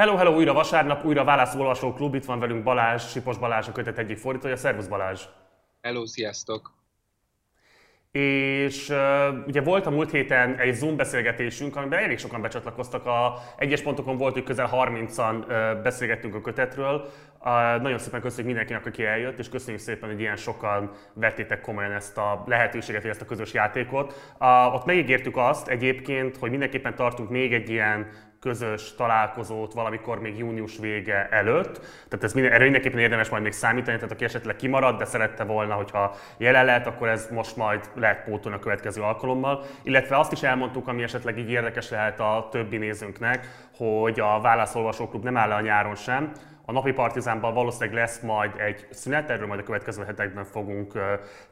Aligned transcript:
Hello, 0.00 0.16
hello, 0.16 0.34
újra 0.34 0.52
vasárnap, 0.52 1.04
újra 1.04 1.24
válaszolvasó 1.24 1.92
klub, 1.92 2.14
itt 2.14 2.24
van 2.24 2.38
velünk 2.38 2.62
Balázs, 2.62 3.02
Sipos 3.02 3.38
Balázs, 3.38 3.68
a 3.68 3.72
kötet 3.72 3.98
egyik 3.98 4.16
fordítója. 4.16 4.56
Szervusz 4.56 4.86
Balázs! 4.86 5.22
Hello, 5.80 6.06
sziasztok! 6.06 6.72
És 8.10 8.88
uh, 8.88 8.96
ugye 9.46 9.60
volt 9.60 9.86
a 9.86 9.90
múlt 9.90 10.10
héten 10.10 10.56
egy 10.56 10.74
Zoom 10.74 10.96
beszélgetésünk, 10.96 11.76
amiben 11.76 12.02
elég 12.02 12.18
sokan 12.18 12.40
becsatlakoztak. 12.40 13.06
A 13.06 13.38
egyes 13.58 13.82
pontokon 13.82 14.16
volt, 14.16 14.32
hogy 14.32 14.42
közel 14.42 14.70
30-an 14.72 15.34
uh, 15.34 15.82
beszélgettünk 15.82 16.34
a 16.34 16.40
kötetről. 16.40 17.08
Uh, 17.40 17.82
nagyon 17.82 17.98
szépen 17.98 18.20
köszönjük 18.20 18.46
mindenkinek, 18.46 18.86
aki 18.86 19.04
eljött, 19.04 19.38
és 19.38 19.48
köszönjük 19.48 19.82
szépen, 19.82 20.08
hogy 20.08 20.20
ilyen 20.20 20.36
sokan 20.36 20.90
vettétek 21.14 21.60
komolyan 21.60 21.92
ezt 21.92 22.18
a 22.18 22.44
lehetőséget, 22.46 23.02
vagy 23.02 23.10
ezt 23.10 23.20
a 23.20 23.24
közös 23.24 23.52
játékot. 23.52 24.34
Uh, 24.38 24.74
ott 24.74 24.84
megígértük 24.84 25.36
azt 25.36 25.68
egyébként, 25.68 26.36
hogy 26.36 26.50
mindenképpen 26.50 26.94
tartunk 26.94 27.30
még 27.30 27.52
egy 27.52 27.68
ilyen 27.68 28.28
közös 28.40 28.94
találkozót 28.94 29.72
valamikor 29.72 30.20
még 30.20 30.38
június 30.38 30.78
vége 30.78 31.28
előtt. 31.30 31.80
Tehát 32.08 32.24
ez 32.24 32.32
minden, 32.32 32.52
erre 32.52 32.62
mindenképpen 32.62 32.98
érdemes 32.98 33.28
majd 33.28 33.42
még 33.42 33.52
számítani, 33.52 33.96
tehát 33.96 34.12
aki 34.12 34.24
esetleg 34.24 34.56
kimarad, 34.56 34.98
de 34.98 35.04
szerette 35.04 35.44
volna, 35.44 35.74
hogyha 35.74 36.14
jelen 36.36 36.64
lehet, 36.64 36.86
akkor 36.86 37.08
ez 37.08 37.28
most 37.30 37.56
majd 37.56 37.90
lehet 37.94 38.24
pótolni 38.24 38.56
a 38.56 38.60
következő 38.60 39.02
alkalommal. 39.02 39.64
Illetve 39.82 40.18
azt 40.18 40.32
is 40.32 40.42
elmondtuk, 40.42 40.88
ami 40.88 41.02
esetleg 41.02 41.38
így 41.38 41.50
érdekes 41.50 41.90
lehet 41.90 42.20
a 42.20 42.48
többi 42.50 42.76
nézőnknek, 42.76 43.46
hogy 43.76 44.20
a 44.20 44.40
Válaszolvasóklub 44.40 45.24
nem 45.24 45.36
áll 45.36 45.48
le 45.48 45.54
a 45.54 45.60
nyáron 45.60 45.94
sem, 45.94 46.32
a 46.64 46.72
napi 46.72 46.92
partizánban 46.92 47.54
valószínűleg 47.54 47.94
lesz 47.94 48.20
majd 48.20 48.52
egy 48.56 48.86
szünet, 48.90 49.30
erről 49.30 49.46
majd 49.46 49.60
a 49.60 49.62
következő 49.62 50.04
hetekben 50.04 50.44
fogunk 50.44 50.92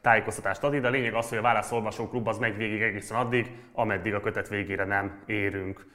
tájékoztatást 0.01 0.63
adni, 0.63 0.81
de 0.81 0.89
a 0.89 0.91
lényeg 0.91 1.15
az, 1.15 1.29
hogy 1.29 1.39
a 1.39 1.43
Válaszolvasó 1.43 2.09
Klub 2.09 2.29
az 2.29 2.39
megy 2.39 2.57
végig 2.57 2.83
egészen 2.83 3.17
addig, 3.17 3.51
ameddig 3.73 4.15
a 4.15 4.21
kötet 4.21 4.49
végére 4.49 4.85
nem 4.85 5.23
érünk. 5.27 5.87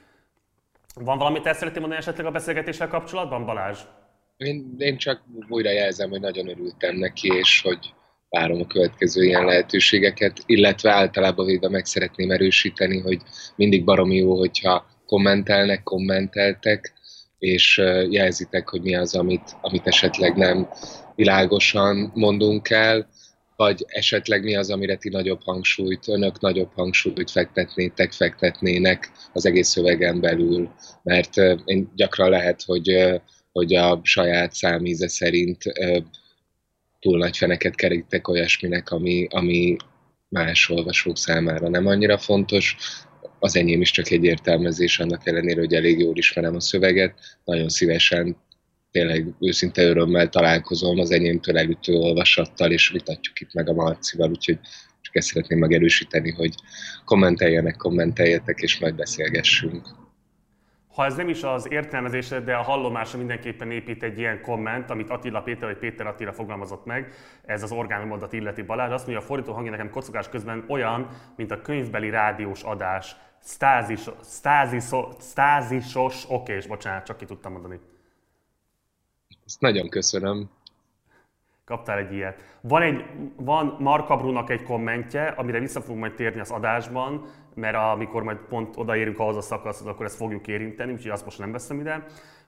Van 0.94 1.18
valamit 1.18 1.46
el 1.46 1.54
szeretném 1.54 1.82
mondani 1.82 2.02
esetleg 2.02 2.26
a 2.26 2.32
beszélgetéssel 2.32 2.88
kapcsolatban, 2.88 3.46
Balázs? 3.46 3.80
Én, 4.38 4.76
én 4.78 4.98
csak 4.98 5.22
újra 5.50 5.70
jelzem, 5.70 6.10
hogy 6.10 6.20
nagyon 6.20 6.50
örültem 6.50 6.96
neki, 6.96 7.28
és 7.28 7.62
hogy 7.62 7.94
várom 8.30 8.62
a 8.62 8.68
következő 8.68 9.24
ilyen 9.24 9.46
lehetőségeket, 9.46 10.38
illetve 10.46 10.92
általában 10.92 11.46
véve 11.46 11.70
meg 11.70 11.86
szeretném 11.86 12.32
erősíteni, 12.32 13.00
hogy 13.00 13.22
mindig 13.56 13.84
baromi 13.84 14.16
jó, 14.16 14.38
hogyha 14.38 14.86
kommentelnek, 15.06 15.84
kommenteltek, 15.84 16.94
és 17.38 17.78
jelzitek, 18.10 18.70
hogy 18.70 18.82
mi 18.82 18.96
az, 18.96 19.16
amit, 19.16 19.56
amit 19.62 19.88
esetleg 19.88 20.36
nem 20.36 20.68
világosan 21.16 22.12
mondunk 22.14 22.70
el, 22.70 23.08
vagy 23.56 23.86
esetleg 23.88 24.44
mi 24.44 24.56
az, 24.56 24.70
amire 24.70 24.96
ti 24.96 25.10
nagyobb 25.10 25.42
hangsúlyt, 25.44 26.08
önök 26.08 26.40
nagyobb 26.40 26.72
hangsúlyt 26.74 27.32
fektetnétek, 27.32 28.12
fektetnének 28.12 29.12
az 29.34 29.46
egész 29.46 29.68
szövegen 29.68 30.20
belül, 30.20 30.70
mert 31.04 31.38
én 31.66 31.92
gyakran 31.96 32.30
lehet, 32.30 32.64
hogy, 32.66 33.22
hogy 33.52 33.76
a 33.76 34.00
saját 34.04 34.54
számíze 34.54 35.08
szerint 35.08 35.64
túl 37.00 37.18
nagy 37.18 37.38
feneket 37.38 37.76
kerítek 37.76 38.28
olyasminek, 38.28 38.92
ami, 38.92 39.28
ami 39.30 39.76
más 40.30 40.70
olvasók 40.70 41.18
számára 41.18 41.70
nem 41.70 41.88
annyira 41.88 42.18
fontos. 42.18 42.78
Az 43.40 43.56
enyém 43.56 43.82
is 43.82 43.92
csak 43.92 44.10
egy 44.10 44.24
értelmezés, 44.24 45.00
annak 45.00 45.28
ellenére, 45.28 45.60
hogy 45.60 45.74
elég 45.74 46.00
jól 46.00 46.18
ismerem 46.18 46.56
a 46.56 46.60
szöveget. 46.60 47.20
Nagyon 47.46 47.70
szívesen 47.70 48.38
tényleg 48.94 49.34
őszinte 49.40 49.84
örömmel 49.84 50.30
találkozom 50.30 51.00
az 51.00 51.12
enyémtől 51.12 51.58
elütő 51.58 51.94
olvasattal, 51.94 52.72
és 52.72 52.90
vitatjuk 52.90 53.40
itt 53.40 53.54
meg 53.54 53.70
a 53.70 53.74
Marcival, 53.74 54.30
úgyhogy 54.30 54.60
csak 55.02 55.16
ezt 55.16 55.28
szeretném 55.28 55.60
megerősíteni, 55.60 56.32
hogy 56.32 56.54
kommenteljenek, 57.06 57.76
kommenteljetek, 57.76 58.60
és 58.60 58.80
majd 58.80 58.96
beszélgessünk. 58.96 59.88
Ha 60.96 61.06
ez 61.06 61.16
nem 61.16 61.30
is 61.30 61.44
az 61.44 61.68
értelmezése, 61.72 62.40
de 62.40 62.56
a 62.56 62.62
hallomása 62.62 63.18
mindenképpen 63.18 63.72
épít 63.72 64.04
egy 64.04 64.18
ilyen 64.18 64.42
komment, 64.42 64.90
amit 64.90 65.10
Attila 65.10 65.42
Péter 65.42 65.68
vagy 65.68 65.78
Péter 65.78 66.08
Attila 66.08 66.34
fogalmazott 66.34 66.86
meg, 66.86 67.14
ez 67.46 67.64
az 67.64 67.72
orgánumodat 67.72 68.34
illeti 68.34 68.62
Balázs. 68.62 68.92
Azt 68.92 69.06
mondja, 69.06 69.24
a 69.24 69.28
fordító 69.28 69.54
hangja 69.54 69.72
nekem 69.72 69.90
kocogás 69.90 70.30
közben 70.30 70.66
olyan, 70.68 71.08
mint 71.36 71.52
a 71.52 71.62
könyvbeli 71.62 72.10
rádiós 72.10 72.62
adás. 72.62 73.16
Stázis, 73.44 74.02
stázisos, 74.24 75.06
stázisos, 75.20 76.26
oké, 76.28 76.56
és 76.56 76.68
bocsánat, 76.68 77.06
csak 77.06 77.18
ki 77.18 77.26
tudtam 77.26 77.52
mondani. 77.52 77.80
Ezt 79.46 79.62
nagyon 79.62 79.90
köszönöm. 79.90 80.50
Kaptál 81.66 81.98
egy 81.98 82.14
ilyet. 82.14 82.58
Van, 82.62 82.82
egy, 82.82 83.06
van 83.36 83.76
Marka 83.80 84.16
Brunak 84.16 84.50
egy 84.50 84.64
kommentje, 84.64 85.28
amire 85.28 85.60
vissza 85.60 85.82
fogunk 85.82 86.00
majd 86.00 86.14
térni 86.14 86.40
az 86.40 86.52
adásban, 86.52 87.26
mert 87.54 87.76
amikor 87.76 88.24
majd 88.24 88.38
pont 88.38 88.78
odaérünk 88.78 89.20
ahhoz 89.20 89.36
a 89.38 89.42
szakaszhoz, 89.42 89.88
akkor 89.88 90.06
ezt 90.06 90.16
fogjuk 90.16 90.48
érinteni, 90.48 90.92
úgyhogy 90.92 91.12
azt 91.12 91.26
most 91.26 91.40
nem 91.40 91.52
veszem 91.52 91.80
ide. 91.80 92.06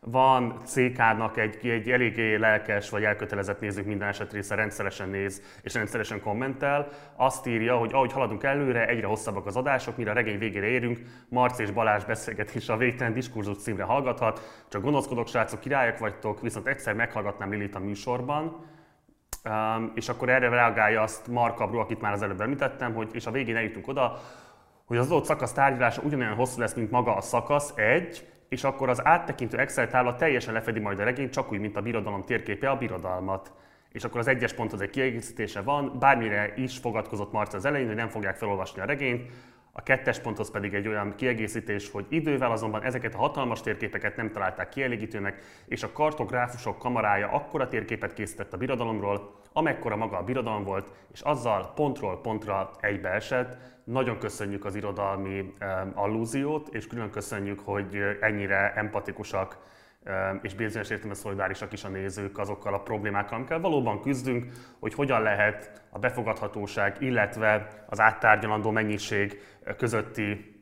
Van 0.08 0.60
CK-nak 0.66 1.38
egy, 1.38 1.68
egy 1.68 1.90
eléggé 1.90 2.36
lelkes 2.36 2.90
vagy 2.90 3.04
elkötelezett 3.04 3.60
nézők 3.60 3.86
minden 3.86 4.08
eset 4.08 4.34
része 4.34 4.56
rendszeresen 4.56 5.10
néz 5.10 5.42
és 5.62 5.74
rendszeresen 5.74 6.22
kommentel. 6.22 6.88
Azt 7.16 7.48
írja, 7.48 7.78
hogy 7.78 7.94
ahogy 7.94 8.12
haladunk 8.12 8.44
előre, 8.44 8.88
egyre 8.88 9.08
hosszabbak 9.08 9.46
az 9.46 9.56
adások, 9.56 9.98
mire 9.98 10.12
a 10.12 10.14
regény 10.14 10.38
végére 10.38 10.66
érünk, 10.66 11.00
Marci 11.30 11.64
és 11.64 11.72
Balázs 11.72 12.04
beszélgetés 12.04 12.70
a 12.70 12.78
végtelen 12.78 13.14
diskurzus 13.14 13.58
címre 13.58 13.84
hallgathat. 13.84 14.66
Csak 14.70 14.82
gonoszkodok, 14.82 15.28
srácok, 15.28 15.60
királyok 15.60 15.98
vagytok, 15.98 16.42
viszont 16.42 16.68
egyszer 16.68 16.94
meghallgatnám 16.94 17.50
Lilit 17.50 17.76
a 17.76 17.80
műsorban. 17.80 18.66
Um, 19.46 19.92
és 19.96 20.10
akkor 20.10 20.30
erre 20.30 20.50
reagálja 20.50 21.02
azt 21.02 21.28
Mark 21.28 21.70
Bru, 21.70 21.80
akit 21.80 22.02
már 22.02 22.14
az 22.14 22.22
előbb 22.22 22.42
említettem, 22.42 22.94
hogy 22.94 23.10
és 23.12 23.26
a 23.26 23.32
végén 23.32 23.56
eljutunk 23.56 23.88
oda, 23.88 24.20
hogy 24.86 24.98
az 24.98 25.12
adott 25.12 25.26
szakasz 25.26 25.54
tárgyalása 25.54 26.02
ugyanolyan 26.02 26.36
hosszú 26.36 26.60
lesz, 26.60 26.74
mint 26.74 26.92
maga 26.92 27.16
a 27.16 27.22
szakasz, 27.22 27.74
egy, 27.76 28.34
és 28.50 28.64
akkor 28.64 28.90
az 28.90 29.06
áttekintő 29.06 29.58
Excel 29.58 29.90
tábla 29.90 30.16
teljesen 30.16 30.54
lefedi 30.54 30.80
majd 30.80 31.00
a 31.00 31.04
regényt, 31.04 31.32
csak 31.32 31.52
úgy, 31.52 31.60
mint 31.60 31.76
a 31.76 31.82
birodalom 31.82 32.24
térképe 32.24 32.70
a 32.70 32.78
birodalmat. 32.78 33.52
És 33.92 34.04
akkor 34.04 34.20
az 34.20 34.28
egyes 34.28 34.54
ponthoz 34.54 34.82
egy 34.82 34.90
kiegészítése 34.90 35.62
van, 35.62 36.00
bármire 36.00 36.54
is 36.56 36.78
fogadkozott 36.78 37.32
Marca 37.32 37.58
az 37.58 37.66
elején, 37.66 37.88
hogy 37.88 37.96
nem 37.96 38.10
fogják 38.10 38.36
felolvasni 38.36 38.82
a 38.82 38.86
regényt, 38.86 39.32
a 39.78 39.84
kettes 39.84 40.20
ponthoz 40.20 40.52
pedig 40.52 40.74
egy 40.74 40.88
olyan 40.88 41.16
kiegészítés, 41.16 41.92
hogy 41.92 42.06
idővel 42.10 42.52
azonban 42.52 42.84
ezeket 42.84 43.16
a 43.16 43.18
hatalmas 43.18 43.62
térképeket 43.62 44.16
nem 44.16 44.32
találták 44.32 44.70
kielégítőnek, 44.70 45.42
és 45.66 45.84
a 45.84 45.92
kartográfusok 45.92 46.80
kamarája 46.80 47.30
akkora 47.30 47.68
térképet 47.68 48.14
készített 48.14 48.54
a 48.54 48.58
birodalomról, 48.58 49.36
amekkora 49.54 49.96
maga 49.96 50.18
a 50.18 50.24
birodalom 50.24 50.64
volt, 50.64 50.92
és 51.14 51.22
azzal 51.22 51.72
pontról 51.76 52.22
pontra 52.22 52.72
egybeesett. 52.80 53.58
Nagyon 53.86 54.18
köszönjük 54.18 54.66
az 54.66 54.76
irodalmi 54.76 55.40
um, 55.40 55.92
allúziót, 55.96 56.68
és 56.68 56.88
külön 56.88 57.10
köszönjük, 57.10 57.60
hogy 57.60 57.98
ennyire 58.22 58.74
empatikusak 58.74 59.58
és 60.42 60.54
bizonyos 60.54 60.90
értelemben 60.90 61.22
szolidárisak 61.22 61.74
is 61.74 61.84
a 61.84 61.88
nézők 61.88 62.38
azokkal 62.38 62.74
a 62.74 62.82
problémákkal, 62.82 63.36
amikkel 63.36 63.60
valóban 63.60 64.02
küzdünk, 64.02 64.52
hogy 64.80 64.94
hogyan 64.94 65.22
lehet 65.22 65.82
a 65.90 66.00
befogadhatóság, 66.00 66.98
illetve 67.00 67.68
az 67.90 68.00
áttárgyalandó 68.00 68.72
mennyiség 68.72 69.42
közötti 69.78 70.54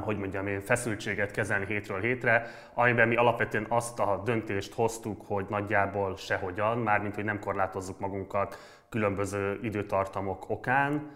hogy 0.00 0.18
mondjam 0.18 0.46
én, 0.46 0.60
feszültséget 0.60 1.30
kezelni 1.30 1.66
hétről 1.66 2.00
hétre, 2.00 2.46
amiben 2.74 3.08
mi 3.08 3.16
alapvetően 3.16 3.66
azt 3.68 3.98
a 3.98 4.22
döntést 4.24 4.74
hoztuk, 4.74 5.22
hogy 5.26 5.46
nagyjából 5.48 6.16
sehogyan, 6.16 6.78
mármint 6.78 7.14
hogy 7.14 7.24
nem 7.24 7.38
korlátozzuk 7.38 7.98
magunkat 8.00 8.58
különböző 8.88 9.58
időtartamok 9.62 10.50
okán, 10.50 11.10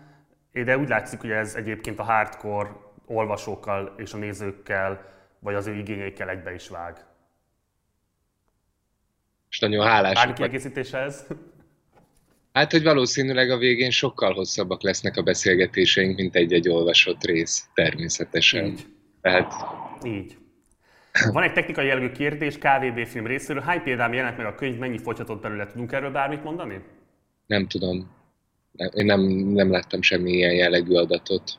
de 0.53 0.79
úgy 0.79 0.89
látszik, 0.89 1.21
hogy 1.21 1.31
ez 1.31 1.55
egyébként 1.55 1.99
a 1.99 2.03
hardcore 2.03 2.71
olvasókkal 3.07 3.95
és 3.97 4.13
a 4.13 4.17
nézőkkel, 4.17 5.05
vagy 5.39 5.55
az 5.55 5.67
ő 5.67 5.75
igényeikkel 5.75 6.29
egybe 6.29 6.55
is 6.55 6.69
vág. 6.69 7.05
És 9.51 9.59
nagyon 9.59 9.87
hálás. 9.87 10.15
Bármi 10.15 10.33
kiegészítéshez? 10.33 11.27
Hát, 12.53 12.71
hogy 12.71 12.83
valószínűleg 12.83 13.51
a 13.51 13.57
végén 13.57 13.91
sokkal 13.91 14.33
hosszabbak 14.33 14.83
lesznek 14.83 15.17
a 15.17 15.23
beszélgetéseink, 15.23 16.17
mint 16.17 16.35
egy-egy 16.37 16.69
olvasott 16.69 17.25
rész, 17.25 17.69
természetesen. 17.75 18.65
Így. 18.65 18.87
Tehát... 19.21 19.53
Így. 20.05 20.37
Van 21.33 21.43
egy 21.43 21.53
technikai 21.53 21.87
jellegű 21.87 22.11
kérdés 22.11 22.59
KVB 22.59 23.07
film 23.07 23.27
részéről. 23.27 23.63
Hány 23.63 23.83
példán 23.83 24.13
jelent 24.13 24.37
meg 24.37 24.47
a 24.47 24.55
könyv, 24.55 24.79
mennyi 24.79 24.99
fogyhatott 24.99 25.43
belőle? 25.43 25.67
Tudunk 25.67 25.93
erről 25.93 26.11
bármit 26.11 26.45
mondani? 26.45 26.85
Nem 27.47 27.67
tudom. 27.67 28.11
Én 28.77 29.05
nem, 29.05 29.21
nem 29.31 29.71
láttam 29.71 30.03
semmi 30.03 30.31
ilyen 30.31 30.55
jellegű 30.55 30.95
adatot. 30.95 31.59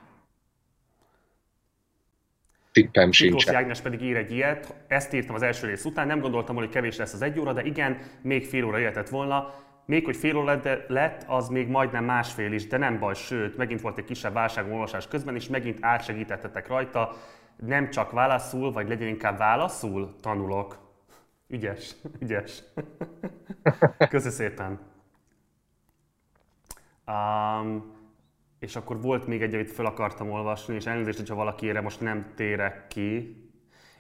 Tippem 2.72 3.12
sincs. 3.12 3.34
Miklós 3.34 3.54
Jágnes 3.54 3.82
pedig 3.82 4.02
ír 4.02 4.16
egy 4.16 4.32
ilyet. 4.32 4.76
Ezt 4.88 5.14
írtam 5.14 5.36
az 5.36 5.42
első 5.42 5.68
rész 5.68 5.86
után. 5.86 6.08
Nem 6.08 6.20
gondoltam, 6.20 6.56
hogy 6.56 6.70
kevés 6.70 6.98
lesz 6.98 7.14
az 7.14 7.22
egy 7.22 7.40
óra, 7.40 7.54
de 7.54 7.64
igen, 7.64 7.98
még 8.22 8.46
fél 8.46 8.66
óra 8.66 8.78
jöhetett 8.78 9.10
volna. 9.10 9.54
Még 9.86 10.06
hogy 10.06 10.16
fél 10.16 10.38
óra 10.38 10.62
lett, 10.88 11.24
az 11.28 11.48
még 11.48 11.68
majdnem 11.68 12.04
másfél 12.06 12.52
is, 12.52 12.68
de 12.68 12.78
nem 12.78 13.00
baj, 13.00 13.14
sőt, 13.16 13.58
megint 13.58 13.82
volt 13.82 13.98
egy 13.98 14.04
kisebb 14.04 14.34
válság 14.34 14.72
olvasás 14.72 15.08
közben, 15.08 15.36
és 15.36 15.48
megint 15.48 15.78
átsegítettetek 15.82 16.68
rajta. 16.68 17.18
Nem 17.66 17.90
csak 17.90 18.12
válaszul, 18.12 18.72
vagy 18.72 18.88
legyen 18.88 19.08
inkább 19.08 19.38
válaszul, 19.38 20.16
tanulok. 20.22 20.78
Ügyes, 21.48 21.96
ügyes. 22.20 22.64
Köszönöm 24.10 24.34
szépen. 24.34 24.91
Um, 27.08 28.00
és 28.60 28.76
akkor 28.76 29.02
volt 29.02 29.28
még 29.28 29.42
egy, 29.42 29.54
amit 29.54 29.72
fel 29.72 29.86
akartam 29.86 30.32
olvasni, 30.32 30.76
és 30.76 30.86
elnézést, 30.86 31.18
hogyha 31.18 31.36
valaki 31.36 31.70
erre 31.70 31.82
most 31.82 32.02
nem 32.02 32.32
térek 32.36 32.88
ki. 32.88 33.36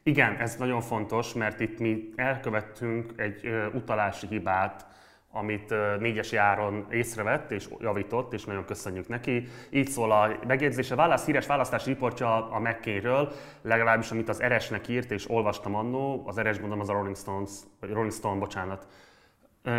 Igen, 0.03 0.35
ez 0.35 0.55
nagyon 0.55 0.81
fontos, 0.81 1.33
mert 1.33 1.59
itt 1.59 1.79
mi 1.79 2.09
elkövettünk 2.15 3.13
egy 3.15 3.49
utalási 3.73 4.27
hibát, 4.27 4.85
amit 5.31 5.73
négyes 5.99 6.31
járon 6.31 6.85
észrevett 6.89 7.51
és 7.51 7.69
javított, 7.79 8.33
és 8.33 8.45
nagyon 8.45 8.65
köszönjük 8.65 9.07
neki. 9.07 9.47
Így 9.69 9.87
szól 9.87 10.11
a 10.11 10.37
megjegyzése. 10.47 10.95
Válasz, 10.95 11.25
híres 11.25 11.45
választási 11.45 11.89
riportja 11.89 12.49
a 12.51 12.59
McCain-ről, 12.59 13.31
legalábbis 13.61 14.11
amit 14.11 14.29
az 14.29 14.41
Eresnek 14.41 14.87
írt, 14.87 15.11
és 15.11 15.29
olvastam 15.29 15.75
annó, 15.75 16.23
az 16.27 16.37
Eres 16.37 16.59
gondolom 16.59 16.79
az 16.79 16.89
a 16.89 16.93
Rolling, 16.93 17.15
Stones, 17.15 17.51
vagy 17.79 17.91
Rolling 17.91 18.13
Stone, 18.13 18.39
bocsánat. 18.39 18.87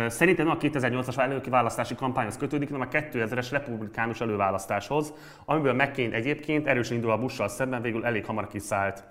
Szerintem 0.07 0.49
a 0.49 0.57
2008-as 0.57 1.17
előki 1.17 1.49
választási 1.49 1.95
kampányhoz 1.95 2.37
kötődik, 2.37 2.71
hanem 2.71 2.87
a 2.91 2.97
2000-es 2.97 3.47
republikánus 3.51 4.21
előválasztáshoz, 4.21 5.13
amiből 5.45 5.73
McCain 5.73 6.13
egyébként 6.13 6.67
erősen 6.67 6.95
indul 6.95 7.11
a 7.11 7.17
Bush-sal 7.17 7.47
szemben, 7.47 7.81
végül 7.81 8.05
elég 8.05 8.25
hamar 8.25 8.47
kiszállt. 8.47 9.03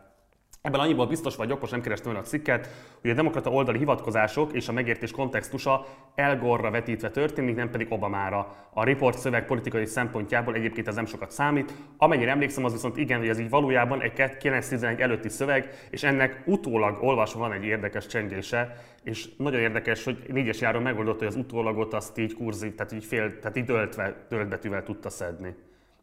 Ebben 0.63 0.81
annyiból 0.81 1.07
biztos 1.07 1.37
vagyok, 1.37 1.61
most 1.61 1.73
nem 1.73 1.81
kerestem 1.81 2.17
a 2.17 2.21
cikket, 2.21 2.69
hogy 3.01 3.11
a 3.11 3.15
demokrata 3.15 3.51
oldali 3.51 3.79
hivatkozások 3.79 4.53
és 4.53 4.69
a 4.69 4.73
megértés 4.73 5.11
kontextusa 5.11 5.87
Elgorra 6.15 6.71
vetítve 6.71 7.11
történik, 7.11 7.57
nem 7.57 7.71
pedig 7.71 7.93
Obamára. 7.93 8.57
A 8.73 8.85
report 8.85 9.19
szöveg 9.19 9.47
politikai 9.47 9.87
szempontjából 9.87 10.55
egyébként 10.55 10.89
ez 10.89 10.95
nem 10.95 11.07
sokat 11.07 11.31
számít. 11.31 11.73
Amennyire 11.97 12.31
emlékszem, 12.31 12.65
az 12.65 12.73
viszont 12.73 12.97
igen, 12.97 13.19
hogy 13.19 13.29
ez 13.29 13.39
így 13.39 13.49
valójában 13.49 14.03
egy 14.03 14.37
911 14.37 15.01
előtti 15.01 15.29
szöveg, 15.29 15.87
és 15.91 16.03
ennek 16.03 16.43
utólag 16.47 17.03
olvasva 17.03 17.39
van 17.39 17.53
egy 17.53 17.65
érdekes 17.65 18.07
csengése, 18.07 18.77
és 19.03 19.29
nagyon 19.37 19.61
érdekes, 19.61 20.05
hogy 20.05 20.25
négyes 20.29 20.61
járon 20.61 20.83
megoldott, 20.83 21.19
hogy 21.19 21.27
az 21.27 21.37
utólagot 21.37 21.95
azt 21.95 22.19
így 22.19 22.35
kurzi, 22.35 22.75
tehát 22.75 22.93
így 22.93 23.05
fél, 23.05 23.39
tehát 23.39 23.57
így 23.57 23.65
döltve, 23.65 24.27
döltbetűvel 24.29 24.83
tudta 24.83 25.11
szedni 25.11 25.55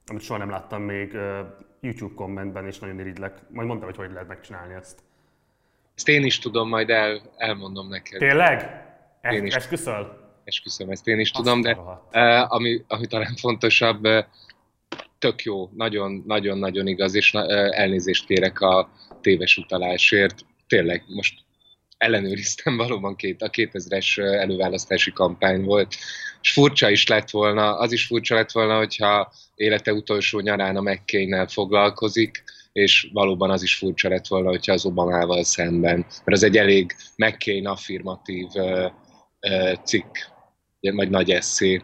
amit 0.10 0.22
soha 0.22 0.40
nem 0.40 0.50
láttam 0.50 0.82
még 0.82 1.18
YouTube 1.82 2.14
kommentben, 2.16 2.66
és 2.66 2.80
nagyon 2.80 3.00
irigylek. 3.00 3.38
Majd 3.50 3.68
mondtam, 3.68 3.90
hogy 3.90 3.98
hogy 3.98 4.12
lehet 4.12 4.28
megcsinálni 4.28 4.74
ezt. 4.74 5.00
Ezt 5.96 6.08
én 6.08 6.26
is 6.26 6.40
tudom, 6.40 6.70
majd 6.70 6.90
el, 6.90 7.22
elmondom 7.38 7.88
neked. 7.88 8.20
Tényleg? 8.20 8.86
Es, 9.22 9.36
én 9.36 9.46
is. 9.46 9.54
Esküszöl? 9.54 10.28
Esküszöm, 10.44 10.90
ezt 10.90 11.08
én 11.08 11.20
is 11.20 11.32
Azt 11.32 11.44
tudom, 11.44 11.62
de 11.62 11.76
uh, 11.76 12.54
ami, 12.54 12.84
ami 12.88 13.08
talán 13.08 13.36
fontosabb, 13.36 14.06
uh, 14.06 14.24
tök 15.20 15.44
jó, 15.44 15.70
nagyon-nagyon-nagyon 15.76 16.88
igaz, 16.88 17.16
és 17.16 17.34
uh, 17.34 17.42
elnézést 17.80 18.26
kérek 18.26 18.62
a 18.62 18.90
téves 19.22 19.58
utalásért. 19.58 20.46
Tényleg, 20.68 21.04
most 21.08 21.40
ellenőriztem, 21.98 22.78
valóban 22.78 23.16
két, 23.16 23.42
a 23.42 23.50
2000-es 23.50 24.18
előválasztási 24.18 25.12
kampány 25.12 25.64
volt, 25.64 25.96
és 26.42 26.52
furcsa 26.52 26.90
is 26.90 27.08
lett 27.08 27.30
volna, 27.30 27.78
az 27.78 27.92
is 27.92 28.06
furcsa 28.06 28.36
lett 28.36 28.52
volna, 28.52 28.78
hogyha 28.78 29.32
élete 29.56 29.94
utolsó 29.94 30.40
nyarán 30.40 30.76
a 30.76 30.82
mccain 30.82 31.48
foglalkozik, 31.48 32.44
és 32.72 33.10
valóban 33.14 33.50
az 33.50 33.64
is 33.64 33.76
furcsa 33.76 34.10
lett 34.10 34.28
volna, 34.28 34.50
hogyha 34.50 34.74
az 34.74 34.86
Obamával 34.86 35.44
szemben, 35.44 35.98
mert 35.98 36.38
az 36.38 36.44
egy 36.44 36.58
elég 36.58 36.96
McCain 37.16 37.68
affirmatív 37.68 38.48
uh, 38.54 38.92
uh, 39.42 39.74
cikk, 39.84 40.16
vagy 40.80 41.10
nagy 41.10 41.32
eszé. 41.32 41.82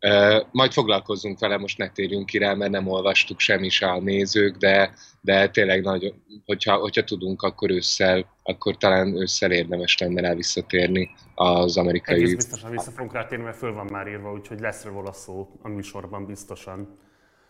Uh, 0.00 0.46
majd 0.50 0.72
foglalkozzunk 0.72 1.38
vele, 1.38 1.56
most 1.56 1.78
ne 1.78 1.88
térjünk 1.88 2.26
ki 2.26 2.38
rá, 2.38 2.54
mert 2.54 2.70
nem 2.70 2.88
olvastuk 2.88 3.40
semmi 3.40 3.68
se 3.68 3.86
a 3.86 4.00
nézők, 4.00 4.56
de, 4.56 4.94
de 5.26 5.48
tényleg 5.48 5.82
nagy, 5.82 6.14
hogyha, 6.44 6.76
hogyha 6.76 7.04
tudunk, 7.04 7.42
akkor 7.42 7.70
ősszel, 7.70 8.26
akkor 8.42 8.76
talán 8.76 9.16
ősszel 9.16 9.52
érdemes 9.52 9.98
lenne 9.98 10.20
rá 10.20 10.34
visszatérni 10.34 11.10
az 11.34 11.76
amerikai... 11.76 12.14
Egész 12.14 12.34
biztosan 12.34 12.70
vissza 12.70 12.90
fogunk 12.90 13.12
rá 13.12 13.26
térni, 13.26 13.44
mert 13.44 13.56
föl 13.56 13.72
van 13.72 13.88
már 13.92 14.06
írva, 14.06 14.32
úgyhogy 14.32 14.60
lesz 14.60 14.84
róla 14.84 15.12
szó 15.12 15.48
a 15.62 15.68
műsorban 15.68 16.26
biztosan. 16.26 16.98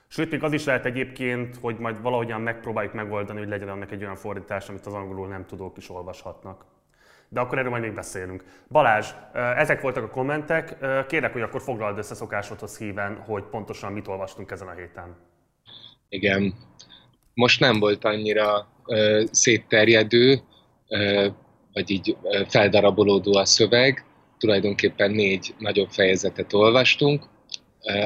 Sőt, 0.08 0.30
még 0.30 0.42
az 0.42 0.52
is 0.52 0.64
lehet 0.64 0.86
egyébként, 0.86 1.56
hogy 1.60 1.78
majd 1.78 2.02
valahogyan 2.02 2.40
megpróbáljuk 2.40 2.92
megoldani, 2.92 3.38
hogy 3.38 3.48
legyen 3.48 3.68
annak 3.68 3.92
egy 3.92 4.02
olyan 4.02 4.16
fordítás, 4.16 4.68
amit 4.68 4.86
az 4.86 4.94
angolul 4.94 5.28
nem 5.28 5.46
tudók 5.46 5.76
is 5.76 5.90
olvashatnak. 5.90 6.64
De 7.28 7.40
akkor 7.40 7.58
erről 7.58 7.70
majd 7.70 7.82
még 7.82 7.94
beszélünk. 7.94 8.44
Balázs, 8.68 9.06
ezek 9.32 9.80
voltak 9.80 10.04
a 10.04 10.10
kommentek. 10.10 10.76
Kérlek, 11.06 11.32
hogy 11.32 11.42
akkor 11.42 11.62
foglald 11.62 11.98
össze 11.98 12.14
szokásodhoz 12.14 12.78
híven, 12.78 13.16
hogy 13.16 13.42
pontosan 13.44 13.92
mit 13.92 14.08
olvastunk 14.08 14.50
ezen 14.50 14.68
a 14.68 14.72
héten. 14.72 15.16
Igen. 16.08 16.54
Most 17.36 17.60
nem 17.60 17.78
volt 17.78 18.04
annyira 18.04 18.68
uh, 18.86 19.22
szétterjedő, 19.30 20.40
uh, 20.88 21.26
vagy 21.72 21.90
így 21.90 22.16
feldarabolódó 22.48 23.36
a 23.36 23.44
szöveg. 23.44 24.04
Tulajdonképpen 24.38 25.10
négy 25.10 25.54
nagyobb 25.58 25.90
fejezetet 25.90 26.52
olvastunk. 26.52 27.24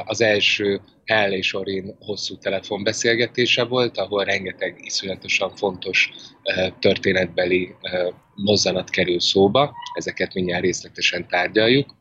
Az 0.05 0.21
első 0.21 0.81
Hell 1.05 1.31
és 1.31 1.53
Orin 1.53 1.95
hosszú 1.99 2.37
telefonbeszélgetése 2.37 3.63
volt, 3.63 3.97
ahol 3.97 4.23
rengeteg 4.23 4.75
iszonyatosan 4.81 5.55
fontos 5.55 6.09
történetbeli 6.79 7.75
mozzanat 8.35 8.89
kerül 8.89 9.19
szóba. 9.19 9.73
Ezeket 9.93 10.33
mindjárt 10.33 10.63
részletesen 10.63 11.27
tárgyaljuk. 11.27 11.95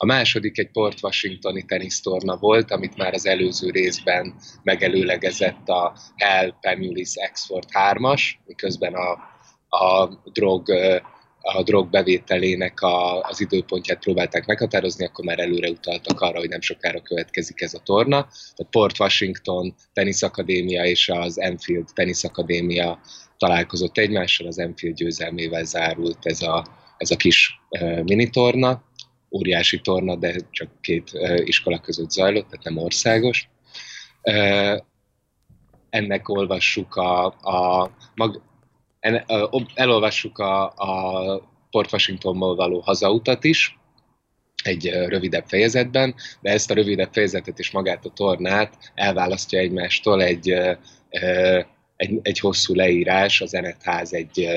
A 0.00 0.06
második 0.06 0.58
egy 0.58 0.70
Port 0.70 1.02
Washingtoni 1.02 1.64
tenisztorna 1.64 2.36
volt, 2.36 2.70
amit 2.70 2.96
már 2.96 3.14
az 3.14 3.26
előző 3.26 3.70
részben 3.70 4.34
megelőlegezett 4.62 5.68
a 5.68 5.96
Hell 6.16 6.54
Pemulis 6.60 7.14
Exford 7.14 7.68
3-as, 7.72 8.22
miközben 8.46 8.94
a 8.94 9.36
a 9.68 10.08
drog 10.32 10.68
a 11.40 11.62
drog 11.62 11.90
bevételének 11.90 12.80
a, 12.80 13.20
az 13.20 13.40
időpontját 13.40 13.98
próbálták 13.98 14.46
meghatározni, 14.46 15.04
akkor 15.04 15.24
már 15.24 15.38
előre 15.38 15.70
utaltak 15.70 16.20
arra, 16.20 16.38
hogy 16.38 16.48
nem 16.48 16.60
sokára 16.60 17.02
következik 17.02 17.60
ez 17.60 17.74
a 17.74 17.78
torna. 17.78 18.28
A 18.56 18.64
Port 18.70 19.00
Washington 19.00 19.74
Teniszakadémia 19.92 20.84
és 20.84 21.08
az 21.08 21.40
Enfield 21.40 21.86
Teniszakadémia 21.94 23.00
találkozott 23.36 23.98
egymással, 23.98 24.46
az 24.46 24.58
Enfield 24.58 24.96
győzelmével 24.96 25.64
zárult 25.64 26.18
ez 26.26 26.42
a, 26.42 26.66
ez 26.96 27.10
a 27.10 27.16
kis 27.16 27.60
uh, 27.70 28.02
minitorna, 28.02 28.82
óriási 29.30 29.80
torna, 29.80 30.16
de 30.16 30.36
csak 30.50 30.68
két 30.80 31.10
iskola 31.44 31.80
között 31.80 32.10
zajlott, 32.10 32.48
tehát 32.48 32.64
nem 32.64 32.76
országos. 32.76 33.48
Ennek 35.90 36.28
olvassuk 36.28 36.96
a, 36.96 37.26
a 37.26 37.90
mag, 38.14 38.42
elolvassuk 39.74 40.38
a, 40.38 40.64
a 40.64 41.50
Port 41.70 41.92
Washingtonból 41.92 42.54
való 42.54 42.80
hazautat 42.80 43.44
is, 43.44 43.78
egy 44.64 44.90
rövidebb 44.90 45.44
fejezetben, 45.46 46.14
de 46.40 46.50
ezt 46.50 46.70
a 46.70 46.74
rövidebb 46.74 47.12
fejezetet 47.12 47.58
és 47.58 47.70
magát 47.70 48.04
a 48.04 48.10
tornát 48.10 48.92
elválasztja 48.94 49.58
egymástól 49.58 50.22
egy, 50.22 50.50
egy, 51.96 52.18
egy 52.22 52.38
hosszú 52.38 52.74
leírás, 52.74 53.40
az 53.40 53.54
Enetház 53.54 54.12
egy 54.12 54.48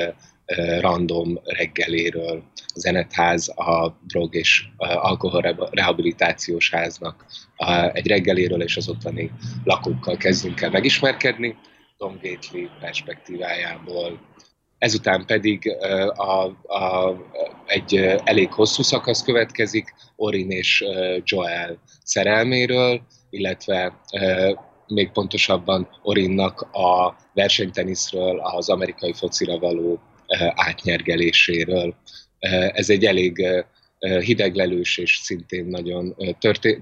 random 0.80 1.40
reggeléről. 1.44 2.44
Az 2.74 2.86
Enetház 2.86 3.50
a 3.50 3.98
drog 4.08 4.36
és 4.36 4.64
alkohol 4.78 5.70
rehabilitációs 5.72 6.72
háznak 6.72 7.26
egy 7.94 8.08
reggeléről 8.08 8.62
és 8.62 8.78
az 8.78 8.90
ottani 8.90 9.32
lakókkal 9.64 10.18
kezdünk 10.18 10.62
el 10.62 10.70
megismerkedni. 10.70 11.56
Tom 11.98 12.14
Gately 12.22 12.70
perspektívájából 12.80 14.20
ezután 14.82 15.26
pedig 15.26 15.78
a, 16.16 16.44
a, 16.74 17.16
egy 17.66 17.96
elég 18.24 18.54
hosszú 18.54 18.84
szakasz 18.84 19.24
következik 19.24 19.94
Orin 20.16 20.52
és 20.52 20.84
Joel 21.24 21.80
szerelméről, 22.04 23.02
illetve 23.30 24.02
még 24.88 25.12
pontosabban 25.12 25.88
Orinnak 26.02 26.62
a 26.62 27.16
versenyteniszről, 27.34 28.40
az 28.40 28.70
amerikai 28.70 29.14
focira 29.14 29.60
való 29.60 30.00
átnyergeléséről. 30.56 31.96
Ez 32.74 32.90
egy 32.90 33.06
elég 33.06 33.46
hideglelős 34.20 34.98
és 34.98 35.16
szintén 35.16 35.66
nagyon 35.66 36.16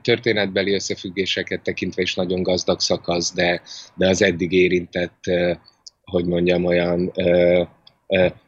történetbeli 0.01 0.73
összefüggéseket 0.73 1.61
tekintve 1.61 2.01
is 2.01 2.15
nagyon 2.15 2.43
gazdag 2.43 2.79
szakasz, 2.79 3.33
de, 3.33 3.61
de 3.95 4.07
az 4.07 4.21
eddig 4.21 4.51
érintett, 4.51 5.23
hogy 6.03 6.25
mondjam, 6.25 6.65
olyan 6.65 7.11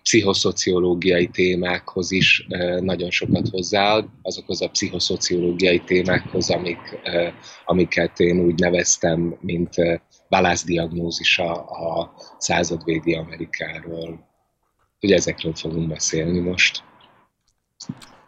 pszichoszociológiai 0.04 1.28
témákhoz 1.28 2.12
is 2.12 2.48
nagyon 2.80 3.10
sokat 3.12 3.50
hozzáad, 3.50 4.06
azokhoz 4.22 4.62
a 4.62 4.70
pszichoszociológiai 4.70 5.80
témákhoz, 5.80 6.50
amik, 6.50 7.00
amiket 7.66 8.20
én 8.20 8.40
úgy 8.40 8.60
neveztem, 8.60 9.38
mint 9.42 9.76
válaszdiagnózisa 10.30 11.54
a 11.64 12.14
századvégi 12.38 13.14
Amerikáról. 13.14 14.31
Ugye 15.02 15.16
ezekről 15.16 15.54
fogunk 15.56 15.88
beszélni 15.88 16.40
most. 16.40 16.84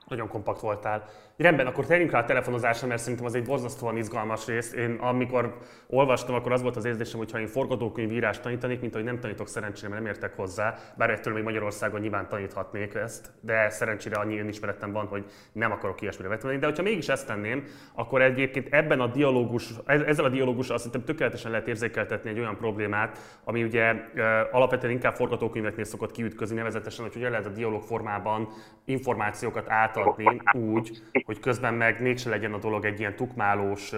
Nagyon 0.07 0.27
kompakt 0.27 0.59
voltál. 0.61 1.09
Rendben, 1.43 1.67
akkor 1.67 1.85
térjünk 1.85 2.11
rá 2.11 2.19
a 2.19 2.25
telefonozásra, 2.25 2.87
mert 2.87 3.01
szerintem 3.01 3.25
az 3.25 3.35
egy 3.35 3.43
borzasztóan 3.43 3.97
izgalmas 3.97 4.45
rész. 4.45 4.73
Én 4.73 4.97
amikor 5.01 5.57
olvastam, 5.87 6.35
akkor 6.35 6.51
az 6.51 6.61
volt 6.61 6.75
az 6.75 6.85
érzésem, 6.85 7.19
hogy 7.19 7.31
ha 7.31 7.39
én 7.39 7.47
forgatókönyvírást 7.47 8.41
tanítanék, 8.41 8.81
mint 8.81 8.93
ahogy 8.93 9.05
nem 9.05 9.19
tanítok 9.19 9.47
szerencsére, 9.47 9.89
mert 9.89 10.01
nem 10.01 10.11
értek 10.11 10.35
hozzá, 10.35 10.75
bár 10.97 11.09
ettől 11.09 11.33
még 11.33 11.43
Magyarországon 11.43 11.99
nyilván 11.99 12.27
taníthatnék 12.29 12.93
ezt, 12.93 13.31
de 13.41 13.69
szerencsére 13.69 14.15
annyi 14.15 14.39
önismeretem 14.39 14.91
van, 14.91 15.05
hogy 15.05 15.25
nem 15.51 15.71
akarok 15.71 16.01
ilyesmire 16.01 16.29
vetni. 16.29 16.57
De 16.57 16.65
hogyha 16.65 16.83
mégis 16.83 17.09
ezt 17.09 17.27
tenném, 17.27 17.63
akkor 17.95 18.21
egyébként 18.21 18.73
ebben 18.73 18.99
a 18.99 19.07
dialógus, 19.07 19.73
ezzel 19.85 20.25
a 20.25 20.29
dialógussal 20.29 20.77
hiszem 20.77 21.03
tökéletesen 21.03 21.51
lehet 21.51 21.67
érzékeltetni 21.67 22.29
egy 22.29 22.39
olyan 22.39 22.57
problémát, 22.57 23.19
ami 23.43 23.63
ugye 23.63 23.93
alapvetően 24.51 24.93
inkább 24.93 25.13
forgatókönyveknél 25.13 25.85
szokott 25.85 26.11
kiütközni, 26.11 26.55
nevezetesen, 26.55 27.05
hogy 27.05 27.15
ugye 27.15 27.29
lehet 27.29 27.45
a 27.45 27.49
dialóg 27.49 27.81
formában 27.81 28.47
információkat 28.85 29.69
átadni 29.69 30.41
úgy, 30.53 31.03
hogy 31.25 31.32
közben 31.39 31.73
meg 31.73 32.01
mégse 32.01 32.29
legyen 32.29 32.53
a 32.53 32.57
dolog 32.57 32.85
egy 32.85 32.99
ilyen 32.99 33.15
tukmálós 33.15 33.91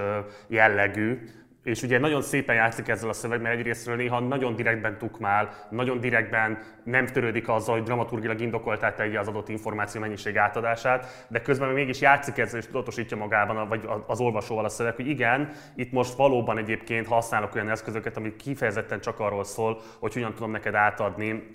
jellegű, 0.48 1.20
és 1.66 1.82
ugye 1.82 2.00
nagyon 2.00 2.22
szépen 2.22 2.56
játszik 2.56 2.88
ezzel 2.88 3.10
a 3.10 3.14
szöveg, 3.14 3.42
mert 3.42 3.56
egyrésztről 3.60 3.96
néha 3.96 4.20
nagyon 4.20 4.56
direktben 4.56 4.98
tukmál, 4.98 5.50
nagyon 5.70 6.00
direktben 6.00 6.60
nem 6.84 7.06
törődik 7.06 7.50
azzal, 7.50 7.76
hogy 7.76 7.84
dramaturgilag 7.84 8.42
indokoltá 8.42 8.94
tegye 8.94 9.20
az 9.20 9.28
adott 9.28 9.50
információ 9.50 10.02
mennyiség 10.02 10.38
átadását, 10.38 11.26
de 11.28 11.42
közben 11.42 11.70
mégis 11.70 12.02
játszik 12.02 12.38
ezzel 12.38 12.60
és 12.60 12.66
tudatosítja 12.66 13.18
magában, 13.18 13.68
vagy 13.68 13.90
az 14.08 14.20
olvasóval 14.20 14.66
a 14.66 14.70
szöveg, 14.70 14.96
hogy 14.96 15.08
igen, 15.08 15.50
itt 15.76 15.92
most 15.92 16.14
valóban 16.14 16.58
egyébként 16.58 17.08
használok 17.08 17.56
olyan 17.56 17.70
eszközöket, 17.70 18.18
ami 18.18 18.36
kifejezetten 18.36 19.00
csak 19.00 19.20
arról 19.20 19.44
szól, 19.44 19.82
hogy 20.00 20.14
hogyan 20.14 20.34
tudom 20.34 20.52
neked 20.52 20.76
átadni 20.76 21.50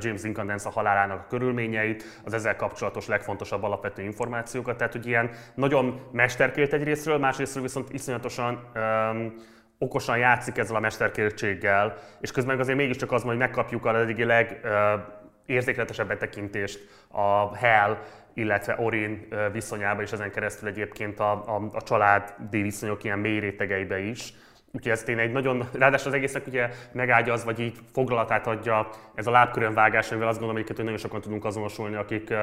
James 0.00 0.22
Incandence 0.22 0.68
a 0.68 0.72
halálának 0.72 1.20
a 1.20 1.26
körülményeit, 1.28 2.20
az 2.24 2.32
ezzel 2.32 2.56
kapcsolatos 2.56 3.06
legfontosabb 3.06 3.62
alapvető 3.62 4.02
információkat. 4.02 4.76
Tehát, 4.76 4.92
hogy 4.92 5.06
ilyen 5.06 5.30
nagyon 5.54 6.00
mesterkélt 6.12 6.72
egyrésztről, 6.72 7.18
másrésztről 7.18 7.62
viszont 7.62 7.92
iszonyatosan 7.92 8.70
okosan 9.78 10.18
játszik 10.18 10.58
ezzel 10.58 10.76
a 10.76 10.80
mesterkértséggel, 10.80 11.96
és 12.20 12.30
közben 12.30 12.60
azért 12.60 12.78
mégiscsak 12.78 13.12
az, 13.12 13.22
hogy 13.22 13.36
megkapjuk 13.36 13.84
a 13.84 14.00
eddigi 14.00 14.24
legérzékletesebb 14.24 16.08
betekintést 16.08 16.80
a 17.08 17.56
Hell, 17.56 17.98
illetve 18.34 18.76
Orin 18.78 19.28
viszonyába, 19.52 20.02
és 20.02 20.12
ezen 20.12 20.30
keresztül 20.30 20.68
egyébként 20.68 21.20
a, 21.20 21.32
a, 21.32 21.68
a 21.72 21.82
családi 21.82 22.62
viszonyok 22.62 23.04
ilyen 23.04 23.18
mély 23.18 23.38
rétegeibe 23.38 23.98
is. 23.98 24.34
Úgyhogy 24.72 24.92
ez 24.92 25.02
tényleg 25.02 25.26
egy 25.26 25.32
nagyon, 25.32 25.68
ráadásul 25.72 26.08
az 26.08 26.14
egésznek 26.14 26.46
ugye 26.46 26.68
megágyaz, 26.92 27.44
vagy 27.44 27.60
így 27.60 27.78
foglalatát 27.92 28.46
adja 28.46 28.88
ez 29.14 29.26
a 29.26 29.30
lábkörönvágás, 29.30 30.10
amivel 30.10 30.28
azt 30.28 30.38
gondolom, 30.38 30.64
hogy 30.66 30.76
nagyon 30.84 30.96
sokan 30.96 31.20
tudunk 31.20 31.44
azonosulni, 31.44 31.96
akik 31.96 32.34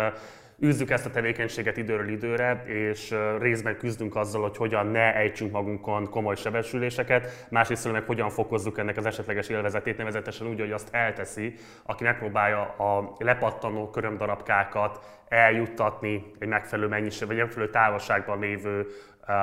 űzzük 0.63 0.89
ezt 0.89 1.05
a 1.05 1.09
tevékenységet 1.09 1.77
időről 1.77 2.09
időre, 2.09 2.63
és 2.65 3.15
részben 3.39 3.77
küzdünk 3.77 4.15
azzal, 4.15 4.41
hogy 4.41 4.57
hogyan 4.57 4.87
ne 4.87 5.15
ejtsünk 5.15 5.51
magunkon 5.51 6.09
komoly 6.09 6.35
sebesüléseket, 6.35 7.47
másrészt 7.49 7.91
meg 7.91 8.03
hogyan 8.05 8.29
fokozzuk 8.29 8.77
ennek 8.77 8.97
az 8.97 9.05
esetleges 9.05 9.49
élvezetét, 9.49 9.97
nevezetesen 9.97 10.47
úgy, 10.47 10.59
hogy 10.59 10.71
azt 10.71 10.93
elteszi, 10.93 11.53
aki 11.83 12.03
megpróbálja 12.03 12.61
a 12.61 13.15
lepattanó 13.17 13.89
körömdarabkákat 13.89 14.99
eljuttatni 15.27 16.31
egy 16.39 16.47
megfelelő 16.47 16.87
mennyiség, 16.87 17.27
vagy 17.27 17.37
megfelelő 17.37 17.71
távolságban 17.71 18.39
lévő 18.39 18.85
uh, 19.27 19.35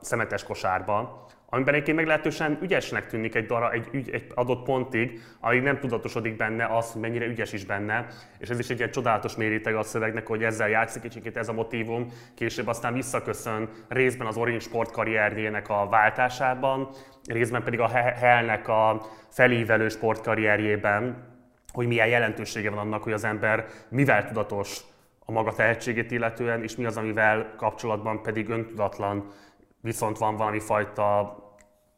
szemetes 0.00 0.44
kosárba, 0.44 1.26
amiben 1.50 1.74
egyébként 1.74 1.96
meglehetősen 1.96 2.58
ügyesnek 2.62 3.06
tűnik 3.06 3.34
egy, 3.34 3.46
dara, 3.46 3.72
egy, 3.72 3.88
ügy, 3.92 4.10
egy 4.10 4.26
adott 4.34 4.64
pontig, 4.64 5.20
amíg 5.40 5.62
nem 5.62 5.78
tudatosodik 5.78 6.36
benne 6.36 6.66
az, 6.76 6.92
hogy 6.92 7.00
mennyire 7.00 7.26
ügyes 7.26 7.52
is 7.52 7.64
benne, 7.64 8.06
és 8.38 8.48
ez 8.48 8.58
is 8.58 8.68
egy 8.68 8.78
ilyen 8.78 8.90
csodálatos 8.90 9.36
méréteg 9.36 9.74
a 9.74 9.82
szövegnek, 9.82 10.26
hogy 10.26 10.42
ezzel 10.42 10.68
játszik, 10.68 11.04
és 11.04 11.30
ez 11.34 11.48
a 11.48 11.52
motivum 11.52 12.12
később 12.34 12.66
aztán 12.66 12.94
visszaköszön 12.94 13.68
részben 13.88 14.26
az 14.26 14.36
Orange 14.36 14.60
Sport 14.60 14.90
karrierjének 14.90 15.68
a 15.68 15.88
váltásában, 15.90 16.88
részben 17.26 17.62
pedig 17.62 17.80
a 17.80 17.88
Hellnek 17.88 18.68
a 18.68 19.06
felívelő 19.28 19.88
sportkarrierjében, 19.88 21.26
hogy 21.72 21.86
milyen 21.86 22.08
jelentősége 22.08 22.70
van 22.70 22.78
annak, 22.78 23.02
hogy 23.02 23.12
az 23.12 23.24
ember 23.24 23.66
mivel 23.88 24.26
tudatos 24.26 24.80
a 25.24 25.32
maga 25.32 25.52
tehetségét 25.52 26.10
illetően, 26.10 26.62
és 26.62 26.76
mi 26.76 26.84
az, 26.84 26.96
amivel 26.96 27.54
kapcsolatban 27.56 28.22
pedig 28.22 28.48
öntudatlan 28.48 29.32
viszont 29.80 30.18
van 30.18 30.36
valami 30.36 30.60
fajta, 30.60 31.36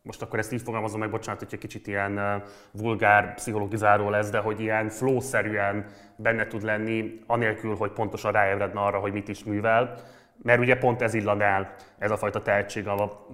most 0.03 0.23
akkor 0.23 0.39
ezt 0.39 0.53
így 0.53 0.63
fogalmazom 0.63 1.01
meg, 1.01 1.11
bocsánat, 1.11 1.41
hogy 1.41 1.49
egy 1.53 1.59
kicsit 1.59 1.87
ilyen 1.87 2.43
vulgár, 2.73 3.35
pszichologizáló 3.35 4.11
lesz, 4.11 4.31
de 4.31 4.39
hogy 4.39 4.61
ilyen 4.61 4.89
flow-szerűen 4.89 5.87
benne 6.17 6.47
tud 6.47 6.63
lenni, 6.63 7.21
anélkül, 7.27 7.77
hogy 7.77 7.93
pontosan 7.93 8.33
ráébredne 8.33 8.81
arra, 8.81 8.99
hogy 8.99 9.13
mit 9.13 9.29
is 9.29 9.45
művel. 9.45 9.95
Mert 10.43 10.61
ugye 10.61 10.79
pont 10.79 11.03
ez 11.03 11.15
illan 11.15 11.41
el, 11.41 11.75
ez 11.99 12.11
a 12.11 12.17
fajta 12.17 12.43
tehetség 12.43 12.89
a 12.89 13.27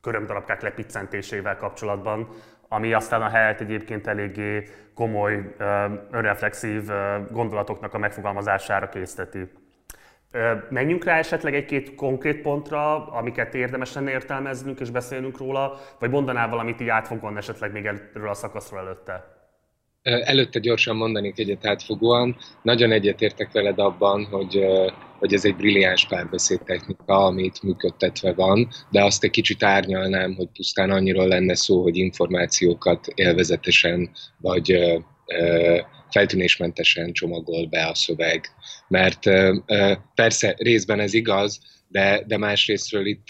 körömdarabkák 0.00 0.60
lepiccentésével 0.60 1.56
kapcsolatban, 1.56 2.28
ami 2.68 2.92
aztán 2.92 3.22
a 3.22 3.28
helyet 3.28 3.60
egyébként 3.60 4.06
eléggé 4.06 4.68
komoly, 4.94 5.54
önreflexív 6.10 6.90
gondolatoknak 7.30 7.94
a 7.94 7.98
megfogalmazására 7.98 8.88
készteti. 8.88 9.52
Menjünk 10.70 11.04
rá 11.04 11.18
esetleg 11.18 11.54
egy-két 11.54 11.94
konkrét 11.94 12.40
pontra, 12.40 13.06
amiket 13.06 13.54
érdemes 13.54 13.94
lenne 13.94 14.10
értelmeznünk 14.10 14.80
és 14.80 14.90
beszélnünk 14.90 15.38
róla, 15.38 15.80
vagy 15.98 16.10
mondanál 16.10 16.48
valamit 16.48 16.80
így 16.80 16.88
átfogóan 16.88 17.36
esetleg 17.36 17.72
még 17.72 17.84
erről 17.84 18.28
a 18.28 18.34
szakaszról 18.34 18.80
előtte? 18.80 19.38
Előtte 20.02 20.58
gyorsan 20.58 20.96
mondanék 20.96 21.38
egyet 21.38 21.66
átfogóan. 21.66 22.36
Nagyon 22.62 22.92
egyetértek 22.92 23.52
veled 23.52 23.78
abban, 23.78 24.24
hogy, 24.24 24.64
hogy 25.18 25.34
ez 25.34 25.44
egy 25.44 25.56
brilliáns 25.56 26.06
technika, 26.64 27.24
amit 27.24 27.62
működtetve 27.62 28.32
van, 28.32 28.68
de 28.90 29.04
azt 29.04 29.24
egy 29.24 29.30
kicsit 29.30 29.62
árnyalnám, 29.62 30.34
hogy 30.34 30.48
pusztán 30.54 30.90
annyiról 30.90 31.28
lenne 31.28 31.54
szó, 31.54 31.82
hogy 31.82 31.96
információkat 31.96 33.06
élvezetesen 33.06 34.10
vagy 34.36 34.78
feltűnésmentesen 36.10 37.12
csomagol 37.12 37.66
be 37.66 37.86
a 37.86 37.94
szöveg. 37.94 38.46
Mert 38.90 39.22
persze 40.14 40.54
részben 40.58 41.00
ez 41.00 41.14
igaz, 41.14 41.60
de, 41.88 42.22
de 42.26 42.38
másrésztről 42.38 43.06
itt 43.06 43.26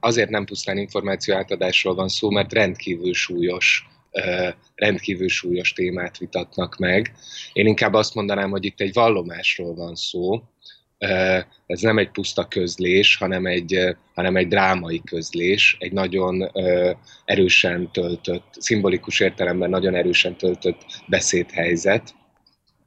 azért 0.00 0.30
nem 0.30 0.44
pusztán 0.44 0.78
információ 0.78 1.34
átadásról 1.34 1.94
van 1.94 2.08
szó, 2.08 2.30
mert 2.30 2.52
rendkívül 2.52 3.14
súlyos 3.14 3.84
rendkívül 4.74 5.28
súlyos 5.28 5.72
témát 5.72 6.18
vitatnak 6.18 6.76
meg. 6.76 7.12
Én 7.52 7.66
inkább 7.66 7.94
azt 7.94 8.14
mondanám, 8.14 8.50
hogy 8.50 8.64
itt 8.64 8.80
egy 8.80 8.92
vallomásról 8.92 9.74
van 9.74 9.94
szó, 9.94 10.42
ez 11.66 11.80
nem 11.80 11.98
egy 11.98 12.10
puszta 12.10 12.48
közlés, 12.48 13.16
hanem 13.16 13.46
egy, 13.46 13.96
hanem 14.14 14.36
egy 14.36 14.48
drámai 14.48 15.02
közlés, 15.04 15.76
egy 15.78 15.92
nagyon 15.92 16.50
erősen 17.24 17.92
töltött, 17.92 18.44
szimbolikus 18.58 19.20
értelemben 19.20 19.70
nagyon 19.70 19.94
erősen 19.94 20.36
töltött 20.36 20.84
beszédhelyzet. 21.06 22.14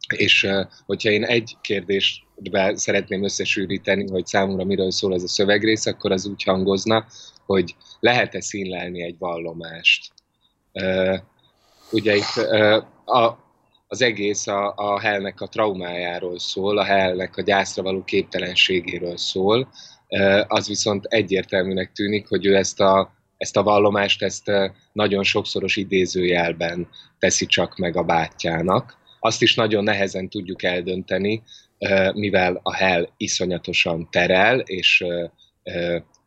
És 0.08 0.48
hogyha 0.86 1.10
én 1.10 1.24
egy 1.24 1.58
kérdésbe 1.62 2.76
szeretném 2.76 3.24
összesűríteni, 3.24 4.10
hogy 4.10 4.26
számomra 4.26 4.64
miről 4.64 4.92
szól 4.92 5.14
ez 5.14 5.24
a 5.24 5.28
szövegrész, 5.28 5.86
akkor 5.86 6.12
az 6.12 6.26
úgy 6.26 6.44
hangozna, 6.44 7.06
hogy 7.46 7.76
lehet-e 8.00 8.42
színlelni 8.42 9.04
egy 9.04 9.18
vallomást. 9.18 10.12
Ugye 11.92 12.16
itt 12.16 12.36
a, 13.06 13.38
az 13.88 14.02
egész 14.02 14.48
a, 14.48 14.74
a 14.76 15.00
Hellnek 15.00 15.42
a 15.42 15.48
traumájáról 15.48 16.40
szól, 16.40 16.78
a 16.78 16.84
Hellnek 16.84 17.38
a 17.38 17.42
gyászra 17.42 17.84
való 17.84 18.04
képtelenségéről 18.04 19.18
szól, 19.18 19.68
az 20.48 20.68
viszont 20.68 21.06
egyértelműnek 21.06 21.92
tűnik, 21.92 22.28
hogy 22.28 22.46
ő 22.46 22.56
ezt 22.56 22.80
a, 22.80 23.14
ezt 23.38 23.58
a 23.58 23.64
vallomást 23.64 24.24
ezt 24.24 24.52
nagyon 24.92 25.24
sokszoros 25.24 25.76
idézőjelben 25.76 26.88
teszi 27.20 27.46
csak 27.46 27.78
meg 27.78 27.96
a 27.96 28.04
bátyjának. 28.04 28.98
Azt 29.26 29.42
is 29.42 29.56
nagyon 29.56 29.84
nehezen 29.84 30.30
tudjuk 30.30 30.64
eldönteni, 30.64 31.44
mivel 32.14 32.60
a 32.64 32.74
Hell 32.74 33.10
iszonyatosan 33.18 34.08
terel, 34.12 34.60
és 34.60 35.06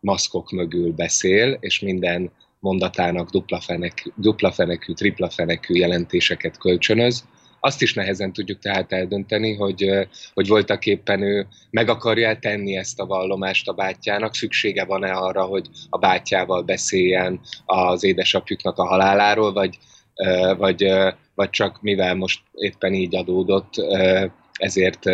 maszkok 0.01 0.51
mögül 0.51 0.93
beszél, 0.93 1.57
és 1.61 1.81
minden 1.81 2.31
mondatának 2.59 3.31
dupla, 3.31 3.61
fenekű, 3.61 4.11
dupla 4.17 4.53
fenekű, 4.53 4.93
tripla 4.93 5.31
fenekű 5.31 5.75
jelentéseket 5.75 6.59
kölcsönöz, 6.59 7.25
azt 7.61 7.83
is 7.83 7.95
nehezen 7.95 8.33
tudjuk 8.33 8.59
tehát 8.59 8.93
eldönteni, 8.93 9.55
hogy, 9.55 10.09
hogy 10.35 10.49
voltak 10.49 10.87
éppen 10.87 11.23
ő 11.23 11.47
meg 11.71 11.89
akarja 11.89 12.39
tenni 12.39 12.77
ezt 12.77 13.01
a 13.01 13.07
vallomást 13.07 13.69
a 13.69 13.73
bátyjának, 13.73 14.35
szüksége 14.35 14.85
van-e 14.85 15.13
arra, 15.13 15.45
hogy 15.45 15.69
a 15.91 15.99
bátyjával 15.99 16.63
beszéljen 16.63 17.41
az 17.65 18.05
édesapjuknak 18.05 18.79
a 18.79 18.87
haláláról, 18.87 19.53
vagy, 19.53 19.79
vagy, 20.57 20.93
vagy 21.37 21.51
csak 21.51 21.83
mivel 21.83 22.15
most 22.15 22.43
éppen 22.53 22.95
így 22.95 23.17
adódott, 23.17 23.75
ezért, 24.53 25.05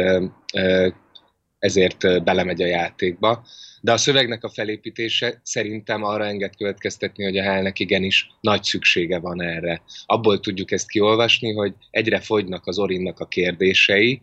ezért 1.59 2.25
belemegy 2.25 2.63
a 2.63 2.67
játékba 2.67 3.43
de 3.85 3.93
a 3.93 3.97
szövegnek 3.97 4.45
a 4.45 4.51
felépítése 4.51 5.41
szerintem 5.43 6.03
arra 6.05 6.27
enged 6.27 6.57
következtetni, 6.57 7.25
hogy 7.25 7.39
a 7.39 7.43
Hellnek 7.43 7.79
igenis 7.79 8.31
nagy 8.41 8.63
szüksége 8.63 9.19
van 9.19 9.43
erre. 9.43 9.83
Abból 10.07 10.41
tudjuk 10.41 10.71
ezt 10.71 10.89
kiolvasni, 10.89 11.53
hogy 11.53 11.75
egyre 11.91 12.21
fogynak 12.21 12.67
az 12.67 12.79
Orinnak 12.79 13.21
a 13.21 13.27
kérdései, 13.27 14.23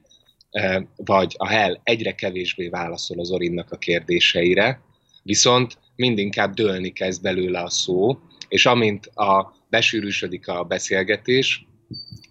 vagy 0.96 1.36
a 1.38 1.48
Hell 1.48 1.80
egyre 1.84 2.12
kevésbé 2.16 2.68
válaszol 2.68 3.20
az 3.20 3.32
Orinnak 3.32 3.72
a 3.72 3.78
kérdéseire, 3.78 4.82
viszont 5.24 5.78
mindinkább 5.96 6.54
dőlni 6.54 6.90
kezd 6.92 7.22
belőle 7.22 7.60
a 7.60 7.70
szó, 7.70 8.20
és 8.48 8.66
amint 8.66 9.06
a 9.06 9.54
besűrűsödik 9.70 10.48
a 10.48 10.64
beszélgetés, 10.64 11.68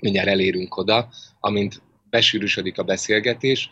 mindjárt 0.01 0.29
elérünk 0.29 0.77
oda, 0.77 1.09
amint 1.41 1.83
besűrűsödik 2.11 2.79
a 2.79 2.83
beszélgetés, 2.83 3.71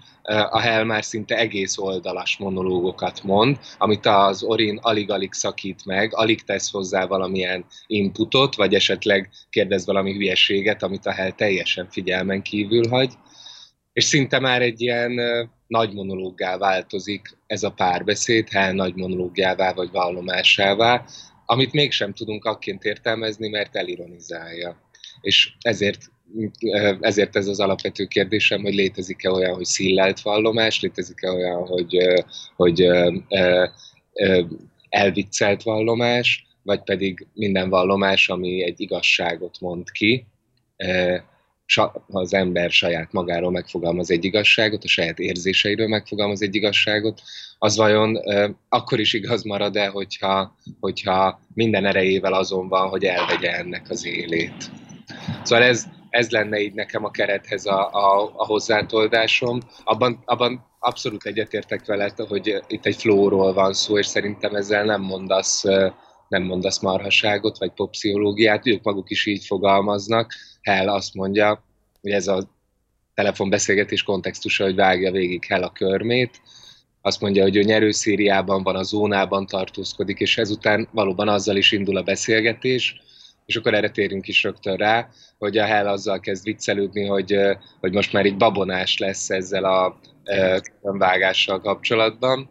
a 0.50 0.60
Hell 0.60 0.84
már 0.84 1.04
szinte 1.04 1.36
egész 1.36 1.78
oldalas 1.78 2.36
monológokat 2.36 3.22
mond, 3.22 3.58
amit 3.78 4.06
az 4.06 4.42
Orin 4.42 4.78
alig-alig 4.82 5.32
szakít 5.32 5.84
meg, 5.84 6.14
alig 6.14 6.42
tesz 6.42 6.70
hozzá 6.70 7.06
valamilyen 7.06 7.64
inputot, 7.86 8.54
vagy 8.54 8.74
esetleg 8.74 9.30
kérdez 9.50 9.86
valami 9.86 10.12
hülyeséget, 10.12 10.82
amit 10.82 11.06
a 11.06 11.12
Hell 11.12 11.30
teljesen 11.30 11.88
figyelmen 11.90 12.42
kívül 12.42 12.88
hagy, 12.88 13.12
és 13.92 14.04
szinte 14.04 14.38
már 14.38 14.62
egy 14.62 14.80
ilyen 14.80 15.20
nagy 15.66 15.92
monológgá 15.92 16.58
változik 16.58 17.38
ez 17.46 17.62
a 17.62 17.70
párbeszéd, 17.70 18.48
Hell 18.48 18.72
nagy 18.72 18.94
monológjává 18.94 19.72
vagy 19.72 19.90
vallomásává, 19.90 21.04
amit 21.46 21.72
mégsem 21.72 22.12
tudunk 22.12 22.44
akként 22.44 22.84
értelmezni, 22.84 23.48
mert 23.48 23.76
elironizálja. 23.76 24.85
És 25.20 25.52
ezért 25.60 26.10
ezért 27.00 27.36
ez 27.36 27.46
az 27.46 27.60
alapvető 27.60 28.04
kérdésem, 28.04 28.62
hogy 28.62 28.74
létezik-e 28.74 29.30
olyan, 29.30 29.54
hogy 29.54 29.64
szillelt 29.64 30.20
vallomás, 30.20 30.80
létezik-e 30.80 31.30
olyan, 31.30 31.66
hogy, 31.66 31.96
hogy 32.56 32.88
elviccelt 34.88 35.62
vallomás, 35.62 36.46
vagy 36.62 36.82
pedig 36.82 37.26
minden 37.34 37.68
vallomás, 37.68 38.28
ami 38.28 38.64
egy 38.64 38.80
igazságot 38.80 39.60
mond 39.60 39.90
ki, 39.90 40.26
ha 41.74 42.04
az 42.08 42.34
ember 42.34 42.70
saját 42.70 43.12
magáról 43.12 43.50
megfogalmaz 43.50 44.10
egy 44.10 44.24
igazságot, 44.24 44.84
a 44.84 44.88
saját 44.88 45.18
érzéseiről 45.18 45.88
megfogalmaz 45.88 46.42
egy 46.42 46.54
igazságot, 46.54 47.22
az 47.58 47.76
vajon 47.76 48.18
akkor 48.68 49.00
is 49.00 49.12
igaz 49.12 49.42
marad-e, 49.42 49.86
hogyha, 49.86 50.56
hogyha 50.80 51.40
minden 51.54 51.84
erejével 51.84 52.32
azon 52.32 52.68
van, 52.68 52.88
hogy 52.88 53.04
elvegye 53.04 53.56
ennek 53.56 53.90
az 53.90 54.06
élét. 54.06 54.70
Szóval 55.42 55.64
ez, 55.64 55.84
ez 56.10 56.30
lenne 56.30 56.60
így 56.60 56.74
nekem 56.74 57.04
a 57.04 57.10
kerethez 57.10 57.66
a, 57.66 57.90
a, 57.92 58.32
a 58.36 58.46
hozzátoldásom. 58.46 59.60
Abban, 59.84 60.22
abban 60.24 60.66
abszolút 60.78 61.24
egyetértek 61.24 61.86
veled, 61.86 62.18
hogy 62.18 62.62
itt 62.66 62.86
egy 62.86 62.96
flóról 62.96 63.52
van 63.52 63.72
szó, 63.72 63.98
és 63.98 64.06
szerintem 64.06 64.54
ezzel 64.54 64.84
nem 64.84 65.00
mondasz, 65.00 65.64
nem 66.28 66.42
mondasz 66.42 66.80
marhaságot, 66.80 67.58
vagy 67.58 67.70
popsziológiát, 67.70 68.66
ők 68.66 68.82
maguk 68.82 69.10
is 69.10 69.26
így 69.26 69.44
fogalmaznak. 69.44 70.32
Hell 70.62 70.88
azt 70.88 71.14
mondja, 71.14 71.64
hogy 72.00 72.10
ez 72.10 72.26
a 72.26 72.48
telefonbeszélgetés 73.14 74.02
kontextusa, 74.02 74.64
hogy 74.64 74.74
vágja 74.74 75.10
végig 75.10 75.44
Hell 75.44 75.62
a 75.62 75.72
körmét, 75.72 76.40
azt 77.06 77.20
mondja, 77.20 77.42
hogy 77.42 77.56
ő 77.56 77.62
nyerőszériában 77.62 78.62
van, 78.62 78.76
a 78.76 78.82
zónában 78.82 79.46
tartózkodik, 79.46 80.18
és 80.18 80.38
ezután 80.38 80.88
valóban 80.92 81.28
azzal 81.28 81.56
is 81.56 81.72
indul 81.72 81.96
a 81.96 82.02
beszélgetés, 82.02 83.00
és 83.46 83.56
akkor 83.56 83.74
erre 83.74 83.90
térünk 83.90 84.28
is 84.28 84.42
rögtön 84.42 84.76
rá, 84.76 85.08
hogy 85.38 85.58
a 85.58 85.64
Hell 85.64 85.88
azzal 85.88 86.20
kezd 86.20 86.44
viccelődni, 86.44 87.06
hogy, 87.06 87.38
hogy 87.80 87.92
most 87.92 88.12
már 88.12 88.26
így 88.26 88.36
babonás 88.36 88.98
lesz 88.98 89.30
ezzel 89.30 89.64
a 89.64 89.98
vágással 90.80 91.60
kapcsolatban. 91.60 92.50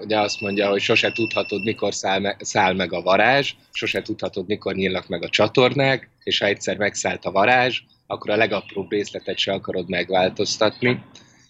Ugye 0.00 0.20
azt 0.20 0.40
mondja, 0.40 0.68
hogy 0.68 0.80
sose 0.80 1.12
tudhatod, 1.12 1.62
mikor 1.62 1.94
száll, 1.94 2.20
me, 2.20 2.36
száll 2.40 2.74
meg 2.74 2.92
a 2.92 3.02
varázs, 3.02 3.52
sose 3.72 4.02
tudhatod, 4.02 4.46
mikor 4.46 4.74
nyílnak 4.74 5.08
meg 5.08 5.22
a 5.22 5.28
csatornák, 5.28 6.10
és 6.22 6.38
ha 6.38 6.46
egyszer 6.46 6.76
megszállt 6.76 7.24
a 7.24 7.30
varázs, 7.30 7.80
akkor 8.06 8.30
a 8.30 8.36
legapróbb 8.36 8.90
részletet 8.90 9.38
se 9.38 9.52
akarod 9.52 9.88
megváltoztatni 9.88 11.04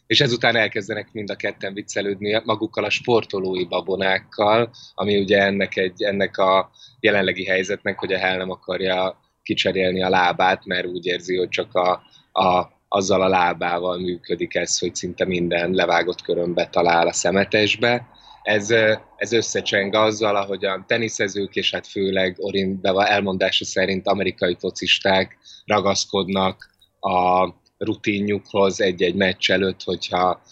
és 0.07 0.21
ezután 0.21 0.57
elkezdenek 0.57 1.09
mind 1.13 1.31
a 1.31 1.37
ketten 1.37 1.75
viccelődni 1.75 2.41
magukkal 2.45 2.85
a 2.85 2.91
sportolói 2.91 3.65
babonákkal, 3.65 4.71
ami 4.95 5.21
ugye 5.21 5.43
ennek, 5.43 5.77
egy, 5.77 6.03
ennek 6.03 6.39
a 6.39 6.71
jelenlegi 7.01 7.45
helyzetnek, 7.45 7.99
hogy 7.99 8.13
a 8.13 8.19
Hell 8.19 8.37
nem 8.37 8.51
akarja 8.51 9.21
kicserélni 9.43 10.03
a 10.03 10.09
lábát, 10.09 10.67
mert 10.67 10.87
úgy 10.87 11.07
érzi, 11.07 11.37
hogy 11.37 11.49
csak 11.49 11.75
a, 11.75 12.03
a, 12.33 12.73
azzal 12.89 13.23
a 13.23 13.29
lábával 13.29 13.99
működik 13.99 14.55
ez, 14.55 14.79
hogy 14.79 14.95
szinte 14.95 15.25
minden 15.25 15.71
levágott 15.71 16.23
körömbe 16.23 16.67
talál 16.67 17.07
a 17.07 17.13
szemetesbe. 17.13 18.07
Ez, 18.43 18.71
ez 19.17 19.33
összecseng 19.33 19.95
azzal, 19.95 20.37
ahogy 20.37 20.65
a 20.65 20.85
teniszezők, 20.87 21.55
és 21.55 21.71
hát 21.71 21.87
főleg 21.87 22.37
Orin 22.39 22.81
elmondása 22.83 23.65
szerint 23.65 24.07
amerikai 24.07 24.57
focisták 24.59 25.39
ragaszkodnak 25.65 26.71
a, 27.01 27.49
rutinjukhoz 27.85 28.81
egy-egy 28.81 29.15
meccs 29.15 29.51
előtt, 29.51 29.83
hogyha 29.83 30.43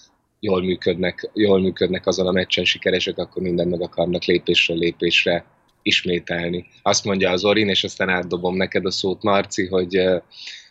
jól 0.41 0.63
működnek, 0.63 1.31
jól 1.35 1.61
működnek 1.61 2.07
azon 2.07 2.27
a 2.27 2.33
meccsen 2.33 2.65
sikeresek, 2.65 3.19
akkor 3.19 3.43
minden 3.43 3.69
meg 3.69 3.83
akarnak 3.83 4.25
lépésről 4.25 4.77
lépésre 4.77 5.45
ismételni. 5.83 6.67
Azt 6.83 7.05
mondja 7.05 7.31
az 7.31 7.45
Orin, 7.45 7.69
és 7.69 7.85
aztán 7.85 8.09
átdobom 8.09 8.57
neked 8.57 8.87
a 8.87 8.91
szót, 8.91 9.23
Marci, 9.23 9.67
hogy 9.67 9.99
uh, 9.99 10.23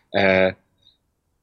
uh, 0.10 0.54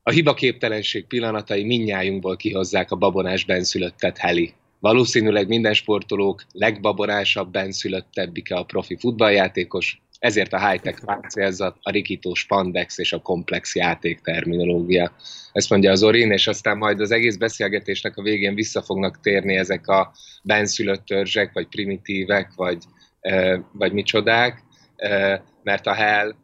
a 0.03 0.11
hibaképtelenség 0.11 1.07
pillanatai 1.07 1.65
minnyájunkból 1.65 2.37
kihozzák 2.37 2.91
a 2.91 2.97
babonás 2.97 3.45
benszülöttet 3.45 4.19
Heli. 4.19 4.53
Valószínűleg 4.79 5.49
minden 5.49 5.75
sportolók 5.75 6.45
legbabonásabb 6.53 7.51
benszülöttebbike 7.51 8.55
a 8.55 8.65
profi 8.65 8.97
futballjátékos, 8.97 10.01
ezért 10.19 10.53
a 10.53 10.69
high-tech 10.69 11.29
célzat, 11.29 11.77
a 11.81 11.91
rikító 11.91 12.35
spandex 12.35 12.99
és 12.99 13.13
a 13.13 13.21
komplex 13.21 13.75
játék 13.75 14.21
terminológia. 14.21 15.13
Ezt 15.53 15.71
mondja 15.71 15.91
az 15.91 16.03
Orin, 16.03 16.33
és 16.33 16.47
aztán 16.47 16.77
majd 16.77 17.01
az 17.01 17.11
egész 17.11 17.37
beszélgetésnek 17.37 18.17
a 18.17 18.23
végén 18.23 18.55
vissza 18.55 18.83
fognak 18.83 19.21
térni 19.21 19.57
ezek 19.57 19.89
a 19.89 20.13
benszülött 20.43 21.05
törzsek, 21.05 21.53
vagy 21.53 21.67
primitívek, 21.67 22.53
vagy, 22.57 22.85
vagy 23.73 23.93
micsodák, 23.93 24.63
mert 25.63 25.87
a 25.87 25.93
Hell 25.93 26.35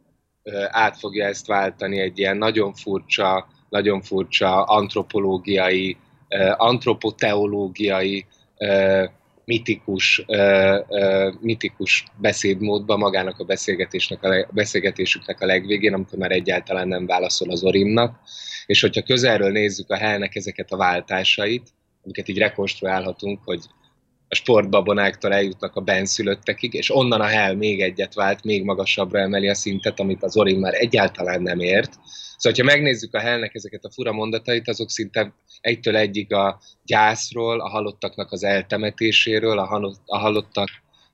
át 0.67 0.97
fogja 0.97 1.25
ezt 1.25 1.47
váltani 1.47 1.99
egy 1.99 2.19
ilyen 2.19 2.37
nagyon 2.37 2.73
furcsa, 2.73 3.47
nagyon 3.69 4.01
furcsa 4.01 4.63
antropológiai, 4.63 5.97
antropoteológiai 6.57 8.25
mitikus, 9.45 10.23
uh, 10.27 10.79
uh, 10.87 11.33
mitikus 11.41 12.03
beszédmódba 12.17 12.97
magának 12.97 13.39
a 13.39 13.43
beszélgetésnek 13.43 14.23
a, 14.23 14.47
beszélgetésüknek 14.51 15.41
a 15.41 15.45
legvégén, 15.45 15.93
amikor 15.93 16.19
már 16.19 16.31
egyáltalán 16.31 16.87
nem 16.87 17.05
válaszol 17.05 17.51
az 17.51 17.63
Orimnak, 17.63 18.19
és 18.65 18.81
hogyha 18.81 19.03
közelről 19.03 19.51
nézzük 19.51 19.89
a 19.89 19.97
helnek 19.97 20.35
ezeket 20.35 20.71
a 20.71 20.77
váltásait, 20.77 21.69
amiket 22.03 22.27
így 22.27 22.37
rekonstruálhatunk, 22.37 23.39
hogy 23.45 23.61
a 24.33 24.35
sportbabonáktól 24.35 25.33
eljutnak 25.33 25.75
a 25.75 25.81
benszülöttekig, 25.81 26.73
és 26.73 26.95
onnan 26.95 27.21
a 27.21 27.25
hell 27.25 27.55
még 27.55 27.81
egyet 27.81 28.13
vált, 28.13 28.43
még 28.43 28.63
magasabbra 28.63 29.19
emeli 29.19 29.49
a 29.49 29.55
szintet, 29.55 29.99
amit 29.99 30.23
az 30.23 30.37
Orim 30.37 30.59
már 30.59 30.73
egyáltalán 30.73 31.41
nem 31.41 31.59
ért, 31.59 31.91
Szóval, 32.43 32.65
ha 32.65 32.73
megnézzük 32.73 33.13
a 33.13 33.19
Hellnek 33.19 33.55
ezeket 33.55 33.83
a 33.83 33.91
fura 33.91 34.11
mondatait, 34.11 34.67
azok 34.67 34.89
szinte 34.89 35.33
egytől 35.61 35.95
egyig 35.95 36.33
a 36.33 36.59
gyászról, 36.85 37.59
a 37.59 37.69
halottaknak 37.69 38.31
az 38.31 38.43
eltemetéséről, 38.43 39.59
a, 39.59 39.95
a, 40.05 40.17
halottak, 40.17 40.69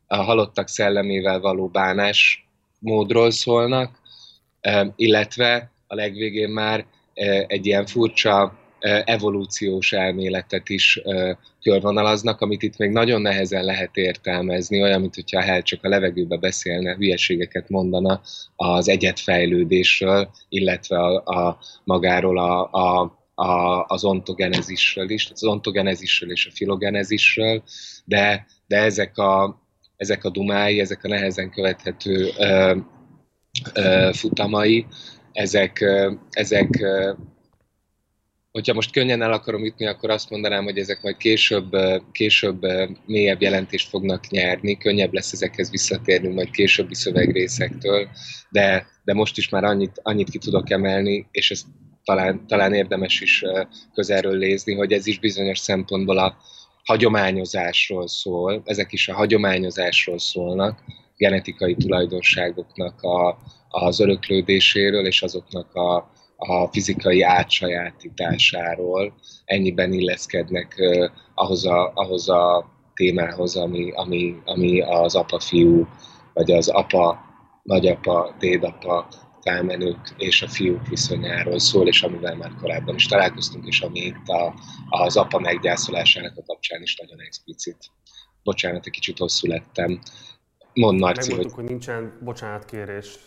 a 0.08 0.15
halottak 0.15 0.67
szellemével 0.67 1.39
való 1.39 1.67
bánás 1.67 2.47
módról 2.79 3.32
szólnak, 3.32 3.99
illetve 4.95 5.71
a 5.88 5.95
legvégén 5.95 6.49
már 6.49 6.86
egy 7.47 7.65
ilyen 7.65 7.86
furcsa 7.86 8.58
evolúciós 9.06 9.94
elméletet 9.94 10.70
is 10.70 11.02
körvonalaznak, 11.62 12.42
amit 12.42 12.62
itt 12.62 12.78
még 12.78 12.89
nagyon 12.92 13.22
nehezen 13.22 13.63
lehet 13.63 13.98
értelmezni, 13.98 14.82
olyan, 14.82 15.02
mint 15.02 15.15
hogyha 15.15 15.42
Hell 15.42 15.62
csak 15.62 15.84
a 15.84 15.89
levegőbe 15.89 16.38
beszélne, 16.38 16.96
hülyeségeket 16.96 17.70
mondana 17.70 18.22
az 18.56 18.89
egyetfejlődésről, 18.89 20.30
illetve 20.50 20.98
a, 20.98 21.24
a 21.24 21.60
magáról 21.84 22.38
a, 22.38 22.70
a 22.72 23.18
a, 23.39 23.86
az 23.88 24.04
ontogenezisről 24.04 25.10
is, 25.10 25.30
az 25.32 25.44
ontogenezisről 25.44 26.32
és 26.32 26.46
a 26.46 26.52
filogenezisről, 26.54 27.63
de, 28.06 28.46
de 28.68 28.78
ezek, 28.78 29.18
a, 29.18 29.62
ezek 29.96 30.24
a 30.24 30.30
dumái, 30.30 30.80
ezek 30.80 31.04
a 31.04 31.08
nehezen 31.08 31.50
követhető 31.50 32.30
ö, 32.38 32.78
ö, 33.74 34.10
futamai, 34.13 34.86
ezek, 35.32 35.82
ö, 35.82 36.12
ezek 36.30 36.70
hogyha 38.60 38.74
most 38.74 38.91
könnyen 38.91 39.22
el 39.22 39.32
akarom 39.32 39.65
ütni, 39.65 39.86
akkor 39.86 40.10
azt 40.10 40.30
mondanám, 40.30 40.63
hogy 40.63 40.78
ezek 40.78 41.02
majd 41.02 41.17
később, 41.17 41.76
később 42.12 42.65
mélyebb 43.06 43.41
jelentést 43.41 43.89
fognak 43.89 44.28
nyerni, 44.30 44.78
könnyebb 44.78 45.13
lesz 45.13 45.32
ezekhez 45.32 45.72
visszatérni 45.72 46.34
majd 46.34 46.52
későbbi 46.52 46.95
szövegrészektől, 46.95 48.08
de, 48.50 48.88
de 49.04 49.13
most 49.13 49.38
is 49.38 49.50
már 49.50 49.63
annyit, 49.63 50.00
annyit 50.04 50.30
ki 50.30 50.38
tudok 50.38 50.69
emelni, 50.69 51.28
és 51.32 51.52
ezt 51.52 51.65
talán, 52.04 52.48
talán 52.48 52.74
érdemes 52.74 53.22
is 53.22 53.43
közelről 53.93 54.38
nézni, 54.38 54.76
hogy 54.76 54.91
ez 54.91 55.08
is 55.08 55.19
bizonyos 55.19 55.60
szempontból 55.60 56.17
a 56.17 56.38
hagyományozásról 56.84 58.08
szól, 58.08 58.62
ezek 58.65 58.91
is 58.91 59.08
a 59.08 59.15
hagyományozásról 59.15 60.19
szólnak, 60.19 60.80
genetikai 61.17 61.76
tulajdonságoknak 61.76 63.02
a, 63.02 63.38
az 63.69 64.00
öröklődéséről 64.00 65.06
és 65.06 65.22
azoknak 65.22 65.74
a, 65.76 66.12
a 66.39 66.67
fizikai 66.71 67.21
átsajátításáról, 67.21 69.13
ennyiben 69.45 69.93
illeszkednek 69.93 70.75
ahhoz 71.34 71.65
a, 71.65 71.91
ahhoz 71.93 72.30
a 72.30 72.71
témához, 72.93 73.56
ami, 73.56 73.91
ami, 73.91 74.36
ami 74.45 74.82
az 74.82 75.15
apa-fiú, 75.15 75.88
vagy 76.34 76.52
az 76.52 76.67
apa, 76.67 77.19
nagyapa, 77.63 78.36
dédapa, 78.39 79.08
felmenők 79.41 80.13
és 80.17 80.41
a 80.41 80.47
fiúk 80.47 80.88
viszonyáról 80.88 81.60
szól, 81.60 81.88
és 81.88 82.02
amivel 82.02 82.36
már 82.36 82.52
korábban 82.62 82.95
is 82.95 83.06
találkoztunk, 83.06 83.67
és 83.67 83.82
ami 83.82 83.99
itt 83.99 84.28
a, 84.28 84.54
az 84.89 85.17
apa 85.17 85.39
meggyászolásának 85.39 86.38
a 86.38 86.43
kapcsán 86.45 86.82
is 86.82 86.95
nagyon 86.95 87.21
explicit. 87.21 87.78
Bocsánat, 88.43 88.86
egy 88.86 88.91
kicsit 88.91 89.17
hosszú 89.17 89.47
lettem. 89.47 89.99
Mond 90.73 90.99
Marci, 90.99 91.34
hogy... 91.34 91.52
hogy 91.52 91.63
nincsen 91.63 92.19
bocsánatkérés. 92.23 93.19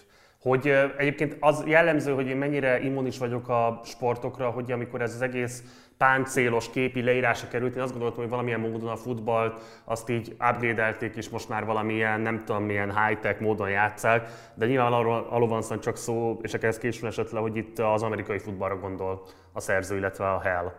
Hogy 0.42 0.72
egyébként 0.96 1.36
az 1.40 1.64
jellemző, 1.66 2.12
hogy 2.12 2.26
én 2.26 2.36
mennyire 2.36 2.80
immunis 2.80 3.18
vagyok 3.18 3.48
a 3.48 3.80
sportokra, 3.84 4.50
hogy 4.50 4.72
amikor 4.72 5.00
ez 5.00 5.14
az 5.14 5.22
egész 5.22 5.62
páncélos 5.96 6.70
képi 6.70 7.02
leírása 7.02 7.48
került, 7.48 7.76
én 7.76 7.82
azt 7.82 7.92
gondoltam, 7.92 8.20
hogy 8.20 8.30
valamilyen 8.30 8.60
módon 8.60 8.88
a 8.88 8.96
futballt 8.96 9.62
azt 9.84 10.08
így 10.08 10.28
upgrade 10.30 10.96
és 11.16 11.28
most 11.28 11.48
már 11.48 11.64
valamilyen, 11.64 12.20
nem 12.20 12.44
tudom 12.44 12.62
milyen 12.62 12.98
high-tech 12.98 13.40
módon 13.40 13.70
játszák, 13.70 14.28
de 14.54 14.66
nyilván 14.66 14.92
arról, 14.92 15.26
arról 15.30 15.48
van 15.48 15.62
szó 15.62 15.80
csak 15.80 15.96
szó, 15.96 16.38
és 16.42 16.52
ez 16.52 16.78
későn 16.78 17.08
esett 17.08 17.30
hogy 17.30 17.56
itt 17.56 17.78
az 17.78 18.02
amerikai 18.02 18.38
futballra 18.38 18.78
gondol 18.78 19.26
a 19.52 19.60
szerző, 19.60 19.96
illetve 19.96 20.30
a 20.30 20.40
Hell. 20.40 20.72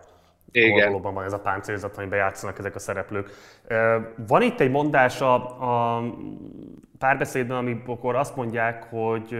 Igen. 0.53 0.87
valóban 0.87 1.13
van 1.13 1.23
ez 1.23 1.33
a 1.33 1.39
páncélzat, 1.39 1.97
amiben 1.97 2.19
játszanak 2.19 2.59
ezek 2.59 2.75
a 2.75 2.79
szereplők. 2.79 3.29
Van 4.27 4.41
itt 4.41 4.59
egy 4.59 4.71
mondás 4.71 5.21
a, 5.21 5.35
a 5.61 6.03
párbeszédben, 6.97 7.57
amikor 7.57 8.15
azt 8.15 8.35
mondják, 8.35 8.83
hogy 8.83 9.37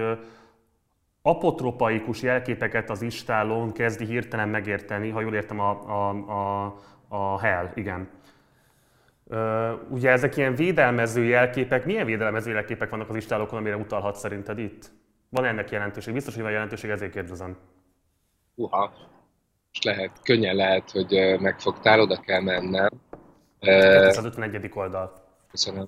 apotropaikus 1.22 2.22
jelképeket 2.22 2.90
az 2.90 3.02
istálón 3.02 3.72
kezdi 3.72 4.06
hirtelen 4.06 4.50
megérteni, 4.50 5.10
ha 5.10 5.22
jól 5.22 5.34
értem 5.34 5.60
a, 5.60 5.70
a, 5.70 6.10
a, 6.10 6.76
a 7.08 7.40
Hell, 7.40 7.72
igen. 7.76 8.10
ugye 9.90 10.10
ezek 10.10 10.38
ilyen 10.38 10.56
védelmező 10.56 11.24
jelképek, 11.24 11.86
milyen 11.86 12.06
védelmező 12.06 12.52
jelképek 12.52 12.90
vannak 12.90 13.10
az 13.10 13.16
istálókon, 13.16 13.60
amire 13.60 13.78
utalhat 13.78 14.16
szerinted 14.16 14.60
itt? 14.60 14.92
Van 15.30 15.46
ennek 15.46 15.72
jelentőség? 15.72 16.14
Biztos, 16.14 16.34
hogy 16.34 16.44
van 16.44 16.52
jelentőség, 16.52 16.90
ezért 16.90 17.12
kérdezem. 17.12 17.58
Uha, 18.56 18.94
és 19.74 19.82
lehet, 19.82 20.22
könnyen 20.24 20.56
lehet, 20.56 20.92
hogy 20.92 21.40
megfogtál, 21.40 22.00
oda 22.00 22.20
kell 22.20 22.42
mennem. 22.42 22.90
251. 23.60 24.72
oldal. 24.74 25.24
Köszönöm. 25.52 25.88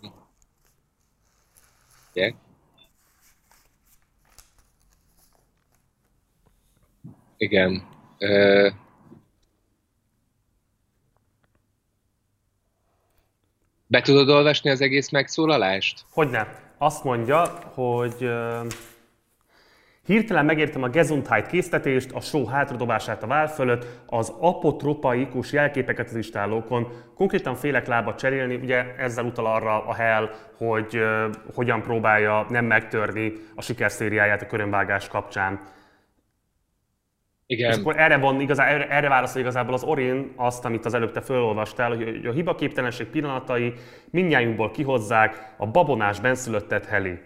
Yeah. 2.13 2.33
Igen. 7.37 7.87
Ö... 8.17 8.69
Be 13.87 14.01
tudod 14.01 14.29
olvasni 14.29 14.69
az 14.69 14.81
egész 14.81 15.09
megszólalást? 15.09 16.05
Hogyne. 16.11 16.73
Azt 16.77 17.03
mondja, 17.03 17.45
hogy 17.73 18.29
Hirtelen 20.05 20.45
megértem 20.45 20.83
a 20.83 20.89
Gesundheit 20.89 21.47
késztetést, 21.47 22.11
a 22.11 22.19
só 22.19 22.45
hátradobását 22.45 23.23
a 23.23 23.27
váll 23.27 23.47
fölött, 23.47 23.85
az 24.05 24.33
apotropaikus 24.39 25.51
jelképeket 25.51 26.07
az 26.07 26.15
istálókon. 26.15 26.87
Konkrétan 27.15 27.55
félek 27.55 27.87
lába 27.87 28.15
cserélni, 28.15 28.55
ugye 28.55 28.95
ezzel 28.97 29.25
utal 29.25 29.45
arra 29.45 29.85
a 29.85 29.93
Hell, 29.93 30.29
hogy 30.57 30.97
uh, 30.97 31.33
hogyan 31.53 31.81
próbálja 31.81 32.45
nem 32.49 32.65
megtörni 32.65 33.33
a 33.55 33.61
sikerszériáját 33.61 34.41
a 34.41 34.45
körönvágás 34.45 35.07
kapcsán. 35.07 35.59
Igen. 37.47 37.71
És 37.71 37.77
akkor 37.77 37.99
erre 37.99 38.17
van 38.17 38.39
igazán, 38.39 38.67
erre, 38.67 38.89
erre 38.89 39.09
válaszol 39.09 39.41
igazából 39.41 39.73
az 39.73 39.83
Orin 39.83 40.33
azt, 40.35 40.65
amit 40.65 40.85
az 40.85 40.93
előtte 40.93 41.21
felolvastál, 41.21 41.95
hogy 41.95 42.25
a 42.25 42.31
hibaképtelenség 42.31 43.07
pillanatai 43.07 43.73
mindnyájunkból 44.09 44.71
kihozzák 44.71 45.53
a 45.57 45.67
babonás 45.67 46.19
benszülöttet 46.19 46.85
heli. 46.85 47.19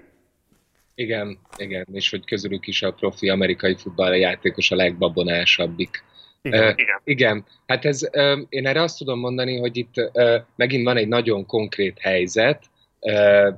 Igen, 0.99 1.39
igen, 1.57 1.85
és 1.91 2.09
hogy 2.09 2.25
közülük 2.25 2.67
is 2.67 2.81
a 2.81 2.93
profi 2.93 3.29
amerikai 3.29 3.75
futballjátékos 3.75 4.71
a 4.71 4.75
legbabonásabbik. 4.75 6.03
Igen, 6.41 6.63
uh, 6.63 6.73
igen. 6.77 7.01
igen, 7.03 7.45
hát 7.67 7.85
ez, 7.85 8.01
uh, 8.13 8.39
én 8.49 8.67
erre 8.67 8.81
azt 8.81 8.97
tudom 8.97 9.19
mondani, 9.19 9.57
hogy 9.57 9.77
itt 9.77 9.93
uh, 9.97 10.35
megint 10.55 10.83
van 10.83 10.97
egy 10.97 11.07
nagyon 11.07 11.45
konkrét 11.45 11.99
helyzet, 11.99 12.63
uh, 12.99 13.53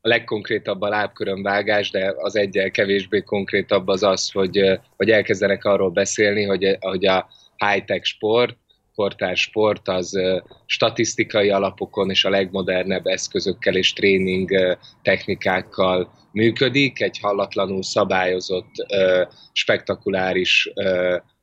a 0.00 0.08
legkonkrétabb 0.08 0.80
a 0.80 0.88
lábkörönvágás, 0.88 1.90
de 1.90 2.14
az 2.16 2.36
egyel 2.36 2.70
kevésbé 2.70 3.20
konkrétabb 3.20 3.88
az 3.88 4.02
az, 4.02 4.30
hogy, 4.30 4.80
hogy 4.96 5.10
elkezdenek 5.10 5.64
arról 5.64 5.90
beszélni, 5.90 6.44
hogy, 6.44 6.76
hogy 6.80 7.06
a 7.06 7.28
high-tech 7.56 8.04
sport, 8.04 8.56
kortárs 8.94 9.40
sport 9.40 9.88
az 9.88 10.18
statisztikai 10.66 11.50
alapokon 11.50 12.10
és 12.10 12.24
a 12.24 12.30
legmodernebb 12.30 13.06
eszközökkel 13.06 13.76
és 13.76 13.92
tréning 13.92 14.50
technikákkal 15.02 16.12
működik, 16.32 17.00
egy 17.00 17.18
hallatlanul 17.18 17.82
szabályozott, 17.82 18.70
spektakuláris 19.52 20.72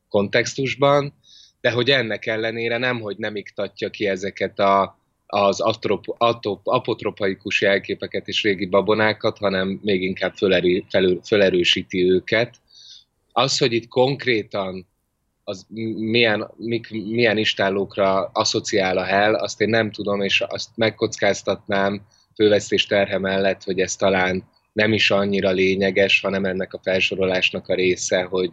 kontextusban, 0.10 1.14
de 1.62 1.72
hogy 1.72 1.90
ennek 1.90 2.26
ellenére 2.26 2.78
nem, 2.78 3.00
hogy 3.00 3.18
nem 3.18 3.36
iktatja 3.36 3.90
ki 3.90 4.08
ezeket 4.08 4.60
a, 4.60 4.98
az 5.26 5.60
atrop, 5.60 6.04
atop, 6.08 6.62
apotropaikus 6.64 7.62
jelképeket 7.62 8.28
és 8.28 8.44
régi 8.44 8.66
babonákat, 8.66 9.38
hanem 9.38 9.80
még 9.84 10.02
inkább 10.02 10.34
fölerő, 10.34 10.84
felő, 10.90 11.20
fölerősíti 11.24 12.10
őket. 12.10 12.56
Az, 13.32 13.58
hogy 13.58 13.74
itt 13.74 13.88
konkrétan 13.88 14.88
az 15.50 15.66
milyen, 15.98 16.52
mik, 16.58 16.90
milyen 16.90 17.38
istállókra 17.38 18.30
asszociál 18.34 18.98
a 18.98 19.04
hell, 19.04 19.36
azt 19.36 19.62
én 19.62 19.70
nem 19.70 19.92
tudom, 19.92 20.22
és 20.22 20.42
azt 20.42 20.70
megkockáztatnám 20.76 22.02
fővesztés 22.36 22.86
terhe 22.86 23.18
mellett, 23.18 23.64
hogy 23.64 23.80
ez 23.80 23.96
talán 23.96 24.44
nem 24.74 24.94
is 24.94 25.12
annyira 25.12 25.52
lényeges, 25.52 26.22
hanem 26.22 26.46
ennek 26.46 26.74
a 26.74 26.80
felsorolásnak 26.84 27.68
a 27.68 27.76
része, 27.76 28.24
hogy 28.24 28.50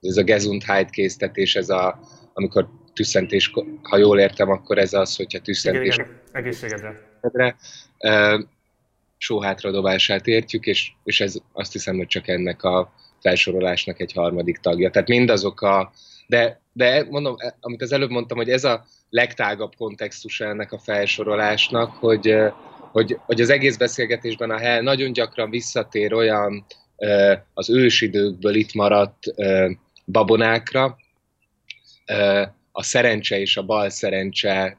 ez 0.00 0.16
a 0.16 0.22
Gesundheit 0.22 0.90
késztetés, 0.90 1.56
ez 1.56 1.68
a, 1.68 2.00
amikor 2.32 2.68
tüsszentés, 2.92 3.52
ha 3.82 3.96
jól 3.96 4.18
értem, 4.18 4.50
akkor 4.50 4.78
ez 4.78 4.92
az, 4.92 5.16
hogyha 5.16 5.38
tüsszentés... 5.38 5.94
Igen, 5.94 6.06
igen. 6.06 6.20
egészségedre. 6.32 7.56
Sóhátradobását 9.16 10.26
értjük, 10.26 10.66
és, 10.66 10.92
és 11.04 11.20
ez 11.20 11.34
azt 11.52 11.72
hiszem, 11.72 11.96
hogy 11.96 12.06
csak 12.06 12.28
ennek 12.28 12.62
a 12.62 12.92
felsorolásnak 13.20 14.00
egy 14.00 14.12
harmadik 14.12 14.58
tagja. 14.58 14.90
Tehát 14.90 15.08
mindazok 15.08 15.60
a... 15.60 15.92
De, 16.32 16.60
de 16.72 17.06
mondom, 17.10 17.34
e, 17.38 17.56
amit 17.60 17.82
az 17.82 17.92
előbb 17.92 18.10
mondtam, 18.10 18.36
hogy 18.36 18.50
ez 18.50 18.64
a 18.64 18.84
legtágabb 19.10 19.74
kontextus 19.76 20.40
ennek 20.40 20.72
a 20.72 20.78
felsorolásnak, 20.78 21.90
hogy, 21.90 22.34
hogy, 22.92 23.18
hogy 23.26 23.40
az 23.40 23.50
egész 23.50 23.76
beszélgetésben 23.76 24.50
a 24.50 24.58
hely 24.58 24.82
nagyon 24.82 25.12
gyakran 25.12 25.50
visszatér 25.50 26.14
olyan 26.14 26.64
az 27.54 27.70
ősidőkből 27.70 28.54
itt 28.54 28.74
maradt 28.74 29.18
babonákra, 30.06 30.96
a 32.72 32.82
szerencse 32.82 33.38
és 33.40 33.56
a 33.56 33.62
bal 33.62 33.90
szerencse 33.90 34.78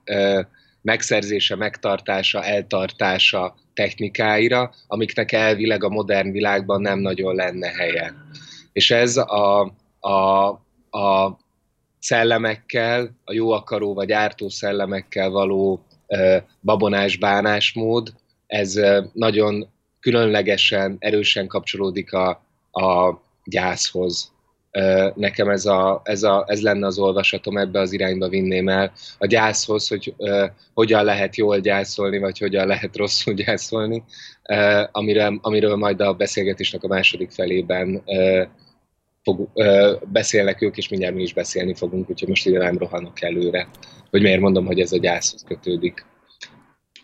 megszerzése, 0.81 1.55
megtartása, 1.55 2.43
eltartása 2.43 3.55
technikáira, 3.73 4.73
amiknek 4.87 5.31
elvileg 5.31 5.83
a 5.83 5.89
modern 5.89 6.31
világban 6.31 6.81
nem 6.81 6.99
nagyon 6.99 7.35
lenne 7.35 7.67
helye. 7.67 8.13
És 8.71 8.91
ez 8.91 9.17
a, 9.17 9.73
a, 9.99 10.47
a 10.89 11.41
szellemekkel, 12.03 13.15
a 13.23 13.33
jó 13.33 13.51
akaró 13.51 13.93
vagy 13.93 14.11
ártó 14.11 14.49
szellemekkel 14.49 15.29
való 15.29 15.85
babonás 16.61 17.17
bánásmód, 17.17 18.13
ez 18.47 18.79
nagyon 19.13 19.67
különlegesen, 19.99 20.95
erősen 20.99 21.47
kapcsolódik 21.47 22.13
a, 22.13 22.29
a 22.71 23.21
gyászhoz. 23.45 24.31
Nekem 25.15 25.49
ez, 25.49 25.65
a, 25.65 26.01
ez, 26.03 26.23
a, 26.23 26.43
ez 26.47 26.61
lenne 26.61 26.85
az 26.85 26.97
olvasatom, 26.97 27.57
ebbe 27.57 27.79
az 27.79 27.93
irányba 27.93 28.27
vinném 28.27 28.69
el 28.69 28.91
a 29.17 29.25
gyászhoz, 29.25 29.87
hogy 29.87 30.13
uh, 30.17 30.49
hogyan 30.73 31.03
lehet 31.03 31.35
jól 31.35 31.59
gyászolni, 31.59 32.19
vagy 32.19 32.39
hogyan 32.39 32.67
lehet 32.67 32.95
rosszul 32.95 33.33
gyászolni, 33.33 34.03
uh, 34.49 34.87
amiről, 34.91 35.39
amiről 35.41 35.75
majd 35.75 36.01
a 36.01 36.13
beszélgetésnek 36.13 36.83
a 36.83 36.87
második 36.87 37.31
felében 37.31 38.01
uh, 38.05 38.47
fog, 39.23 39.49
uh, 39.53 40.01
beszélnek 40.11 40.61
ők, 40.61 40.77
és 40.77 40.89
mindjárt 40.89 41.15
mi 41.15 41.21
is 41.21 41.33
beszélni 41.33 41.73
fogunk, 41.73 42.09
úgyhogy 42.09 42.29
most 42.29 42.45
ide 42.45 42.57
nem 42.57 42.77
rohanok 42.77 43.21
előre, 43.21 43.67
hogy 44.09 44.21
miért 44.21 44.41
mondom, 44.41 44.65
hogy 44.65 44.79
ez 44.79 44.91
a 44.91 44.97
gyászhoz 44.97 45.43
kötődik. 45.47 46.05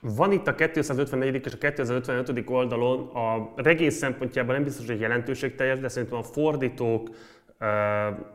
Van 0.02 0.32
itt 0.32 0.48
a 0.48 0.56
254. 0.56 1.46
és 1.46 1.54
a 1.54 1.58
255. 1.58 2.44
oldalon 2.46 3.00
a 3.08 3.54
regész 3.56 3.96
szempontjában 3.96 4.56
nem 4.56 4.64
biztos, 4.64 4.86
hogy 4.86 5.00
jelentőségteljes, 5.00 5.80
de 5.80 5.88
szerintem 5.88 6.18
a 6.18 6.24
fordítók 6.24 7.10
uh, 7.10 7.68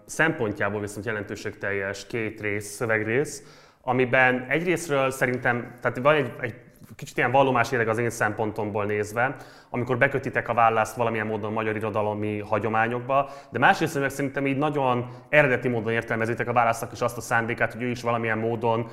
szempontjából 0.07 0.81
viszont 0.81 1.07
jelentőségteljes 1.07 2.07
két 2.07 2.40
rész, 2.40 2.66
szövegrész, 2.66 3.42
amiben 3.81 4.47
egyrésztről 4.49 5.11
szerintem, 5.11 5.79
tehát 5.81 5.99
van 5.99 6.14
egy, 6.14 6.33
egy 6.40 6.55
kicsit 6.96 7.16
ilyen 7.16 7.30
vallomáséreg 7.30 7.88
az 7.88 7.98
én 7.98 8.11
szempontomból 8.11 8.85
nézve, 8.85 9.37
amikor 9.70 9.98
bekötitek 9.98 10.48
a 10.48 10.54
választ 10.54 10.96
valamilyen 10.96 11.26
módon 11.26 11.52
magyar 11.52 11.76
irodalomi 11.76 12.38
hagyományokba, 12.38 13.30
de 13.50 13.59
másrészt 13.59 14.00
meg 14.00 14.11
szerintem 14.11 14.46
így 14.46 14.59
nagyon 14.59 15.09
eredeti 15.28 15.68
módon 15.68 15.92
értelmezitek 15.92 16.48
a 16.48 16.52
válasznak 16.52 16.92
is 16.92 17.00
azt 17.00 17.16
a 17.16 17.20
szándékát, 17.20 17.72
hogy 17.72 17.83
ő 17.83 17.88
is 17.88 18.02
valamilyen 18.02 18.38
módon 18.38 18.88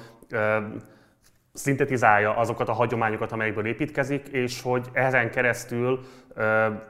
szintetizálja 1.54 2.36
azokat 2.36 2.70
a 2.70 2.74
hagyományokat, 2.74 3.32
amelyekből 3.32 3.66
építkezik, 3.66 4.28
és 4.28 4.62
hogy 4.62 4.88
ezen 4.94 5.32
keresztül 5.32 6.00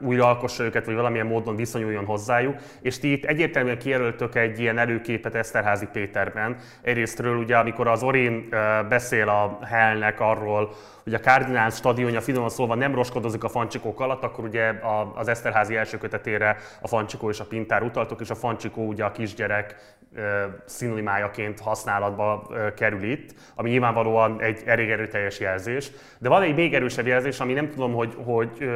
újra 0.00 0.26
alkossa 0.26 0.64
őket, 0.64 0.84
vagy 0.84 0.94
valamilyen 0.94 1.26
módon 1.26 1.56
viszonyuljon 1.56 2.04
hozzájuk. 2.04 2.56
És 2.80 2.98
ti 2.98 3.12
itt 3.12 3.24
egyértelműen 3.24 3.78
kijelöltök 3.78 4.34
egy 4.34 4.60
ilyen 4.60 4.78
előképet 4.78 5.34
Eszterházi 5.34 5.86
Péterben. 5.92 6.56
Egyrésztről 6.82 7.36
ugye, 7.36 7.56
amikor 7.56 7.88
az 7.88 8.02
Orin 8.02 8.48
beszél 8.88 9.28
a 9.28 9.58
Hellnek 9.64 10.20
arról, 10.20 10.72
hogy 11.02 11.14
a 11.14 11.18
Cardinal 11.18 11.70
stadionja 11.70 12.20
finoman 12.20 12.48
szólva 12.48 12.74
nem 12.74 12.94
roskodozik 12.94 13.44
a 13.44 13.48
fancsikók 13.48 14.00
alatt, 14.00 14.22
akkor 14.22 14.44
ugye 14.44 14.72
az 15.14 15.28
Eszterházi 15.28 15.76
első 15.76 15.98
kötetére 15.98 16.56
a 16.80 16.88
fancsikó 16.88 17.30
és 17.30 17.40
a 17.40 17.44
pintár 17.44 17.82
utaltok, 17.82 18.20
és 18.20 18.30
a 18.30 18.34
fancsikó 18.34 18.86
ugye 18.86 19.04
a 19.04 19.12
kisgyerek 19.12 19.96
szinonimájaként 20.64 21.60
használatba 21.60 22.50
kerül 22.76 23.02
itt, 23.02 23.34
ami 23.54 23.70
nyilvánvalóan 23.70 24.40
egy 24.40 24.62
elég 24.66 24.90
erőteljes 24.90 25.40
jelzés. 25.40 25.90
De 26.18 26.28
van 26.28 26.42
egy 26.42 26.54
még 26.54 26.74
erősebb 26.74 27.06
jelzés, 27.06 27.40
ami 27.40 27.52
nem 27.52 27.70
tudom, 27.70 27.92
hogy, 27.92 28.14
hogy 28.24 28.70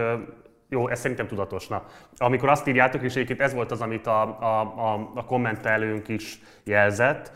jó, 0.69 0.89
ez 0.89 1.01
szerintem 1.01 1.27
tudatosna. 1.27 1.83
Amikor 2.17 2.49
azt 2.49 2.67
írjátok, 2.67 3.03
és 3.03 3.15
egyébként 3.15 3.41
ez 3.41 3.55
volt 3.55 3.71
az, 3.71 3.81
amit 3.81 4.07
a, 4.07 4.23
a, 4.41 4.61
a, 4.61 5.11
a 5.15 5.25
kommentelőnk 5.25 6.09
is 6.09 6.41
jelzett, 6.65 7.33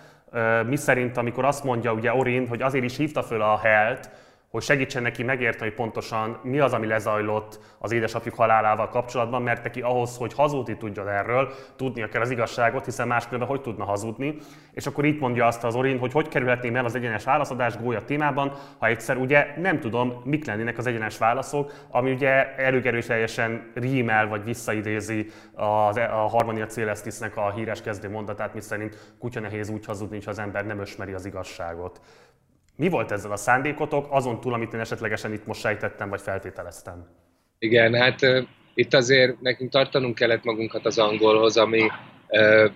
mi 0.66 0.76
szerint, 0.76 1.16
amikor 1.16 1.44
azt 1.44 1.64
mondja 1.64 1.92
ugye 1.92 2.14
Orin, 2.14 2.48
hogy 2.48 2.62
azért 2.62 2.84
is 2.84 2.96
hívta 2.96 3.22
föl 3.22 3.42
a 3.42 3.58
Helt, 3.58 4.10
hogy 4.50 4.62
segítsen 4.62 5.02
neki 5.02 5.22
megérteni, 5.22 5.68
hogy 5.68 5.78
pontosan 5.78 6.38
mi 6.42 6.58
az, 6.58 6.72
ami 6.72 6.86
lezajlott 6.86 7.60
az 7.78 7.92
édesapjuk 7.92 8.34
halálával 8.34 8.88
kapcsolatban, 8.88 9.42
mert 9.42 9.62
neki 9.62 9.80
ahhoz, 9.80 10.16
hogy 10.16 10.34
hazudni 10.34 10.76
tudjon 10.76 11.08
erről, 11.08 11.52
tudnia 11.76 12.08
kell 12.08 12.20
az 12.20 12.30
igazságot, 12.30 12.84
hiszen 12.84 13.06
máskülönben 13.06 13.48
hogy 13.48 13.60
tudna 13.60 13.84
hazudni. 13.84 14.36
És 14.72 14.86
akkor 14.86 15.04
itt 15.04 15.20
mondja 15.20 15.46
azt 15.46 15.64
az 15.64 15.74
Orin, 15.74 15.98
hogy 15.98 16.12
hogy 16.12 16.28
kerülhetném 16.28 16.76
el 16.76 16.84
az 16.84 16.94
egyenes 16.94 17.24
válaszadás 17.24 17.76
gólya 17.76 18.04
témában, 18.04 18.52
ha 18.78 18.86
egyszer 18.86 19.16
ugye 19.16 19.46
nem 19.56 19.80
tudom, 19.80 20.20
mik 20.24 20.46
lennének 20.46 20.78
az 20.78 20.86
egyenes 20.86 21.18
válaszok, 21.18 21.72
ami 21.90 22.12
ugye 22.12 22.54
előgerőteljesen 22.54 23.70
rímel 23.74 24.28
vagy 24.28 24.44
visszaidézi 24.44 25.26
az, 25.54 25.96
e- 25.96 26.14
a 26.14 26.26
Harmonia 26.26 26.66
Celestisnek 26.66 27.36
a 27.36 27.50
híres 27.50 27.82
kezdő 27.82 28.10
mondatát, 28.10 28.54
miszerint 28.54 29.14
kutya 29.18 29.40
nehéz 29.40 29.68
úgy 29.68 29.84
hazudni, 29.84 30.22
ha 30.24 30.30
az 30.30 30.38
ember 30.38 30.66
nem 30.66 30.80
ösmeri 30.80 31.12
az 31.12 31.26
igazságot. 31.26 32.00
Mi 32.80 32.88
volt 32.88 33.10
ezzel 33.10 33.32
a 33.32 33.36
szándékotok, 33.36 34.06
azon 34.10 34.40
túl, 34.40 34.52
amit 34.52 34.72
én 34.72 34.80
esetlegesen 34.80 35.32
itt 35.32 35.46
most 35.46 35.60
sejtettem, 35.60 36.08
vagy 36.08 36.20
feltételeztem? 36.20 37.06
Igen, 37.58 37.94
hát 37.94 38.22
uh, 38.22 38.42
itt 38.74 38.94
azért 38.94 39.40
nekünk 39.40 39.70
tartanunk 39.70 40.14
kellett 40.14 40.44
magunkat 40.44 40.86
az 40.86 40.98
angolhoz, 40.98 41.56
ami 41.56 41.80
uh, 42.28 42.70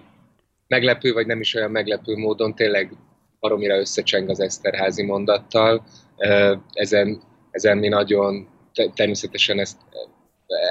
meglepő, 0.67 1.13
vagy 1.13 1.27
nem 1.27 1.41
is 1.41 1.55
olyan 1.55 1.71
meglepő 1.71 2.17
módon 2.17 2.55
tényleg 2.55 2.93
baromira 3.41 3.79
összecseng 3.79 4.29
az 4.29 4.41
Eszterházi 4.41 5.03
mondattal. 5.03 5.85
Uh, 6.17 6.59
ezen, 6.73 7.23
ezen 7.51 7.79
mi 7.79 7.89
nagyon, 7.89 8.49
természetesen 8.95 9.59
ezt 9.59 9.79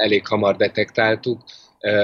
elég 0.01 0.27
hamar 0.27 0.55
detektáltuk. 0.55 1.41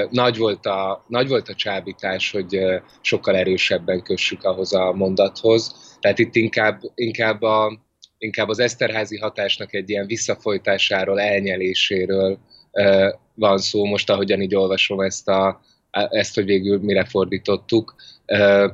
Nagy 0.10 0.38
volt, 0.38 0.66
a, 0.66 1.06
nagy 1.08 1.28
volt 1.28 1.50
a 1.50 1.56
csábítás, 1.56 2.32
hogy 2.32 2.60
sokkal 3.02 3.36
erősebben 3.36 4.02
kössük 4.02 4.44
ahhoz 4.44 4.74
a 4.74 4.94
mondathoz 4.94 5.89
tehát 6.00 6.20
itt 6.20 6.36
inkább, 6.36 6.82
inkább, 6.96 7.42
a, 7.42 7.80
inkább 8.18 8.50
az 8.50 8.60
Eszterházi 8.60 9.18
hatásnak 9.18 9.74
egy 9.74 9.90
ilyen 9.90 10.06
visszafolytásáról, 10.06 11.20
elnyeléséről 11.20 12.40
uh, 12.72 13.14
van 13.34 13.58
szó, 13.58 13.86
most 13.86 14.10
ahogyan 14.10 14.42
így 14.42 14.56
olvasom 14.56 15.00
ezt, 15.00 15.28
a, 15.28 15.62
ezt 15.92 16.36
hogy 16.36 16.46
végül 16.46 16.80
mire 16.80 17.06
fordítottuk. 17.06 17.96
Uh, 18.28 18.72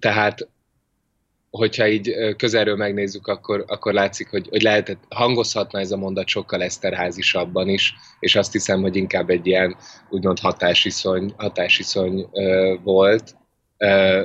tehát 0.00 0.48
hogyha 1.56 1.88
így 1.88 2.34
közelről 2.36 2.76
megnézzük, 2.76 3.26
akkor, 3.26 3.64
akkor 3.66 3.92
látszik, 3.92 4.28
hogy, 4.28 4.48
hogy 4.48 4.62
lehetett, 4.62 5.02
hangozhatna 5.08 5.80
ez 5.80 5.90
a 5.90 5.96
mondat 5.96 6.28
sokkal 6.28 6.62
eszterházisabban 6.62 7.68
is, 7.68 7.94
és 8.20 8.36
azt 8.36 8.52
hiszem, 8.52 8.80
hogy 8.80 8.96
inkább 8.96 9.30
egy 9.30 9.46
ilyen 9.46 9.76
úgymond 10.10 10.38
hatásiszony, 10.38 11.34
hatásiszony 11.36 12.28
uh, 12.30 12.82
volt. 12.82 13.36
Uh, 13.78 14.22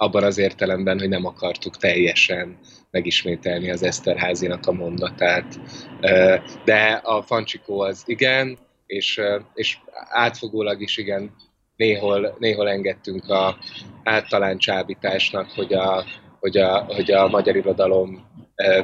abban 0.00 0.24
az 0.24 0.38
értelemben, 0.38 0.98
hogy 0.98 1.08
nem 1.08 1.24
akartuk 1.24 1.76
teljesen 1.76 2.58
megismételni 2.90 3.70
az 3.70 3.82
Eszterházinak 3.82 4.66
a 4.66 4.72
mondatát. 4.72 5.60
De 6.64 7.00
a 7.02 7.22
Fancsikó 7.22 7.80
az 7.80 8.02
igen, 8.06 8.58
és, 8.86 9.20
és 9.54 9.78
átfogólag 10.08 10.80
is 10.80 10.96
igen, 10.96 11.34
néhol, 11.76 12.36
néhol 12.38 12.68
engedtünk 12.68 13.28
a 13.28 13.58
általán 14.04 14.58
csábításnak, 14.58 15.50
hogy 15.50 15.74
a, 15.74 16.04
hogy 16.40 16.56
a, 16.56 16.84
hogy 16.84 17.10
a 17.10 17.28
magyar 17.28 17.56
irodalom 17.56 18.26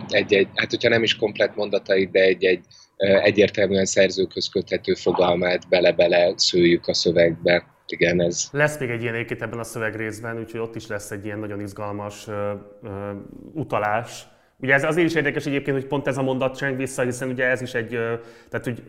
egy-egy, 0.09 0.49
hát 0.55 0.71
hogyha 0.71 0.89
nem 0.89 1.03
is 1.03 1.17
komplet 1.17 1.57
mondatait, 1.57 2.11
de 2.11 2.21
egy-egy 2.21 2.65
egyértelműen 2.97 3.85
szerzőkhöz 3.85 4.49
köthető 4.49 4.95
fogalmát 4.95 5.69
bele-bele 5.69 6.33
szőjük 6.37 6.87
a 6.87 6.95
szövegbe 6.95 7.74
igen, 7.87 8.21
ez... 8.21 8.49
Lesz 8.53 8.79
még 8.79 8.91
egy 8.91 9.03
ilyen 9.03 9.15
egyébként 9.15 9.43
ebben 9.43 9.59
a 9.59 9.65
szövegrészben, 9.65 10.39
úgyhogy 10.39 10.61
ott 10.61 10.75
is 10.75 10.87
lesz 10.87 11.11
egy 11.11 11.25
ilyen 11.25 11.39
nagyon 11.39 11.61
izgalmas 11.61 12.29
ö, 12.29 12.53
ö, 12.83 13.11
utalás. 13.53 14.27
Ugye 14.57 14.75
ez 14.75 14.85
azért 14.85 15.07
is 15.09 15.15
érdekes 15.15 15.47
egyébként, 15.47 15.77
hogy 15.77 15.87
pont 15.87 16.07
ez 16.07 16.19
a 16.19 16.23
mondat 16.23 16.57
cseng 16.57 16.77
vissza, 16.77 17.03
hiszen 17.03 17.29
ugye 17.29 17.45
ez 17.45 17.61
is 17.61 17.75
egy, 17.75 17.95
ö, 17.95 18.15
tehát 18.49 18.65
hogy 18.65 18.83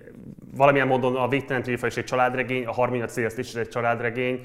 valamilyen 0.55 0.87
módon 0.87 1.15
a 1.15 1.27
Végtelen 1.27 1.61
Tréfa 1.61 1.87
is 1.87 1.97
egy 1.97 2.03
családregény, 2.03 2.65
a 2.65 2.73
Harminya 2.73 3.05
Célszt 3.05 3.37
is 3.37 3.53
egy 3.53 3.67
családregény, 3.67 4.39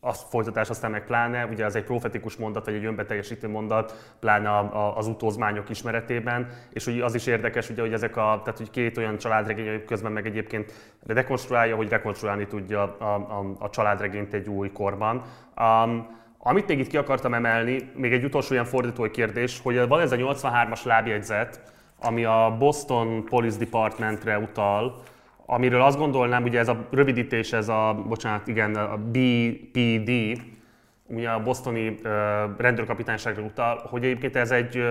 a 0.00 0.12
folytatás 0.12 0.70
aztán 0.70 0.90
meg 0.90 1.04
pláne, 1.04 1.46
ugye 1.46 1.64
ez 1.64 1.74
egy 1.74 1.84
profetikus 1.84 2.36
mondat, 2.36 2.64
vagy 2.64 2.74
egy 2.74 2.84
önbeteljesítő 2.84 3.48
mondat, 3.48 4.14
pláne 4.20 4.48
a, 4.50 4.58
a, 4.58 4.96
az 4.96 5.06
utózmányok 5.06 5.68
ismeretében, 5.68 6.48
és 6.70 6.86
ugye 6.86 7.04
az 7.04 7.14
is 7.14 7.26
érdekes, 7.26 7.70
ugye, 7.70 7.80
hogy 7.80 7.92
ezek 7.92 8.16
a, 8.16 8.40
tehát 8.44 8.58
hogy 8.58 8.70
két 8.70 8.98
olyan 8.98 9.18
családregény, 9.18 9.84
közben 9.84 10.12
meg 10.12 10.26
egyébként 10.26 10.72
rekonstruálja, 11.06 11.76
hogy 11.76 11.88
rekonstruálni 11.88 12.46
tudja 12.46 12.96
a, 12.98 13.04
a, 13.14 13.54
a 13.58 13.70
családregényt 13.70 14.34
egy 14.34 14.48
új 14.48 14.72
korban. 14.72 15.22
Um, 15.60 16.16
amit 16.38 16.66
még 16.66 16.78
itt 16.78 16.86
ki 16.86 16.96
akartam 16.96 17.34
emelni, 17.34 17.90
még 17.94 18.12
egy 18.12 18.24
utolsó 18.24 18.52
ilyen 18.52 18.64
fordítói 18.64 19.10
kérdés, 19.10 19.60
hogy 19.62 19.88
van 19.88 20.00
ez 20.00 20.12
a 20.12 20.16
83-as 20.16 20.84
lábjegyzet, 20.84 21.72
ami 22.00 22.24
a 22.24 22.56
Boston 22.58 23.24
Police 23.24 23.58
Departmentre 23.58 24.38
utal, 24.38 25.02
amiről 25.50 25.82
azt 25.82 25.98
gondolnám, 25.98 26.42
ugye 26.42 26.58
ez 26.58 26.68
a 26.68 26.86
rövidítés, 26.90 27.52
ez 27.52 27.68
a, 27.68 28.04
bocsánat, 28.08 28.48
igen, 28.48 28.74
a 28.74 28.96
BPD, 28.96 30.10
ugye 31.06 31.30
a 31.30 31.42
bosztoni 31.42 31.98
rendőrkapitányságra 32.58 33.42
utal, 33.42 33.86
hogy 33.90 34.04
egyébként 34.04 34.36
ez 34.36 34.50
egy 34.50 34.82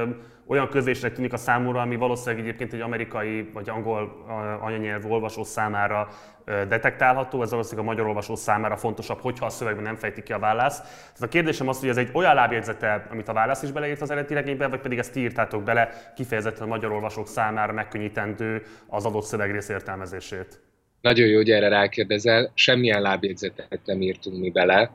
olyan 0.48 0.70
közlésre 0.70 1.12
tűnik 1.12 1.34
a 1.34 1.38
számúra, 1.38 1.82
ami 1.82 1.96
valószínűleg 1.96 2.46
egyébként 2.46 2.74
egy 2.74 2.82
amerikai 2.82 3.50
vagy 3.54 3.70
angol 3.70 4.26
anyanyelvű 4.62 5.08
olvasó 5.08 5.44
számára 5.44 6.08
detektálható, 6.46 7.42
ez 7.42 7.50
valószínűleg 7.50 7.86
a 7.86 7.90
magyar 7.90 8.08
olvasó 8.08 8.36
számára 8.36 8.78
fontosabb, 8.78 9.20
hogyha 9.20 9.46
a 9.46 9.50
szövegben 9.50 9.84
nem 9.84 9.96
fejti 9.96 10.24
ki 10.24 10.34
a 10.34 10.40
választ. 10.40 10.82
Tehát 10.82 11.22
a 11.22 11.28
kérdésem 11.28 11.68
az, 11.68 11.80
hogy 11.80 11.90
ez 11.90 11.98
egy 11.98 12.10
olyan 12.14 12.36
lábjegyzete, 12.36 13.08
amit 13.12 13.28
a 13.28 13.34
válasz 13.34 13.64
is 13.64 13.72
beleírt 13.72 14.02
az 14.02 14.12
eredeti 14.12 14.34
regénybe, 14.34 14.68
vagy 14.68 14.80
pedig 14.80 14.98
ezt 14.98 15.16
írtátok 15.16 15.64
bele 15.64 16.12
kifejezetten 16.16 16.64
a 16.64 16.68
magyar 16.68 16.92
olvasók 16.92 17.28
számára 17.28 17.74
megkönnyítendő 17.74 18.64
az 18.88 19.06
adott 19.06 19.24
szövegrész 19.24 19.70
értelmezését. 19.70 20.62
Nagyon 21.02 21.28
jó, 21.28 21.36
hogy 21.36 21.50
erre 21.50 21.68
rákérdezel. 21.68 22.52
Semmilyen 22.54 23.02
lábjegyzetet 23.02 23.80
nem 23.86 24.02
írtunk 24.02 24.40
mi 24.40 24.50
bele 24.50 24.92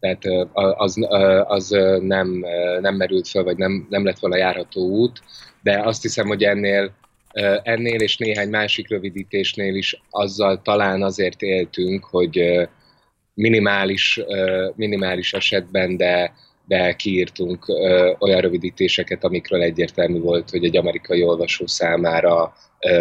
tehát 0.00 0.48
az, 0.76 0.96
az 1.46 1.68
nem, 2.00 2.44
nem 2.80 2.94
merült 2.94 3.28
fel, 3.28 3.42
vagy 3.42 3.56
nem, 3.56 3.86
nem 3.90 4.04
lett 4.04 4.18
volna 4.18 4.36
járható 4.36 4.88
út, 4.88 5.20
de 5.62 5.80
azt 5.80 6.02
hiszem, 6.02 6.26
hogy 6.26 6.42
ennél, 6.42 6.92
ennél 7.62 8.00
és 8.00 8.16
néhány 8.16 8.48
másik 8.48 8.88
rövidítésnél 8.88 9.74
is 9.74 10.02
azzal 10.10 10.62
talán 10.62 11.02
azért 11.02 11.42
éltünk, 11.42 12.04
hogy 12.04 12.68
minimális, 13.34 14.20
minimális 14.74 15.32
esetben, 15.32 15.96
de, 15.96 16.32
de 16.66 16.92
kiírtunk 16.92 17.68
olyan 18.18 18.40
rövidítéseket, 18.40 19.24
amikről 19.24 19.62
egyértelmű 19.62 20.20
volt, 20.20 20.50
hogy 20.50 20.64
egy 20.64 20.76
amerikai 20.76 21.22
olvasó 21.22 21.66
számára 21.66 22.52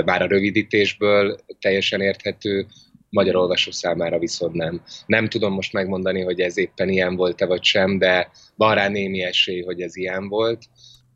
már 0.06 0.22
a 0.22 0.28
rövidítésből 0.28 1.40
teljesen 1.60 2.02
érthető, 2.02 2.66
magyar 3.10 3.36
olvasó 3.36 3.72
számára 3.72 4.20
viszont 4.20 4.54
nem. 4.54 4.82
Nem 5.06 5.30
tudom 5.30 5.54
most 5.54 5.74
megmondani, 5.74 6.22
hogy 6.22 6.40
ez 6.40 6.58
éppen 6.58 6.90
ilyen 6.90 7.16
volt-e 7.16 7.46
vagy 7.46 7.64
sem, 7.64 7.98
de 7.98 8.30
van 8.56 8.76
rá 8.76 8.88
némi 8.88 9.24
esély, 9.24 9.62
hogy 9.62 9.82
ez 9.82 9.96
ilyen 9.96 10.28
volt. 10.28 10.64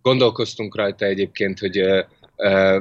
Gondolkoztunk 0.02 0.76
rajta 0.76 1.06
egyébként, 1.06 1.60
hogy 1.60 1.78
ö, 1.78 2.02
ö, 2.36 2.80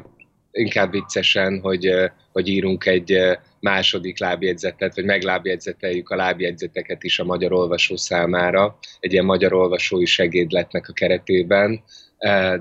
inkább 0.52 0.90
viccesen, 0.90 1.60
hogy, 1.60 1.86
ö, 1.86 2.06
hogy 2.32 2.48
írunk 2.48 2.86
egy 2.86 3.18
második 3.60 4.18
lábjegyzetet, 4.18 4.94
vagy 4.94 5.04
meglábjegyzeteljük 5.04 6.08
a 6.08 6.16
lábjegyzeteket 6.16 7.02
is 7.02 7.18
a 7.18 7.24
magyar 7.24 7.52
olvasó 7.52 7.96
számára, 7.96 8.78
egy 9.00 9.12
ilyen 9.12 9.24
magyar 9.24 9.52
olvasói 9.52 10.06
segédletnek 10.06 10.88
a 10.88 10.92
keretében, 10.92 11.82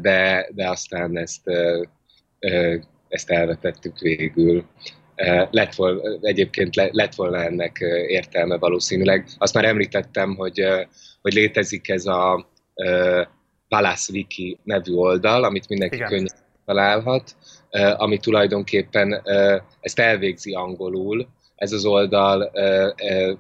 de, 0.01 0.49
de 0.53 0.69
aztán 0.69 1.17
ezt 1.17 1.41
ezt 3.09 3.29
elvetettük 3.29 3.99
végül. 3.99 4.65
Lett 5.51 5.75
volna, 5.75 6.01
egyébként 6.21 6.75
lett 6.75 7.15
volna 7.15 7.43
ennek 7.43 7.77
értelme 8.07 8.57
valószínűleg. 8.57 9.27
Azt 9.37 9.53
már 9.53 9.65
említettem, 9.65 10.35
hogy, 10.35 10.63
hogy 11.21 11.33
létezik 11.33 11.89
ez 11.89 12.05
a 12.05 12.49
Palace 13.67 14.11
Wiki 14.13 14.59
nevű 14.63 14.93
oldal, 14.93 15.43
amit 15.43 15.69
mindenki 15.69 15.95
Igen. 15.95 16.07
könnyen 16.07 16.35
találhat, 16.65 17.35
ami 17.97 18.17
tulajdonképpen 18.17 19.21
ezt 19.79 19.99
elvégzi 19.99 20.53
angolul. 20.53 21.27
Ez 21.55 21.71
az 21.71 21.85
oldal 21.85 22.51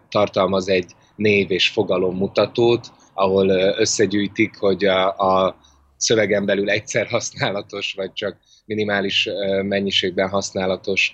tartalmaz 0.09 0.69
egy 0.69 0.91
név 1.15 1.51
és 1.51 1.69
fogalom 1.69 2.15
mutatót, 2.15 2.87
ahol 3.13 3.49
összegyűjtik, 3.77 4.57
hogy 4.57 4.85
a, 4.85 5.07
a 5.07 5.55
szövegen 5.97 6.45
belül 6.45 6.69
egyszer 6.69 7.07
használatos, 7.07 7.93
vagy 7.93 8.13
csak 8.13 8.37
minimális 8.69 9.29
mennyiségben 9.61 10.29
használatos 10.29 11.13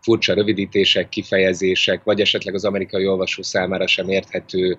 furcsa 0.00 0.34
rövidítések, 0.34 1.08
kifejezések, 1.08 2.02
vagy 2.02 2.20
esetleg 2.20 2.54
az 2.54 2.64
amerikai 2.64 3.06
olvasó 3.06 3.42
számára 3.42 3.86
sem 3.86 4.08
érthető 4.08 4.78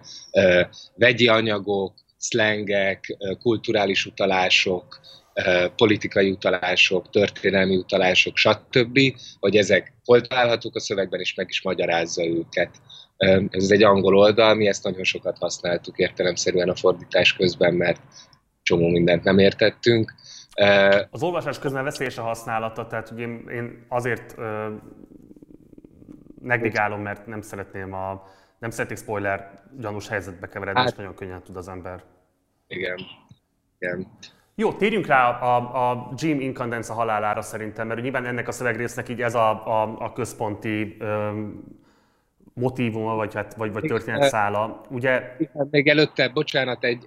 vegyi 0.96 1.28
anyagok, 1.28 1.94
szlengek, 2.18 3.18
kulturális 3.40 4.06
utalások, 4.06 5.00
politikai 5.76 6.30
utalások, 6.30 7.10
történelmi 7.10 7.76
utalások, 7.76 8.38
stb., 8.38 9.00
hogy 9.40 9.56
ezek 9.56 9.94
hol 10.04 10.22
találhatók 10.22 10.76
a 10.76 10.80
szövegben, 10.80 11.20
és 11.20 11.34
meg 11.34 11.46
is 11.50 11.62
magyarázza 11.62 12.26
őket. 12.26 12.70
Ez 13.50 13.72
egy 13.72 13.84
angol 13.84 14.18
oldal, 14.18 14.56
mi 14.56 14.68
ezt 14.68 14.84
nagyon 14.84 15.04
sokat 15.04 15.38
használtuk 15.38 15.98
értelemszerűen 15.98 16.70
a 16.70 16.76
fordítás 16.76 17.34
közben, 17.34 17.74
mert 17.74 18.02
csomó 18.64 18.88
mindent 18.88 19.24
nem 19.24 19.38
értettünk. 19.38 20.14
Az 21.10 21.24
olvasás 21.24 21.60
közben 21.60 21.84
veszélyes 21.84 22.18
a 22.18 22.22
használata, 22.22 22.88
tehát 22.88 23.10
hogy 23.10 23.20
én, 23.20 23.86
azért 23.88 24.36
uh, 24.38 24.46
negligálom, 26.42 27.02
mert 27.02 27.26
nem 27.26 27.42
szeretném 27.42 27.94
a 27.94 28.24
nem 28.60 28.70
szeretnék 28.70 28.98
spoiler 28.98 29.62
gyanús 29.80 30.08
helyzetbe 30.08 30.48
keveredni, 30.48 30.80
hát, 30.80 30.90
és 30.90 30.96
nagyon 30.96 31.16
könnyen 31.16 31.44
tud 31.44 31.56
az 31.56 31.68
ember. 31.68 32.04
Igen. 32.68 33.00
Igen. 33.80 34.08
Jó, 34.56 34.74
térjünk 34.74 35.06
rá 35.06 35.30
a, 35.30 35.92
a 35.92 36.12
Jim 36.16 36.40
Incandenza 36.40 36.94
halálára 36.94 37.42
szerintem, 37.42 37.88
mert 37.88 38.02
nyilván 38.02 38.26
ennek 38.26 38.48
a 38.48 38.52
szövegrésznek 38.52 39.10
így 39.10 39.22
ez 39.22 39.36
a, 39.36 39.68
a, 39.68 39.96
a 40.00 40.14
központi 40.14 40.98
um, 41.00 41.64
motivuma, 42.54 43.16
vagy, 43.16 43.34
hát, 43.34 43.54
vagy, 43.54 43.74
vagy 43.74 43.84
történetszála. 43.84 44.82
Ugye... 44.90 45.36
Még 45.70 45.88
előtte, 45.88 46.30
bocsánat, 46.30 46.84
egy 46.84 47.06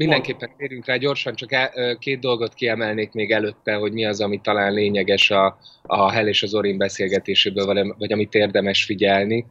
Mindenképpen 0.00 0.50
térjünk 0.56 0.86
rá 0.86 0.96
gyorsan, 0.96 1.34
csak 1.34 1.50
két 1.98 2.20
dolgot 2.20 2.54
kiemelnék 2.54 3.12
még 3.12 3.30
előtte, 3.30 3.74
hogy 3.74 3.92
mi 3.92 4.04
az, 4.04 4.20
ami 4.20 4.40
talán 4.40 4.72
lényeges 4.72 5.30
a, 5.30 5.58
a 5.82 6.10
Hell 6.10 6.26
és 6.26 6.42
az 6.42 6.54
Orin 6.54 6.78
beszélgetéséből, 6.78 7.94
vagy, 7.98 8.12
amit 8.12 8.34
érdemes 8.34 8.84
figyelni. 8.84 9.46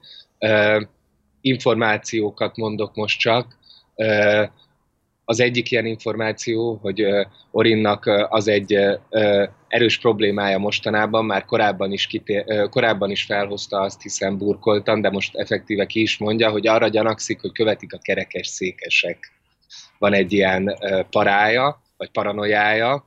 Információkat 1.41 2.57
mondok 2.57 2.95
most 2.95 3.19
csak. 3.19 3.57
Az 5.25 5.39
egyik 5.39 5.71
ilyen 5.71 5.85
információ, 5.85 6.79
hogy 6.81 7.05
Orinnak 7.51 8.05
az 8.29 8.47
egy 8.47 8.77
erős 9.67 9.99
problémája 9.99 10.57
mostanában, 10.57 11.25
már 11.25 11.45
korábban 11.45 11.91
is, 11.91 12.07
kitér, 12.07 12.69
korábban 12.69 13.11
is 13.11 13.23
felhozta, 13.23 13.79
azt 13.79 14.01
hiszem 14.01 14.37
burkoltan, 14.37 15.01
de 15.01 15.09
most 15.09 15.35
effektíve 15.35 15.85
ki 15.85 16.01
is 16.01 16.17
mondja, 16.17 16.49
hogy 16.49 16.67
arra 16.67 16.87
gyanakszik, 16.87 17.41
hogy 17.41 17.51
követik 17.51 17.93
a 17.93 17.97
kerekes 17.97 18.47
székesek 18.47 19.38
van 19.99 20.13
egy 20.13 20.33
ilyen 20.33 20.77
parája, 21.09 21.81
vagy 21.97 22.09
paranoiája, 22.09 23.05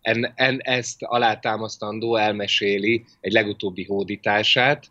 en, 0.00 0.32
en, 0.34 0.60
ezt 0.62 1.02
alátámasztandó 1.02 2.16
elmeséli 2.16 3.04
egy 3.20 3.32
legutóbbi 3.32 3.84
hódítását. 3.84 4.86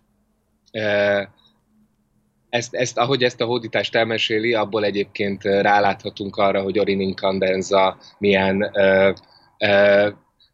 Ezt, 2.50 2.76
ezt, 2.76 2.98
ahogy 2.98 3.24
ezt 3.24 3.42
a 3.42 3.46
hódítást 3.46 3.96
elmeséli, 3.96 4.54
abból 4.54 4.84
egyébként 4.84 5.44
ráláthatunk 5.44 6.36
arra, 6.36 6.62
hogy 6.62 6.80
Orin 6.80 7.00
Incandenza 7.00 7.98
milyen, 8.18 8.72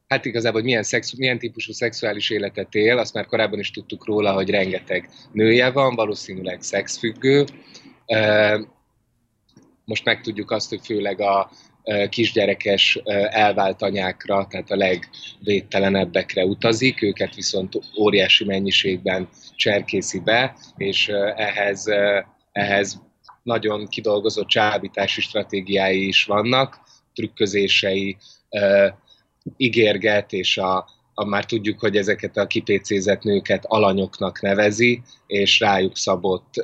hát 0.08 0.26
igazából, 0.26 0.60
hogy 0.60 0.70
milyen, 0.70 0.84
szexu, 0.84 1.16
milyen 1.18 1.40
típusú 1.40 1.72
szexuális 1.72 2.30
életet 2.30 2.76
él, 2.76 2.98
azt 2.98 3.14
már 3.14 3.26
korábban 3.26 3.60
is 3.60 3.72
tudtuk 3.72 4.06
róla, 4.06 4.34
hogy 4.34 4.50
rengeteg 4.50 5.10
nője 5.32 5.72
van, 5.72 5.96
valószínűleg 5.96 6.62
szexfüggő, 6.62 7.46
most 9.86 10.06
megtudjuk 10.06 10.52
azt, 10.52 10.70
hogy 10.70 10.86
főleg 10.86 11.22
a 11.22 11.52
kisgyerekes 12.10 12.96
elvált 13.30 13.82
anyákra, 13.82 14.48
tehát 14.50 14.72
a 14.72 14.76
legvédtelenebbekre 14.76 16.46
utazik, 16.46 17.02
őket 17.02 17.36
viszont 17.36 17.80
óriási 18.00 18.46
mennyiségben 18.46 19.30
cserkészi 19.56 20.20
be, 20.20 20.56
és 20.78 21.08
ehhez, 21.36 21.86
ehhez 22.52 23.02
nagyon 23.44 23.88
kidolgozott 23.88 24.48
csábítási 24.48 25.22
stratégiái 25.22 26.08
is 26.08 26.24
vannak, 26.24 26.80
trükközései, 27.14 28.18
ígérget, 29.58 30.34
és 30.34 30.58
a, 30.58 30.86
már 31.26 31.46
tudjuk, 31.46 31.80
hogy 31.80 31.98
ezeket 31.98 32.38
a 32.38 32.48
kipécézett 32.48 33.24
nőket 33.24 33.66
alanyoknak 33.68 34.42
nevezi, 34.42 35.02
és 35.28 35.60
rájuk 35.60 35.98
szabott 35.98 36.64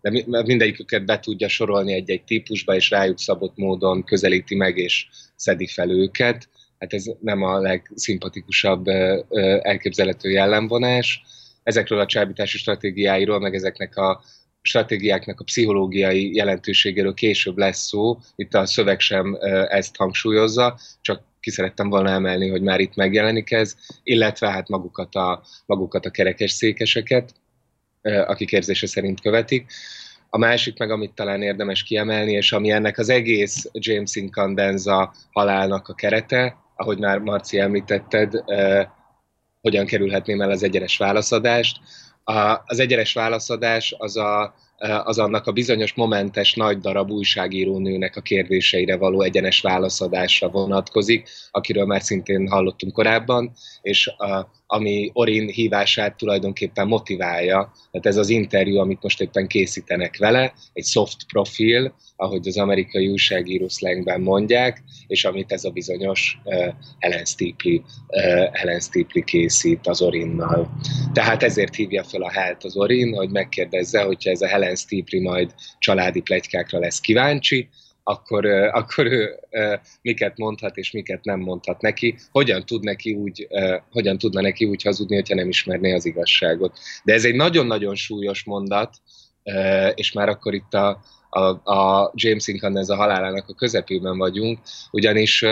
de 0.00 0.42
mindegyiküket 0.42 1.04
be 1.04 1.18
tudja 1.18 1.48
sorolni 1.48 1.92
egy-egy 1.92 2.24
típusba, 2.24 2.74
és 2.74 2.90
rájuk 2.90 3.18
szabott 3.18 3.56
módon 3.56 4.04
közelíti 4.04 4.54
meg, 4.54 4.76
és 4.76 5.06
szedi 5.36 5.66
fel 5.66 5.90
őket. 5.90 6.48
Hát 6.78 6.92
ez 6.92 7.04
nem 7.20 7.42
a 7.42 7.58
legszimpatikusabb 7.58 8.86
elképzelhető 9.62 10.30
jellemvonás. 10.30 11.22
Ezekről 11.62 12.00
a 12.00 12.06
csábítási 12.06 12.58
stratégiáiról, 12.58 13.40
meg 13.40 13.54
ezeknek 13.54 13.96
a 13.96 14.22
stratégiáknak 14.62 15.40
a 15.40 15.44
pszichológiai 15.44 16.34
jelentőségéről 16.34 17.14
később 17.14 17.58
lesz 17.58 17.86
szó. 17.86 18.18
Itt 18.36 18.54
a 18.54 18.66
szöveg 18.66 19.00
sem 19.00 19.36
ezt 19.68 19.96
hangsúlyozza, 19.96 20.78
csak 21.00 21.22
ki 21.40 21.50
szerettem 21.50 21.88
volna 21.88 22.10
emelni, 22.10 22.48
hogy 22.48 22.62
már 22.62 22.80
itt 22.80 22.94
megjelenik 22.94 23.50
ez, 23.50 23.74
illetve 24.02 24.50
hát 24.50 24.68
magukat 24.68 25.14
a, 25.14 25.42
magukat 25.66 26.06
a 26.06 26.10
kerekes 26.10 26.50
székeseket 26.50 27.34
akik 28.02 28.52
érzése 28.52 28.86
szerint 28.86 29.20
követik. 29.20 29.72
A 30.30 30.38
másik 30.38 30.78
meg, 30.78 30.90
amit 30.90 31.14
talán 31.14 31.42
érdemes 31.42 31.82
kiemelni, 31.82 32.32
és 32.32 32.52
ami 32.52 32.70
ennek 32.70 32.98
az 32.98 33.08
egész 33.08 33.70
James 33.72 34.16
Incandenza 34.16 35.14
halálnak 35.32 35.88
a 35.88 35.94
kerete, 35.94 36.56
ahogy 36.76 36.98
már 36.98 37.18
Marci 37.18 37.58
említetted, 37.58 38.44
hogyan 39.60 39.86
kerülhetném 39.86 40.40
el 40.40 40.50
az 40.50 40.62
egyenes 40.62 40.96
válaszadást. 40.96 41.80
az 42.64 42.78
egyenes 42.78 43.12
válaszadás 43.12 43.94
az 43.98 44.16
a 44.16 44.54
az 45.04 45.18
annak 45.18 45.46
a 45.46 45.52
bizonyos 45.52 45.94
momentes 45.94 46.54
nagy 46.54 46.78
darab 46.78 47.10
újságírónőnek 47.10 48.16
a 48.16 48.20
kérdéseire 48.20 48.96
való 48.96 49.22
egyenes 49.22 49.60
válaszadásra 49.60 50.48
vonatkozik, 50.48 51.28
akiről 51.50 51.86
már 51.86 52.02
szintén 52.02 52.48
hallottunk 52.48 52.92
korábban, 52.92 53.52
és 53.82 54.06
a, 54.06 54.50
ami 54.70 55.10
Orin 55.12 55.48
hívását 55.48 56.16
tulajdonképpen 56.16 56.86
motiválja. 56.86 57.72
Tehát 57.90 58.06
ez 58.06 58.16
az 58.16 58.28
interjú, 58.28 58.78
amit 58.78 59.02
most 59.02 59.20
éppen 59.20 59.46
készítenek 59.46 60.16
vele, 60.16 60.52
egy 60.72 60.84
soft 60.84 61.16
profil, 61.32 61.94
ahogy 62.16 62.48
az 62.48 62.58
amerikai 62.58 63.08
újságíró 63.08 63.68
slangben 63.68 64.20
mondják, 64.20 64.82
és 65.06 65.24
amit 65.24 65.52
ez 65.52 65.64
a 65.64 65.70
bizonyos 65.70 66.38
uh, 66.44 66.74
Helen, 66.98 67.24
Steepley, 67.24 67.76
uh, 67.76 68.54
Helen 68.54 68.80
Steepley 68.80 69.24
készít 69.24 69.86
az 69.86 70.02
Orinnal. 70.02 70.70
Tehát 71.12 71.42
ezért 71.42 71.74
hívja 71.74 72.04
fel 72.04 72.22
a 72.22 72.32
hát 72.32 72.64
az 72.64 72.76
Orin, 72.76 73.14
hogy 73.14 73.30
megkérdezze, 73.30 74.02
hogyha 74.02 74.30
ez 74.30 74.40
a 74.40 74.48
Helen 74.48 74.76
Steepley 74.76 75.22
majd 75.22 75.54
családi 75.78 76.20
plegykákra 76.20 76.78
lesz 76.78 77.00
kíváncsi, 77.00 77.68
akkor, 78.08 78.46
akkor 78.72 79.06
ő 79.06 79.38
miket 80.02 80.38
mondhat 80.38 80.76
és 80.76 80.90
miket 80.90 81.24
nem 81.24 81.40
mondhat 81.40 81.80
neki, 81.80 82.16
hogyan 82.30 82.66
tud 82.66 82.82
neki 82.84 83.14
úgy, 83.14 83.48
hogyan 83.90 84.18
tudna 84.18 84.40
neki 84.40 84.64
úgy 84.64 84.82
hazudni, 84.82 85.14
hogyha 85.14 85.34
nem 85.34 85.48
ismerné 85.48 85.92
az 85.92 86.04
igazságot. 86.04 86.78
De 87.04 87.12
ez 87.12 87.24
egy 87.24 87.34
nagyon-nagyon 87.34 87.94
súlyos 87.94 88.44
mondat, 88.44 88.96
és 89.94 90.12
már 90.12 90.28
akkor 90.28 90.54
itt 90.54 90.74
a, 90.74 91.00
a, 91.30 91.40
a 91.72 92.12
James 92.14 92.46
ez 92.46 92.88
a 92.88 92.96
halálának 92.96 93.48
a 93.48 93.54
közepében 93.54 94.18
vagyunk, 94.18 94.58
ugyanis 94.90 95.44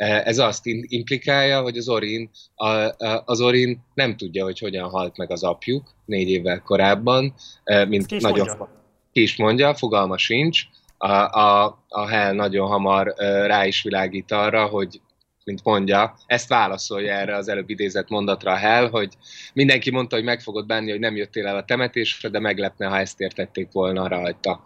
ez 0.00 0.38
azt 0.38 0.66
implikálja, 0.66 1.62
hogy 1.62 1.76
az 1.76 1.88
Orin, 1.88 2.30
a, 2.54 2.66
a, 2.66 3.22
az 3.24 3.40
Orin 3.40 3.84
nem 3.94 4.16
tudja, 4.16 4.44
hogy 4.44 4.58
hogyan 4.58 4.88
halt 4.88 5.16
meg 5.16 5.30
az 5.30 5.42
apjuk 5.42 5.94
négy 6.04 6.28
évvel 6.28 6.62
korábban, 6.62 7.34
mint 7.88 8.20
nagyon 8.20 8.46
mondja. 8.46 8.82
ki 9.12 9.22
is 9.22 9.36
mondja, 9.36 9.74
fogalma 9.74 10.18
sincs. 10.18 10.62
A, 11.02 11.40
a, 11.40 11.78
a 11.88 12.06
Hell 12.08 12.32
nagyon 12.32 12.68
hamar 12.68 13.14
rá 13.46 13.66
is 13.66 13.82
világít 13.82 14.32
arra, 14.32 14.66
hogy 14.66 15.00
mint 15.44 15.64
mondja, 15.64 16.16
ezt 16.26 16.48
válaszolja 16.48 17.14
erre 17.14 17.36
az 17.36 17.48
előbb 17.48 17.70
idézett 17.70 18.08
mondatra 18.08 18.52
a 18.52 18.56
Hell, 18.56 18.88
hogy 18.88 19.14
mindenki 19.52 19.90
mondta, 19.90 20.16
hogy 20.16 20.24
meg 20.24 20.40
fogod 20.40 20.66
bánni, 20.66 20.90
hogy 20.90 21.00
nem 21.00 21.16
jöttél 21.16 21.46
el 21.46 21.56
a 21.56 21.64
temetésre, 21.64 22.28
de 22.28 22.38
meglepne, 22.38 22.86
ha 22.86 22.98
ezt 22.98 23.20
értették 23.20 23.72
volna 23.72 24.08
rajta. 24.08 24.64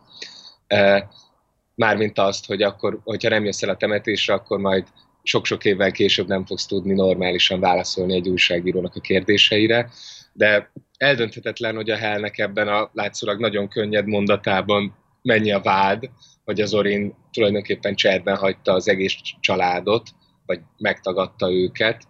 Mármint 1.75 2.19
azt, 2.19 2.47
hogy 2.47 2.63
akkor, 2.63 3.01
hogyha 3.05 3.29
nem 3.29 3.45
jössz 3.45 3.63
el 3.63 3.69
a 3.69 3.77
temetésre, 3.77 4.35
akkor 4.35 4.59
majd 4.59 4.87
sok-sok 5.23 5.65
évvel 5.65 5.91
később 5.91 6.27
nem 6.27 6.47
fogsz 6.47 6.67
tudni 6.67 6.95
normálisan 6.95 7.61
válaszolni 7.61 8.15
egy 8.15 8.29
újságírónak 8.29 8.95
a 8.95 9.01
kérdéseire, 9.01 9.91
de 10.33 10.71
eldönthetetlen, 10.97 11.75
hogy 11.75 11.91
a 11.91 11.97
Hellnek 11.97 12.39
ebben 12.39 12.69
a 12.69 12.91
látszólag 12.93 13.41
nagyon 13.41 13.69
könnyed 13.69 14.07
mondatában 14.07 15.04
mennyi 15.25 15.53
a 15.53 15.61
vád, 15.61 16.11
hogy 16.45 16.61
az 16.61 16.75
Orin 16.75 17.15
tulajdonképpen 17.33 17.95
cserben 17.95 18.37
hagyta 18.37 18.73
az 18.73 18.89
egész 18.89 19.15
családot, 19.41 20.11
vagy 20.47 20.61
megtagadta 20.79 21.53
őket. 21.53 22.03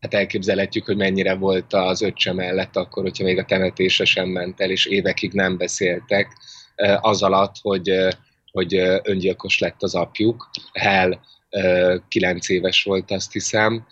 Hát 0.00 0.14
elképzelhetjük, 0.14 0.84
hogy 0.84 0.96
mennyire 0.96 1.34
volt 1.34 1.72
az 1.72 2.02
öccse 2.02 2.32
mellett 2.32 2.76
akkor, 2.76 3.02
hogyha 3.02 3.24
még 3.24 3.38
a 3.38 3.44
temetése 3.44 4.04
sem 4.04 4.28
ment 4.28 4.60
el, 4.60 4.70
és 4.70 4.86
évekig 4.86 5.32
nem 5.32 5.56
beszéltek 5.56 6.28
az 7.00 7.22
alatt, 7.22 7.54
hogy, 7.60 8.06
hogy 8.52 8.74
öngyilkos 9.02 9.58
lett 9.58 9.82
az 9.82 9.94
apjuk. 9.94 10.50
Hell 10.72 11.18
kilenc 12.08 12.48
éves 12.48 12.82
volt, 12.82 13.10
azt 13.10 13.32
hiszem, 13.32 13.86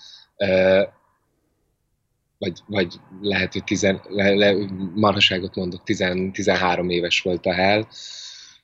vagy, 2.39 2.59
vagy 2.67 2.95
lehet, 3.21 3.53
hogy 3.53 3.65
tizen, 3.65 4.01
le, 4.09 4.35
le, 4.35 4.55
marhaságot 4.95 5.55
mondok, 5.55 5.85
tizen, 5.85 6.33
13 6.33 6.91
éves 6.91 7.21
volt 7.21 7.47
a 7.47 7.53
Hell, 7.53 7.85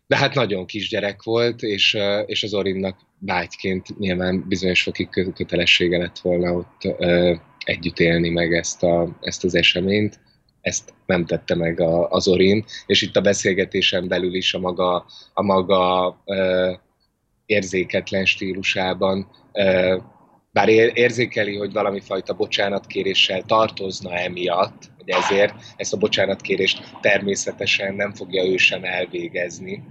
de 0.06 0.16
hát 0.16 0.34
nagyon 0.34 0.66
kisgyerek 0.66 1.22
volt, 1.22 1.62
és, 1.62 1.96
és 2.26 2.42
az 2.42 2.54
Orinnak 2.54 2.98
bátyként 3.18 3.98
nyilván 3.98 4.44
bizonyos 4.48 4.82
fokig 4.82 5.08
kötelessége 5.34 5.98
lett 5.98 6.18
volna 6.18 6.52
ott 6.52 6.84
ö, 6.98 7.34
együtt 7.64 7.98
élni 7.98 8.28
meg 8.28 8.52
ezt, 8.52 8.82
a, 8.82 9.16
ezt 9.20 9.44
az 9.44 9.54
eseményt. 9.54 10.20
Ezt 10.60 10.94
nem 11.06 11.26
tette 11.26 11.54
meg 11.54 11.80
a, 11.80 12.08
az 12.08 12.28
Orin, 12.28 12.64
és 12.86 13.02
itt 13.02 13.16
a 13.16 13.20
beszélgetésen 13.20 14.08
belül 14.08 14.34
is 14.34 14.54
a 14.54 14.58
maga, 14.58 15.06
a 15.32 15.42
maga 15.42 16.22
ö, 16.24 16.72
érzéketlen 17.46 18.24
stílusában 18.24 19.30
ö, 19.52 19.96
bár 20.54 20.68
érzékeli, 20.68 21.56
hogy 21.56 21.72
valami 21.72 22.00
fajta 22.00 22.32
bocsánatkéréssel 22.32 23.42
tartozna 23.42 24.12
emiatt, 24.12 24.90
hogy 24.96 25.08
ezért 25.10 25.54
ezt 25.76 25.92
a 25.92 25.96
bocsánatkérést 25.96 26.82
természetesen 27.00 27.94
nem 27.94 28.12
fogja 28.12 28.44
ő 28.44 28.56
sem 28.56 28.84
elvégezni, 28.84 29.82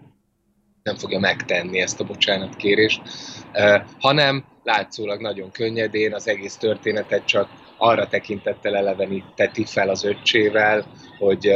nem 0.84 0.96
fogja 0.96 1.20
megtenni 1.20 1.80
ezt 1.80 2.00
a 2.00 2.04
bocsánatkérést, 2.04 3.02
hanem 4.00 4.46
látszólag 4.64 5.22
nagyon 5.22 5.52
könnyedén 5.52 6.14
az 6.14 6.28
egész 6.28 6.56
történetet 6.56 7.26
csak 7.26 7.50
arra 7.78 8.08
tekintettel 8.08 8.76
eleveníteti 8.76 9.66
fel 9.66 9.90
az 9.90 10.04
öccsével, 10.04 10.86
hogy, 11.18 11.52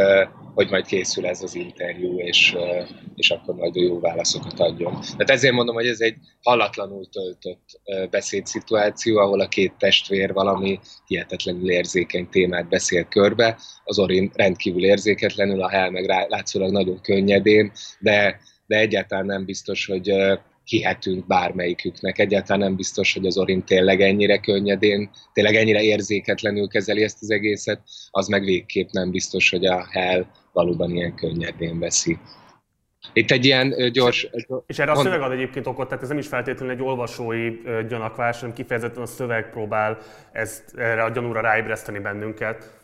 hogy 0.57 0.69
majd 0.69 0.85
készül 0.85 1.25
ez 1.25 1.41
az 1.41 1.55
interjú, 1.55 2.19
és, 2.19 2.55
és 3.15 3.29
akkor 3.29 3.55
majd 3.55 3.75
a 3.75 3.79
jó 3.81 3.99
válaszokat 3.99 4.59
adjon. 4.59 4.91
Tehát 5.01 5.29
ezért 5.29 5.53
mondom, 5.53 5.75
hogy 5.75 5.87
ez 5.87 5.99
egy 5.99 6.15
hallatlanul 6.43 7.09
töltött 7.09 7.81
beszédszituáció, 8.09 9.17
ahol 9.17 9.39
a 9.39 9.47
két 9.47 9.73
testvér 9.77 10.33
valami 10.33 10.79
hihetetlenül 11.07 11.71
érzékeny 11.71 12.29
témát 12.29 12.69
beszél 12.69 13.03
körbe, 13.03 13.57
az 13.83 13.99
Orin 13.99 14.31
rendkívül 14.33 14.85
érzéketlenül, 14.85 15.61
a 15.61 15.69
Hel 15.69 15.89
meg 15.91 16.05
látszólag 16.27 16.71
nagyon 16.71 17.01
könnyedén, 17.01 17.71
de, 17.99 18.39
de 18.65 18.77
egyáltalán 18.77 19.25
nem 19.25 19.45
biztos, 19.45 19.85
hogy 19.85 20.11
hihetünk 20.63 21.27
bármelyiküknek. 21.27 22.19
Egyáltalán 22.19 22.67
nem 22.67 22.75
biztos, 22.75 23.13
hogy 23.13 23.25
az 23.25 23.37
Orin 23.37 23.63
tényleg 23.63 24.01
ennyire 24.01 24.37
könnyedén, 24.37 25.09
tényleg 25.33 25.55
ennyire 25.55 25.83
érzéketlenül 25.83 26.67
kezeli 26.67 27.03
ezt 27.03 27.17
az 27.21 27.31
egészet, 27.31 27.81
az 28.11 28.27
meg 28.27 28.43
végképp 28.43 28.89
nem 28.91 29.11
biztos, 29.11 29.49
hogy 29.49 29.65
a 29.65 29.87
Hell 29.91 30.25
valóban 30.57 30.89
ilyen 30.89 31.15
könnyedén 31.15 31.79
veszi. 31.79 32.17
Itt 33.13 33.31
egy 33.31 33.45
ilyen 33.45 33.91
gyors... 33.91 34.29
És 34.65 34.79
erre 34.79 34.91
a 34.91 34.95
szöveg 34.95 35.21
ad 35.21 35.31
egyébként 35.31 35.67
okot, 35.67 35.87
tehát 35.87 36.03
ez 36.03 36.09
nem 36.09 36.17
is 36.17 36.27
feltétlenül 36.27 36.73
egy 36.75 36.81
olvasói 36.81 37.49
gyanakvás, 37.87 38.39
hanem 38.39 38.55
kifejezetten 38.55 39.01
a 39.01 39.05
szöveg 39.05 39.49
próbál 39.49 39.97
ezt, 40.31 40.77
erre 40.77 41.03
a 41.03 41.09
gyanúra 41.09 41.41
ráébreszteni 41.41 41.99
bennünket. 41.99 42.79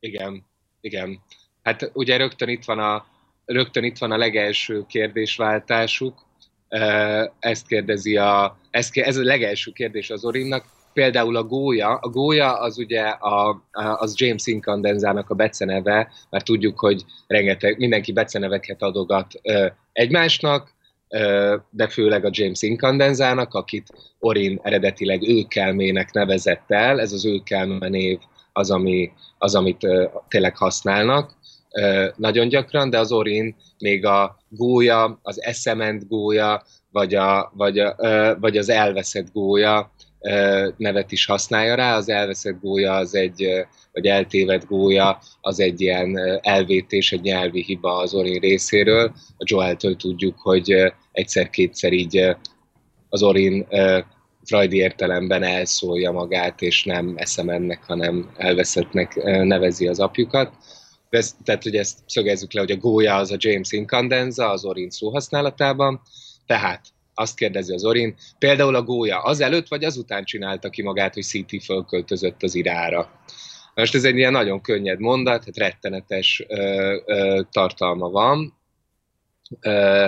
Igen, 0.00 0.44
igen. 0.80 1.20
Hát 1.62 1.90
ugye 1.92 2.16
rögtön 2.16 2.48
itt 2.48 2.64
van 2.64 2.78
a, 2.78 3.06
rögtön 3.44 3.84
itt 3.84 3.98
van 3.98 4.10
a 4.10 4.16
legelső 4.16 4.84
kérdésváltásuk. 4.88 6.26
Ezt 7.38 7.66
kérdezi 7.66 8.16
a, 8.16 8.58
ez, 8.70 8.88
ez 8.92 9.16
a 9.16 9.22
legelső 9.22 9.70
kérdés 9.70 10.10
az 10.10 10.24
Orinnak. 10.24 10.64
Például 10.94 11.36
a 11.36 11.42
gólya, 11.42 11.94
a 11.94 12.08
gólya 12.08 12.60
az 12.60 12.78
ugye 12.78 13.02
a, 13.02 13.62
az 13.72 14.14
James 14.16 14.46
Incandenzának 14.46 15.30
a 15.30 15.34
beceneve, 15.34 16.12
mert 16.30 16.44
tudjuk, 16.44 16.78
hogy 16.78 17.04
rengeteg, 17.26 17.78
mindenki 17.78 18.12
beceneveket 18.12 18.82
adogat 18.82 19.40
egymásnak, 19.92 20.72
de 21.70 21.88
főleg 21.88 22.24
a 22.24 22.30
James 22.32 22.62
Incandenzának, 22.62 23.54
akit 23.54 23.88
Orin 24.18 24.60
eredetileg 24.62 25.28
őkelmének 25.28 26.12
nevezett 26.12 26.64
el, 26.70 27.00
ez 27.00 27.12
az 27.12 27.26
őkelme 27.26 27.88
név 27.88 28.18
az, 28.52 28.70
ami, 28.70 29.12
az 29.38 29.54
amit 29.54 29.86
tényleg 30.28 30.56
használnak 30.56 31.36
nagyon 32.16 32.48
gyakran, 32.48 32.90
de 32.90 32.98
az 32.98 33.12
Orin 33.12 33.56
még 33.78 34.06
a 34.06 34.38
gólya, 34.48 35.18
az 35.22 35.42
eszement 35.42 36.08
gólya, 36.08 36.62
vagy, 36.90 37.14
a, 37.14 37.52
vagy, 37.56 37.78
a, 37.78 37.96
vagy 38.40 38.56
az 38.56 38.68
elveszett 38.68 39.32
gólya 39.32 39.92
nevet 40.76 41.12
is 41.12 41.26
használja 41.26 41.74
rá. 41.74 41.96
Az 41.96 42.08
elveszett 42.08 42.60
gólya 42.60 42.92
az 42.92 43.14
egy, 43.14 43.46
vagy 43.92 44.06
eltévedt 44.06 44.66
gólya 44.66 45.18
az 45.40 45.60
egy 45.60 45.80
ilyen 45.80 46.40
elvétés, 46.42 47.12
egy 47.12 47.20
nyelvi 47.20 47.62
hiba 47.62 47.96
az 47.96 48.14
Orin 48.14 48.40
részéről. 48.40 49.12
A 49.38 49.44
Joel-től 49.46 49.96
tudjuk, 49.96 50.38
hogy 50.38 50.92
egyszer-kétszer 51.12 51.92
így 51.92 52.36
az 53.08 53.22
Orin 53.22 53.66
Freudi 54.44 54.76
értelemben 54.76 55.42
elszólja 55.42 56.12
magát, 56.12 56.62
és 56.62 56.84
nem 56.84 57.14
eszemennek, 57.16 57.84
hanem 57.84 58.30
elveszettnek 58.36 59.14
nevezi 59.24 59.86
az 59.86 60.00
apjukat 60.00 60.52
ezt, 61.14 61.36
tehát 61.44 61.62
hogy 61.62 61.76
ezt 61.76 61.98
szögezzük 62.06 62.52
le, 62.52 62.60
hogy 62.60 62.70
a 62.70 62.76
gólya 62.76 63.14
az 63.14 63.30
a 63.30 63.36
James 63.38 63.72
Incandenza 63.72 64.50
az 64.50 64.64
Orin 64.64 64.90
szóhasználatában, 64.90 66.00
tehát 66.46 66.80
azt 67.14 67.36
kérdezi 67.36 67.72
az 67.72 67.84
Orin, 67.84 68.14
például 68.38 68.74
a 68.74 68.82
gólya 68.82 69.22
azelőtt 69.22 69.68
vagy 69.68 69.84
azután 69.84 70.24
csinálta 70.24 70.70
ki 70.70 70.82
magát, 70.82 71.14
hogy 71.14 71.22
CT 71.22 71.64
fölköltözött 71.64 72.42
az 72.42 72.54
irára. 72.54 73.10
Most 73.74 73.94
ez 73.94 74.04
egy 74.04 74.16
ilyen 74.16 74.32
nagyon 74.32 74.60
könnyed 74.60 75.00
mondat, 75.00 75.44
hát 75.44 75.56
rettenetes 75.56 76.44
ö, 76.48 76.96
ö, 77.06 77.40
tartalma 77.50 78.10
van. 78.10 78.54
Ö, 79.60 80.06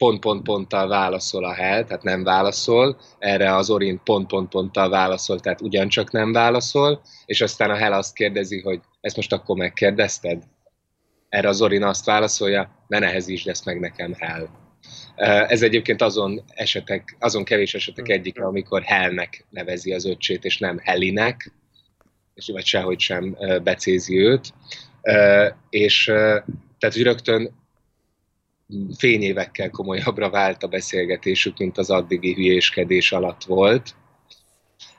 pont-pont-ponttal 0.00 0.88
válaszol 0.88 1.44
a 1.44 1.52
Hell, 1.52 1.84
tehát 1.84 2.02
nem 2.02 2.24
válaszol, 2.24 3.00
erre 3.18 3.56
az 3.56 3.70
Orin 3.70 4.00
pont-pont-ponttal 4.04 4.88
válaszol, 4.88 5.40
tehát 5.40 5.60
ugyancsak 5.60 6.10
nem 6.10 6.32
válaszol, 6.32 7.02
és 7.26 7.40
aztán 7.40 7.70
a 7.70 7.76
Hell 7.76 7.92
azt 7.92 8.14
kérdezi, 8.14 8.60
hogy 8.60 8.80
ezt 9.00 9.16
most 9.16 9.32
akkor 9.32 9.56
megkérdezted? 9.56 10.42
Erre 11.28 11.48
az 11.48 11.62
Orin 11.62 11.82
azt 11.82 12.04
válaszolja, 12.04 12.84
ne 12.86 12.98
nehezítsd 12.98 13.48
ezt 13.48 13.64
meg 13.64 13.80
nekem, 13.80 14.12
Hell. 14.18 14.48
Ez 15.48 15.62
egyébként 15.62 16.02
azon 16.02 16.42
esetek, 16.54 17.16
azon 17.18 17.44
kevés 17.44 17.74
esetek 17.74 18.06
hmm. 18.06 18.14
egyik, 18.14 18.40
amikor 18.40 18.82
Hellnek 18.82 19.46
nevezi 19.50 19.92
az 19.92 20.06
öccsét, 20.06 20.44
és 20.44 20.58
nem 20.58 20.78
Helinek, 20.78 21.52
és 22.34 22.46
vagy 22.52 22.64
sehogy 22.64 23.00
sem 23.00 23.36
becézi 23.62 24.18
őt. 24.18 24.52
És 25.70 26.04
tehát, 26.78 26.94
hogy 26.94 27.02
rögtön 27.02 27.58
fényévekkel 28.98 29.70
komolyabbra 29.70 30.30
vált 30.30 30.62
a 30.62 30.68
beszélgetésük, 30.68 31.58
mint 31.58 31.78
az 31.78 31.90
addigi 31.90 32.34
hülyéskedés 32.34 33.12
alatt 33.12 33.44
volt. 33.44 33.94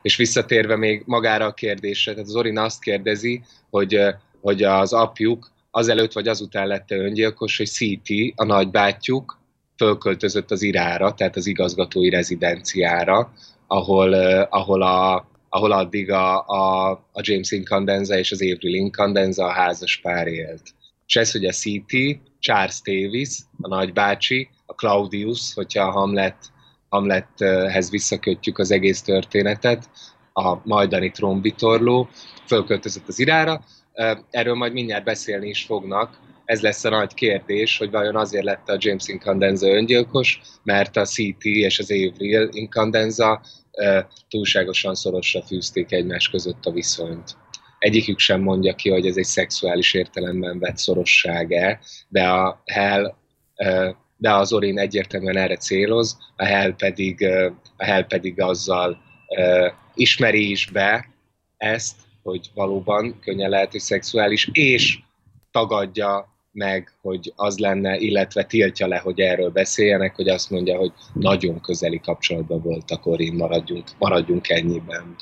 És 0.02 0.16
visszatérve 0.16 0.76
még 0.76 1.04
magára 1.06 1.46
a 1.46 1.54
kérdésre, 1.54 2.14
tehát 2.14 2.28
Zorina 2.28 2.64
azt 2.64 2.82
kérdezi, 2.82 3.42
hogy, 3.70 4.00
hogy 4.42 4.64
az 4.64 4.94
apjuk 4.94 5.52
azelőtt 5.72 6.12
vagy 6.12 6.28
azután 6.28 6.68
lett 6.68 6.92
öngyilkos, 6.92 7.58
hogy 7.58 7.66
Szíti, 7.66 8.34
a 8.36 8.44
nagybátyjuk, 8.44 9.41
fölköltözött 9.82 10.52
az 10.52 10.62
irára, 10.62 11.14
tehát 11.14 11.36
az 11.36 11.48
igazgatói 11.48 12.10
rezidenciára, 12.10 13.34
ahol, 13.68 14.14
ahol, 14.44 14.82
a, 14.82 15.28
ahol 15.50 15.72
addig 15.72 16.12
a, 16.12 16.46
a, 16.48 16.92
a 16.92 17.22
James 17.22 17.52
Incandenza 17.52 18.18
és 18.18 18.32
az 18.32 18.42
Avril 18.42 18.74
Incandenza 18.74 19.46
a 19.46 19.52
házas 19.52 20.00
pár 20.02 20.28
élt. 20.28 20.62
És 21.08 21.16
ez, 21.16 21.32
hogy 21.32 21.46
a 21.46 21.52
City, 21.52 22.22
Charles 22.40 22.82
Davis, 22.84 23.38
a 23.62 23.68
nagybácsi, 23.68 24.50
a 24.66 24.74
Claudius, 24.74 25.54
hogyha 25.54 25.84
a 25.84 25.92
Hamlet, 25.92 26.38
Hamlethez 26.90 27.90
visszakötjük 27.90 28.58
az 28.58 28.72
egész 28.72 29.02
történetet, 29.02 29.90
a 30.34 30.56
majdani 30.64 31.12
trombitorló, 31.12 32.10
fölköltözött 32.48 33.08
az 33.08 33.20
irára. 33.20 33.64
Erről 34.30 34.56
majd 34.56 34.74
mindjárt 34.74 35.04
beszélni 35.04 35.48
is 35.48 35.64
fognak. 35.64 36.20
Ez 36.52 36.62
lesz 36.62 36.84
a 36.84 36.90
nagy 36.90 37.14
kérdés, 37.14 37.78
hogy 37.78 37.92
vajon 37.92 38.16
azért 38.16 38.44
lett 38.44 38.70
a 38.70 38.78
James 38.80 39.08
Incandenza 39.08 39.68
öngyilkos, 39.68 40.42
mert 40.64 40.98
a 40.98 41.06
CT 41.06 41.44
és 41.44 41.80
az 41.80 41.92
Avril 41.92 42.50
Incandenza 42.52 43.42
túlságosan 44.30 44.96
szorosra 44.96 45.42
fűzték 45.42 45.92
egymás 45.92 46.30
között 46.30 46.66
a 46.66 46.72
viszonyt. 46.72 47.38
Egyikük 47.80 48.20
sem 48.20 48.42
mondja 48.42 48.76
ki, 48.76 48.90
hogy 48.90 49.08
ez 49.08 49.18
egy 49.18 49.24
szexuális 49.24 49.94
értelemben 49.94 50.60
vett 50.60 50.78
szorosság-e, 50.78 51.80
de 52.08 52.28
a 52.28 52.62
Hell 52.66 53.16
de 54.18 54.34
az 54.34 54.54
Orin 54.54 54.80
egyértelműen 54.80 55.38
erre 55.38 55.58
céloz, 55.58 56.18
a 56.36 56.46
Hell 56.46 56.76
pedig, 56.76 57.26
a 57.78 57.84
Hell 57.84 58.06
pedig 58.06 58.42
azzal 58.42 58.98
ismeri 59.94 60.50
is 60.50 60.70
be 60.72 61.10
ezt, 61.58 61.96
hogy 62.24 62.50
valóban 62.54 63.20
könnyen 63.20 63.50
lehet, 63.50 63.72
hogy 63.72 63.80
szexuális, 63.80 64.50
és 64.52 65.00
tagadja 65.52 66.31
meg, 66.52 66.94
hogy 67.02 67.34
az 67.36 67.58
lenne, 67.58 67.98
illetve 67.98 68.44
tiltja 68.44 68.88
le, 68.88 68.98
hogy 68.98 69.20
erről 69.20 69.50
beszéljenek, 69.50 70.16
hogy 70.16 70.30
azt 70.30 70.50
mondja, 70.50 70.78
hogy 70.78 70.92
nagyon 71.14 71.62
közeli 71.62 72.00
kapcsolatban 72.00 72.62
voltak, 72.62 73.06
Orin, 73.06 73.34
maradjunk, 73.34 73.88
maradjunk 73.98 74.50
ennyiben. 74.50 75.16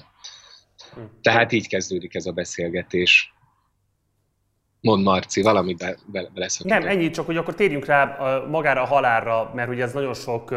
Tehát 1.21 1.51
így 1.51 1.67
kezdődik 1.67 2.15
ez 2.15 2.25
a 2.25 2.31
beszélgetés. 2.31 3.33
Mond 4.81 5.03
Marci, 5.03 5.41
valami 5.41 5.73
be, 5.73 5.97
be, 6.05 6.21
be 6.21 6.39
lesz. 6.39 6.59
Nem, 6.59 6.87
ennyi, 6.87 7.09
csak 7.09 7.25
hogy 7.25 7.37
akkor 7.37 7.55
térjünk 7.55 7.85
rá 7.85 8.17
magára 8.49 8.81
a 8.81 8.85
halálra, 8.85 9.51
mert 9.55 9.69
ugye 9.69 9.83
ez 9.83 9.93
nagyon 9.93 10.13
sok 10.13 10.53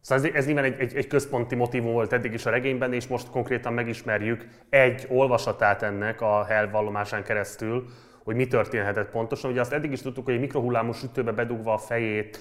Szóval 0.00 0.24
ez, 0.24 0.34
ez 0.34 0.46
nyilván 0.46 0.64
egy, 0.64 0.80
egy, 0.80 0.94
egy 0.94 1.06
központi 1.06 1.54
motivum 1.54 1.92
volt 1.92 2.12
eddig 2.12 2.32
is 2.32 2.46
a 2.46 2.50
regényben, 2.50 2.92
és 2.92 3.06
most 3.06 3.30
konkrétan 3.30 3.72
megismerjük 3.72 4.48
egy 4.70 5.06
olvasatát 5.08 5.82
ennek 5.82 6.20
a 6.20 6.44
Hell 6.44 6.66
vallomásán 6.66 7.24
keresztül, 7.24 7.84
hogy 8.28 8.36
mi 8.36 8.46
történhetett 8.46 9.10
pontosan. 9.10 9.50
Ugye 9.50 9.60
azt 9.60 9.72
eddig 9.72 9.92
is 9.92 10.02
tudtuk, 10.02 10.24
hogy 10.24 10.34
egy 10.34 10.40
mikrohullámú 10.40 10.92
sütőbe 10.92 11.32
bedugva 11.32 11.72
a 11.72 11.78
fejét 11.78 12.38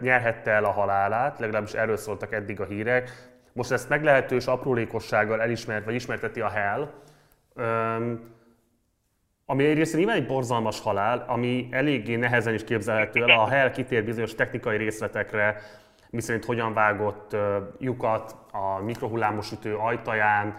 nyerhette 0.00 0.50
el 0.50 0.64
a 0.64 0.70
halálát, 0.70 1.38
legalábbis 1.38 1.72
erről 1.72 1.96
szóltak 1.96 2.32
eddig 2.32 2.60
a 2.60 2.64
hírek. 2.64 3.10
Most 3.52 3.72
ezt 3.72 3.88
meglehetős 3.88 4.46
aprólékossággal 4.46 5.40
elismert, 5.40 5.84
vagy 5.84 5.94
ismerteti 5.94 6.40
a 6.40 6.48
Hell, 6.48 6.90
ami 9.46 9.64
egyrészt 9.64 9.96
nyilván 9.96 10.16
egy 10.16 10.26
borzalmas 10.26 10.80
halál, 10.80 11.24
ami 11.28 11.68
eléggé 11.70 12.16
nehezen 12.16 12.54
is 12.54 12.64
képzelhető 12.64 13.22
el. 13.22 13.40
A 13.40 13.48
Hell 13.48 13.70
kitér 13.70 14.04
bizonyos 14.04 14.34
technikai 14.34 14.76
részletekre, 14.76 15.60
miszerint 16.10 16.44
hogyan 16.44 16.74
vágott 16.74 17.36
lyukat 17.78 18.36
a 18.52 18.82
mikrohullámos 18.82 19.52
ütő 19.52 19.76
ajtaján, 19.76 20.56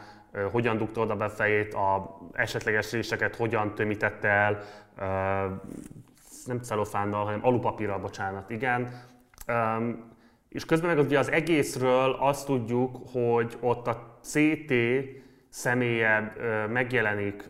hogyan 0.51 0.77
dugta 0.77 1.01
oda 1.01 1.15
be 1.15 1.29
fejét, 1.29 1.73
a 1.73 2.17
esetleges 2.33 2.91
réseket 2.91 3.35
hogyan 3.35 3.75
tömítette 3.75 4.27
el, 4.27 4.59
nem 6.45 6.59
celofánnal, 6.61 7.25
hanem 7.25 7.45
alupapírral, 7.45 7.99
bocsánat, 7.99 8.49
igen. 8.49 9.07
És 10.49 10.65
közben 10.65 10.95
meg 10.95 11.05
ugye 11.05 11.19
az 11.19 11.31
egészről 11.31 12.17
azt 12.19 12.45
tudjuk, 12.45 12.97
hogy 13.11 13.57
ott 13.59 13.87
a 13.87 14.19
CT 14.21 14.73
személye 15.49 16.33
megjelenik, 16.69 17.49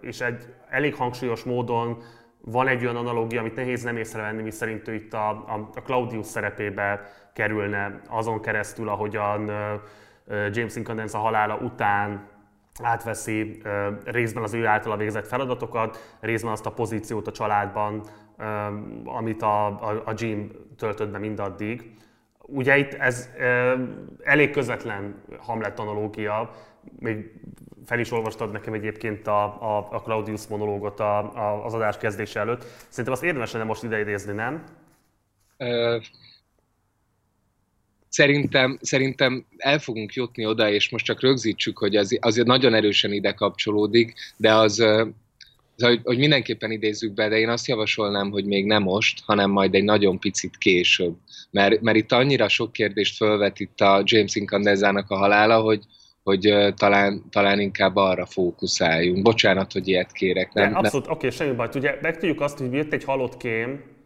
és 0.00 0.20
egy 0.20 0.54
elég 0.68 0.94
hangsúlyos 0.94 1.42
módon 1.42 2.02
van 2.40 2.68
egy 2.68 2.82
olyan 2.82 2.96
analógia, 2.96 3.40
amit 3.40 3.56
nehéz 3.56 3.82
nem 3.82 3.96
észrevenni, 3.96 4.42
mi 4.42 4.50
szerint 4.50 4.88
ő 4.88 4.94
itt 4.94 5.12
a, 5.12 5.28
a, 5.28 5.70
Claudius 5.84 6.26
szerepébe 6.26 7.12
kerülne 7.32 8.00
azon 8.08 8.40
keresztül, 8.40 8.88
ahogyan 8.88 9.50
James 10.28 10.76
Incandence 10.76 11.18
a 11.18 11.20
halála 11.20 11.56
után 11.56 12.28
átveszi 12.82 13.62
részben 14.04 14.42
az 14.42 14.54
ő 14.54 14.66
általa 14.66 14.96
végzett 14.96 15.26
feladatokat, 15.26 16.16
részben 16.20 16.52
azt 16.52 16.66
a 16.66 16.72
pozíciót 16.72 17.26
a 17.26 17.32
családban, 17.32 18.02
amit 19.04 19.42
a, 19.42 19.66
a, 19.66 20.02
a 20.04 20.12
Jim 20.16 20.50
töltött 20.76 21.10
be 21.10 21.18
mindaddig. 21.18 21.96
Ugye 22.40 22.76
itt 22.76 22.92
ez 22.94 23.30
elég 24.22 24.50
közvetlen 24.50 25.22
Hamlet 25.38 25.78
analógia, 25.78 26.50
még 26.98 27.32
fel 27.84 27.98
is 27.98 28.12
olvastad 28.12 28.52
nekem 28.52 28.72
egyébként 28.72 29.26
a, 29.26 29.44
a, 29.44 29.88
a 29.90 30.02
Claudius 30.02 30.46
monológot 30.46 31.00
a, 31.00 31.18
a, 31.18 31.64
az 31.64 31.74
adás 31.74 31.96
kezdése 31.96 32.40
előtt. 32.40 32.64
Szerintem 32.88 33.12
azt 33.12 33.22
érdemes 33.22 33.52
lenne 33.52 33.64
most 33.64 33.82
ideidézni, 33.82 34.32
nem? 34.32 34.62
Szerintem, 38.08 38.78
szerintem 38.82 39.46
el 39.56 39.78
fogunk 39.78 40.14
jutni 40.14 40.46
oda, 40.46 40.70
és 40.70 40.90
most 40.90 41.04
csak 41.04 41.20
rögzítsük, 41.20 41.78
hogy 41.78 41.96
az, 41.96 42.18
azért 42.20 42.46
nagyon 42.46 42.74
erősen 42.74 43.12
ide 43.12 43.32
kapcsolódik, 43.32 44.14
de 44.36 44.54
az, 44.54 44.78
az 44.78 45.82
hogy, 45.82 46.00
hogy 46.04 46.18
mindenképpen 46.18 46.70
idézzük 46.70 47.14
be, 47.14 47.28
de 47.28 47.38
én 47.38 47.48
azt 47.48 47.66
javasolnám, 47.66 48.30
hogy 48.30 48.44
még 48.44 48.64
nem 48.64 48.82
most, 48.82 49.22
hanem 49.24 49.50
majd 49.50 49.74
egy 49.74 49.84
nagyon 49.84 50.18
picit 50.18 50.56
később. 50.58 51.14
Mert, 51.50 51.80
mert 51.80 51.96
itt 51.96 52.12
annyira 52.12 52.48
sok 52.48 52.72
kérdést 52.72 53.16
fölvet 53.16 53.60
itt 53.60 53.80
a 53.80 54.02
James 54.04 54.34
Incandezának 54.34 55.10
a 55.10 55.16
halála, 55.16 55.60
hogy, 55.60 55.82
hogy 56.22 56.54
talán, 56.76 57.22
talán 57.30 57.60
inkább 57.60 57.96
arra 57.96 58.26
fókuszáljunk. 58.26 59.22
Bocsánat, 59.22 59.72
hogy 59.72 59.88
ilyet 59.88 60.12
kérek. 60.12 60.52
Nem, 60.52 60.72
de 60.72 60.78
abszolút, 60.78 61.06
oké, 61.06 61.16
okay, 61.16 61.30
semmi 61.30 61.54
baj. 61.54 61.68
Ugye 61.74 61.98
megtudjuk 62.00 62.40
azt, 62.40 62.58
hogy 62.58 62.72
jött 62.72 62.92
egy 62.92 63.04
halott 63.04 63.36
kém, 63.36 63.97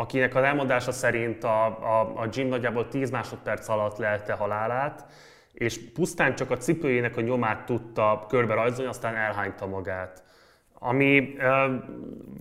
akinek 0.00 0.34
a 0.34 0.44
elmondása 0.44 0.92
szerint 0.92 1.44
a, 1.44 1.66
a, 1.66 2.00
a 2.00 2.28
Jim 2.32 2.48
nagyjából 2.48 2.88
10 2.88 3.10
másodperc 3.10 3.68
alatt 3.68 3.96
lelte 3.98 4.32
halálát, 4.32 5.04
és 5.52 5.92
pusztán 5.92 6.34
csak 6.34 6.50
a 6.50 6.56
cipőjének 6.56 7.16
a 7.16 7.20
nyomát 7.20 7.64
tudta 7.64 8.24
körbe 8.28 8.54
rajzolni, 8.54 8.90
aztán 8.90 9.14
elhányta 9.14 9.66
magát. 9.66 10.22
Ami 10.78 11.34
e, 11.38 11.68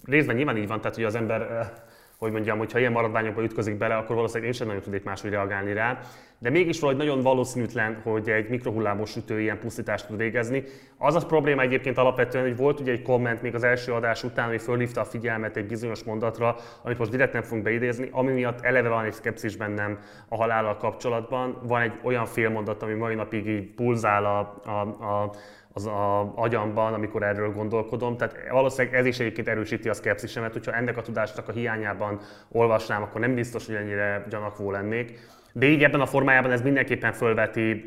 részben 0.05 0.35
nyilván 0.35 0.57
így 0.57 0.67
van, 0.67 0.81
tehát 0.81 0.95
hogy 0.95 1.05
az 1.05 1.15
ember 1.15 1.71
hogy 2.19 2.31
mondjam, 2.31 2.57
hogy 2.57 2.71
ha 2.71 2.79
ilyen 2.79 2.91
maradványokba 2.91 3.43
ütközik 3.43 3.77
bele, 3.77 3.95
akkor 3.95 4.15
valószínűleg 4.15 4.47
én 4.47 4.57
sem 4.57 4.67
nagyon 4.67 4.81
tudnék 4.81 5.03
máshogy 5.03 5.29
reagálni 5.29 5.73
rá. 5.73 5.99
De 6.37 6.49
mégis 6.49 6.79
valahogy 6.79 7.05
nagyon 7.05 7.21
valószínűtlen, 7.21 8.01
hogy 8.03 8.29
egy 8.29 8.49
mikrohullámos 8.49 9.09
sütő 9.09 9.39
ilyen 9.41 9.59
pusztítást 9.59 10.07
tud 10.07 10.17
végezni. 10.17 10.63
Az 10.97 11.15
a 11.15 11.25
probléma 11.25 11.61
egyébként 11.61 11.97
alapvetően, 11.97 12.43
hogy 12.43 12.57
volt 12.57 12.79
ugye 12.79 12.91
egy 12.91 13.01
komment 13.01 13.41
még 13.41 13.55
az 13.55 13.63
első 13.63 13.93
adás 13.93 14.23
után, 14.23 14.47
ami 14.47 14.57
fölhívta 14.57 15.01
a 15.01 15.05
figyelmet 15.05 15.57
egy 15.57 15.65
bizonyos 15.65 16.03
mondatra, 16.03 16.55
amit 16.83 16.97
most 16.97 17.11
direkt 17.11 17.33
nem 17.33 17.41
fogunk 17.41 17.63
beidézni, 17.63 18.09
ami 18.11 18.31
miatt 18.31 18.61
eleve 18.61 18.89
van 18.89 19.05
egy 19.05 19.13
szkepszis 19.13 19.55
bennem 19.55 19.99
a 20.27 20.35
halállal 20.35 20.77
kapcsolatban. 20.77 21.57
Van 21.63 21.81
egy 21.81 21.93
olyan 22.03 22.25
félmondat, 22.25 22.83
ami 22.83 22.93
mai 22.93 23.15
napig 23.15 23.47
így 23.47 23.73
pulzál 23.73 24.25
a, 24.25 24.61
a, 24.69 24.79
a 25.13 25.31
az 25.73 25.85
a 25.85 26.33
agyamban, 26.35 26.93
amikor 26.93 27.23
erről 27.23 27.53
gondolkodom. 27.53 28.17
Tehát 28.17 28.35
valószínűleg 28.49 28.99
ez 28.99 29.05
is 29.05 29.19
egyébként 29.19 29.47
erősíti 29.47 29.89
a 29.89 29.93
szkepszisemet, 29.93 30.53
hogyha 30.53 30.73
ennek 30.73 30.97
a 30.97 31.01
tudásnak 31.01 31.47
a 31.47 31.51
hiányában 31.51 32.19
olvasnám, 32.51 33.01
akkor 33.01 33.21
nem 33.21 33.35
biztos, 33.35 33.65
hogy 33.65 33.75
ennyire 33.75 34.25
gyanakvó 34.29 34.71
lennék. 34.71 35.19
De 35.53 35.65
így 35.65 35.83
ebben 35.83 36.01
a 36.01 36.05
formájában 36.05 36.51
ez 36.51 36.61
mindenképpen 36.61 37.13
fölveti 37.13 37.85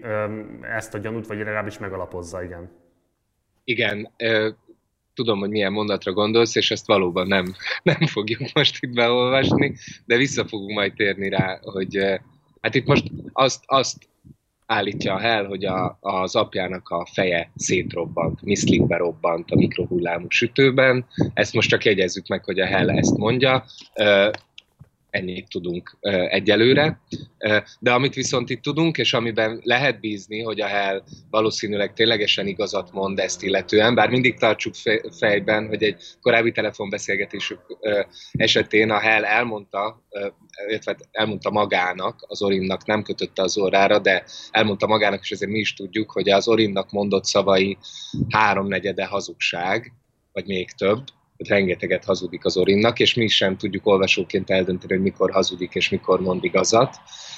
ezt 0.60 0.94
a 0.94 0.98
gyanút, 0.98 1.26
vagy 1.26 1.36
legalábbis 1.36 1.78
megalapozza, 1.78 2.42
igen. 2.42 2.70
Igen, 3.64 4.10
tudom, 5.14 5.38
hogy 5.38 5.50
milyen 5.50 5.72
mondatra 5.72 6.12
gondolsz, 6.12 6.56
és 6.56 6.70
ezt 6.70 6.86
valóban 6.86 7.26
nem, 7.26 7.54
nem 7.82 8.06
fogjuk 8.06 8.40
most 8.54 8.82
itt 8.82 8.94
beolvasni, 8.94 9.74
de 10.04 10.16
vissza 10.16 10.44
fogunk 10.44 10.72
majd 10.72 10.94
térni 10.94 11.28
rá, 11.28 11.58
hogy 11.62 11.96
hát 12.60 12.74
itt 12.74 12.86
most 12.86 13.10
azt, 13.32 13.62
azt 13.66 14.08
állítja 14.72 15.20
el, 15.20 15.44
hogy 15.44 15.64
a, 15.64 15.98
az 16.00 16.36
apjának 16.36 16.88
a 16.88 17.06
feje 17.12 17.50
szétrobbant, 17.56 18.42
miszlikbe 18.42 18.96
robbant 18.96 19.50
a 19.50 19.56
mikrohullámú 19.56 20.26
sütőben. 20.28 21.04
Ezt 21.34 21.54
most 21.54 21.68
csak 21.68 21.84
jegyezzük 21.84 22.26
meg, 22.26 22.44
hogy 22.44 22.60
a 22.60 22.66
Hell 22.66 22.90
ezt 22.90 23.16
mondja 23.16 23.64
ennyit 25.12 25.48
tudunk 25.48 25.98
egyelőre. 26.28 27.00
De 27.78 27.92
amit 27.92 28.14
viszont 28.14 28.50
itt 28.50 28.62
tudunk, 28.62 28.98
és 28.98 29.12
amiben 29.12 29.60
lehet 29.64 30.00
bízni, 30.00 30.42
hogy 30.42 30.60
a 30.60 30.66
Hell 30.66 31.02
valószínűleg 31.30 31.92
ténylegesen 31.92 32.46
igazat 32.46 32.92
mond 32.92 33.18
ezt 33.18 33.42
illetően, 33.42 33.94
bár 33.94 34.10
mindig 34.10 34.38
tartsuk 34.38 34.74
fejben, 35.18 35.66
hogy 35.66 35.82
egy 35.82 36.02
korábbi 36.20 36.52
telefonbeszélgetésük 36.52 37.60
esetén 38.32 38.90
a 38.90 38.98
Hell 38.98 39.24
elmondta, 39.24 40.02
illetve 40.68 40.96
elmondta 41.10 41.50
magának, 41.50 42.24
az 42.26 42.42
Orinnak 42.42 42.86
nem 42.86 43.02
kötötte 43.02 43.42
az 43.42 43.58
orrára, 43.58 43.98
de 43.98 44.24
elmondta 44.50 44.86
magának, 44.86 45.20
és 45.22 45.30
ezért 45.30 45.50
mi 45.50 45.58
is 45.58 45.74
tudjuk, 45.74 46.10
hogy 46.10 46.30
az 46.30 46.48
Orinnak 46.48 46.90
mondott 46.90 47.24
szavai 47.24 47.78
háromnegyede 48.28 49.04
hazugság, 49.04 49.92
vagy 50.32 50.46
még 50.46 50.70
több, 50.70 51.04
rengeteget 51.48 52.04
hazudik 52.04 52.44
az 52.44 52.56
Orinnak, 52.56 53.00
és 53.00 53.14
mi 53.14 53.28
sem 53.28 53.56
tudjuk 53.56 53.86
olvasóként 53.86 54.50
eldönteni, 54.50 54.92
hogy 54.92 55.02
mikor 55.02 55.30
hazudik 55.30 55.74
és 55.74 55.88
mikor 55.88 56.20
mond 56.20 56.44
igazat. 56.44 56.96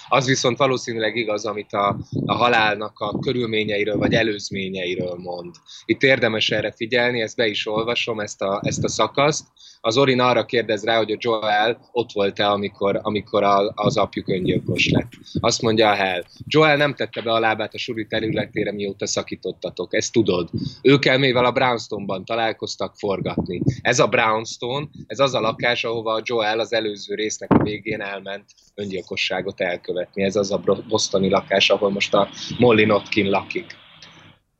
Az 0.09 0.27
viszont 0.27 0.59
valószínűleg 0.59 1.17
igaz, 1.17 1.45
amit 1.45 1.73
a, 1.73 1.97
a 2.27 2.35
halálnak 2.35 2.99
a 2.99 3.19
körülményeiről 3.19 3.97
vagy 3.97 4.15
előzményeiről 4.15 5.15
mond. 5.19 5.55
Itt 5.85 6.03
érdemes 6.03 6.51
erre 6.51 6.73
figyelni, 6.73 7.21
ezt 7.21 7.37
be 7.37 7.47
is 7.47 7.67
olvasom, 7.67 8.21
ezt 8.21 8.43
a, 8.43 8.61
ezt 8.65 8.85
a 8.85 8.89
szakaszt. 8.89 9.47
Az 9.81 9.97
Orin 9.97 10.21
arra 10.21 10.45
kérdez 10.45 10.85
rá, 10.85 10.97
hogy 10.97 11.13
a 11.13 11.17
Joel 11.19 11.89
ott 11.93 12.13
volt-e, 12.13 12.51
amikor, 12.51 13.01
amikor 13.03 13.43
a, 13.43 13.73
az 13.75 13.97
apjuk 13.97 14.29
öngyilkos 14.29 14.91
lett. 14.91 15.13
Azt 15.41 15.63
mondja 15.63 15.91
a 15.91 15.95
Hell, 15.95 16.23
Joel 16.47 16.77
nem 16.77 16.95
tette 16.95 17.21
be 17.21 17.33
a 17.33 17.39
lábát 17.39 17.75
a 17.75 17.79
suri 17.79 18.07
területére, 18.07 18.73
mióta 18.73 19.07
szakítottatok, 19.07 19.95
ezt 19.95 20.13
tudod. 20.13 20.51
Ők 20.83 21.05
elmével 21.05 21.45
a 21.45 21.53
Brownstone-ban 21.53 22.25
találkoztak 22.25 22.97
forgatni. 22.97 23.63
Ez 23.83 23.99
a 23.99 24.07
Brownstone, 24.07 24.87
ez 25.07 25.19
az 25.19 25.35
a 25.35 25.41
lakás, 25.41 25.85
ahova 25.85 26.13
a 26.13 26.23
Joel 26.25 26.61
az 26.61 26.73
előző 26.73 27.15
résznek 27.15 27.51
a 27.51 27.63
végén 27.63 28.01
elment 28.01 28.45
öngyilkosságot 28.75 29.61
elkövetni. 29.61 30.04
Ez 30.15 30.37
az 30.37 30.53
a 30.53 30.63
bostoni 30.89 31.29
lakás, 31.29 31.71
ahol 31.71 31.91
most 31.91 32.15
a 32.15 32.29
Molly 32.59 32.85
Notkin 32.85 33.31
lakik. 33.31 33.77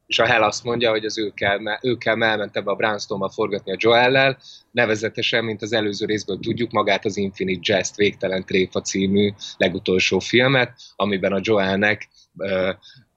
és 0.07 0.19
a 0.19 0.27
Hell 0.27 0.43
azt 0.43 0.65
mondja, 0.65 0.91
hogy 0.91 1.05
az 1.05 1.19
ő 1.19 1.33
kell, 1.35 1.59
ő 1.83 1.97
kell 1.97 2.23
elment 2.23 2.57
ebbe 2.57 2.71
a 2.71 2.75
brainstorm 2.75 3.25
forgatni 3.27 3.73
a 3.73 3.77
Joel-lel, 3.79 4.39
nevezetesen, 4.71 5.45
mint 5.45 5.63
az 5.63 5.73
előző 5.73 6.07
részből 6.07 6.39
tudjuk, 6.39 6.71
magát 6.71 7.05
az 7.05 7.17
Infinite 7.17 7.73
Jest 7.73 7.97
Végtelen 7.97 8.45
Tréfa 8.45 8.81
című 8.81 9.33
legutolsó 9.57 10.19
filmet, 10.19 10.73
amiben 10.97 11.33
a 11.33 11.41
Joelnek 11.43 12.09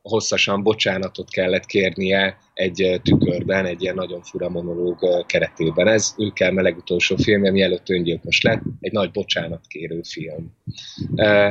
hosszasan 0.08 0.64
bocsánatot 0.64 1.30
kellett 1.30 1.66
kérnie 1.66 2.38
egy 2.53 2.99
tükörben, 3.03 3.66
egy 3.66 3.82
ilyen 3.82 3.95
nagyon 3.95 4.22
fura 4.22 4.49
monológ 4.49 5.26
keretében. 5.26 5.88
Ez 5.88 6.14
ő 6.18 6.30
kell 6.30 6.53
legutolsó 6.53 7.16
filmje, 7.16 7.51
mielőtt 7.51 7.89
öngyilkos 7.89 8.41
lett, 8.41 8.62
egy 8.80 8.91
nagy 8.91 9.12
bocsánatkérő 9.12 10.01
film. 10.03 10.53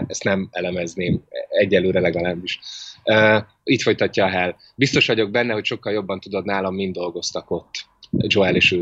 Ezt 0.07 0.25
nem 0.25 0.49
elemezném 0.51 1.25
egyelőre 1.49 2.01
legalábbis. 2.01 2.61
Itt 3.65 3.83
folytatja 3.83 4.25
a 4.25 4.29
Hell. 4.29 4.55
Biztos 4.75 5.07
vagyok 5.07 5.31
benne, 5.31 5.53
hogy 5.53 5.65
sokkal 5.65 5.93
jobban 5.93 6.21
tudod 6.21 6.45
nálam, 6.45 6.75
mind 6.75 6.95
dolgoztak 6.95 7.51
ott. 7.51 7.75
Joel 8.11 8.57
és 8.57 8.73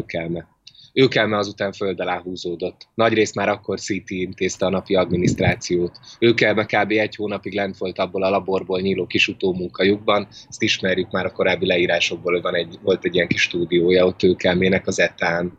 Őkelme. 0.96 1.24
Őkelme 1.24 1.38
azután 1.38 1.72
föld 1.72 2.00
alá 2.00 2.20
húzódott. 2.20 2.88
Nagyrészt 2.94 3.34
már 3.34 3.48
akkor 3.48 3.80
CT 3.80 4.10
intézte 4.10 4.66
a 4.66 4.70
napi 4.70 4.94
adminisztrációt. 4.94 5.98
Őkelme 6.18 6.64
kb. 6.64 6.90
egy 6.90 7.14
hónapig 7.14 7.54
lent 7.54 7.76
volt 7.76 7.98
abból 7.98 8.22
a 8.22 8.30
laborból 8.30 8.80
nyíló 8.80 9.06
kis 9.06 9.28
utómunkajukban. 9.28 10.26
Ezt 10.48 10.62
ismerjük 10.62 11.10
már 11.10 11.26
a 11.26 11.32
korábbi 11.32 11.66
leírásokból, 11.66 12.40
van 12.40 12.54
egy, 12.54 12.78
volt 12.82 13.04
egy 13.04 13.14
ilyen 13.14 13.28
kis 13.28 13.42
stúdiója 13.42 14.06
ott 14.06 14.22
Őkelmének 14.22 14.86
az 14.86 14.98
etán. 15.00 15.58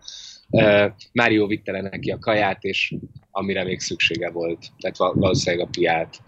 Uh, 0.50 0.86
Mário 1.12 1.48
vitte 1.48 1.72
le 1.72 1.82
neki 1.82 2.12
a 2.12 2.20
kaját, 2.20 2.64
és 2.64 2.96
amire 3.32 3.64
még 3.64 3.80
szüksége 3.80 4.30
volt, 4.30 4.68
tehát 4.80 4.98
valószínűleg 4.98 5.68
a 5.68 5.70
piát. 5.72 6.22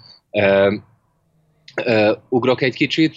Ugrok 2.30 2.62
egy 2.62 2.76
kicsit. 2.76 3.16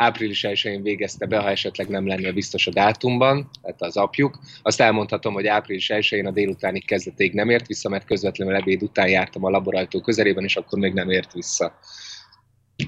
Április 0.00 0.44
1-én 0.48 0.82
végezte 0.82 1.26
be, 1.26 1.38
ha 1.38 1.50
esetleg 1.50 1.88
nem 1.88 2.06
lenne 2.06 2.32
biztos 2.32 2.66
a 2.66 2.70
dátumban, 2.70 3.50
tehát 3.62 3.82
az 3.82 3.96
apjuk. 3.96 4.38
Azt 4.62 4.80
elmondhatom, 4.80 5.32
hogy 5.32 5.46
április 5.46 5.90
1-én 5.94 6.26
a 6.26 6.30
délutáni 6.30 6.80
kezdetéig 6.80 7.32
nem 7.32 7.50
ért 7.50 7.66
vissza, 7.66 7.88
mert 7.88 8.06
közvetlenül 8.06 8.54
ebéd 8.54 8.82
után 8.82 9.08
jártam 9.08 9.44
a 9.44 9.50
laborajtó 9.50 10.00
közelében, 10.00 10.44
és 10.44 10.56
akkor 10.56 10.78
még 10.78 10.92
nem 10.92 11.10
ért 11.10 11.32
vissza. 11.32 11.78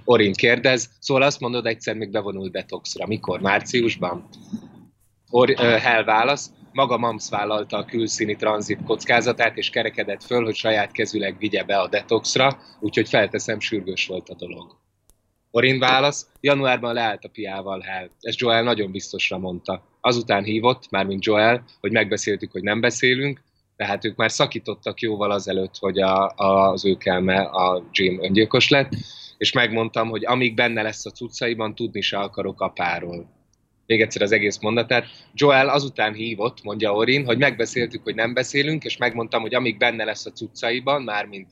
Orin 0.04 0.32
kérdez, 0.32 0.90
szóval 1.00 1.22
azt 1.22 1.40
mondod, 1.40 1.66
egyszer 1.66 1.96
még 1.96 2.10
bevonult 2.10 2.52
detoxra. 2.52 3.06
Mikor? 3.06 3.40
Márciusban? 3.40 4.28
Or, 5.30 5.50
uh, 5.50 5.56
Hell 5.56 6.04
válasz, 6.04 6.50
maga 6.72 6.98
MAMS 6.98 7.28
vállalta 7.30 7.76
a 7.76 7.84
külszíni 7.84 8.36
tranzit 8.36 8.82
kockázatát, 8.84 9.56
és 9.56 9.70
kerekedett 9.70 10.24
föl, 10.24 10.44
hogy 10.44 10.54
saját 10.54 10.92
kezüleg 10.92 11.38
vigye 11.38 11.64
be 11.64 11.78
a 11.78 11.88
detoxra, 11.88 12.58
úgyhogy 12.80 13.08
felteszem, 13.08 13.60
sürgős 13.60 14.06
volt 14.06 14.28
a 14.28 14.34
dolog. 14.34 14.80
Orin 15.54 15.78
válasz, 15.78 16.26
januárban 16.40 16.94
leállt 16.94 17.24
a 17.24 17.28
piával 17.28 17.80
Hell. 17.80 18.08
Ezt 18.20 18.38
Joel 18.38 18.62
nagyon 18.62 18.90
biztosra 18.90 19.38
mondta. 19.38 19.82
Azután 20.00 20.44
hívott, 20.44 20.90
mármint 20.90 21.24
Joel, 21.24 21.64
hogy 21.80 21.92
megbeszéltük, 21.92 22.52
hogy 22.52 22.62
nem 22.62 22.80
beszélünk, 22.80 23.40
tehát 23.76 24.04
ők 24.04 24.16
már 24.16 24.30
szakítottak 24.30 25.00
jóval 25.00 25.30
azelőtt, 25.30 25.76
hogy 25.78 26.00
a, 26.00 26.32
a, 26.36 26.70
az 26.70 26.84
ő 26.84 26.96
kelme, 26.96 27.40
a 27.40 27.84
Jim 27.92 28.22
öngyilkos 28.22 28.68
lett, 28.68 28.92
és 29.38 29.52
megmondtam, 29.52 30.08
hogy 30.08 30.24
amíg 30.24 30.54
benne 30.54 30.82
lesz 30.82 31.06
a 31.06 31.10
cuccaiban, 31.10 31.74
tudni 31.74 32.00
se 32.00 32.18
akarok 32.18 32.60
apáról. 32.60 33.26
Még 33.86 34.00
egyszer 34.00 34.22
az 34.22 34.32
egész 34.32 34.58
mondatát. 34.60 35.06
Joel 35.34 35.68
azután 35.68 36.14
hívott, 36.14 36.62
mondja 36.62 36.94
Orin, 36.94 37.24
hogy 37.24 37.38
megbeszéltük, 37.38 38.02
hogy 38.02 38.14
nem 38.14 38.34
beszélünk, 38.34 38.84
és 38.84 38.96
megmondtam, 38.96 39.42
hogy 39.42 39.54
amíg 39.54 39.76
benne 39.78 40.04
lesz 40.04 40.26
a 40.26 40.32
cuccaiban, 40.32 41.02
mármint 41.02 41.50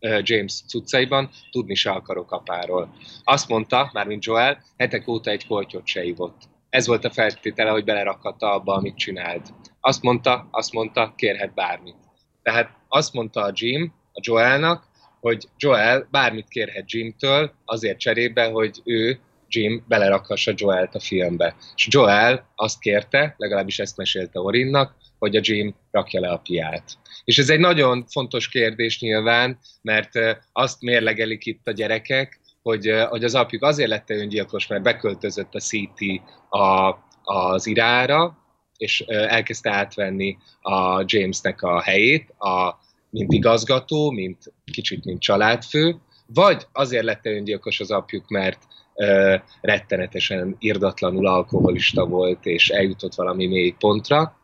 James 0.00 0.62
cuccaiban, 0.68 1.30
tudni 1.50 1.74
se 1.74 1.90
akarok 1.90 2.32
apáról. 2.32 2.94
Azt 3.24 3.48
mondta, 3.48 3.90
mármint 3.92 4.24
Joel, 4.24 4.62
hetek 4.76 5.08
óta 5.08 5.30
egy 5.30 5.46
koltyot 5.46 5.86
se 5.86 6.04
ivott. 6.04 6.48
Ez 6.70 6.86
volt 6.86 7.04
a 7.04 7.10
feltétele, 7.10 7.70
hogy 7.70 7.84
belerakhatta 7.84 8.52
abba, 8.52 8.74
amit 8.74 8.96
csinált. 8.96 9.48
Azt 9.80 10.02
mondta, 10.02 10.48
azt 10.50 10.72
mondta, 10.72 11.12
kérhet 11.16 11.54
bármit. 11.54 11.96
Tehát 12.42 12.70
azt 12.88 13.12
mondta 13.12 13.42
a 13.42 13.50
Jim, 13.54 13.94
a 14.12 14.20
Joelnak, 14.22 14.88
hogy 15.20 15.48
Joel 15.56 16.08
bármit 16.10 16.48
kérhet 16.48 16.92
Jimtől, 16.92 17.52
azért 17.64 17.98
cserébe, 17.98 18.44
hogy 18.44 18.80
ő, 18.84 19.20
Jim, 19.48 19.84
belerakhassa 19.88 20.52
Joelt 20.56 20.94
a 20.94 21.00
filmbe. 21.00 21.56
És 21.74 21.88
Joel 21.90 22.46
azt 22.54 22.78
kérte, 22.78 23.34
legalábbis 23.36 23.78
ezt 23.78 23.96
mesélte 23.96 24.40
Orinnak, 24.40 24.94
hogy 25.20 25.36
a 25.36 25.40
Jim 25.42 25.74
rakja 25.90 26.20
le 26.20 26.28
a 26.28 26.36
piát. 26.36 26.98
És 27.24 27.38
ez 27.38 27.50
egy 27.50 27.58
nagyon 27.58 28.06
fontos 28.06 28.48
kérdés 28.48 29.00
nyilván, 29.00 29.58
mert 29.82 30.12
azt 30.52 30.80
mérlegelik 30.80 31.46
itt 31.46 31.66
a 31.66 31.72
gyerekek, 31.72 32.40
hogy, 32.62 32.90
hogy 33.08 33.24
az 33.24 33.34
apjuk 33.34 33.62
azért 33.62 33.88
lett 33.88 34.10
öngyilkos, 34.10 34.66
mert 34.66 34.82
beköltözött 34.82 35.54
a 35.54 35.60
CT 35.60 36.00
a, 36.48 36.96
az 37.22 37.66
irára, 37.66 38.38
és 38.76 39.00
elkezdte 39.06 39.70
átvenni 39.70 40.36
a 40.60 41.04
Jamesnek 41.06 41.62
a 41.62 41.80
helyét, 41.80 42.30
a, 42.38 42.78
mint 43.10 43.32
igazgató, 43.32 44.10
mint 44.10 44.52
kicsit 44.72 45.04
mint 45.04 45.20
családfő, 45.20 45.96
vagy 46.26 46.66
azért 46.72 47.04
lett 47.04 47.26
öngyilkos 47.26 47.80
az 47.80 47.90
apjuk, 47.90 48.28
mert 48.28 48.62
ö, 48.94 49.36
rettenetesen 49.60 50.56
irdatlanul 50.58 51.26
alkoholista 51.26 52.06
volt, 52.06 52.46
és 52.46 52.68
eljutott 52.68 53.14
valami 53.14 53.46
mély 53.46 53.74
pontra, 53.78 54.39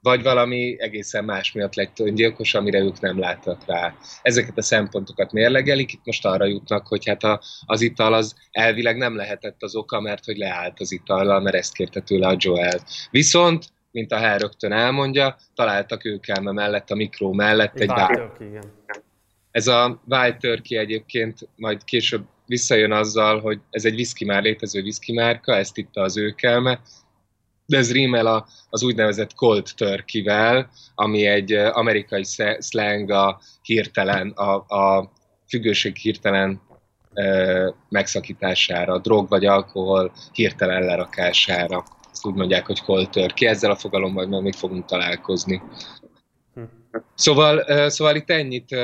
vagy 0.00 0.22
valami 0.22 0.76
egészen 0.78 1.24
más 1.24 1.52
miatt 1.52 1.74
lett 1.74 2.00
öngyilkos, 2.00 2.54
amire 2.54 2.78
ők 2.78 3.00
nem 3.00 3.18
láttak 3.18 3.66
rá. 3.66 3.94
Ezeket 4.22 4.58
a 4.58 4.62
szempontokat 4.62 5.32
mérlegelik, 5.32 5.92
itt 5.92 6.04
most 6.04 6.26
arra 6.26 6.44
jutnak, 6.44 6.86
hogy 6.86 7.06
hát 7.06 7.22
a, 7.22 7.40
az 7.66 7.80
ital 7.80 8.14
az 8.14 8.34
elvileg 8.50 8.96
nem 8.96 9.16
lehetett 9.16 9.62
az 9.62 9.74
oka, 9.74 10.00
mert 10.00 10.24
hogy 10.24 10.36
leállt 10.36 10.80
az 10.80 10.92
itallal, 10.92 11.40
mert 11.40 11.56
ezt 11.56 11.74
kérte 11.74 12.00
tőle 12.00 12.26
a 12.26 12.36
Joel. 12.38 12.80
Viszont, 13.10 13.64
mint 13.90 14.12
a 14.12 14.16
Hell 14.16 14.38
rögtön 14.38 14.72
elmondja, 14.72 15.36
találtak 15.54 16.04
ők 16.04 16.28
elme 16.28 16.52
mellett, 16.52 16.90
a 16.90 16.94
mikró 16.94 17.32
mellett 17.32 17.80
egy 17.80 17.86
bár. 17.86 18.32
Ez 19.50 19.66
a 19.66 20.02
Wild 20.08 20.36
Turkey 20.36 20.78
egyébként 20.78 21.48
majd 21.56 21.84
később 21.84 22.24
visszajön 22.46 22.92
azzal, 22.92 23.40
hogy 23.40 23.60
ez 23.70 23.84
egy 23.84 23.94
whisky 23.94 24.24
már 24.24 24.42
létező 24.42 24.80
whisky 24.80 25.12
márka, 25.12 25.56
ezt 25.56 25.76
itta 25.76 26.00
az 26.00 26.16
őkelme, 26.16 26.80
de 27.66 27.76
ez 27.76 27.92
rímel 27.92 28.46
az 28.70 28.82
úgynevezett 28.82 29.34
cold 29.34 29.66
turkey 29.76 30.24
ami 30.94 31.26
egy 31.26 31.52
amerikai 31.52 32.24
slang 32.60 33.10
a 33.10 33.40
hirtelen, 33.62 34.30
a, 34.30 34.54
a 34.54 35.12
függőség 35.48 35.96
hirtelen 35.96 36.60
ö, 37.14 37.68
megszakítására, 37.88 38.92
a 38.92 38.98
drog 38.98 39.28
vagy 39.28 39.44
alkohol 39.44 40.12
hirtelen 40.32 40.82
lerakására. 40.82 41.84
Ezt 42.10 42.26
úgy 42.26 42.34
mondják, 42.34 42.66
hogy 42.66 42.82
cold 42.82 43.10
turkey. 43.10 43.48
Ezzel 43.48 43.70
a 43.70 43.76
fogalommal 43.76 44.40
még 44.40 44.54
fogunk 44.54 44.84
találkozni. 44.84 45.62
Hm. 46.54 46.62
Szóval, 47.14 47.88
szóval 47.88 48.16
itt 48.16 48.30
ennyit, 48.30 48.76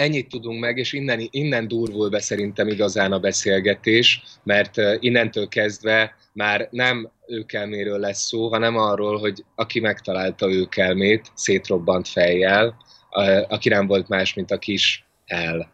ennyit 0.00 0.28
tudunk 0.28 0.60
meg, 0.60 0.76
és 0.76 0.92
innen, 0.92 1.28
innen 1.30 1.68
durvul 1.68 2.08
be 2.08 2.20
szerintem 2.20 2.68
igazán 2.68 3.12
a 3.12 3.18
beszélgetés, 3.18 4.22
mert 4.42 4.76
innentől 4.98 5.48
kezdve 5.48 6.16
már 6.32 6.68
nem 6.70 7.10
őkelméről 7.26 7.98
lesz 7.98 8.26
szó, 8.26 8.48
hanem 8.48 8.76
arról, 8.76 9.18
hogy 9.18 9.44
aki 9.54 9.80
megtalálta 9.80 10.50
őkelmét, 10.50 11.30
szétrobbant 11.34 12.08
fejjel, 12.08 12.76
aki 13.48 13.68
nem 13.68 13.86
volt 13.86 14.08
más, 14.08 14.34
mint 14.34 14.50
a 14.50 14.58
kis 14.58 15.04
Hell, 15.26 15.66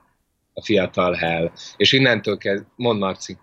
a 0.52 0.62
fiatal 0.62 1.12
Hell. 1.12 1.50
És 1.76 1.92
innentől 1.92 2.36
kezd, 2.36 2.64
mond 2.76 2.98
Marci. 2.98 3.36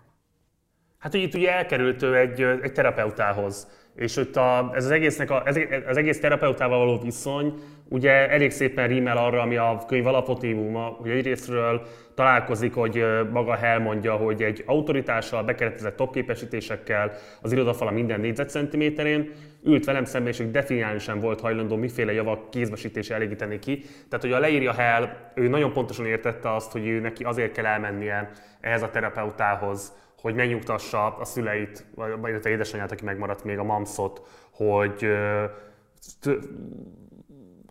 Hát 0.98 1.14
itt 1.14 1.34
ugye 1.34 1.52
elkerült 1.52 2.02
ő 2.02 2.16
egy, 2.16 2.40
egy 2.40 2.72
terapeutához, 2.72 3.68
és 3.96 4.16
ott 4.16 4.36
a, 4.36 4.70
ez 4.74 4.84
az, 4.84 4.90
egésznek 4.90 5.30
a, 5.30 5.42
ez, 5.46 5.58
az 5.86 5.96
egész 5.96 6.20
terapeutával 6.20 6.78
való 6.78 6.98
viszony 6.98 7.54
ugye 7.88 8.30
elég 8.30 8.50
szépen 8.50 8.88
rímel 8.88 9.16
arra, 9.16 9.40
ami 9.40 9.56
a 9.56 9.82
könyv 9.86 10.06
alapotívuma, 10.06 10.80
hogy 10.80 11.10
egyrésztről 11.10 11.82
találkozik, 12.14 12.74
hogy 12.74 13.04
maga 13.32 13.54
Hell 13.54 13.78
mondja, 13.78 14.16
hogy 14.16 14.42
egy 14.42 14.62
autoritással, 14.66 15.42
bekeretezett 15.42 15.96
topképesítésekkel 15.96 17.12
az 17.42 17.52
irodafala 17.52 17.90
minden 17.90 18.20
négyzetcentiméterén, 18.20 19.30
ült 19.64 19.84
velem 19.84 20.04
szemben, 20.04 20.32
és 20.32 20.50
definiálni 20.50 20.98
sem 20.98 21.20
volt 21.20 21.40
hajlandó 21.40 21.76
miféle 21.76 22.12
javak 22.12 22.50
kézbesítése 22.50 23.14
elégíteni 23.14 23.58
ki. 23.58 23.78
Tehát, 23.78 24.24
hogy 24.24 24.32
a 24.32 24.38
leírja 24.38 24.72
Hell, 24.72 25.08
ő 25.34 25.48
nagyon 25.48 25.72
pontosan 25.72 26.06
értette 26.06 26.54
azt, 26.54 26.72
hogy 26.72 26.86
ő 26.86 27.00
neki 27.00 27.24
azért 27.24 27.52
kell 27.52 27.66
elmennie 27.66 28.30
ehhez 28.60 28.82
a 28.82 28.90
terapeutához, 28.90 29.92
hogy 30.24 30.34
megnyugtassa 30.34 31.16
a 31.16 31.24
szüleit, 31.24 31.86
vagy 31.94 32.34
a 32.44 32.48
édesanyját, 32.48 32.92
aki 32.92 33.04
megmaradt 33.04 33.44
még 33.44 33.58
a 33.58 33.64
mamszot, 33.64 34.22
hogy 34.50 35.06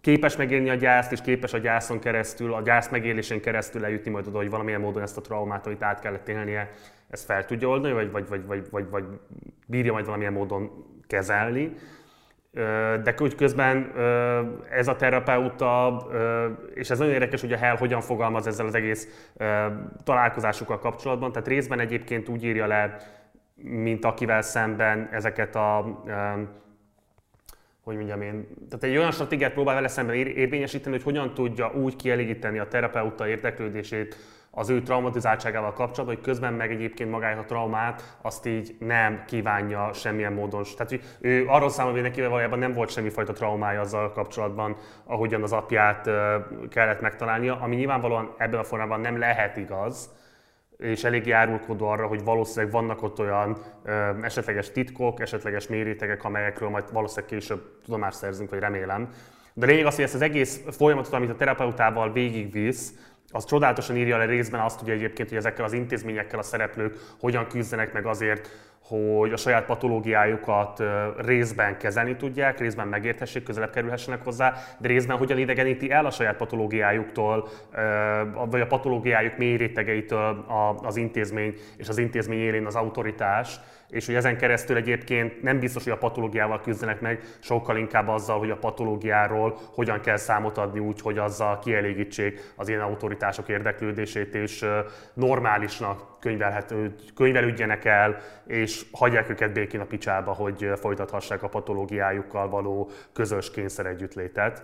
képes 0.01 0.35
megélni 0.35 0.69
a 0.69 0.75
gyászt, 0.75 1.11
és 1.11 1.21
képes 1.21 1.53
a 1.53 1.57
gyászon 1.57 1.99
keresztül, 1.99 2.53
a 2.53 2.61
gyász 2.61 2.89
megélésén 2.89 3.41
keresztül 3.41 3.85
eljutni 3.85 4.11
majd 4.11 4.27
oda, 4.27 4.37
hogy 4.37 4.49
valamilyen 4.49 4.81
módon 4.81 5.01
ezt 5.01 5.17
a 5.17 5.21
traumát, 5.21 5.65
amit 5.65 5.83
át 5.83 5.99
kellett 5.99 6.27
élnie, 6.27 6.71
ezt 7.09 7.25
fel 7.25 7.45
tudja 7.45 7.67
oldani, 7.67 7.93
vagy, 7.93 8.11
vagy, 8.11 8.27
vagy, 8.27 8.45
vagy, 8.45 8.67
vagy, 8.69 8.89
vagy 8.89 9.03
bírja 9.67 9.91
majd 9.91 10.05
valamilyen 10.05 10.33
módon 10.33 10.85
kezelni. 11.07 11.73
De 13.03 13.15
úgy 13.19 13.35
közben 13.35 13.91
ez 14.69 14.87
a 14.87 14.95
terapeuta, 14.95 16.07
és 16.73 16.89
ez 16.89 16.97
nagyon 16.97 17.13
érdekes, 17.13 17.41
hogy 17.41 17.53
a 17.53 17.57
Hell 17.57 17.77
hogyan 17.77 18.01
fogalmaz 18.01 18.47
ezzel 18.47 18.65
az 18.65 18.75
egész 18.75 19.29
találkozásukkal 20.03 20.79
kapcsolatban, 20.79 21.31
tehát 21.31 21.47
részben 21.47 21.79
egyébként 21.79 22.29
úgy 22.29 22.43
írja 22.43 22.67
le, 22.67 22.97
mint 23.55 24.05
akivel 24.05 24.41
szemben 24.41 25.09
ezeket 25.11 25.55
a 25.55 26.01
hogy 27.83 27.95
mondjam 27.95 28.21
én, 28.21 28.47
tehát 28.69 28.83
egy 28.83 28.97
olyan 28.97 29.11
stratégiát 29.11 29.53
próbál 29.53 29.75
vele 29.75 29.87
szemben 29.87 30.15
érvényesíteni, 30.15 30.95
hogy 30.95 31.03
hogyan 31.03 31.33
tudja 31.33 31.71
úgy 31.71 31.95
kielégíteni 31.95 32.59
a 32.59 32.67
terapeuta 32.67 33.27
érdeklődését 33.27 34.17
az 34.55 34.69
ő 34.69 34.81
traumatizáltságával 34.81 35.73
kapcsolatban, 35.73 36.15
hogy 36.15 36.23
közben 36.23 36.53
meg 36.53 36.71
egyébként 36.71 37.11
magáért 37.11 37.39
a 37.39 37.43
traumát 37.43 38.17
azt 38.21 38.45
így 38.45 38.75
nem 38.79 39.23
kívánja 39.27 39.93
semmilyen 39.93 40.33
módon. 40.33 40.63
Tehát 40.63 40.89
hogy 40.89 41.01
ő 41.21 41.45
arról 41.47 41.69
számol, 41.69 41.91
hogy 41.91 42.01
neki 42.01 42.21
valójában 42.21 42.59
nem 42.59 42.73
volt 42.73 42.89
semmifajta 42.89 43.33
traumája 43.33 43.81
azzal 43.81 44.11
kapcsolatban, 44.11 44.77
ahogyan 45.05 45.43
az 45.43 45.51
apját 45.51 46.09
kellett 46.69 47.01
megtalálnia, 47.01 47.59
ami 47.61 47.75
nyilvánvalóan 47.75 48.33
ebben 48.37 48.59
a 48.59 48.63
formában 48.63 48.99
nem 48.99 49.17
lehet 49.17 49.57
igaz, 49.57 50.09
és 50.77 51.03
elég 51.03 51.25
járulkodó 51.25 51.87
arra, 51.87 52.07
hogy 52.07 52.23
valószínűleg 52.23 52.71
vannak 52.71 53.03
ott 53.03 53.19
olyan 53.19 53.57
ö, 53.83 54.09
esetleges 54.21 54.71
titkok, 54.71 55.19
esetleges 55.19 55.67
mérétegek, 55.67 56.23
amelyekről 56.23 56.69
majd 56.69 56.91
valószínűleg 56.91 57.29
később 57.29 57.61
tudomást 57.83 58.17
szerzünk, 58.17 58.49
vagy 58.49 58.59
remélem. 58.59 59.09
De 59.53 59.65
lényeg 59.65 59.85
az, 59.85 59.95
hogy 59.95 60.03
ezt 60.03 60.13
az 60.13 60.21
egész 60.21 60.61
folyamatot, 60.77 61.13
amit 61.13 61.29
a 61.29 61.35
terapeutával 61.35 62.11
végigvisz, 62.11 62.93
az 63.33 63.45
csodálatosan 63.45 63.95
írja 63.95 64.17
le 64.17 64.25
részben 64.25 64.61
azt, 64.61 64.79
hogy 64.79 64.89
egyébként, 64.89 65.29
hogy 65.29 65.37
ezekkel 65.37 65.65
az 65.65 65.73
intézményekkel 65.73 66.39
a 66.39 66.43
szereplők 66.43 66.95
hogyan 67.19 67.47
küzdenek 67.47 67.93
meg 67.93 68.05
azért, 68.05 68.49
hogy 68.87 69.33
a 69.33 69.37
saját 69.37 69.65
patológiájukat 69.65 70.83
részben 71.17 71.77
kezelni 71.77 72.15
tudják, 72.15 72.59
részben 72.59 72.87
megérthessék, 72.87 73.43
közelebb 73.43 73.69
kerülhessenek 73.69 74.23
hozzá, 74.23 74.53
de 74.79 74.87
részben 74.87 75.17
hogyan 75.17 75.37
idegeníti 75.37 75.91
el 75.91 76.05
a 76.05 76.11
saját 76.11 76.37
patológiájuktól, 76.37 77.49
vagy 78.49 78.61
a 78.61 78.67
patológiájuk 78.67 79.37
mély 79.37 79.55
rétegeitől 79.55 80.45
az 80.83 80.95
intézmény, 80.95 81.53
és 81.77 81.89
az 81.89 81.97
intézmény 81.97 82.39
élén 82.39 82.65
az 82.65 82.75
autoritás, 82.75 83.59
és 83.93 84.05
hogy 84.05 84.15
ezen 84.15 84.37
keresztül 84.37 84.75
egyébként 84.75 85.41
nem 85.41 85.59
biztos, 85.59 85.83
hogy 85.83 85.91
a 85.91 85.97
patológiával 85.97 86.61
küzdenek 86.61 87.01
meg, 87.01 87.19
sokkal 87.39 87.77
inkább 87.77 88.07
azzal, 88.07 88.39
hogy 88.39 88.49
a 88.49 88.57
patológiáról 88.57 89.57
hogyan 89.73 89.99
kell 89.99 90.17
számot 90.17 90.57
adni 90.57 90.79
úgy, 90.79 91.01
hogy 91.01 91.17
azzal 91.17 91.59
kielégítsék 91.59 92.53
az 92.55 92.69
ilyen 92.69 92.81
autoritások 92.81 93.49
érdeklődését, 93.49 94.35
és 94.35 94.65
normálisnak 95.13 96.11
könyvelődjenek 97.15 97.85
el, 97.85 98.17
és 98.47 98.85
hagyják 98.91 99.29
őket 99.29 99.53
békén 99.53 99.79
a 99.79 99.85
picsába, 99.85 100.31
hogy 100.31 100.69
folytathassák 100.75 101.43
a 101.43 101.47
patológiájukkal 101.47 102.49
való 102.49 102.89
közös 103.13 103.51
kényszer 103.51 103.85
együttlétet, 103.85 104.63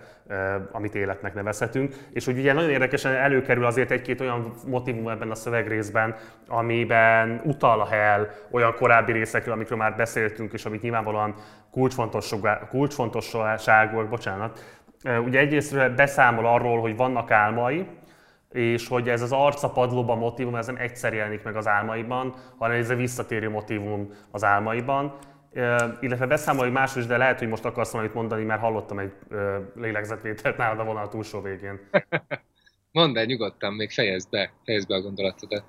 amit 0.72 0.94
életnek 0.94 1.34
nevezhetünk. 1.34 1.94
És 2.12 2.24
hogy 2.24 2.38
ugye 2.38 2.52
nagyon 2.52 2.70
érdekesen 2.70 3.14
előkerül 3.14 3.64
azért 3.64 3.90
egy-két 3.90 4.20
olyan 4.20 4.54
motivum 4.66 5.08
ebben 5.08 5.30
a 5.30 5.34
szövegrészben, 5.34 6.16
amiben 6.48 7.40
utal 7.44 7.80
a 7.80 7.86
Hell 7.86 8.28
olyan 8.50 8.74
korábbi 8.74 9.12
részekről, 9.20 9.54
amikről 9.54 9.78
már 9.78 9.96
beszéltünk, 9.96 10.52
és 10.52 10.64
amit 10.64 10.82
nyilvánvalóan 10.82 11.34
kulcsfontosságúak, 11.70 14.08
bocsánat. 14.08 14.80
Ugye 15.24 15.38
egyrészt 15.38 15.94
beszámol 15.94 16.46
arról, 16.46 16.80
hogy 16.80 16.96
vannak 16.96 17.30
álmai, 17.30 17.86
és 18.52 18.88
hogy 18.88 19.08
ez 19.08 19.22
az 19.22 19.32
arcapadlóban 19.32 20.18
motivum, 20.18 20.54
ez 20.54 20.66
nem 20.66 20.76
egyszer 20.76 21.14
jelenik 21.14 21.42
meg 21.42 21.56
az 21.56 21.66
álmaiban, 21.66 22.34
hanem 22.58 22.76
ez 22.76 22.90
a 22.90 22.94
visszatérő 22.94 23.50
motivum 23.50 24.10
az 24.30 24.44
álmaiban. 24.44 25.16
illetve 26.00 26.26
beszámol, 26.26 26.62
hogy 26.62 26.72
máshogy, 26.72 27.06
de 27.06 27.16
lehet, 27.16 27.38
hogy 27.38 27.48
most 27.48 27.64
akarsz 27.64 27.90
valamit 27.90 28.14
mondani, 28.14 28.44
mert 28.44 28.60
hallottam 28.60 28.98
egy 28.98 29.12
lélegzetvételt 29.74 30.56
nálad 30.56 30.78
a 30.78 30.84
vonal 30.84 31.08
túlsó 31.08 31.40
végén. 31.40 31.80
Mondd 32.92 33.18
el 33.18 33.24
nyugodtan, 33.24 33.74
még 33.74 33.90
fejezd 33.90 34.30
be, 34.30 34.52
fejezd 34.64 34.88
be 34.88 34.94
a 34.94 35.00
gondolatodat. 35.00 35.64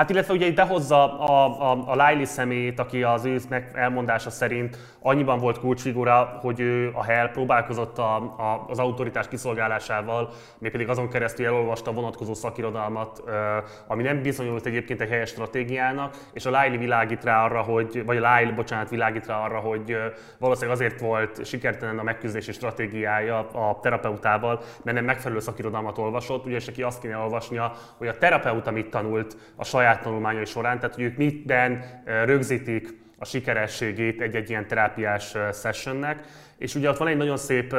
Hát 0.00 0.10
illetve 0.10 0.34
ugye 0.34 0.46
itt 0.46 0.54
behozza 0.54 1.18
a, 1.18 1.60
a, 1.70 1.84
a 1.86 2.06
Liley 2.06 2.24
személyét, 2.24 2.78
aki 2.78 3.02
az 3.02 3.24
ő 3.24 3.38
elmondása 3.72 4.30
szerint 4.30 4.78
annyiban 5.02 5.38
volt 5.38 5.58
kulcsfigura, 5.58 6.38
hogy 6.40 6.60
ő 6.60 6.90
a 6.94 7.04
Hell 7.04 7.30
próbálkozott 7.30 7.98
a, 7.98 8.16
a, 8.16 8.64
az 8.68 8.78
autoritás 8.78 9.28
kiszolgálásával, 9.28 10.30
mégpedig 10.58 10.88
azon 10.88 11.08
keresztül 11.08 11.46
elolvasta 11.46 11.90
a 11.90 11.94
vonatkozó 11.94 12.34
szakirodalmat, 12.34 13.22
ami 13.86 14.02
nem 14.02 14.22
bizonyult 14.22 14.66
egyébként 14.66 15.00
egy 15.00 15.08
helyes 15.08 15.28
stratégiának, 15.28 16.16
és 16.32 16.46
a 16.46 16.50
Liley 16.60 16.78
világít 16.78 17.24
rá 17.24 17.44
arra, 17.44 17.60
hogy, 17.60 18.04
vagy 18.04 18.16
a 18.16 18.36
Lyle, 18.36 18.52
bocsánat, 18.52 18.90
világít 18.90 19.26
rá 19.26 19.44
arra, 19.44 19.58
hogy 19.58 19.96
valószínűleg 20.38 20.76
azért 20.76 21.00
volt 21.00 21.46
sikertelen 21.46 21.98
a 21.98 22.02
megküzdési 22.02 22.52
stratégiája 22.52 23.38
a 23.38 23.78
terapeutával, 23.82 24.60
mert 24.82 24.96
nem 24.96 25.04
megfelelő 25.04 25.40
szakirodalmat 25.40 25.98
olvasott, 25.98 26.44
ugyanis 26.44 26.64
neki 26.64 26.82
azt 26.82 27.00
kéne 27.00 27.16
olvasnia, 27.16 27.72
hogy 27.96 28.08
a 28.08 28.18
terapeuta 28.18 28.70
mit 28.70 28.90
tanult 28.90 29.36
a 29.56 29.64
saját 29.64 29.88
saját 29.90 30.04
tanulmányai 30.04 30.44
során, 30.44 30.78
tehát 30.78 30.94
hogy 30.94 31.04
ők 31.04 31.16
mitben 31.16 31.84
rögzítik 32.04 32.88
a 33.18 33.24
sikerességét 33.24 34.20
egy-egy 34.20 34.50
ilyen 34.50 34.66
terápiás 34.66 35.34
sessionnek, 35.52 36.22
és 36.60 36.74
ugye 36.74 36.88
ott 36.88 36.96
van 36.96 37.08
egy 37.08 37.16
nagyon 37.16 37.36
szép 37.36 37.76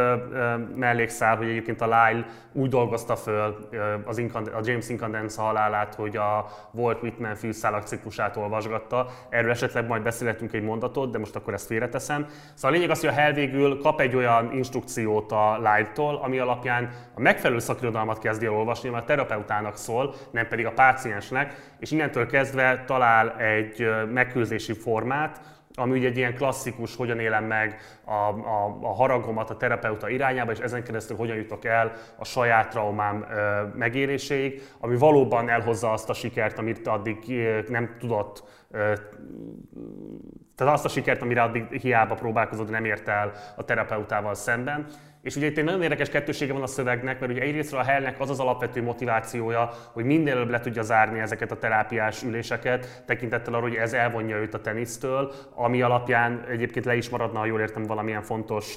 mellékszál, 0.76 1.36
hogy 1.36 1.50
egyébként 1.50 1.82
a 1.82 1.86
Lyle 1.86 2.26
úgy 2.54 2.70
dolgozta 2.70 3.16
föl 3.16 3.70
az 4.06 4.22
a 4.34 4.60
James 4.64 4.90
Incandence 4.90 5.42
halálát, 5.42 5.96
hogy 5.96 6.18
a 6.18 6.46
Walt 6.72 7.02
Whitman 7.02 7.36
fűszálak 7.36 7.84
ciklusát 7.84 8.38
olvasgatta. 8.38 9.08
Erről 9.30 9.52
esetleg 9.52 9.88
majd 9.88 10.04
beszélhetünk 10.04 10.54
egy 10.54 10.64
mondatot, 10.64 11.12
de 11.12 11.18
most 11.18 11.36
akkor 11.36 11.54
ezt 11.54 11.66
félreteszem. 11.66 12.26
Szóval 12.54 12.72
a 12.72 12.74
lényeg 12.74 12.90
az, 12.90 13.00
hogy 13.00 13.10
a 13.10 13.14
Hell 13.14 13.34
végül 13.34 13.80
kap 13.80 14.00
egy 14.00 14.16
olyan 14.16 14.52
instrukciót 14.54 15.32
a 15.32 15.58
Lyle-tól, 15.58 16.16
ami 16.16 16.40
alapján 16.40 16.90
a 17.16 17.20
megfelelő 17.20 17.60
szakirodalmat 17.60 18.20
kezdi 18.20 18.46
el 18.46 18.54
olvasni, 18.54 18.90
mert 18.90 19.04
a 19.04 19.08
terapeutának 19.08 19.78
szól, 19.78 20.14
nem 20.32 20.48
pedig 20.48 20.66
a 20.66 20.72
páciensnek, 20.72 21.74
és 21.80 21.92
innentől 21.92 22.26
kezdve 22.26 22.84
talál 22.88 23.36
egy 23.38 23.90
megküzdési 24.14 24.74
formát, 24.74 25.42
ami 25.82 25.98
ugye 25.98 26.08
egy 26.08 26.18
ilyen 26.18 26.36
klasszikus, 26.36 26.96
hogyan 26.96 27.20
élem 27.20 27.44
meg 27.44 27.78
a, 28.04 28.12
a, 28.12 28.78
a 28.82 28.94
haragomat 28.94 29.50
a 29.50 29.58
terapeuta 29.58 30.10
irányába, 30.10 30.52
és 30.52 30.60
ezen 30.60 30.84
keresztül 30.84 31.18
hogyan 31.18 31.36
jutok 31.36 31.66
el 31.66 31.92
a 32.18 32.26
saját 32.26 32.70
traumám 32.70 33.26
ö, 33.30 33.62
megéléséig, 33.76 34.62
ami 34.80 34.98
valóban 34.98 35.50
elhozza 35.50 35.92
azt 35.92 36.10
a 36.10 36.14
sikert, 36.14 36.58
amit 36.58 36.88
addig 36.88 37.18
nem 37.68 37.96
tudott, 38.00 38.44
ö, 38.72 38.94
tehát 40.56 40.74
azt 40.74 40.86
a 40.86 40.90
sikert, 40.90 41.22
amire 41.22 41.42
addig 41.42 41.66
hiába 41.72 42.16
próbálkozott, 42.16 42.70
nem 42.70 42.86
ért 42.86 43.08
el 43.08 43.32
a 43.56 43.64
terapeutával 43.64 44.34
szemben. 44.34 44.86
És 45.22 45.36
ugye 45.36 45.46
itt 45.46 45.58
egy 45.58 45.64
nagyon 45.64 45.82
érdekes 45.82 46.10
kettősége 46.10 46.54
van 46.54 46.62
a 46.62 46.68
szövegnek, 46.68 47.20
mert 47.20 47.32
ugye 47.32 47.42
egyrésztről 47.42 47.80
a 47.80 47.84
Hellnek 47.84 48.20
az 48.20 48.30
az 48.30 48.40
alapvető 48.40 48.84
motivációja, 48.84 49.70
hogy 49.92 50.06
minél 50.06 50.34
előbb 50.34 50.50
le 50.50 50.60
tudja 50.60 50.82
zárni 50.82 51.20
ezeket 51.20 51.52
a 51.52 51.58
terápiás 51.58 52.24
üléseket, 52.24 53.04
tekintettel 53.06 53.54
arra, 53.54 53.64
hogy 53.64 53.76
ez 53.76 53.94
elvonja 53.94 54.38
őt 54.38 54.54
a 54.54 54.62
tenisztől, 54.62 55.34
ami 55.56 55.82
alapján 55.82 56.46
egyébként 56.50 56.86
le 56.86 56.96
is 56.96 57.10
maradna, 57.10 57.40
ha 57.40 57.46
jól 57.46 57.60
értem, 57.60 57.84
valamilyen 57.84 58.22
fontos 58.22 58.76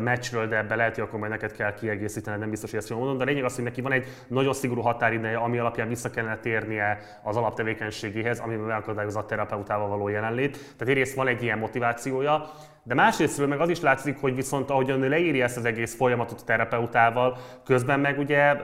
meccsről, 0.00 0.46
de 0.46 0.56
ebbe 0.56 0.74
lehet, 0.74 0.94
hogy 0.94 1.04
akkor 1.04 1.18
majd 1.18 1.30
neked 1.30 1.52
kell 1.52 1.74
kiegészíteni, 1.74 2.38
nem 2.38 2.50
biztos, 2.50 2.70
hogy 2.70 2.78
ezt 2.78 2.88
jól 2.88 2.98
mondom. 2.98 3.16
De 3.16 3.22
a 3.22 3.26
lényeg 3.26 3.44
az, 3.44 3.54
hogy 3.54 3.64
neki 3.64 3.80
van 3.80 3.92
egy 3.92 4.06
nagyon 4.26 4.52
szigorú 4.52 4.80
határideje, 4.80 5.36
ami 5.36 5.58
alapján 5.58 5.88
vissza 5.88 6.10
kellene 6.10 6.38
térnie 6.38 6.98
az 7.22 7.36
alaptevékenységéhez, 7.36 8.38
amiben 8.38 8.64
megakadályozza 8.64 9.18
a 9.18 9.26
terapeutával 9.26 9.88
való 9.88 10.08
jelenlét. 10.08 10.52
Tehát 10.52 10.88
egyrészt 10.88 11.14
van 11.14 11.28
egy 11.28 11.42
ilyen 11.42 11.58
motivációja, 11.58 12.50
de 12.86 12.94
másrésztről 12.94 13.46
meg 13.46 13.60
az 13.60 13.68
is 13.68 13.80
látszik, 13.80 14.20
hogy 14.20 14.34
viszont 14.34 14.70
ahogyan 14.70 15.02
ő 15.02 15.08
leírja 15.08 15.44
ezt 15.44 15.56
az 15.56 15.64
egész 15.64 15.96
folyamatot 15.96 16.40
a 16.40 16.44
terapeutával, 16.44 17.36
közben 17.64 18.00
meg 18.00 18.18
ugye 18.18 18.54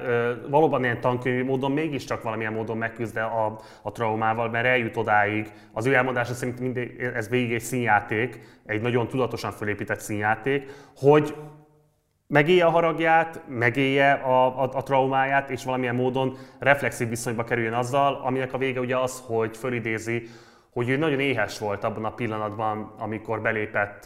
valóban 0.49 0.85
ilyen 0.85 1.01
tankönyvi 1.01 1.43
módon 1.43 1.73
mégiscsak 1.73 2.23
valamilyen 2.23 2.53
módon 2.53 2.77
megküzd 2.77 3.17
a, 3.17 3.59
a 3.83 3.93
traumával, 3.93 4.51
mert 4.51 4.67
eljut 4.67 4.97
odáig. 4.97 5.53
Az 5.73 5.87
ő 5.87 5.95
elmondása 5.95 6.35
szerint 6.35 6.61
mindig, 6.61 7.11
ez 7.15 7.29
végig 7.29 7.53
egy 7.53 7.61
színjáték, 7.61 8.41
egy 8.67 8.81
nagyon 8.81 9.09
tudatosan 9.09 9.53
fölépített 9.53 10.01
színjáték, 10.01 10.71
hogy 10.97 11.35
megélje 12.27 12.65
a 12.65 12.71
haragját, 12.71 13.43
megélje 13.49 14.13
a, 14.13 14.63
a, 14.63 14.71
a 14.73 14.83
traumáját, 14.83 15.51
és 15.51 15.65
valamilyen 15.65 15.95
módon 15.95 16.37
reflexív 16.59 17.09
viszonyba 17.09 17.45
kerüljön 17.45 17.73
azzal, 17.73 18.21
aminek 18.25 18.53
a 18.53 18.59
vége 18.59 18.81
ugye 18.81 18.99
az, 18.99 19.23
hogy 19.27 19.57
fölidézi 19.57 20.29
hogy 20.73 20.89
ő 20.89 20.97
nagyon 20.97 21.21
éhes 21.21 21.59
volt 21.59 21.85
abban 21.85 22.05
a 22.05 22.15
pillanatban, 22.15 22.95
amikor 22.99 23.41
belépett 23.41 24.05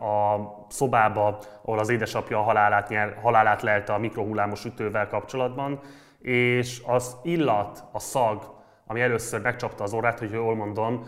a 0.00 0.66
szobába, 0.68 1.38
ahol 1.62 1.78
az 1.78 1.88
édesapja 1.88 2.38
a 2.38 2.42
halálát, 2.42 2.88
nyer, 2.88 3.18
halálát 3.22 3.62
lelte 3.62 3.92
a 3.92 3.98
mikrohullámos 3.98 4.64
ütővel 4.64 5.08
kapcsolatban, 5.08 5.80
és 6.20 6.82
az 6.86 7.16
illat, 7.22 7.84
a 7.92 7.98
szag, 7.98 8.54
ami 8.86 9.00
először 9.00 9.40
megcsapta 9.40 9.84
az 9.84 9.92
orrát, 9.92 10.18
hogy 10.18 10.30
jól 10.30 10.54
mondom, 10.54 11.06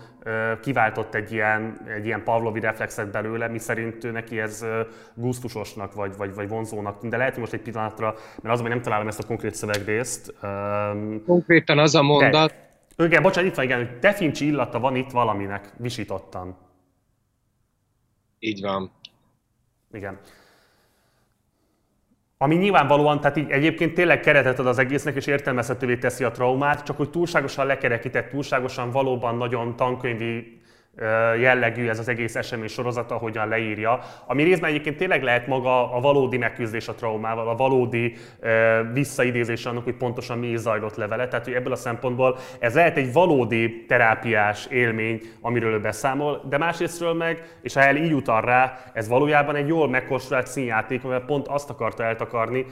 kiváltott 0.60 1.14
egy 1.14 1.32
ilyen, 1.32 1.78
egy 1.96 2.06
ilyen 2.06 2.22
pavlovi 2.24 2.60
reflexet 2.60 3.10
belőle, 3.10 3.48
mi 3.48 3.58
szerint 3.58 4.12
neki 4.12 4.40
ez 4.40 4.64
gusztusosnak 5.14 5.94
vagy, 5.94 6.16
vagy, 6.16 6.34
vagy 6.34 6.48
vonzónak 6.48 7.06
de 7.06 7.16
lehet, 7.16 7.32
hogy 7.32 7.40
most 7.40 7.52
egy 7.52 7.60
pillanatra, 7.60 8.14
mert 8.42 8.54
az, 8.54 8.60
hogy 8.60 8.70
nem 8.70 8.82
találom 8.82 9.08
ezt 9.08 9.18
a 9.18 9.26
konkrét 9.26 9.54
szövegrészt. 9.54 10.34
Konkrétan 11.26 11.78
az 11.78 11.94
a 11.94 12.02
mondat, 12.02 12.54
de 12.96 13.04
igen, 13.04 13.22
bocsánat, 13.22 13.50
itt 13.50 13.56
van, 13.56 13.64
igen, 13.64 13.78
hogy 13.78 13.98
tefincsi 13.98 14.46
illata 14.46 14.80
van 14.80 14.96
itt 14.96 15.10
valaminek, 15.10 15.72
visítottan. 15.76 16.56
Így 18.38 18.60
van. 18.60 18.90
Igen. 19.92 20.18
Ami 22.40 22.54
nyilvánvalóan, 22.54 23.20
tehát 23.20 23.36
így 23.36 23.50
egyébként 23.50 23.94
tényleg 23.94 24.20
keretet 24.20 24.58
ad 24.58 24.66
az 24.66 24.78
egésznek, 24.78 25.16
és 25.16 25.26
értelmezhetővé 25.26 25.96
teszi 25.96 26.24
a 26.24 26.30
traumát, 26.30 26.84
csak 26.84 26.96
hogy 26.96 27.10
túlságosan 27.10 27.66
lekerekített, 27.66 28.30
túlságosan 28.30 28.90
valóban 28.90 29.36
nagyon 29.36 29.76
tankönyvi 29.76 30.57
jellegű 31.40 31.88
ez 31.88 31.98
az 31.98 32.08
egész 32.08 32.36
esemény 32.36 32.68
sorozata, 32.68 33.14
hogyan 33.14 33.48
leírja, 33.48 33.98
ami 34.26 34.42
részben 34.42 34.70
egyébként 34.70 34.96
tényleg 34.96 35.22
lehet 35.22 35.46
maga 35.46 35.92
a 35.92 36.00
valódi 36.00 36.36
megküzdés 36.36 36.88
a 36.88 36.94
traumával, 36.94 37.48
a 37.48 37.54
valódi 37.54 38.14
visszaidézés 38.92 39.66
annak, 39.66 39.84
hogy 39.84 39.96
pontosan 39.96 40.38
mi 40.38 40.46
is 40.46 40.58
zajlott 40.58 40.96
levele. 40.96 41.28
Tehát, 41.28 41.44
hogy 41.44 41.54
ebből 41.54 41.72
a 41.72 41.76
szempontból 41.76 42.38
ez 42.58 42.74
lehet 42.74 42.96
egy 42.96 43.12
valódi 43.12 43.84
terápiás 43.88 44.66
élmény, 44.66 45.20
amiről 45.40 45.72
ő 45.72 45.80
beszámol, 45.80 46.42
de 46.48 46.58
másrésztről 46.58 47.14
meg, 47.14 47.58
és 47.62 47.74
ha 47.74 47.80
el 47.80 47.96
így 47.96 48.12
utal 48.12 48.40
rá, 48.40 48.78
ez 48.92 49.08
valójában 49.08 49.56
egy 49.56 49.68
jól 49.68 49.88
megkonstruált 49.88 50.46
színjáték, 50.46 51.02
mert 51.02 51.24
pont 51.24 51.48
azt 51.48 51.70
akarta 51.70 52.04
eltakarni, 52.04 52.66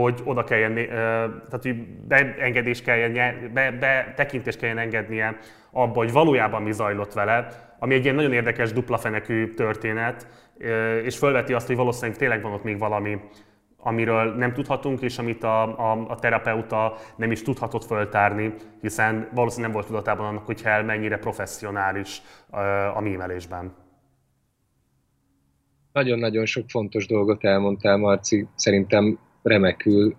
hogy 0.00 0.20
oda 0.24 0.44
kelljen, 0.44 0.74
tehát 0.74 1.62
hogy 1.62 1.86
beengedés 2.08 2.82
kelljen, 2.82 3.12
be, 3.52 3.70
be, 3.70 4.12
tekintést 4.16 4.58
kelljen 4.58 4.78
engednie 4.78 5.38
abba, 5.70 5.94
hogy 5.94 6.12
valójában 6.12 6.62
mi 6.62 6.72
zajlott 6.72 7.12
vele, 7.12 7.48
ami 7.78 7.94
egy 7.94 8.02
ilyen 8.04 8.14
nagyon 8.14 8.32
érdekes 8.32 8.72
dupla 8.72 8.98
fenekű 8.98 9.48
történet, 9.48 10.28
és 11.04 11.18
felveti 11.18 11.52
azt, 11.52 11.66
hogy 11.66 11.76
valószínűleg 11.76 12.16
tényleg 12.16 12.42
van 12.42 12.52
ott 12.52 12.62
még 12.64 12.78
valami, 12.78 13.18
amiről 13.76 14.34
nem 14.34 14.52
tudhatunk, 14.52 15.00
és 15.00 15.18
amit 15.18 15.44
a, 15.44 15.62
a, 15.92 16.06
a 16.08 16.14
terapeuta 16.14 16.96
nem 17.16 17.30
is 17.30 17.42
tudhatott 17.42 17.84
föltárni, 17.84 18.54
hiszen 18.80 19.28
valószínűleg 19.34 19.70
nem 19.70 19.80
volt 19.80 19.86
tudatában 19.86 20.26
annak, 20.26 20.46
hogy 20.46 20.62
Hell 20.62 20.82
mennyire 20.82 21.18
professzionális 21.18 22.22
a 22.94 23.00
mímelésben. 23.00 23.74
Nagyon-nagyon 25.92 26.44
sok 26.44 26.64
fontos 26.68 27.06
dolgot 27.06 27.44
elmondtál, 27.44 27.96
Marci. 27.96 28.46
Szerintem 28.54 29.18
remekül. 29.44 30.16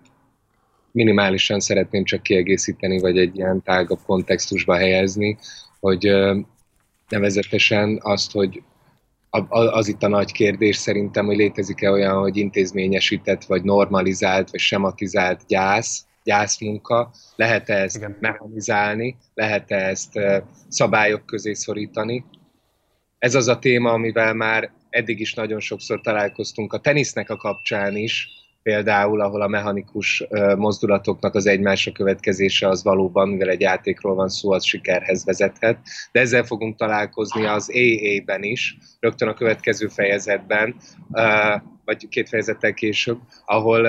Minimálisan 0.90 1.60
szeretném 1.60 2.04
csak 2.04 2.22
kiegészíteni, 2.22 2.98
vagy 2.98 3.18
egy 3.18 3.36
ilyen 3.36 3.62
tágabb 3.62 4.00
kontextusba 4.06 4.76
helyezni, 4.76 5.38
hogy 5.80 6.10
nevezetesen 7.08 7.98
azt, 8.02 8.32
hogy 8.32 8.62
az 9.48 9.88
itt 9.88 10.02
a 10.02 10.08
nagy 10.08 10.32
kérdés 10.32 10.76
szerintem, 10.76 11.26
hogy 11.26 11.36
létezik-e 11.36 11.90
olyan, 11.90 12.18
hogy 12.18 12.36
intézményesített, 12.36 13.44
vagy 13.44 13.62
normalizált, 13.62 14.50
vagy 14.50 14.60
sematizált 14.60 15.46
gyász, 15.46 16.06
gyászmunka, 16.24 17.10
lehet-e 17.36 17.74
ezt 17.74 17.96
Igen. 17.96 18.16
mechanizálni, 18.20 19.16
lehet-e 19.34 19.76
ezt 19.76 20.18
szabályok 20.68 21.26
közé 21.26 21.52
szorítani. 21.52 22.24
Ez 23.18 23.34
az 23.34 23.48
a 23.48 23.58
téma, 23.58 23.90
amivel 23.90 24.34
már 24.34 24.72
eddig 24.90 25.20
is 25.20 25.34
nagyon 25.34 25.60
sokszor 25.60 26.00
találkoztunk 26.00 26.72
a 26.72 26.78
tenisznek 26.78 27.30
a 27.30 27.36
kapcsán 27.36 27.96
is, 27.96 28.28
például, 28.66 29.20
ahol 29.20 29.42
a 29.42 29.48
mechanikus 29.48 30.24
mozdulatoknak 30.56 31.34
az 31.34 31.46
egymásra 31.46 31.92
következése 31.92 32.68
az 32.68 32.82
valóban, 32.82 33.28
mivel 33.28 33.48
egy 33.48 33.60
játékról 33.60 34.14
van 34.14 34.28
szó, 34.28 34.52
az 34.52 34.64
sikerhez 34.64 35.24
vezethet. 35.24 35.78
De 36.12 36.20
ezzel 36.20 36.44
fogunk 36.44 36.76
találkozni 36.76 37.44
az 37.44 37.70
AA-ben 37.70 38.42
is, 38.42 38.76
rögtön 39.00 39.28
a 39.28 39.34
következő 39.34 39.86
fejezetben, 39.86 40.76
vagy 41.84 42.08
két 42.08 42.28
fejezettel 42.28 42.74
később, 42.74 43.18
ahol 43.44 43.86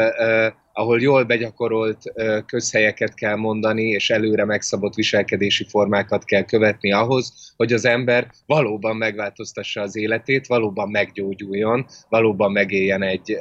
ahol 0.77 1.01
jól 1.01 1.23
begyakorolt 1.23 2.01
közhelyeket 2.45 3.13
kell 3.13 3.35
mondani, 3.35 3.83
és 3.83 4.09
előre 4.09 4.45
megszabott 4.45 4.93
viselkedési 4.93 5.65
formákat 5.69 6.23
kell 6.23 6.43
követni 6.43 6.91
ahhoz, 6.91 7.53
hogy 7.55 7.73
az 7.73 7.85
ember 7.85 8.27
valóban 8.45 8.95
megváltoztassa 8.95 9.81
az 9.81 9.95
életét, 9.95 10.47
valóban 10.47 10.89
meggyógyuljon, 10.89 11.85
valóban 12.09 12.51
megéljen 12.51 13.03
egy 13.03 13.37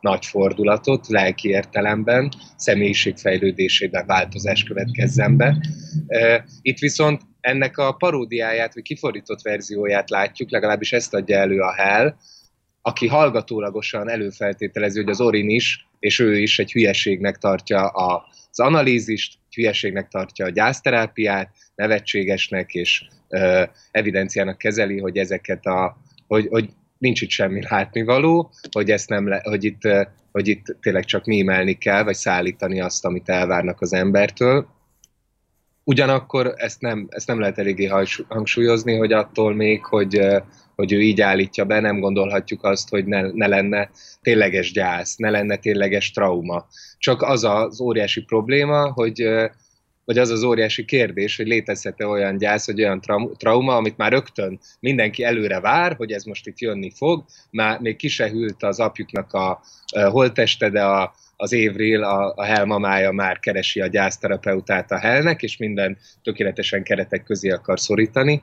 nagy 0.00 0.26
fordulatot 0.26 1.08
lelki 1.08 1.48
értelemben, 1.48 2.32
személyiségfejlődésében 2.56 4.06
változás 4.06 4.62
következzen 4.62 5.36
be. 5.36 5.56
Itt 6.62 6.78
viszont 6.78 7.20
ennek 7.40 7.78
a 7.78 7.92
paródiáját, 7.92 8.74
vagy 8.74 8.82
kifordított 8.82 9.42
verzióját 9.42 10.10
látjuk, 10.10 10.50
legalábbis 10.50 10.92
ezt 10.92 11.14
adja 11.14 11.38
elő 11.38 11.60
a 11.60 11.72
Hell, 11.72 12.14
aki 12.82 13.06
hallgatólagosan 13.06 14.10
előfeltételezi, 14.10 15.00
hogy 15.00 15.10
az 15.10 15.20
Orin 15.20 15.48
is, 15.48 15.88
és 15.98 16.18
ő 16.18 16.38
is 16.38 16.58
egy 16.58 16.72
hülyeségnek 16.72 17.36
tartja 17.36 17.86
az 17.88 18.60
analízist, 18.60 19.38
hülyeségnek 19.54 20.08
tartja 20.08 20.44
a 20.46 20.50
gyászterápiát, 20.50 21.50
nevetségesnek 21.74 22.74
és 22.74 23.04
ö, 23.28 23.62
evidenciának 23.90 24.58
kezeli, 24.58 24.98
hogy 24.98 25.16
ezeket 25.16 25.66
a, 25.66 25.96
hogy, 26.26 26.46
hogy 26.50 26.68
nincs 26.98 27.20
itt 27.20 27.30
semmi 27.30 27.62
látnivaló, 27.68 28.50
hogy, 28.70 28.90
ezt 28.90 29.08
nem 29.08 29.28
le, 29.28 29.40
hogy, 29.44 29.64
itt, 29.64 29.80
hogy 30.32 30.48
itt 30.48 30.76
tényleg 30.80 31.04
csak 31.04 31.24
mémelni 31.24 31.74
kell, 31.74 32.02
vagy 32.02 32.14
szállítani 32.14 32.80
azt, 32.80 33.04
amit 33.04 33.28
elvárnak 33.28 33.80
az 33.80 33.92
embertől. 33.92 34.66
Ugyanakkor 35.90 36.54
ezt 36.56 36.80
nem, 36.80 37.06
ezt 37.10 37.26
nem 37.26 37.40
lehet 37.40 37.58
eléggé 37.58 37.90
hangsúlyozni, 38.28 38.96
hogy 38.96 39.12
attól 39.12 39.54
még, 39.54 39.84
hogy 39.84 40.20
hogy 40.74 40.92
ő 40.92 41.00
így 41.00 41.20
állítja 41.20 41.64
be, 41.64 41.80
nem 41.80 42.00
gondolhatjuk 42.00 42.64
azt, 42.64 42.88
hogy 42.88 43.04
ne, 43.04 43.30
ne 43.32 43.46
lenne 43.46 43.90
tényleges 44.22 44.72
gyász, 44.72 45.16
ne 45.16 45.30
lenne 45.30 45.56
tényleges 45.56 46.10
trauma. 46.10 46.66
Csak 46.98 47.22
az 47.22 47.44
az 47.44 47.80
óriási 47.80 48.22
probléma, 48.22 48.92
hogy 48.92 49.28
vagy 50.04 50.18
az 50.18 50.30
az 50.30 50.42
óriási 50.42 50.84
kérdés, 50.84 51.36
hogy 51.36 51.46
létezhet-e 51.46 52.06
olyan 52.06 52.36
gyász, 52.36 52.66
vagy 52.66 52.82
olyan 52.82 53.00
trauma, 53.36 53.76
amit 53.76 53.96
már 53.96 54.12
rögtön 54.12 54.60
mindenki 54.80 55.24
előre 55.24 55.60
vár, 55.60 55.94
hogy 55.96 56.12
ez 56.12 56.24
most 56.24 56.46
itt 56.46 56.58
jönni 56.58 56.90
fog, 56.90 57.24
már 57.50 57.80
még 57.80 57.96
ki 57.96 58.08
se 58.08 58.28
hűlt 58.28 58.62
az 58.62 58.80
apjuknak 58.80 59.32
a, 59.32 59.60
a 59.86 60.08
holteste, 60.08 60.70
de 60.70 60.84
a, 60.84 61.14
az 61.40 61.52
Évril, 61.52 62.02
a, 62.02 62.32
a 62.36 62.44
helmamája 62.44 63.10
már 63.10 63.38
keresi 63.38 63.80
a 63.80 63.86
gyászterapeutát 63.86 64.90
a 64.90 64.98
helnek, 64.98 65.42
és 65.42 65.56
minden 65.56 65.98
tökéletesen 66.22 66.82
keretek 66.82 67.22
közé 67.22 67.50
akar 67.50 67.80
szorítani 67.80 68.42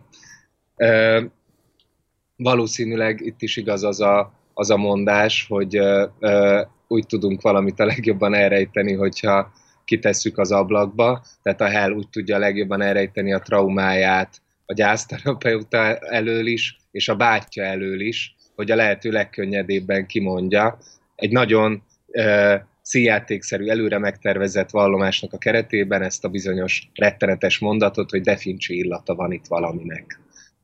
valószínűleg 2.37 3.21
itt 3.21 3.41
is 3.41 3.57
igaz 3.57 3.83
az 3.83 4.01
a, 4.01 4.33
az 4.53 4.69
a 4.69 4.77
mondás, 4.77 5.45
hogy 5.49 5.77
ö, 5.77 6.05
ö, 6.19 6.61
úgy 6.87 7.05
tudunk 7.05 7.41
valamit 7.41 7.79
a 7.79 7.85
legjobban 7.85 8.33
elrejteni, 8.33 8.93
hogyha 8.93 9.51
kitesszük 9.85 10.37
az 10.37 10.51
ablakba, 10.51 11.23
tehát 11.41 11.61
a 11.61 11.67
Hell 11.67 11.91
úgy 11.91 12.09
tudja 12.09 12.35
a 12.35 12.39
legjobban 12.39 12.81
elrejteni 12.81 13.33
a 13.33 13.39
traumáját 13.39 14.41
a 14.65 14.73
gyászterapeuta 14.73 15.95
elől 15.97 16.47
is, 16.47 16.77
és 16.91 17.09
a 17.09 17.15
bátyja 17.15 17.63
elől 17.63 17.99
is, 17.99 18.35
hogy 18.55 18.71
a 18.71 18.75
lehető 18.75 19.11
legkönnyedébben 19.11 20.05
kimondja. 20.05 20.77
Egy 21.15 21.31
nagyon 21.31 21.83
ö, 22.11 22.55
színjátékszerű, 22.88 23.67
előre 23.67 23.97
megtervezett 23.97 24.69
vallomásnak 24.69 25.33
a 25.33 25.38
keretében 25.38 26.01
ezt 26.01 26.23
a 26.23 26.29
bizonyos 26.29 26.89
rettenetes 26.93 27.59
mondatot, 27.59 28.09
hogy 28.09 28.21
defincsi 28.21 28.77
illata 28.77 29.15
van 29.15 29.31
itt 29.31 29.45
valaminek 29.47 30.19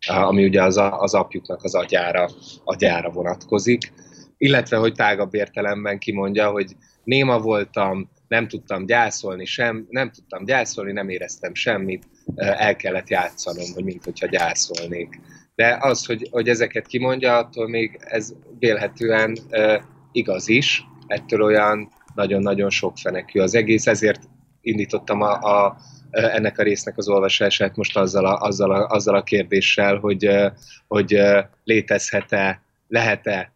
ami 0.07 0.43
ugye 0.45 0.63
az, 0.63 0.77
az 0.77 1.13
apjuknak 1.13 1.63
az 1.63 1.75
agyára, 1.75 2.29
agyára 2.63 3.09
vonatkozik, 3.09 3.93
illetve 4.37 4.77
hogy 4.77 4.93
tágabb 4.93 5.33
értelemben 5.33 5.99
kimondja, 5.99 6.49
hogy 6.49 6.75
néma 7.03 7.39
voltam, 7.39 8.09
nem 8.27 8.47
tudtam 8.47 8.85
gyászolni 8.85 9.45
sem, 9.45 9.87
nem 9.89 10.11
tudtam 10.11 10.45
gyászolni, 10.45 10.91
nem 10.91 11.09
éreztem 11.09 11.53
semmit, 11.53 12.03
el 12.35 12.75
kellett 12.75 13.09
játszanom, 13.09 13.65
hogy 13.73 13.83
mint 13.83 14.03
hogyha 14.03 14.27
gyászolnék. 14.27 15.19
De 15.55 15.77
az, 15.79 16.05
hogy, 16.05 16.27
hogy 16.31 16.49
ezeket 16.49 16.87
kimondja, 16.87 17.37
attól 17.37 17.69
még 17.69 17.99
ez 17.99 18.33
vélhetően 18.59 19.37
uh, 19.49 19.81
igaz 20.11 20.47
is, 20.47 20.83
ettől 21.07 21.41
olyan 21.41 21.91
nagyon-nagyon 22.15 22.69
sok 22.69 22.97
fenekű 22.97 23.39
az 23.39 23.55
egész, 23.55 23.87
ezért 23.87 24.21
indítottam 24.61 25.21
a, 25.21 25.31
a, 25.31 25.77
ennek 26.11 26.59
a 26.59 26.63
résznek 26.63 26.97
az 26.97 27.07
olvasását 27.07 27.75
most 27.75 27.97
azzal 27.97 28.25
a, 28.25 28.39
azzal 28.39 28.71
a, 28.71 28.87
azzal 28.87 29.15
a 29.15 29.23
kérdéssel, 29.23 29.97
hogy, 29.97 30.29
hogy 30.87 31.19
létezhet-e, 31.63 32.61
lehet-e 32.87 33.53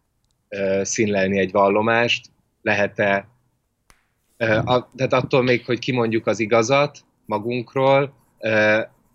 színlelni 0.82 1.38
egy 1.38 1.52
vallomást, 1.52 2.26
lehet-e, 2.62 3.28
tehát 4.36 5.12
attól 5.12 5.42
még, 5.42 5.64
hogy 5.64 5.78
kimondjuk 5.78 6.26
az 6.26 6.40
igazat 6.40 6.98
magunkról, 7.26 8.14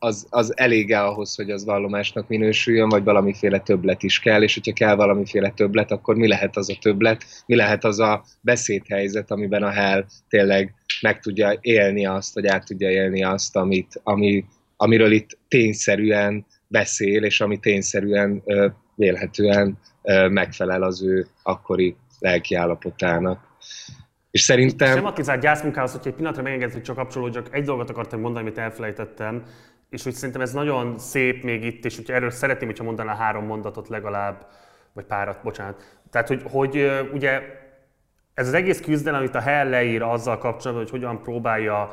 az, 0.04 0.28
az 0.30 0.58
elége 0.58 1.00
ahhoz, 1.00 1.36
hogy 1.36 1.52
az 1.52 1.66
vallomásnak 1.66 2.28
minősüljön, 2.28 2.90
vagy 2.90 3.04
valamiféle 3.04 3.60
többlet 3.60 4.04
is 4.04 4.20
kell, 4.20 4.44
és 4.44 4.54
hogyha 4.54 4.74
kell 4.74 4.96
valamiféle 4.96 5.50
többlet, 5.50 5.92
akkor 5.92 6.16
mi 6.16 6.28
lehet 6.28 6.58
az 6.58 6.70
a 6.70 6.78
többlet, 6.82 7.24
mi 7.46 7.56
lehet 7.56 7.84
az 7.84 8.00
a 8.00 8.24
beszédhelyzet, 8.42 9.32
amiben 9.32 9.64
a 9.64 9.70
hell 9.70 10.06
tényleg 10.30 10.74
meg 11.02 11.20
tudja 11.20 11.58
élni 11.62 12.06
azt, 12.06 12.34
vagy 12.34 12.48
át 12.48 12.66
tudja 12.66 12.90
élni 12.90 13.24
azt, 13.24 13.56
amit, 13.56 14.02
ami, 14.04 14.46
amiről 14.78 15.12
itt 15.12 15.38
tényszerűen 15.48 16.46
beszél, 16.68 17.24
és 17.24 17.42
ami 17.42 17.58
tényszerűen 17.58 18.42
ö, 18.46 18.68
vélhetően 18.96 19.78
megfelel 20.30 20.84
az 20.84 21.04
ő 21.04 21.28
akkori 21.44 21.96
lelki 22.20 22.56
állapotának. 22.56 23.52
És 24.32 24.42
szerintem... 24.42 24.96
Sematizált 24.96 25.42
gyászmunkához, 25.42 25.92
hogyha 25.92 26.10
egy 26.10 26.16
pillanatra 26.16 26.44
megengedsz, 26.44 26.74
hogy 26.74 26.82
csak 26.82 26.96
kapcsolódjak, 26.96 27.48
egy 27.52 27.64
dolgot 27.64 27.90
akartam 27.90 28.20
mondani, 28.20 28.46
amit 28.46 28.58
elfelejtettem, 28.58 29.44
és 29.94 30.04
hogy 30.04 30.14
szerintem 30.14 30.42
ez 30.42 30.54
nagyon 30.54 30.98
szép 30.98 31.44
még 31.44 31.64
itt, 31.64 31.86
és 31.86 31.96
hogyha 31.96 32.14
erről 32.14 32.30
szeretném, 32.30 32.70
hogyha 32.70 32.84
mondaná 32.84 33.16
három 33.16 33.46
mondatot 33.46 33.88
legalább, 33.88 34.46
vagy 34.94 35.06
párat, 35.06 35.40
bocsánat. 35.44 36.00
Tehát, 36.12 36.28
hogy, 36.28 36.42
hogy 36.52 36.92
ugye 37.14 37.42
ez 38.34 38.48
az 38.48 38.54
egész 38.54 38.82
küzdelem, 38.82 39.20
amit 39.20 39.36
a 39.36 39.40
Hell 39.40 39.70
leír 39.70 40.02
azzal 40.02 40.38
kapcsolatban, 40.38 40.84
hogy 40.84 41.00
hogyan 41.00 41.22
próbálja 41.22 41.92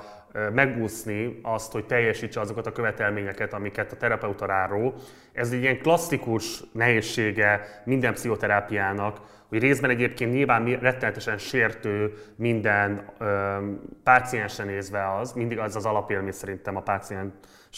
megúszni 0.52 1.40
azt, 1.42 1.72
hogy 1.72 1.86
teljesítse 1.86 2.40
azokat 2.40 2.66
a 2.66 2.72
követelményeket, 2.72 3.52
amiket 3.52 3.92
a 3.92 3.96
terapeuta 3.96 4.46
ráró. 4.46 4.94
Ez 5.32 5.52
egy 5.52 5.60
ilyen 5.60 5.78
klasszikus 5.78 6.62
nehézsége 6.72 7.82
minden 7.84 8.12
pszichoterápiának, 8.12 9.20
hogy 9.48 9.58
részben 9.58 9.90
egyébként 9.90 10.32
nyilván 10.32 10.64
rettenetesen 10.64 11.38
sértő 11.38 12.12
minden 12.36 13.12
ö, 13.18 13.56
páciensen 14.04 14.66
nézve 14.66 15.14
az, 15.14 15.32
mindig 15.32 15.58
az 15.58 15.76
az 15.76 15.86
alapélmény 15.86 16.32
szerintem 16.32 16.76
a 16.76 16.80
páciens 16.80 17.32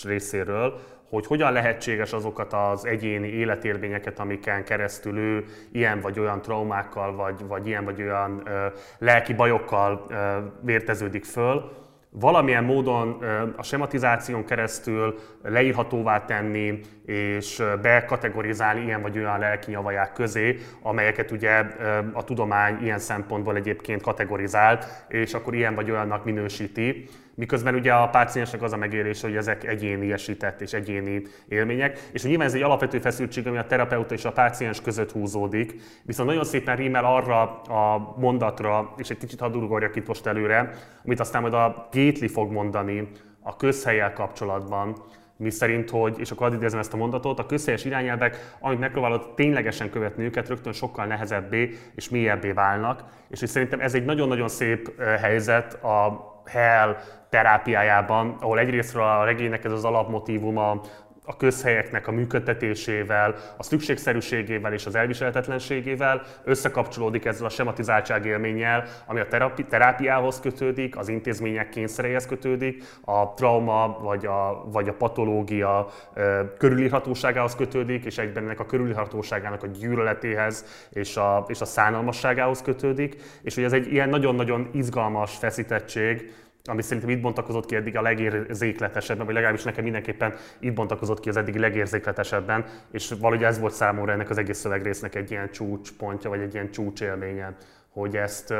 részéről, 0.04 0.80
hogy 1.08 1.26
hogyan 1.26 1.52
lehetséges 1.52 2.12
azokat 2.12 2.52
az 2.52 2.84
egyéni 2.84 3.28
életélményeket, 3.28 4.18
amiken 4.18 4.64
keresztül 4.64 5.18
ő 5.18 5.44
ilyen 5.72 6.00
vagy 6.00 6.18
olyan 6.18 6.42
traumákkal, 6.42 7.14
vagy, 7.14 7.46
vagy 7.46 7.66
ilyen 7.66 7.84
vagy 7.84 8.02
olyan 8.02 8.42
ö, 8.44 8.66
lelki 8.98 9.34
bajokkal 9.34 10.06
ö, 10.08 10.38
vérteződik 10.60 11.24
föl, 11.24 11.80
valamilyen 12.14 12.64
módon 12.64 13.22
a 13.56 13.62
sematizáción 13.62 14.44
keresztül 14.44 15.18
leírhatóvá 15.42 16.24
tenni 16.24 16.80
és 17.06 17.62
bekategorizálni 17.82 18.84
ilyen 18.84 19.02
vagy 19.02 19.18
olyan 19.18 19.38
lelki 19.38 19.70
nyavaják 19.70 20.12
közé, 20.12 20.58
amelyeket 20.82 21.30
ugye 21.30 21.64
a 22.12 22.24
tudomány 22.24 22.82
ilyen 22.82 22.98
szempontból 22.98 23.56
egyébként 23.56 24.02
kategorizált, 24.02 24.86
és 25.08 25.34
akkor 25.34 25.54
ilyen 25.54 25.74
vagy 25.74 25.90
olyannak 25.90 26.24
minősíti. 26.24 27.08
Miközben 27.34 27.74
ugye 27.74 27.92
a 27.92 28.08
páciensnek 28.08 28.62
az 28.62 28.72
a 28.72 28.76
megélése, 28.76 29.26
hogy 29.26 29.36
ezek 29.36 29.64
egyéni 29.64 30.12
esített 30.12 30.60
és 30.60 30.72
egyéni 30.72 31.22
élmények, 31.48 32.08
és 32.12 32.24
nyilván 32.24 32.46
ez 32.46 32.54
egy 32.54 32.62
alapvető 32.62 32.98
feszültség, 32.98 33.46
ami 33.46 33.56
a 33.56 33.66
terapeuta 33.66 34.14
és 34.14 34.24
a 34.24 34.32
páciens 34.32 34.80
között 34.80 35.12
húzódik, 35.12 35.74
viszont 36.02 36.28
nagyon 36.28 36.44
szépen 36.44 36.76
rímel 36.76 37.04
arra 37.04 37.60
a 37.60 38.14
mondatra, 38.18 38.94
és 38.96 39.10
egy 39.10 39.18
kicsit 39.18 39.40
hadd 39.40 39.54
ugorjak 39.54 39.96
itt 39.96 40.06
most 40.06 40.26
előre, 40.26 40.70
amit 41.04 41.20
aztán 41.20 41.42
majd 41.42 41.54
a 41.54 41.88
Gétli 41.92 42.28
fog 42.28 42.52
mondani 42.52 43.08
a 43.40 43.56
közhelyel 43.56 44.12
kapcsolatban, 44.12 44.96
mi 45.36 45.50
szerint, 45.50 45.90
hogy, 45.90 46.18
és 46.18 46.30
akkor 46.30 46.54
idézem 46.54 46.78
ezt 46.78 46.92
a 46.92 46.96
mondatot, 46.96 47.38
a 47.38 47.46
közhelyes 47.46 47.84
irányelvek, 47.84 48.56
amit 48.60 48.78
megpróbálod 48.78 49.34
ténylegesen 49.34 49.90
követni 49.90 50.24
őket, 50.24 50.48
rögtön 50.48 50.72
sokkal 50.72 51.06
nehezebbé 51.06 51.78
és 51.94 52.08
mélyebbé 52.08 52.50
válnak, 52.50 53.04
és 53.28 53.40
hogy 53.40 53.48
szerintem 53.48 53.80
ez 53.80 53.94
egy 53.94 54.04
nagyon-nagyon 54.04 54.48
szép 54.48 55.00
helyzet 55.00 55.74
a 55.74 56.30
Hell 56.46 56.96
terápiájában, 57.28 58.36
ahol 58.40 58.58
egyrésztről 58.58 59.02
a 59.02 59.24
regénynek 59.24 59.64
ez 59.64 59.72
az 59.72 59.84
alapmotívuma 59.84 60.80
a 61.24 61.36
közhelyeknek 61.36 62.06
a 62.06 62.12
működtetésével, 62.12 63.34
a 63.56 63.62
szükségszerűségével 63.62 64.72
és 64.72 64.86
az 64.86 64.94
elviselhetetlenségével 64.94 66.22
összekapcsolódik 66.44 67.24
ezzel 67.24 67.46
a 67.46 67.48
sematizáltság 67.48 68.26
élménnyel, 68.26 68.84
ami 69.06 69.20
a 69.20 69.28
terapi, 69.28 69.64
terápiához 69.64 70.40
kötődik, 70.40 70.96
az 70.96 71.08
intézmények 71.08 71.68
kényszereihez 71.68 72.26
kötődik, 72.26 72.84
a 73.04 73.34
trauma 73.34 73.98
vagy 74.00 74.26
a, 74.26 74.64
vagy 74.72 74.88
a 74.88 74.92
patológia 74.94 75.88
ö, 76.14 76.40
körülírhatóságához 76.58 77.54
kötődik, 77.54 78.04
és 78.04 78.18
egyben 78.18 78.44
ennek 78.44 78.60
a 78.60 78.66
körülírhatóságának 78.66 79.62
a 79.62 79.66
gyűlöletéhez 79.66 80.64
és 80.90 81.16
a, 81.16 81.44
és 81.48 81.60
a 81.60 81.64
szánalmasságához 81.64 82.62
kötődik, 82.62 83.16
és 83.42 83.54
hogy 83.54 83.64
ez 83.64 83.72
egy 83.72 83.92
ilyen 83.92 84.08
nagyon-nagyon 84.08 84.68
izgalmas 84.72 85.36
feszítettség, 85.36 86.32
ami 86.64 86.82
szerintem 86.82 87.10
itt 87.10 87.20
bontakozott 87.20 87.66
ki 87.66 87.76
eddig 87.76 87.96
a 87.96 88.02
legérzékletesebben, 88.02 89.24
vagy 89.24 89.34
legalábbis 89.34 89.62
nekem 89.62 89.82
mindenképpen 89.82 90.34
itt 90.58 90.74
bontakozott 90.74 91.20
ki 91.20 91.28
az 91.28 91.36
eddig 91.36 91.56
legérzékletesebben, 91.56 92.64
és 92.92 93.14
valahogy 93.20 93.44
ez 93.44 93.58
volt 93.58 93.74
számomra 93.74 94.12
ennek 94.12 94.30
az 94.30 94.38
egész 94.38 94.58
szövegrésznek 94.58 95.14
egy 95.14 95.30
ilyen 95.30 95.50
csúcspontja, 95.50 96.30
vagy 96.30 96.40
egy 96.40 96.54
ilyen 96.54 96.70
csúcsélménye, 96.70 97.56
hogy 97.92 98.16
ezt, 98.16 98.54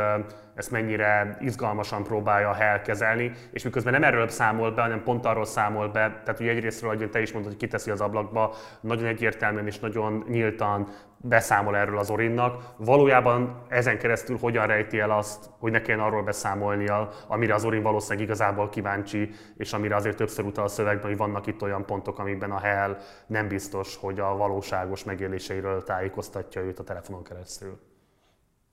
ezt 0.55 0.70
mennyire 0.70 1.36
izgalmasan 1.40 2.03
próbálja 2.03 2.57
elkezelni, 2.59 3.32
és 3.50 3.62
miközben 3.62 3.92
nem 3.92 4.05
erről 4.05 4.28
számol 4.28 4.70
be, 4.70 4.82
hanem 4.82 5.03
pont 5.03 5.24
arról 5.24 5.44
számol 5.44 5.88
be, 5.88 6.20
tehát 6.24 6.40
ugye 6.40 6.50
egyrésztről, 6.50 6.90
ahogy 6.90 7.11
te 7.11 7.20
is 7.20 7.32
mondod, 7.32 7.50
hogy 7.50 7.61
kiteszi 7.61 7.90
az 7.90 8.00
ablakba, 8.00 8.55
nagyon 8.80 9.07
egyértelműen 9.07 9.66
és 9.66 9.78
nagyon 9.78 10.24
nyíltan 10.28 10.88
beszámol 11.22 11.76
erről 11.76 11.98
az 11.98 12.10
Orinnak. 12.10 12.74
Valójában 12.76 13.62
ezen 13.68 13.98
keresztül 13.98 14.38
hogyan 14.38 14.66
rejti 14.66 14.98
el 14.98 15.10
azt, 15.10 15.50
hogy 15.58 15.72
ne 15.72 15.80
kelljen 15.80 16.04
arról 16.04 16.22
beszámolnia, 16.22 17.10
amire 17.26 17.54
az 17.54 17.64
Orin 17.64 17.82
valószínűleg 17.82 18.24
igazából 18.24 18.68
kíváncsi, 18.68 19.30
és 19.56 19.72
amire 19.72 19.96
azért 19.96 20.16
többször 20.16 20.44
utal 20.44 20.64
a 20.64 20.68
szövegben, 20.68 21.06
hogy 21.06 21.16
vannak 21.16 21.46
itt 21.46 21.62
olyan 21.62 21.86
pontok, 21.86 22.18
amikben 22.18 22.50
a 22.50 22.58
Hell 22.58 22.96
nem 23.26 23.48
biztos, 23.48 23.96
hogy 23.96 24.20
a 24.20 24.36
valóságos 24.36 25.04
megéléseiről 25.04 25.82
tájékoztatja 25.82 26.62
őt 26.62 26.78
a 26.78 26.84
telefonon 26.84 27.24
keresztül. 27.24 27.80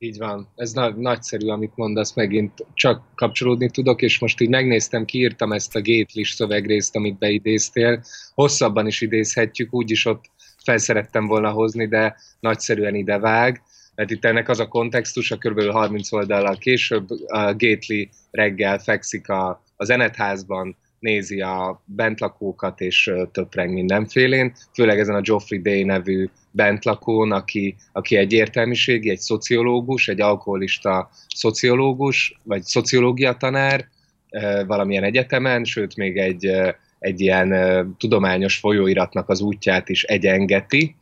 Így 0.01 0.17
van. 0.17 0.51
Ez 0.55 0.71
na- 0.71 0.95
nagyszerű, 0.95 1.47
amit 1.47 1.75
mondasz, 1.75 2.13
megint 2.13 2.65
csak 2.73 3.01
kapcsolódni 3.15 3.69
tudok, 3.69 4.01
és 4.01 4.19
most 4.19 4.41
így 4.41 4.49
megnéztem, 4.49 5.05
kiírtam 5.05 5.51
ezt 5.51 5.75
a 5.75 5.79
Gatelish 5.79 6.35
szövegrészt, 6.35 6.95
amit 6.95 7.17
beidéztél. 7.17 8.03
Hosszabban 8.33 8.87
is 8.87 9.01
idézhetjük, 9.01 9.73
úgyis 9.73 10.05
ott 10.05 10.23
felszerettem 10.63 11.27
volna 11.27 11.49
hozni, 11.49 11.87
de 11.87 12.15
nagyszerűen 12.39 12.95
idevág. 12.95 13.61
Mert 13.95 14.11
itt 14.11 14.25
ennek 14.25 14.49
az 14.49 14.59
a 14.59 14.67
kontextus, 14.67 15.31
a 15.31 15.37
kb. 15.37 15.61
30 15.61 16.11
oldallal 16.11 16.57
később 16.57 17.09
a 17.27 17.53
Gately 17.53 18.09
reggel 18.31 18.79
fekszik 18.79 19.29
a, 19.29 19.63
a 19.75 19.85
zenetházban, 19.85 20.77
nézi 20.99 21.41
a 21.41 21.83
bentlakókat 21.85 22.81
és 22.81 23.11
töpreng 23.31 23.73
mindenfélén, 23.73 24.53
főleg 24.73 24.99
ezen 24.99 25.15
a 25.15 25.21
Geoffrey 25.21 25.61
Day 25.61 25.83
nevű 25.83 26.29
bentlakón, 26.51 27.31
aki, 27.31 27.75
aki 27.91 28.15
egy 28.15 28.33
értelmiségi, 28.33 29.09
egy 29.09 29.19
szociológus, 29.19 30.07
egy 30.07 30.21
alkoholista 30.21 31.09
szociológus, 31.35 32.39
vagy 32.43 32.63
szociológia 32.63 33.33
tanár 33.33 33.87
valamilyen 34.67 35.03
egyetemen, 35.03 35.63
sőt 35.63 35.95
még 35.95 36.17
egy, 36.17 36.51
egy 36.99 37.21
ilyen 37.21 37.95
tudományos 37.97 38.57
folyóiratnak 38.57 39.29
az 39.29 39.41
útját 39.41 39.89
is 39.89 40.03
egyengeti, 40.03 40.95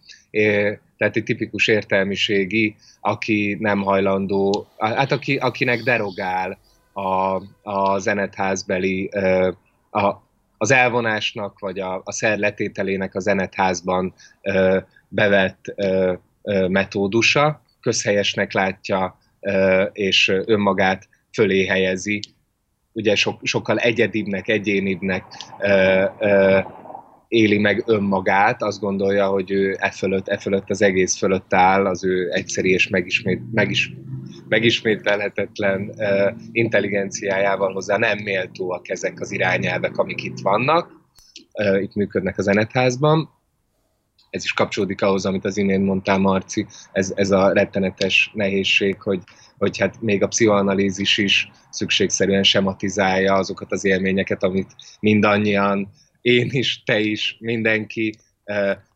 tehát 0.98 1.16
egy 1.16 1.24
tipikus 1.24 1.68
értelmiségi, 1.68 2.76
aki 3.02 3.58
nem 3.60 3.82
hajlandó, 3.82 4.68
hát 4.78 5.12
aki, 5.12 5.36
akinek 5.36 5.84
derogál 5.84 6.58
a, 6.94 7.42
a 7.70 8.00
zenetházbeli 8.00 9.10
a, 9.92 10.26
az 10.58 10.72
elvonásnak, 10.72 11.60
vagy 11.60 11.80
a, 11.80 12.02
a 12.06 12.12
szer 12.12 12.38
letételének 12.38 13.16
a 13.16 13.20
zenetházban 13.20 14.14
bevett 15.08 15.76
metódusa, 16.68 17.62
közhelyesnek 17.82 18.54
látja, 18.54 19.18
és 19.92 20.28
önmagát 20.46 21.08
fölé 21.32 21.66
helyezi, 21.66 22.20
ugye 22.98 23.16
so, 23.16 23.32
sokkal 23.42 23.78
egyedibbnek, 23.78 24.48
egyénibbnek 24.48 25.24
ö, 25.60 26.04
ö, 26.20 26.60
éli 27.28 27.58
meg 27.58 27.84
önmagát, 27.86 28.64
azt 28.64 28.80
gondolja, 28.80 29.28
hogy 29.28 29.52
ő 29.52 29.76
e 29.80 29.92
fölött, 29.92 30.28
e 30.28 30.38
fölött 30.38 30.70
az 30.70 30.82
egész 30.82 31.18
fölött 31.18 31.54
áll, 31.54 31.86
az 31.86 32.06
ő 32.06 32.32
egyszerű 32.32 32.70
és 32.70 32.88
megismét, 32.88 33.42
megis, 33.52 33.94
megismételhetetlen 34.48 35.82
uh, 35.98 36.32
intelligenciájával 36.52 37.74
hozzá 37.74 37.98
nem 37.98 38.18
méltóak 38.18 38.90
ezek 38.90 39.20
az 39.20 39.32
irányelvek, 39.32 39.98
amik 39.98 40.24
itt 40.24 40.40
vannak, 40.40 40.92
uh, 41.54 41.82
itt 41.82 41.96
működnek 41.96 42.38
a 42.38 42.42
zenetházban. 42.42 43.30
Ez 44.30 44.44
is 44.44 44.54
kapcsolódik 44.54 45.02
ahhoz, 45.02 45.26
amit 45.26 45.46
az 45.46 45.58
imént 45.58 45.86
mondtál, 45.86 46.18
Marci, 46.18 46.66
ez, 46.92 47.14
ez 47.16 47.32
a 47.32 47.54
rettenetes 47.54 48.32
nehézség, 48.34 49.02
hogy, 49.02 49.22
hogy 49.58 49.78
hát 49.78 50.02
még 50.02 50.24
a 50.24 50.28
pszichoanalízis 50.28 51.18
is 51.18 51.50
szükségszerűen 51.70 52.44
sematizálja 52.44 53.34
azokat 53.34 53.72
az 53.72 53.86
élményeket, 53.86 54.44
amit 54.44 54.76
mindannyian, 55.00 55.90
én 56.22 56.48
is, 56.52 56.84
te 56.84 57.00
is, 57.00 57.38
mindenki 57.40 58.14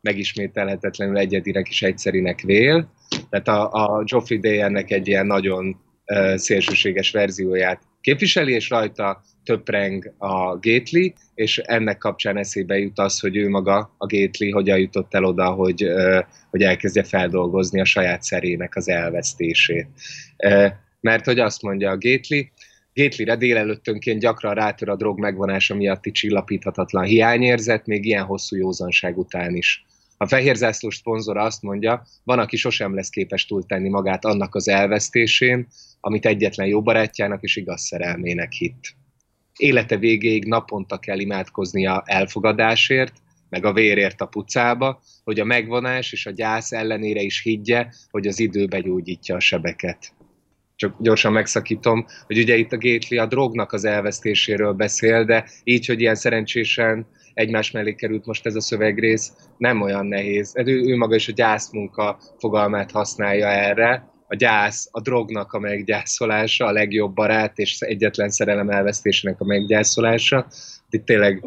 megismételhetetlenül 0.02 1.18
egyedinek 1.18 1.70
és 1.70 1.82
egyszerinek 1.82 2.42
vél. 2.42 2.92
Tehát 3.30 3.48
a, 3.48 3.70
a 3.72 4.04
Geoffrey 4.04 4.40
Day 4.40 4.60
ennek 4.60 4.92
egy 4.92 5.08
ilyen 5.08 5.26
nagyon 5.26 5.78
uh, 6.06 6.36
szélsőséges 6.36 7.12
verzióját 7.12 7.82
képviseli, 8.02 8.54
és 8.54 8.70
rajta 8.70 9.24
töpreng 9.44 10.14
a 10.18 10.60
Gately, 10.60 11.14
és 11.36 11.58
ennek 11.58 11.98
kapcsán 11.98 12.38
eszébe 12.38 12.78
jut 12.78 13.00
az, 13.00 13.20
hogy 13.20 13.36
ő 13.36 13.50
maga, 13.50 13.96
a 13.98 14.06
Gately, 14.06 14.50
hogyan 14.50 14.80
jutott 14.80 15.14
el 15.14 15.24
oda, 15.24 15.50
hogy, 15.50 15.88
hogy 16.50 16.62
elkezdje 16.62 17.04
feldolgozni 17.04 17.80
a 17.80 17.86
saját 17.86 18.24
szerének 18.24 18.76
az 18.76 18.90
elvesztését. 18.90 19.88
Mert 21.00 21.26
hogy 21.26 21.40
azt 21.40 21.62
mondja 21.62 21.90
a 21.90 21.98
Gately, 21.98 22.52
Gétlire 22.94 23.36
délelőttönként 23.36 24.20
gyakran 24.20 24.54
rátör 24.54 24.90
a 24.90 24.96
drog 24.96 25.20
megvonása 25.20 25.76
miatti 25.76 26.12
csillapíthatatlan 26.12 27.04
hiányérzet, 27.04 27.86
még 27.86 28.06
ilyen 28.06 28.24
hosszú 28.24 28.56
józanság 28.56 29.18
után 29.18 29.56
is. 29.56 29.86
A 30.22 30.28
fehér 30.28 30.56
zászló 30.56 30.90
szponzora 30.90 31.42
azt 31.42 31.62
mondja, 31.62 32.04
van, 32.24 32.40
aki 32.40 32.58
sosem 32.58 32.96
lesz 32.96 33.10
képes 33.10 33.46
túltenni 33.46 33.90
magát 33.90 34.26
annak 34.26 34.56
az 34.56 34.68
elvesztésén, 34.68 35.68
amit 36.00 36.26
egyetlen 36.26 36.68
jó 36.68 36.82
barátjának 36.82 37.44
és 37.44 37.56
igaz 37.56 37.82
szerelmének 37.82 38.52
hitt. 38.52 38.96
Élete 39.58 39.98
végéig 39.98 40.46
naponta 40.46 40.98
kell 40.98 41.20
imádkoznia 41.20 42.04
elfogadásért, 42.06 43.14
meg 43.50 43.66
a 43.66 43.74
vérért 43.74 44.22
a 44.22 44.26
pucába, 44.26 45.02
hogy 45.24 45.40
a 45.40 45.46
megvonás 45.46 46.12
és 46.12 46.26
a 46.26 46.32
gyász 46.32 46.72
ellenére 46.72 47.22
is 47.22 47.42
higgye, 47.42 47.88
hogy 48.10 48.28
az 48.28 48.40
idő 48.40 48.66
begyógyítja 48.66 49.36
a 49.36 49.40
sebeket. 49.40 50.14
Csak 50.76 50.96
gyorsan 51.00 51.32
megszakítom, 51.32 52.06
hogy 52.26 52.38
ugye 52.38 52.56
itt 52.56 52.72
a 52.72 52.78
Gately 52.78 53.18
a 53.18 53.26
drognak 53.26 53.74
az 53.74 53.86
elvesztéséről 53.86 54.74
beszél, 54.74 55.24
de 55.26 55.46
így, 55.64 55.86
hogy 55.86 56.00
ilyen 56.00 56.16
szerencsésen 56.16 57.08
egymás 57.34 57.72
mellé 57.72 57.94
került 57.94 58.26
most 58.26 58.46
ez 58.46 58.56
a 58.56 58.62
szövegrész, 58.62 59.34
nem 59.58 59.82
olyan 59.82 60.06
nehéz. 60.06 60.54
Ő, 60.56 60.82
ő 60.82 60.98
maga 60.98 61.16
is 61.16 61.28
a 61.28 61.34
gyászmunka 61.34 62.20
fogalmát 62.40 62.92
használja 62.92 63.48
erre, 63.48 64.10
a 64.28 64.36
gyász, 64.36 64.88
a 64.92 65.02
drognak 65.02 65.54
a 65.54 65.60
meggyászolása, 65.60 66.66
a 66.66 66.72
legjobb 66.72 67.14
barát 67.14 67.58
és 67.58 67.80
egyetlen 67.80 68.30
szerelem 68.30 68.70
elvesztésének 68.70 69.42
a 69.42 69.46
meggyászolása. 69.46 70.48
Itt 70.90 71.06
tényleg 71.06 71.46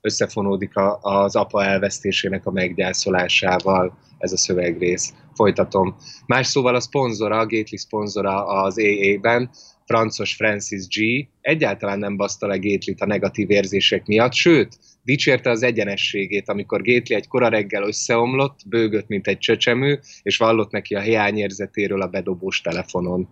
összefonódik 0.00 0.72
az 1.00 1.36
apa 1.36 1.64
elvesztésének 1.64 2.46
a 2.46 2.50
meggyászolásával 2.50 3.98
ez 4.18 4.32
a 4.32 4.36
szövegrész. 4.36 5.12
Folytatom. 5.34 5.96
Más 6.26 6.46
szóval 6.46 6.74
a 6.74 6.80
szponzora, 6.80 7.38
a 7.38 7.46
Gately 7.46 7.76
szponzora 7.76 8.46
az 8.46 8.78
AA-ben, 8.78 9.50
francos 9.86 10.34
Francis 10.34 10.86
G. 10.86 11.28
egyáltalán 11.40 11.98
nem 11.98 12.16
baszta 12.16 12.46
le 12.46 12.56
Gately-t 12.56 13.00
a 13.00 13.06
negatív 13.06 13.50
érzések 13.50 14.06
miatt, 14.06 14.32
sőt, 14.32 14.78
dicsérte 15.02 15.50
az 15.50 15.62
egyenességét, 15.62 16.48
amikor 16.48 16.82
Gately 16.82 17.16
egy 17.16 17.28
kora 17.28 17.48
reggel 17.48 17.82
összeomlott, 17.82 18.60
bőgött, 18.66 19.08
mint 19.08 19.26
egy 19.26 19.38
csecsemő, 19.38 20.00
és 20.22 20.36
vallott 20.36 20.70
neki 20.70 20.94
a 20.94 21.00
hiányérzetéről 21.00 22.02
a 22.02 22.08
bedobós 22.08 22.60
telefonon. 22.60 23.28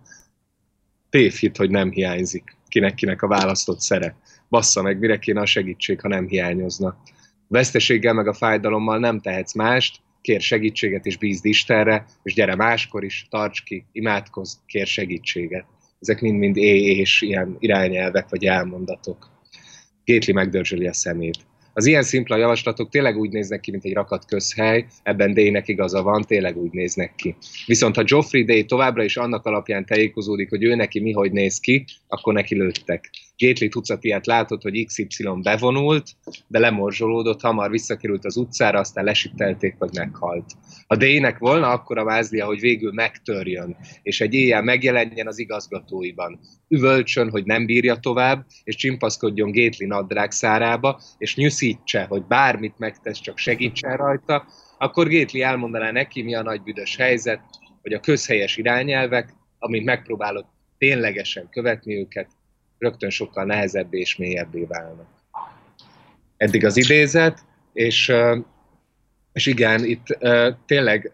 Tévhit, 1.09 1.57
hogy 1.57 1.69
nem 1.69 1.91
hiányzik. 1.91 2.43
Kinek-kinek 2.67 3.21
a 3.21 3.27
választott 3.27 3.79
szere. 3.79 4.17
Bassza 4.49 4.81
meg, 4.81 4.99
mire 4.99 5.19
kéne 5.19 5.41
a 5.41 5.45
segítség, 5.45 6.01
ha 6.01 6.07
nem 6.07 6.27
hiányozna. 6.27 7.01
Veszteséggel 7.47 8.13
meg 8.13 8.27
a 8.27 8.33
fájdalommal 8.33 8.99
nem 8.99 9.21
tehetsz 9.21 9.53
mást, 9.53 9.99
kér 10.21 10.41
segítséget 10.41 11.05
és 11.05 11.17
bízd 11.17 11.45
Istenre, 11.45 12.05
és 12.23 12.33
gyere 12.33 12.55
máskor 12.55 13.03
is, 13.03 13.27
tarts 13.29 13.63
ki, 13.63 13.85
imádkozz, 13.91 14.53
kér 14.65 14.87
segítséget. 14.87 15.65
Ezek 16.07 16.21
mind-mind 16.21 16.57
é 16.57 16.97
és 16.97 17.21
ilyen 17.21 17.55
irányelvek 17.59 18.29
vagy 18.29 18.45
elmondatok. 18.45 19.29
Gétli 20.03 20.33
megdörzsöli 20.33 20.87
a 20.87 20.93
szemét. 20.93 21.37
Az 21.73 21.85
ilyen 21.85 22.03
szimpla 22.03 22.37
javaslatok 22.37 22.89
tényleg 22.89 23.17
úgy 23.17 23.29
néznek 23.29 23.59
ki, 23.59 23.71
mint 23.71 23.85
egy 23.85 23.93
rakat 23.93 24.25
közhely, 24.25 24.85
ebben 25.03 25.33
Day-nek 25.33 25.67
igaza 25.67 26.01
van, 26.01 26.21
tényleg 26.21 26.57
úgy 26.57 26.71
néznek 26.71 27.15
ki. 27.15 27.35
Viszont 27.65 27.95
ha 27.95 28.03
Geoffrey 28.03 28.43
Day 28.43 28.65
továbbra 28.65 29.03
is 29.03 29.17
annak 29.17 29.45
alapján 29.45 29.85
teljékozódik, 29.85 30.49
hogy 30.49 30.63
ő 30.63 30.75
neki 30.75 30.99
mi 30.99 31.11
hogy 31.11 31.31
néz 31.31 31.59
ki, 31.59 31.85
akkor 32.07 32.33
neki 32.33 32.55
lőttek. 32.55 33.09
Gately 33.37 33.67
tucatiát 33.67 34.25
látott, 34.25 34.61
hogy 34.61 34.85
XY 34.85 35.07
bevonult, 35.41 36.09
de 36.47 36.59
lemorzsolódott, 36.59 37.41
hamar 37.41 37.69
visszakerült 37.69 38.25
az 38.25 38.37
utcára, 38.37 38.79
aztán 38.79 39.03
lesittelték, 39.03 39.75
vagy 39.77 39.89
meghalt. 39.93 40.45
Ha 40.87 40.95
Dének 40.95 41.37
volna, 41.37 41.69
akkor 41.69 41.97
a 41.97 42.03
vázlia, 42.03 42.45
hogy 42.45 42.59
végül 42.59 42.91
megtörjön, 42.93 43.77
és 44.03 44.21
egy 44.21 44.33
éjjel 44.33 44.61
megjelenjen 44.61 45.27
az 45.27 45.39
igazgatóiban. 45.39 46.39
Üvölcsön, 46.67 47.29
hogy 47.29 47.45
nem 47.45 47.65
bírja 47.65 47.95
tovább, 47.95 48.45
és 48.63 48.75
csimpaszkodjon 48.75 49.51
Gately 49.51 49.87
nadrág 49.87 50.31
szárába, 50.31 51.01
és 51.17 51.35
nyűszítse, 51.35 52.03
hogy 52.03 52.23
bármit 52.23 52.77
megtesz, 52.77 53.19
csak 53.19 53.37
segítsen 53.37 53.97
rajta, 53.97 54.47
akkor 54.77 55.09
Gately 55.09 55.41
elmondaná 55.41 55.91
neki, 55.91 56.21
mi 56.21 56.35
a 56.35 56.41
nagy 56.41 56.61
büdös 56.61 56.95
helyzet, 56.95 57.41
hogy 57.81 57.93
a 57.93 57.99
közhelyes 57.99 58.57
irányelvek, 58.57 59.33
amint 59.59 59.85
megpróbálod 59.85 60.45
ténylegesen 60.77 61.49
követni 61.49 61.97
őket, 61.97 62.27
rögtön 62.77 63.09
sokkal 63.09 63.45
nehezebbé 63.45 63.99
és 63.99 64.15
mélyebbé 64.15 64.63
válnak. 64.63 65.07
Eddig 66.37 66.65
az 66.65 66.77
idézet, 66.77 67.45
és, 67.73 68.13
és 69.33 69.45
igen, 69.45 69.85
itt 69.85 70.17
tényleg 70.65 71.11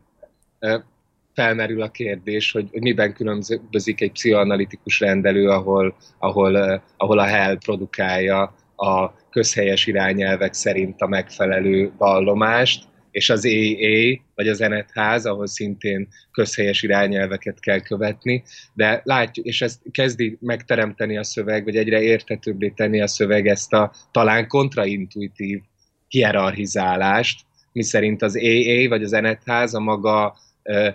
felmerül 1.34 1.82
a 1.82 1.91
kérdés, 1.91 2.51
hogy, 2.51 2.70
hogy 2.72 2.82
miben 2.82 3.14
különbözik 3.14 4.01
egy 4.01 4.12
pszichoanalitikus 4.12 4.99
rendelő, 4.99 5.49
ahol, 5.49 5.95
ahol, 6.18 6.84
ahol 6.97 7.20
a 7.20 7.26
Hell 7.26 7.57
produkálja 7.57 8.55
a 8.76 9.14
közhelyes 9.30 9.88
irányelvek 9.88 10.53
szerint 10.53 11.01
a 11.01 11.07
megfelelő 11.07 11.91
vallomást, 11.97 12.84
és 13.12 13.30
az 13.30 13.45
AA, 13.45 14.22
vagy 14.36 14.47
az 14.47 14.62
Enetház, 14.62 15.26
ahol 15.26 15.47
szintén 15.47 16.07
közhelyes 16.32 16.84
irányelveket 16.84 17.59
kell 17.59 17.80
követni, 17.80 18.43
de 18.74 19.01
látjuk, 19.03 19.45
és 19.45 19.62
ezt 19.62 19.80
kezdi 19.91 20.38
megteremteni 20.41 21.18
a 21.18 21.24
szöveg, 21.24 21.64
vagy 21.64 21.76
egyre 21.76 22.01
értetőbbé 22.01 22.70
tenni 22.70 23.01
a 23.01 23.07
szöveg 23.07 23.47
ezt 23.47 23.74
a 23.74 23.91
talán 24.12 24.47
kontraintuitív 24.47 25.59
hierarchizálást, 26.07 27.39
miszerint 27.72 28.22
az 28.22 28.36
AA, 28.36 28.88
vagy 28.89 29.03
az 29.03 29.14
Enetház 29.14 29.74
a 29.74 29.80
maga 29.80 30.36
ö, 30.64 30.89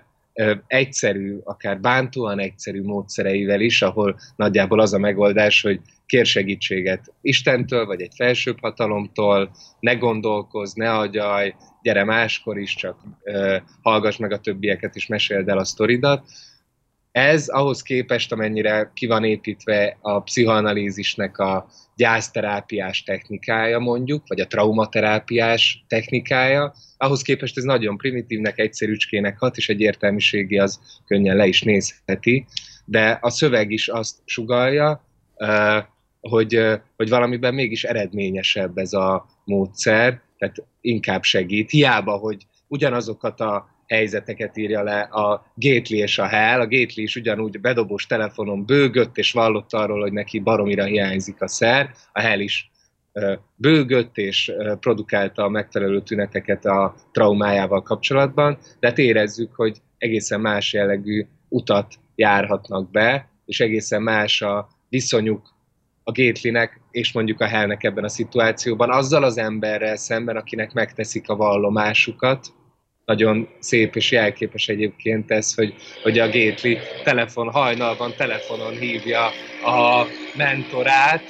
egyszerű, 0.67 1.39
akár 1.45 1.81
bántóan 1.81 2.39
egyszerű 2.39 2.83
módszereivel 2.83 3.61
is, 3.61 3.83
ahol 3.83 4.19
nagyjából 4.37 4.81
az 4.81 4.93
a 4.93 4.99
megoldás, 4.99 5.63
hogy 5.63 5.81
kér 6.07 6.27
segítséget 6.27 7.13
Istentől, 7.21 7.87
vagy 7.87 8.01
egy 8.01 8.13
felsőbb 8.17 8.61
hatalomtól, 8.61 9.51
ne 9.81 9.95
gondolkozz, 9.95 10.73
ne 10.75 10.93
agyalj, 10.93 11.55
gyere 11.87 12.05
máskor 12.05 12.59
is, 12.59 12.75
csak 12.75 12.97
hallgass 13.83 14.17
meg 14.17 14.33
a 14.33 14.41
többieket, 14.41 14.97
és 14.97 15.07
meséld 15.07 15.49
el 15.49 15.59
a 15.59 15.65
sztoridat. 15.65 16.27
Ez 17.13 17.49
ahhoz 17.49 17.83
képest, 17.83 18.33
amennyire 18.33 18.91
ki 18.95 19.07
van 19.07 19.25
építve 19.25 19.97
a 20.01 20.21
pszichoanalízisnek 20.21 21.39
a 21.39 21.67
gyászterápiás 21.97 23.03
technikája 23.03 23.79
mondjuk, 23.79 24.23
vagy 24.27 24.41
a 24.41 24.47
traumaterápiás 24.47 25.85
technikája, 25.89 26.75
ahhoz 26.97 27.23
képest 27.23 27.57
ez 27.57 27.65
nagyon 27.65 27.97
primitívnek, 27.97 28.59
egyszerűcskének 28.59 29.39
hat, 29.39 29.57
és 29.57 29.69
egy 29.69 29.81
értelmiségi 29.81 30.59
az 30.59 30.81
könnyen 31.07 31.37
le 31.37 31.47
is 31.47 31.63
nézheti, 31.63 32.47
de 32.85 33.19
a 33.21 33.31
szöveg 33.31 33.71
is 33.71 33.89
azt 33.89 34.17
sugalja, 34.25 35.05
hogy, 36.21 36.61
hogy 36.97 37.09
valamiben 37.09 37.55
mégis 37.55 37.85
eredményesebb 37.85 38.79
ez 38.79 38.93
a 38.93 39.27
módszer, 39.45 40.25
tehát 40.39 40.57
inkább 40.81 41.23
segít. 41.23 41.71
Hiába, 41.71 42.17
hogy 42.17 42.47
ugyanazokat 42.69 43.41
a 43.41 43.69
helyzeteket 43.87 44.57
írja 44.57 44.83
le 44.83 45.01
a 45.01 45.53
Gately 45.55 45.99
és 45.99 46.19
a 46.19 46.27
Hell. 46.27 46.61
A 46.61 46.67
Gately 46.67 47.03
is 47.03 47.17
ugyanúgy 47.17 47.61
bedobós 47.61 48.07
telefonon 48.07 48.67
bőgött, 48.67 49.17
és 49.17 49.33
vallott 49.33 49.73
arról, 49.73 50.01
hogy 50.01 50.13
neki 50.13 50.39
baromira 50.39 50.85
hiányzik 50.85 51.41
a 51.43 51.49
szer. 51.49 51.91
A 52.13 52.21
Hell 52.21 52.41
is 52.41 52.71
bőgött 53.55 54.17
és 54.17 54.53
produkálta 54.81 55.45
a 55.45 55.49
megfelelő 55.49 56.03
tüneteket 56.03 56.65
a 56.65 56.95
traumájával 57.13 57.83
kapcsolatban, 57.83 58.59
de 58.81 58.89
hát 58.89 58.99
érezzük, 58.99 59.55
hogy 59.55 59.79
egészen 59.99 60.41
más 60.41 60.73
jellegű 60.73 61.27
utat 61.49 61.95
járhatnak 62.15 62.91
be, 62.91 63.29
és 63.47 63.61
egészen 63.61 64.03
más 64.03 64.43
a 64.43 64.69
viszonyuk 64.89 65.55
a 66.09 66.13
Gatelynek 66.13 66.81
és 66.91 67.13
mondjuk 67.13 67.41
a 67.41 67.47
Hellnek 67.47 67.85
ebben 67.85 68.05
a 68.05 68.09
szituációban, 68.09 68.91
azzal 68.91 69.25
az 69.25 69.39
emberrel 69.39 69.97
szemben, 69.97 70.37
akinek 70.37 70.73
megteszik 70.73 71.29
a 71.29 71.37
vallomásukat. 71.37 72.47
Nagyon 73.05 73.49
szép 73.59 73.97
és 73.97 74.11
jelképes 74.11 74.69
egyébként 74.69 75.31
ez, 75.31 75.55
hogy, 75.55 75.75
hogy 76.03 76.19
a 76.19 76.27
Gately 76.27 76.79
telefon, 77.05 77.51
hajnalban 77.51 78.15
telefonon 78.17 78.73
hívja 78.73 79.27
a 79.65 80.07
mentorát, 80.37 81.23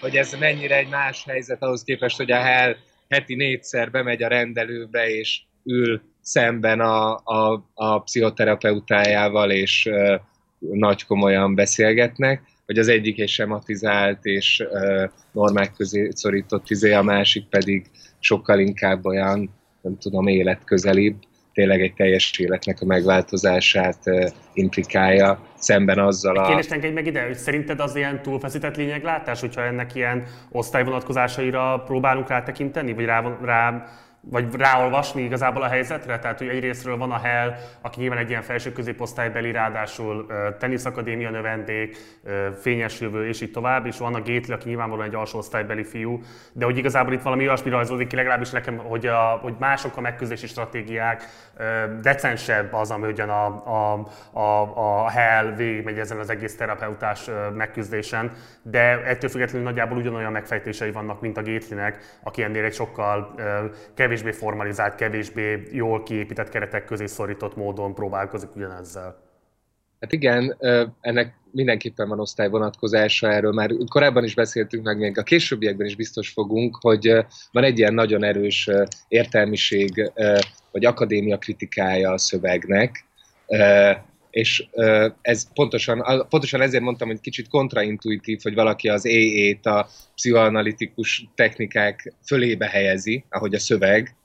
hogy 0.00 0.16
ez 0.16 0.36
mennyire 0.38 0.76
egy 0.76 0.88
más 0.88 1.24
helyzet 1.24 1.62
ahhoz 1.62 1.82
képest, 1.82 2.16
hogy 2.16 2.30
a 2.30 2.40
Hell 2.40 2.76
heti 3.08 3.34
négyszer 3.34 3.90
bemegy 3.90 4.22
a 4.22 4.28
rendelőbe, 4.28 5.08
és 5.08 5.42
ül 5.64 6.02
szemben 6.20 6.80
a, 6.80 7.14
a, 7.14 7.70
a 7.74 8.02
pszichoterapeutájával, 8.02 9.50
és 9.50 9.86
uh, 9.90 10.20
nagy 10.58 11.04
komolyan 11.04 11.54
beszélgetnek 11.54 12.42
hogy 12.68 12.78
az 12.78 12.88
egyik 12.88 13.20
egy 13.20 13.28
sematizált 13.28 14.24
és 14.24 14.64
uh, 14.70 15.10
normák 15.32 15.72
közé 15.76 16.08
szorított 16.10 16.70
izé, 16.70 16.92
a 16.92 17.02
másik 17.02 17.48
pedig 17.48 17.90
sokkal 18.18 18.58
inkább 18.58 19.06
olyan, 19.06 19.50
nem 19.80 19.98
tudom, 19.98 20.26
életközelibb, 20.26 21.16
tényleg 21.52 21.80
egy 21.80 21.94
teljes 21.94 22.38
életnek 22.38 22.80
a 22.80 22.84
megváltozását 22.84 23.98
uh, 24.04 24.30
implikálja, 24.52 25.46
szemben 25.58 25.98
azzal 25.98 26.36
a... 26.36 26.46
Kérdést 26.46 26.72
engedj 26.72 26.94
meg 26.94 27.06
ide, 27.06 27.26
hogy 27.26 27.36
szerinted 27.36 27.80
az 27.80 27.96
ilyen 27.96 28.22
túlfeszített 28.22 28.76
lényeglátás, 28.76 29.40
hogyha 29.40 29.62
ennek 29.62 29.94
ilyen 29.94 30.24
osztályvonatkozásaira 30.50 31.82
próbálunk 31.86 32.28
rátekinteni, 32.28 32.92
vagy 32.92 33.04
rá, 33.04 33.38
rá 33.44 33.88
vagy 34.30 34.54
ráolvasni 34.54 35.22
igazából 35.22 35.62
a 35.62 35.68
helyzetre. 35.68 36.18
Tehát, 36.18 36.38
hogy 36.38 36.48
egyrésztről 36.48 36.96
van 36.96 37.10
a 37.10 37.18
Hell, 37.18 37.54
aki 37.80 38.00
nyilván 38.00 38.18
egy 38.18 38.28
ilyen 38.28 38.42
felső 38.42 38.72
középosztálybeli, 38.72 39.50
ráadásul 39.50 40.26
teniszakadémia 40.58 41.30
növendék, 41.30 41.96
fényes 42.60 43.00
jövő, 43.00 43.28
és 43.28 43.40
így 43.40 43.50
tovább, 43.50 43.86
és 43.86 43.98
van 43.98 44.14
a 44.14 44.18
Gately, 44.18 44.54
aki 44.54 44.68
nyilvánvalóan 44.68 45.06
egy 45.06 45.14
alsó 45.14 45.38
osztálybeli 45.38 45.84
fiú, 45.84 46.20
de 46.52 46.64
hogy 46.64 46.76
igazából 46.76 47.12
itt 47.12 47.22
valami 47.22 47.46
olyasmi 47.46 47.70
rajzolódik 47.70 48.06
ki, 48.08 48.16
legalábbis 48.16 48.50
nekem, 48.50 48.76
hogy, 48.76 49.06
a, 49.06 49.38
hogy 49.42 49.54
mások 49.58 49.96
a 49.96 50.00
megküzdési 50.00 50.46
stratégiák, 50.46 51.22
decensebb 52.00 52.72
az, 52.72 52.90
ami 52.90 53.06
ugyan 53.06 53.28
a, 53.28 53.46
a, 53.46 54.06
a, 54.32 54.76
a 55.02 55.10
Hell 55.10 55.54
végigmegy 55.56 55.98
ezen 55.98 56.18
az 56.18 56.30
egész 56.30 56.56
terapeutás 56.56 57.30
megküzdésen, 57.54 58.32
de 58.62 59.02
ettől 59.04 59.30
függetlenül 59.30 59.66
nagyjából 59.66 59.98
ugyanolyan 59.98 60.32
megfejtései 60.32 60.90
vannak, 60.90 61.20
mint 61.20 61.36
a 61.36 61.42
Gatelynek, 61.42 62.18
aki 62.22 62.42
ennél 62.42 62.64
egy 62.64 62.74
sokkal 62.74 63.34
kevésbé 64.18 64.38
formalizált, 64.38 64.94
kevésbé 64.94 65.62
jól 65.72 66.02
kiépített 66.02 66.48
keretek 66.48 66.84
közé 66.84 67.06
szorított 67.06 67.56
módon 67.56 67.94
próbálkozik 67.94 68.56
ugyanezzel. 68.56 69.16
Hát 70.00 70.12
igen, 70.12 70.56
ennek 71.00 71.34
mindenképpen 71.50 72.08
van 72.08 72.20
osztályvonatkozása 72.20 73.32
erről, 73.32 73.52
már 73.52 73.70
korábban 73.88 74.24
is 74.24 74.34
beszéltünk 74.34 74.84
meg, 74.84 74.98
még 74.98 75.18
a 75.18 75.22
későbbiekben 75.22 75.86
is 75.86 75.96
biztos 75.96 76.28
fogunk, 76.28 76.78
hogy 76.80 77.24
van 77.52 77.64
egy 77.64 77.78
ilyen 77.78 77.94
nagyon 77.94 78.24
erős 78.24 78.70
értelmiség, 79.08 80.12
vagy 80.72 80.84
akadémia 80.84 81.38
kritikája 81.38 82.10
a 82.10 82.18
szövegnek, 82.18 83.04
és 84.30 84.66
ez 85.20 85.52
pontosan, 85.52 86.26
pontosan 86.28 86.60
ezért 86.60 86.82
mondtam, 86.82 87.08
hogy 87.08 87.20
kicsit 87.20 87.48
kontraintuitív, 87.48 88.40
hogy 88.42 88.54
valaki 88.54 88.88
az 88.88 89.06
EE-t 89.06 89.66
a 89.66 89.88
pszichoanalitikus 90.14 91.28
technikák 91.34 92.14
fölébe 92.26 92.66
helyezi, 92.66 93.24
ahogy 93.28 93.54
a 93.54 93.58
szöveg, 93.58 94.16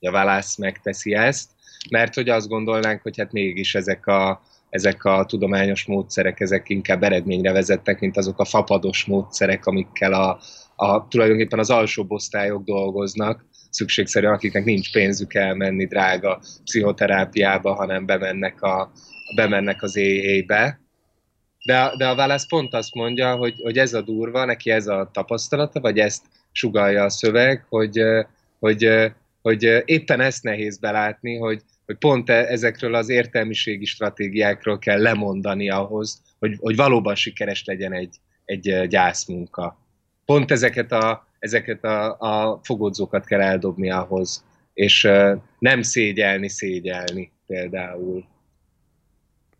a 0.00 0.10
válasz 0.10 0.56
megteszi 0.56 1.14
ezt, 1.14 1.50
mert 1.90 2.14
hogy 2.14 2.28
azt 2.28 2.48
gondolnánk, 2.48 3.02
hogy 3.02 3.18
hát 3.18 3.32
mégis 3.32 3.74
ezek 3.74 4.06
a, 4.06 4.42
ezek 4.70 5.04
a 5.04 5.24
tudományos 5.24 5.84
módszerek, 5.84 6.40
ezek 6.40 6.68
inkább 6.68 7.02
eredményre 7.02 7.52
vezettek, 7.52 8.00
mint 8.00 8.16
azok 8.16 8.38
a 8.38 8.44
fapados 8.44 9.04
módszerek, 9.04 9.66
amikkel 9.66 10.12
a, 10.12 10.38
a, 10.76 11.08
tulajdonképpen 11.08 11.58
az 11.58 11.70
alsóbb 11.70 12.10
osztályok 12.10 12.64
dolgoznak, 12.64 13.44
szükségszerűen 13.70 14.32
akiknek 14.32 14.64
nincs 14.64 14.92
pénzük 14.92 15.34
elmenni 15.34 15.86
drága 15.86 16.40
pszichoterápiába, 16.64 17.74
hanem 17.74 18.06
bemennek, 18.06 18.62
a, 18.62 18.92
bemennek 19.34 19.82
az 19.82 19.96
éjbe. 19.96 20.80
De, 21.64 21.92
de 21.96 22.08
a 22.08 22.14
válasz 22.14 22.46
pont 22.46 22.74
azt 22.74 22.94
mondja, 22.94 23.36
hogy, 23.36 23.60
hogy 23.62 23.78
ez 23.78 23.94
a 23.94 24.02
durva, 24.02 24.44
neki 24.44 24.70
ez 24.70 24.86
a 24.86 25.10
tapasztalata, 25.12 25.80
vagy 25.80 25.98
ezt 25.98 26.24
sugalja 26.52 27.04
a 27.04 27.10
szöveg, 27.10 27.66
hogy, 27.68 28.02
hogy, 28.58 29.12
hogy 29.42 29.82
éppen 29.84 30.20
ezt 30.20 30.42
nehéz 30.42 30.78
belátni, 30.78 31.36
hogy, 31.36 31.62
hogy 31.86 31.96
pont 31.96 32.30
e, 32.30 32.34
ezekről 32.34 32.94
az 32.94 33.08
értelmiségi 33.08 33.84
stratégiákról 33.84 34.78
kell 34.78 35.00
lemondani 35.00 35.70
ahhoz, 35.70 36.22
hogy, 36.38 36.56
hogy 36.60 36.76
valóban 36.76 37.14
sikeres 37.14 37.64
legyen 37.64 37.92
egy, 37.92 38.16
egy 38.44 38.86
gyászmunka. 38.88 39.78
Pont 40.24 40.50
ezeket 40.50 40.92
a, 40.92 41.26
ezeket 41.38 41.84
a, 41.84 42.18
a 42.18 42.60
fogódzókat 42.62 43.24
kell 43.24 43.40
eldobni 43.40 43.90
ahhoz, 43.90 44.44
és 44.74 45.08
nem 45.58 45.82
szégyelni, 45.82 46.48
szégyelni 46.48 47.32
például. 47.46 48.24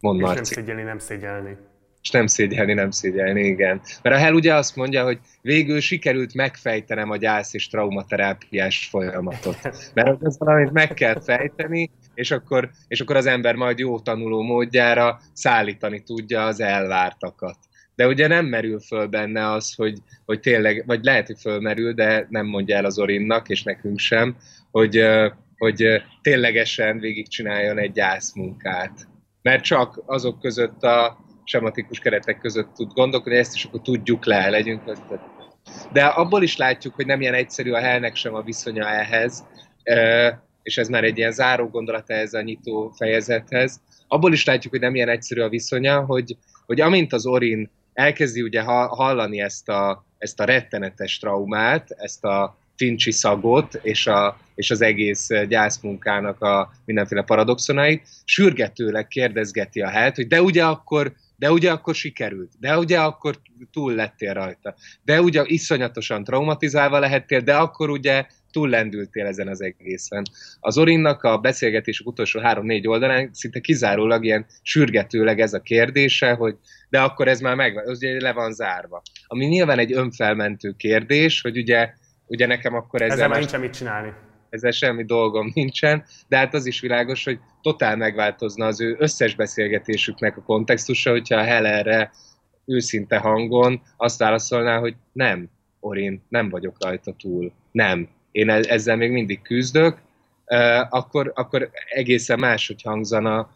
Mond 0.03 0.21
és 0.21 0.27
nem 0.35 0.43
szégyelni, 0.45 0.83
nem 0.83 0.99
szégyelni. 0.99 1.57
És 2.03 2.11
nem 2.11 2.27
szégyelni, 2.27 2.73
nem 2.73 2.91
szégyelni, 2.91 3.41
igen. 3.41 3.81
Mert 4.03 4.17
a 4.17 4.19
Hell 4.19 4.33
ugye 4.33 4.55
azt 4.55 4.77
mondja, 4.77 5.05
hogy 5.05 5.19
végül 5.43 5.81
sikerült 5.81 6.35
megfejtenem 6.35 7.11
a 7.11 7.17
gyász 7.17 7.55
és 7.55 7.69
traumaterápiás 7.69 8.89
folyamatot. 8.91 9.57
Mert 9.95 10.23
az 10.23 10.39
valamit 10.39 10.73
meg 10.73 10.95
kell 10.95 11.21
fejteni, 11.21 11.91
és 12.15 12.31
akkor, 12.31 12.71
és 12.89 13.01
akkor 13.01 13.17
az 13.17 13.27
ember 13.27 13.55
majd 13.55 13.79
jó 13.79 14.01
tanuló 14.01 14.43
módjára 14.43 15.21
szállítani 15.33 16.03
tudja 16.03 16.45
az 16.45 16.61
elvártakat. 16.61 17.57
De 17.95 18.07
ugye 18.07 18.27
nem 18.27 18.47
merül 18.47 18.81
föl 18.81 19.07
benne 19.07 19.51
az, 19.51 19.75
hogy, 19.75 19.99
hogy 20.25 20.41
tényleg, 20.41 20.83
vagy 20.87 21.05
lehet, 21.05 21.27
hogy 21.27 21.41
fölmerül, 21.41 21.93
de 21.93 22.27
nem 22.29 22.47
mondja 22.47 22.77
el 22.77 22.85
az 22.85 22.99
Orinnak, 22.99 23.49
és 23.49 23.63
nekünk 23.63 23.99
sem, 23.99 24.37
hogy, 24.71 25.05
hogy 25.57 26.03
ténylegesen 26.23 26.99
végigcsináljon 26.99 27.79
egy 27.79 27.93
gyászmunkát. 27.93 29.11
Mert 29.43 29.63
csak 29.63 30.03
azok 30.07 30.41
között 30.41 30.83
a 30.83 31.19
sematikus 31.45 31.99
keretek 31.99 32.39
között 32.39 32.75
tud 32.75 32.93
gondolkodni, 32.93 33.39
ezt 33.39 33.55
is 33.55 33.65
akkor 33.65 33.81
tudjuk 33.81 34.25
le, 34.25 34.51
legyünk 34.51 34.83
de 35.93 36.05
abból 36.05 36.43
is 36.43 36.57
látjuk, 36.57 36.95
hogy 36.95 37.07
nem 37.07 37.21
ilyen 37.21 37.35
egyszerű 37.35 37.73
a 37.73 37.79
helnek 37.79 38.15
sem 38.15 38.35
a 38.35 38.43
viszonya 38.43 38.89
ehhez, 38.89 39.47
és 40.63 40.79
ez 40.79 40.89
már 40.89 41.05
egy 41.05 41.19
ilyen 41.19 41.33
záró 41.33 41.69
gondolata 41.69 42.15
ez 42.15 42.35
a 42.35 42.43
nyitó 42.43 42.93
fejezethez. 42.97 43.81
Abból 44.09 44.33
is 44.33 44.45
látjuk, 44.45 44.73
hogy 44.73 44.83
nem 44.83 44.95
ilyen 44.95 45.09
egyszerű 45.09 45.41
a 45.41 45.49
viszonya, 45.49 46.05
hogy, 46.05 46.37
hogy 46.67 46.81
amint 46.81 47.13
az 47.13 47.27
Orin 47.27 47.71
elkezdi 47.93 48.43
ugye 48.43 48.63
hallani 48.63 49.41
ezt 49.41 49.69
a, 49.69 50.05
ezt 50.19 50.41
a 50.41 50.45
rettenetes 50.45 51.19
traumát, 51.19 51.91
ezt 51.91 52.25
a 52.25 52.57
fincsi 52.77 53.11
szagot, 53.11 53.79
és, 53.83 54.07
a, 54.07 54.39
és 54.55 54.71
az 54.71 54.81
egész 54.81 55.29
gyászmunkának 55.49 56.41
a 56.41 56.73
mindenféle 56.85 57.23
paradoxonait, 57.23 58.09
sürgetőleg 58.25 59.09
kérdezgeti 59.09 59.81
a 59.81 59.89
helyet, 59.89 60.17
hogy 60.17 60.27
de 60.27 60.43
ugye 60.43 60.65
akkor 60.65 61.13
de 61.37 61.53
ugye 61.53 61.71
akkor 61.71 61.95
sikerült, 61.95 62.51
de 62.61 62.79
ugye 62.79 63.01
akkor 63.01 63.39
túl 63.73 63.95
lettél 63.95 64.33
rajta, 64.33 64.75
de 65.05 65.21
ugye 65.21 65.43
iszonyatosan 65.47 66.25
traumatizálva 66.25 66.99
lehettél, 66.99 67.41
de 67.41 67.55
akkor 67.55 67.91
ugye 67.91 68.27
túl 68.53 68.69
lendültél 68.69 69.27
ezen 69.27 69.49
az 69.49 69.63
egészen. 69.63 70.23
Az 70.61 70.79
Orinnak 70.79 71.23
a 71.23 71.39
beszélgetések 71.39 72.07
utolsó 72.07 72.41
három-négy 72.41 72.89
oldalán 72.89 73.31
szinte 73.33 73.61
kizárólag 73.61 74.25
ilyen 74.25 74.47
sürgetőleg 74.63 75.41
ez 75.41 75.53
a 75.53 75.61
kérdése, 75.61 76.33
hogy 76.33 76.57
de 76.89 77.01
akkor 77.01 77.29
ez 77.29 77.41
már 77.41 77.55
meg, 77.55 77.89
az 77.89 77.97
ugye 77.97 78.21
le 78.21 78.33
van 78.33 78.53
zárva. 78.53 79.03
Ami 79.27 79.47
nyilván 79.47 79.79
egy 79.79 79.93
önfelmentő 79.93 80.75
kérdés, 80.77 81.41
hogy 81.41 81.57
ugye, 81.57 81.95
ugye 82.27 82.47
nekem 82.47 82.75
akkor 82.75 83.03
ezzel... 83.03 83.17
Ezzel 83.17 83.29
már 83.29 83.39
nincsen 83.39 83.61
mit 83.61 83.73
csinálni. 83.73 84.13
Ezzel 84.51 84.71
semmi 84.71 85.05
dolgom 85.05 85.51
nincsen, 85.55 86.05
de 86.29 86.37
hát 86.37 86.55
az 86.55 86.67
is 86.67 86.81
világos, 86.81 87.25
hogy 87.25 87.39
totál 87.63 87.97
megváltozna 87.97 88.67
az 88.67 88.81
ő 88.81 88.97
összes 88.99 89.35
beszélgetésüknek 89.35 90.37
a 90.37 90.43
kontextusa, 90.43 91.11
hogyha 91.11 91.37
a 91.37 91.45
Hellerre 91.45 92.11
őszinte 92.65 93.17
hangon 93.17 93.83
azt 93.97 94.19
válaszolná, 94.19 94.79
hogy 94.79 94.95
nem, 95.13 95.51
Orin, 95.81 96.23
nem 96.29 96.49
vagyok 96.49 96.77
rajta 96.85 97.15
túl. 97.19 97.53
Nem, 97.73 98.09
én 98.31 98.51
e- 98.51 98.65
ezzel 98.69 98.97
még 98.97 99.11
mindig 99.11 99.43
küzdök, 99.43 99.99
akkor, 100.91 101.33
akkor 101.35 101.71
egészen 101.89 102.39
máshogy 102.39 102.83
hangzana 102.83 103.51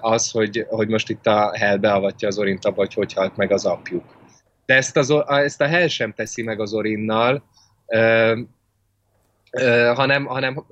az, 0.00 0.30
hogy, 0.30 0.66
hogy 0.68 0.88
most 0.88 1.10
itt 1.10 1.26
a 1.26 1.50
Hell 1.56 1.76
beavatja 1.76 2.28
az 2.28 2.38
Orint 2.38 2.64
abba, 2.64 2.76
hogy 2.76 2.94
hogy 2.94 3.12
halt 3.12 3.36
meg 3.36 3.52
az 3.52 3.64
apjuk. 3.64 4.04
De 4.66 4.74
ezt, 4.74 4.96
az, 4.96 5.14
ezt 5.26 5.60
a 5.60 5.66
Hell 5.66 5.86
sem 5.86 6.12
teszi 6.12 6.42
meg 6.42 6.60
az 6.60 6.74
Orinnal, 6.74 7.44
hanem, 9.94 10.24
hanem 10.24 10.64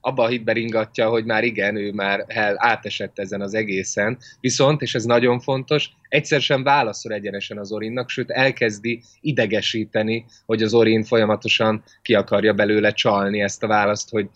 abba 0.00 0.22
a 0.22 0.28
hitbe 0.28 0.52
ringatja, 0.52 1.08
hogy 1.08 1.24
már 1.24 1.44
igen, 1.44 1.76
ő 1.76 1.92
már 1.92 2.24
hell 2.28 2.54
átesett 2.56 3.18
ezen 3.18 3.40
az 3.40 3.54
egészen, 3.54 4.18
viszont, 4.40 4.82
és 4.82 4.94
ez 4.94 5.04
nagyon 5.04 5.40
fontos, 5.40 5.90
egyszer 6.08 6.40
sem 6.40 6.62
válaszol 6.62 7.12
egyenesen 7.12 7.58
az 7.58 7.72
Orinnak, 7.72 8.08
sőt 8.08 8.30
elkezdi 8.30 9.02
idegesíteni, 9.20 10.24
hogy 10.46 10.62
az 10.62 10.74
Orin 10.74 11.04
folyamatosan 11.04 11.82
ki 12.02 12.14
akarja 12.14 12.52
belőle 12.52 12.92
csalni 12.92 13.40
ezt 13.40 13.62
a 13.62 13.66
választ, 13.66 14.10
hogy 14.10 14.28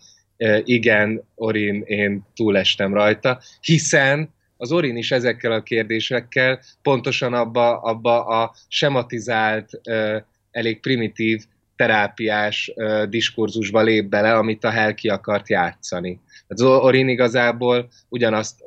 igen, 0.64 1.22
Orin, 1.34 1.82
én 1.86 2.26
túlestem 2.34 2.94
rajta, 2.94 3.40
hiszen 3.60 4.34
az 4.56 4.72
Orin 4.72 4.96
is 4.96 5.10
ezekkel 5.10 5.52
a 5.52 5.62
kérdésekkel 5.62 6.60
pontosan 6.82 7.34
abba, 7.34 7.80
abba 7.80 8.24
a 8.24 8.54
sematizált, 8.68 9.80
elég 10.50 10.80
primitív 10.80 11.44
terápiás 11.82 12.72
uh, 12.74 13.02
diskurzusba 13.02 13.82
lép 13.82 14.08
bele, 14.08 14.34
amit 14.34 14.64
a 14.64 14.70
Hell 14.70 14.92
ki 14.92 15.08
akart 15.08 15.48
játszani. 15.48 16.20
Az 16.48 16.62
Orin 16.62 17.08
igazából 17.08 17.88
ugyanazt, 18.08 18.60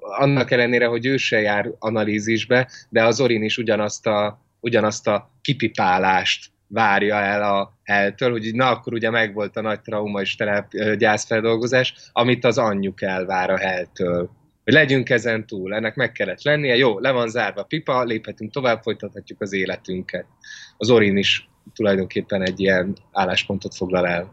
annak 0.00 0.50
ellenére, 0.50 0.86
hogy 0.86 1.06
ő 1.06 1.16
se 1.16 1.40
jár 1.40 1.70
analízisbe, 1.78 2.68
de 2.88 3.04
az 3.04 3.20
Orin 3.20 3.42
is 3.42 3.58
ugyanazt 3.58 4.06
a, 4.06 4.40
ugyanazt 4.60 5.06
a 5.06 5.30
kipipálást 5.40 6.50
várja 6.66 7.14
el 7.14 7.42
a 7.42 7.78
Helltől, 7.84 8.30
hogy 8.30 8.54
na 8.54 8.70
akkor 8.70 8.92
ugye 8.92 9.10
megvolt 9.10 9.56
a 9.56 9.60
nagy 9.60 9.80
trauma 9.80 10.20
és 10.20 10.36
terápi, 10.36 10.96
gyászfeldolgozás, 10.96 11.94
amit 12.12 12.44
az 12.44 12.58
anyjuk 12.58 13.02
elvár 13.02 13.50
a 13.50 13.58
Helltől. 13.58 14.30
Hogy 14.64 14.72
legyünk 14.72 15.10
ezen 15.10 15.46
túl, 15.46 15.74
ennek 15.74 15.94
meg 15.94 16.12
kellett 16.12 16.42
lennie, 16.42 16.76
jó, 16.76 16.98
le 16.98 17.10
van 17.10 17.28
zárva 17.28 17.60
a 17.60 17.64
pipa, 17.64 18.02
léphetünk 18.02 18.52
tovább, 18.52 18.82
folytathatjuk 18.82 19.40
az 19.40 19.52
életünket. 19.52 20.26
Az 20.76 20.90
Orin 20.90 21.16
is 21.16 21.48
tulajdonképpen 21.74 22.42
egy 22.42 22.60
ilyen 22.60 22.96
álláspontot 23.12 23.74
foglal 23.74 24.06
el. 24.06 24.32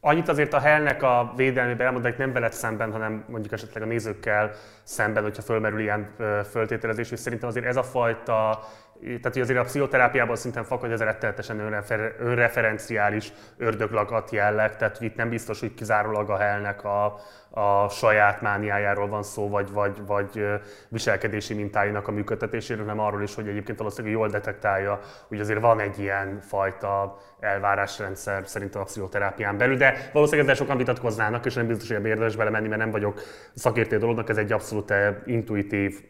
Annyit 0.00 0.28
azért 0.28 0.52
a 0.52 0.60
Hellnek 0.60 1.02
a 1.02 1.32
védelmébe 1.36 1.84
elmondanék 1.84 2.18
nem 2.18 2.32
veled 2.32 2.52
szemben, 2.52 2.92
hanem 2.92 3.24
mondjuk 3.28 3.52
esetleg 3.52 3.82
a 3.82 3.86
nézőkkel 3.86 4.50
szemben, 4.82 5.22
hogyha 5.22 5.42
fölmerül 5.42 5.80
ilyen 5.80 6.14
föltételezés, 6.50 7.10
és 7.10 7.18
szerintem 7.18 7.48
azért 7.48 7.66
ez 7.66 7.76
a 7.76 7.82
fajta 7.82 8.64
tehát 9.00 9.32
hogy 9.32 9.40
azért 9.40 9.58
a 9.58 9.64
pszichoterápiában 9.64 10.36
szinten 10.36 10.64
fakad, 10.64 10.90
ez 10.90 11.00
rettenetesen 11.00 11.60
önrefer, 11.60 12.14
önreferenciális 12.18 13.32
ördöglagat 13.56 14.30
jelleg, 14.30 14.76
tehát 14.76 15.00
itt 15.00 15.16
nem 15.16 15.28
biztos, 15.28 15.60
hogy 15.60 15.74
kizárólag 15.74 16.30
a 16.30 16.36
helnek 16.36 16.84
a, 16.84 17.04
a 17.50 17.88
saját 17.88 18.40
mániájáról 18.40 19.08
van 19.08 19.22
szó, 19.22 19.48
vagy, 19.48 19.72
vagy, 19.72 20.06
vagy 20.06 20.46
viselkedési 20.88 21.54
mintáinak 21.54 22.08
a 22.08 22.10
működtetéséről, 22.12 22.84
hanem 22.84 23.04
arról 23.04 23.22
is, 23.22 23.34
hogy 23.34 23.48
egyébként 23.48 23.78
valószínűleg 23.78 24.16
jól 24.16 24.28
detektálja, 24.28 25.00
hogy 25.28 25.40
azért 25.40 25.60
van 25.60 25.80
egy 25.80 25.98
ilyen 25.98 26.40
fajta 26.40 27.16
elvárásrendszer 27.40 28.42
szerintem 28.46 28.80
a 28.80 28.84
pszichoterápián 28.84 29.58
belül, 29.58 29.76
de 29.76 30.10
valószínűleg 30.12 30.46
ezzel 30.48 30.64
sokan 30.64 30.76
vitatkoznának, 30.76 31.46
és 31.46 31.54
nem 31.54 31.66
biztos, 31.66 31.88
hogy 31.88 32.06
érdemes 32.06 32.36
belemenni, 32.36 32.68
mert 32.68 32.80
nem 32.80 32.90
vagyok 32.90 33.20
szakértő 33.54 33.98
dolognak, 33.98 34.28
ez 34.28 34.36
egy 34.36 34.52
abszolút 34.52 34.92
intuitív 35.24 36.00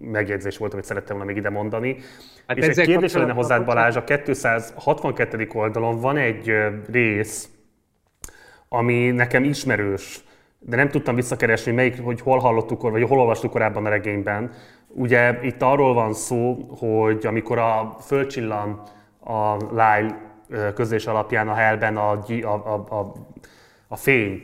megjegyzés 0.00 0.56
volt, 0.56 0.72
amit 0.72 0.84
szerettem 0.84 1.16
volna 1.16 1.30
még 1.30 1.40
ide 1.40 1.50
mondani. 1.50 1.96
Hát 2.46 2.56
és 2.56 2.66
egy 2.66 2.86
kérdés 2.86 3.12
lenne 3.12 3.32
hozzád 3.32 3.64
Balázs, 3.64 3.96
a 3.96 4.04
262. 4.04 5.48
oldalon 5.52 6.00
van 6.00 6.16
egy 6.16 6.52
rész, 6.90 7.48
ami 8.68 9.10
nekem 9.10 9.44
ismerős, 9.44 10.20
de 10.58 10.76
nem 10.76 10.88
tudtam 10.88 11.14
visszakeresni, 11.14 11.72
melyik, 11.72 12.02
hogy 12.02 12.20
hol 12.20 12.38
hallottuk, 12.38 12.82
vagy 12.82 13.02
hol 13.02 13.18
olvastuk 13.18 13.50
korábban 13.50 13.86
a 13.86 13.88
regényben. 13.88 14.52
Ugye 14.88 15.38
itt 15.42 15.62
arról 15.62 15.94
van 15.94 16.14
szó, 16.14 16.54
hogy 16.78 17.26
amikor 17.26 17.58
a 17.58 17.96
fölcsillan 18.00 18.82
a 19.20 19.56
Lyle 19.70 20.26
közés 20.74 21.06
alapján 21.06 21.48
a 21.48 21.54
helben 21.54 21.96
a, 21.96 22.10
a, 22.10 22.46
a, 22.46 22.86
a, 22.98 23.12
a 23.88 23.96
fény, 23.96 24.42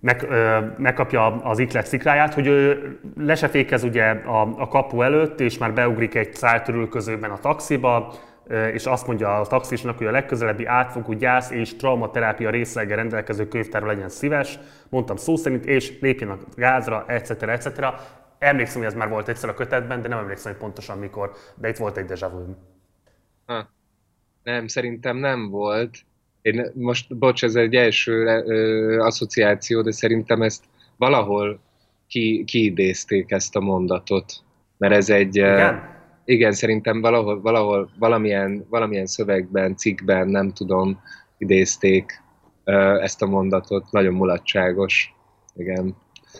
meg, 0.00 0.22
ö, 0.22 0.58
megkapja 0.78 1.26
az 1.26 1.58
iklet 1.58 1.86
szikráját, 1.86 2.34
hogy 2.34 2.46
ő 2.46 2.98
lesefékez 3.16 3.82
ugye 3.82 4.04
a, 4.04 4.40
a 4.40 4.68
kapu 4.68 5.02
előtt, 5.02 5.40
és 5.40 5.58
már 5.58 5.72
beugrik 5.72 6.14
egy 6.14 6.34
száltörülközőben 6.34 7.30
a 7.30 7.38
taxiba, 7.38 8.12
és 8.72 8.86
azt 8.86 9.06
mondja 9.06 9.40
a 9.40 9.46
taxisnak, 9.46 9.98
hogy 9.98 10.06
a 10.06 10.10
legközelebbi 10.10 10.64
átfogó 10.64 11.12
gyász 11.12 11.50
és 11.50 11.76
traumaterápia 11.76 12.50
részleggel 12.50 12.96
rendelkező 12.96 13.48
könyvtárra 13.48 13.86
legyen 13.86 14.08
szíves, 14.08 14.58
mondtam 14.88 15.16
szó 15.16 15.36
szerint, 15.36 15.66
és 15.66 16.00
lépjen 16.00 16.30
a 16.30 16.38
gázra, 16.54 17.04
etc. 17.06 17.42
etc. 17.42 17.84
Emlékszem, 18.38 18.78
hogy 18.78 18.90
ez 18.90 18.96
már 18.96 19.08
volt 19.08 19.28
egyszer 19.28 19.48
a 19.48 19.54
kötetben, 19.54 20.02
de 20.02 20.08
nem 20.08 20.18
emlékszem, 20.18 20.52
hogy 20.52 20.60
pontosan 20.60 20.98
mikor, 20.98 21.32
de 21.54 21.68
itt 21.68 21.76
volt 21.76 21.96
egy 21.96 22.04
deja 22.04 22.28
vu. 22.28 22.54
Ha. 23.46 23.68
Nem, 24.42 24.66
szerintem 24.66 25.16
nem 25.16 25.48
volt. 25.50 25.96
Én 26.42 26.70
most, 26.74 27.16
bocs, 27.16 27.44
ez 27.44 27.54
egy 27.54 27.74
első 27.74 28.12
ö, 28.46 28.98
asszociáció, 29.00 29.82
de 29.82 29.90
szerintem 29.90 30.42
ezt 30.42 30.64
valahol 30.96 31.60
ki, 32.08 32.44
kiidézték 32.46 33.30
ezt 33.30 33.56
a 33.56 33.60
mondatot. 33.60 34.32
Mert 34.78 34.94
ez 34.94 35.10
egy... 35.10 35.36
Igen? 35.36 35.96
igen, 36.24 36.52
szerintem 36.52 37.00
valahol, 37.00 37.40
valahol 37.40 37.90
valamilyen, 37.98 38.66
valamilyen 38.68 39.06
szövegben, 39.06 39.76
cikkben, 39.76 40.28
nem 40.28 40.52
tudom, 40.52 41.00
idézték 41.38 42.22
ezt 43.00 43.22
a 43.22 43.26
mondatot. 43.26 43.90
Nagyon 43.90 44.14
mulatságos. 44.14 45.14
Igen. 45.54 45.96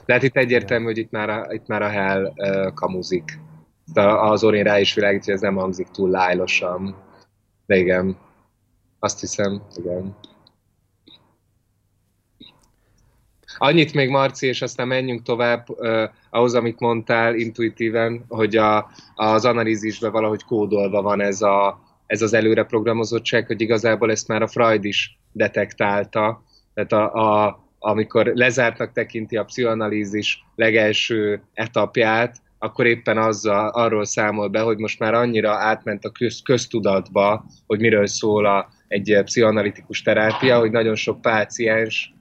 De 0.07 0.13
hát 0.13 0.23
itt 0.23 0.37
egyértelmű, 0.37 0.85
hogy 0.85 0.99
itt 0.99 1.11
már 1.11 1.31
a, 1.31 1.47
itt 1.51 1.67
már 1.67 1.83
a 1.83 1.89
hell 1.89 2.33
uh, 2.37 2.73
kamuzik. 2.75 3.39
Az 3.95 4.45
Orin 4.45 4.63
rá 4.63 4.81
is 4.81 4.95
világít, 4.95 5.25
hogy 5.25 5.35
ez 5.35 5.41
nem 5.41 5.55
hangzik 5.55 5.87
túl 5.87 6.11
lájlosan. 6.11 6.97
De 7.67 7.77
igen, 7.77 8.17
azt 8.99 9.21
hiszem, 9.21 9.63
igen. 9.77 10.17
Annyit 13.59 13.95
még 13.95 14.09
Marci, 14.09 14.47
és 14.47 14.63
aztán 14.63 14.89
menjünk 14.89 15.23
tovább 15.23 15.69
uh, 15.69 16.03
ahhoz, 16.31 16.55
amit 16.55 16.81
mondtál 16.81 17.35
intuitíven, 17.35 18.25
hogy 18.29 18.57
a, 18.57 18.91
az 19.15 19.45
analízisben 19.45 20.13
valahogy 20.13 20.45
kódolva 20.45 21.03
van 21.03 21.21
ez, 21.21 21.43
a, 21.43 21.81
ez 22.07 22.23
az 22.23 22.33
előre 22.33 22.65
programozottság, 22.65 23.47
hogy 23.47 23.61
igazából 23.61 24.11
ezt 24.11 24.29
már 24.29 24.43
a 24.43 24.47
Freud 24.47 24.85
is 24.85 25.19
detektálta. 25.33 26.43
Tehát 26.75 26.93
a, 26.93 27.13
a, 27.47 27.61
amikor 27.79 28.27
lezártnak 28.35 28.93
tekinti 28.93 29.37
a 29.37 29.45
pszichoanalízis 29.45 30.45
legelső 30.55 31.43
etapját, 31.53 32.37
akkor 32.59 32.87
éppen 32.87 33.19
azzal, 33.19 33.69
arról 33.69 34.05
számol 34.05 34.49
be, 34.49 34.61
hogy 34.61 34.79
most 34.79 34.99
már 34.99 35.15
annyira 35.15 35.53
átment 35.53 36.05
a 36.05 36.11
köz, 36.11 36.43
köztudatba, 36.43 37.45
hogy 37.67 37.81
miről 37.81 38.07
szól 38.07 38.47
a, 38.47 38.69
egy 38.89 39.21
pszichoanalitikus 39.25 40.03
terápia, 40.03 40.59
hogy 40.59 40.71
nagyon 40.71 40.95
sok 40.95 41.21
páciens 41.21 42.13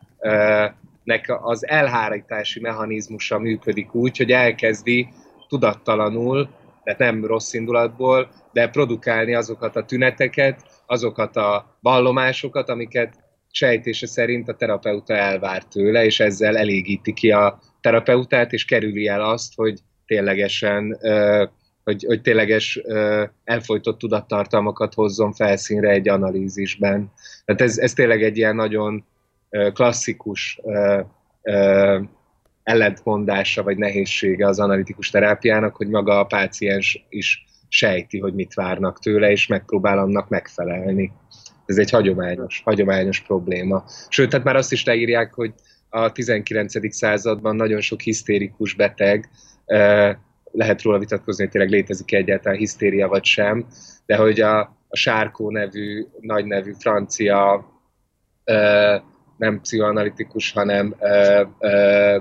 nek 1.04 1.38
az 1.42 1.68
elhárítási 1.68 2.60
mechanizmusa 2.60 3.40
működik 3.40 3.94
úgy, 3.94 4.18
hogy 4.18 4.32
elkezdi 4.32 5.08
tudattalanul, 5.48 6.50
tehát 6.84 7.00
nem 7.00 7.26
rossz 7.26 7.54
indulatból, 7.54 8.30
de 8.54 8.70
produkálni 8.70 9.34
azokat 9.34 9.76
a 9.76 9.86
tüneteket, 9.86 10.62
azokat 10.86 11.36
a 11.36 11.78
vallomásokat, 11.82 12.70
amiket 12.70 13.14
sejtése 13.52 14.08
szerint 14.08 14.50
a 14.50 14.56
terapeuta 14.56 15.14
elvár 15.14 15.64
tőle, 15.64 16.06
és 16.06 16.20
ezzel 16.20 16.58
elégíti 16.58 17.14
ki 17.14 17.32
a 17.32 17.60
terapeutát, 17.82 18.54
és 18.54 18.66
kerüli 18.66 19.08
el 19.08 19.22
azt, 19.22 19.54
hogy 19.56 19.80
ténylegesen, 20.06 20.98
hogy, 21.88 22.04
hogy 22.08 22.22
tényleges 22.22 22.82
elfolytott 23.44 23.98
tudattartalmakat 23.98 24.94
hozzon 24.94 25.34
felszínre 25.34 25.90
egy 25.90 26.10
analízisben. 26.10 27.12
Tehát 27.46 27.62
ez, 27.62 27.78
ez 27.78 27.94
tényleg 27.94 28.24
egy 28.24 28.38
ilyen 28.38 28.56
nagyon 28.56 29.06
klasszikus 29.74 30.62
ellentmondása 32.64 33.64
vagy 33.64 33.78
nehézsége 33.78 34.48
az 34.48 34.60
analitikus 34.60 35.10
terápiának, 35.10 35.76
hogy 35.76 35.88
maga 35.88 36.20
a 36.20 36.26
páciens 36.26 37.06
is 37.10 37.46
sejti, 37.68 38.20
hogy 38.20 38.34
mit 38.34 38.54
várnak 38.54 39.00
tőle, 39.00 39.32
és 39.32 39.48
megpróbál 39.48 39.98
annak 39.98 40.30
megfelelni. 40.30 41.12
Ez 41.66 41.78
egy 41.78 41.90
hagyományos, 41.90 42.62
hagyományos 42.66 43.20
probléma. 43.20 43.84
Sőt, 44.10 44.30
tehát 44.30 44.46
már 44.46 44.56
azt 44.56 44.72
is 44.72 44.86
leírják, 44.86 45.34
hogy 45.34 45.54
a 45.90 46.12
19. 46.12 46.96
században 46.96 47.56
nagyon 47.56 47.82
sok 47.82 48.02
hisztérikus 48.02 48.74
beteg, 48.74 49.30
lehet 50.52 50.82
róla 50.82 51.00
vitatkozni, 51.00 51.44
hogy 51.44 51.52
tényleg 51.52 51.72
létezik 51.72 52.14
egyáltalán 52.14 52.58
hisztéria 52.58 53.08
vagy 53.08 53.26
sem, 53.26 53.66
de 54.06 54.16
hogy 54.16 54.40
a, 54.42 54.60
a 54.88 54.96
Sárkó 54.96 55.52
nevű, 55.52 56.06
nagy 56.20 56.46
nevű 56.46 56.74
francia 56.80 57.66
nem 59.38 59.62
pszichoanalitikus, 59.62 60.52
hanem 60.52 60.96
ö, 61.00 61.44
ö, 61.60 62.18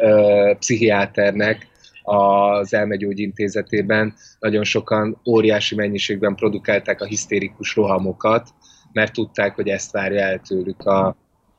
ö, 0.00 0.52
pszichiáternek 0.58 1.66
az 2.02 2.74
elmegyógyintézetében 2.74 4.14
nagyon 4.38 4.64
sokan 4.64 5.20
óriási 5.26 5.74
mennyiségben 5.74 6.34
produkálták 6.34 7.00
a 7.00 7.04
hisztérikus 7.04 7.74
rohamokat, 7.74 8.48
mert 8.92 9.12
tudták, 9.12 9.54
hogy 9.54 9.68
ezt 9.68 9.92
várja 9.92 10.20
el 10.20 10.38
tőlük 10.40 10.82
a, 10.82 11.16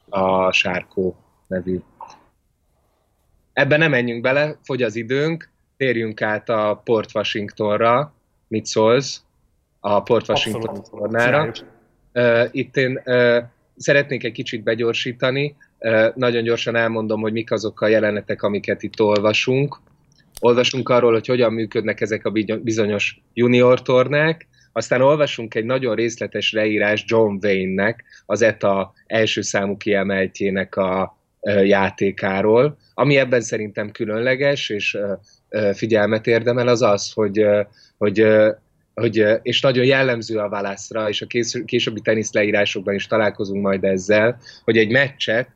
a 0.09 0.51
Sárkó 0.51 1.15
nevű. 1.47 1.79
Ebben 3.53 3.79
nem 3.79 3.89
menjünk 3.89 4.21
bele, 4.21 4.59
fogy 4.63 4.81
az 4.81 4.95
időnk, 4.95 5.53
térjünk 5.77 6.21
át 6.21 6.49
a 6.49 6.81
Port 6.83 7.09
Washingtonra. 7.15 8.13
Mit 8.47 8.65
szólsz? 8.65 9.21
A 9.79 10.03
Port 10.03 10.29
Washington 10.29 10.83
tornára. 10.91 11.51
Itt 12.51 12.77
én 12.77 13.01
szeretnék 13.77 14.23
egy 14.23 14.31
kicsit 14.31 14.63
begyorsítani. 14.63 15.55
Nagyon 16.15 16.43
gyorsan 16.43 16.75
elmondom, 16.75 17.21
hogy 17.21 17.31
mik 17.31 17.51
azok 17.51 17.81
a 17.81 17.87
jelenetek, 17.87 18.41
amiket 18.41 18.83
itt 18.83 19.01
olvasunk. 19.01 19.79
Olvasunk 20.39 20.89
arról, 20.89 21.11
hogy 21.11 21.27
hogyan 21.27 21.53
működnek 21.53 22.01
ezek 22.01 22.25
a 22.25 22.31
bizonyos 22.61 23.21
junior 23.33 23.81
tornák, 23.81 24.47
aztán 24.71 25.01
olvasunk 25.01 25.55
egy 25.55 25.65
nagyon 25.65 25.95
részletes 25.95 26.51
leírás 26.51 27.03
John 27.07 27.37
Wayne-nek, 27.41 28.03
az 28.25 28.41
ETA 28.41 28.93
első 29.07 29.41
számú 29.41 29.77
kiemeltjének 29.77 30.75
a 30.75 31.17
játékáról. 31.63 32.77
Ami 32.93 33.17
ebben 33.17 33.41
szerintem 33.41 33.91
különleges, 33.91 34.69
és 34.69 34.97
figyelmet 35.73 36.27
érdemel, 36.27 36.67
az 36.67 36.81
az, 36.81 37.11
hogy, 37.11 37.45
hogy 37.97 38.25
hogy, 38.95 39.25
és 39.41 39.61
nagyon 39.61 39.85
jellemző 39.85 40.37
a 40.37 40.49
válaszra, 40.49 41.09
és 41.09 41.21
a 41.21 41.27
későbbi 41.65 42.01
tenisz 42.01 42.31
leírásokban 42.31 42.93
is 42.93 43.07
találkozunk 43.07 43.61
majd 43.61 43.83
ezzel, 43.83 44.39
hogy 44.63 44.77
egy 44.77 44.91
meccset 44.91 45.49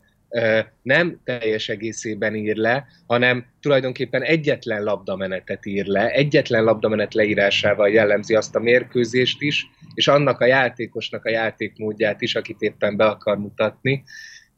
nem 0.82 1.20
teljes 1.24 1.70
egészében 1.70 2.36
ír 2.36 2.56
le, 2.56 2.86
hanem 3.08 3.46
tulajdonképpen 3.62 4.22
egyetlen 4.22 4.84
labdamenetet 4.84 5.66
ír 5.66 5.86
le, 5.86 6.10
egyetlen 6.10 6.64
labdamenet 6.64 7.14
leírásával 7.14 7.90
jellemzi 7.90 8.36
azt 8.36 8.56
a 8.56 8.60
mérkőzést 8.60 9.42
is, 9.42 9.66
és 9.94 10.08
annak 10.08 10.42
a 10.42 10.46
játékosnak 10.46 11.26
a 11.26 11.30
játékmódját 11.30 12.22
is, 12.22 12.36
akit 12.36 12.62
éppen 12.62 12.96
be 12.96 13.06
akar 13.06 13.38
mutatni. 13.38 14.04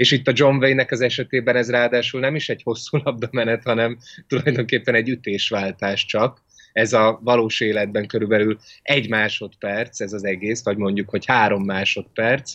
És 0.02 0.12
itt 0.12 0.28
a 0.28 0.32
John 0.36 0.56
Wayne-nek 0.56 0.92
az 0.92 1.02
esetében 1.02 1.56
ez 1.56 1.70
ráadásul 1.70 2.20
nem 2.20 2.36
is 2.36 2.50
egy 2.50 2.62
hosszú 2.64 2.98
labdamenet, 3.04 3.64
hanem 3.64 3.98
tulajdonképpen 4.28 4.96
egy 4.96 5.10
ütésváltás 5.10 6.06
csak, 6.06 6.42
ez 6.74 6.94
a 6.94 7.20
valós 7.24 7.60
életben 7.60 8.08
körülbelül 8.08 8.58
egy 8.82 9.10
másodperc, 9.10 10.00
ez 10.00 10.14
az 10.14 10.26
egész, 10.26 10.64
vagy 10.64 10.78
mondjuk, 10.78 11.10
hogy 11.10 11.26
három 11.26 11.64
másodperc. 11.64 12.54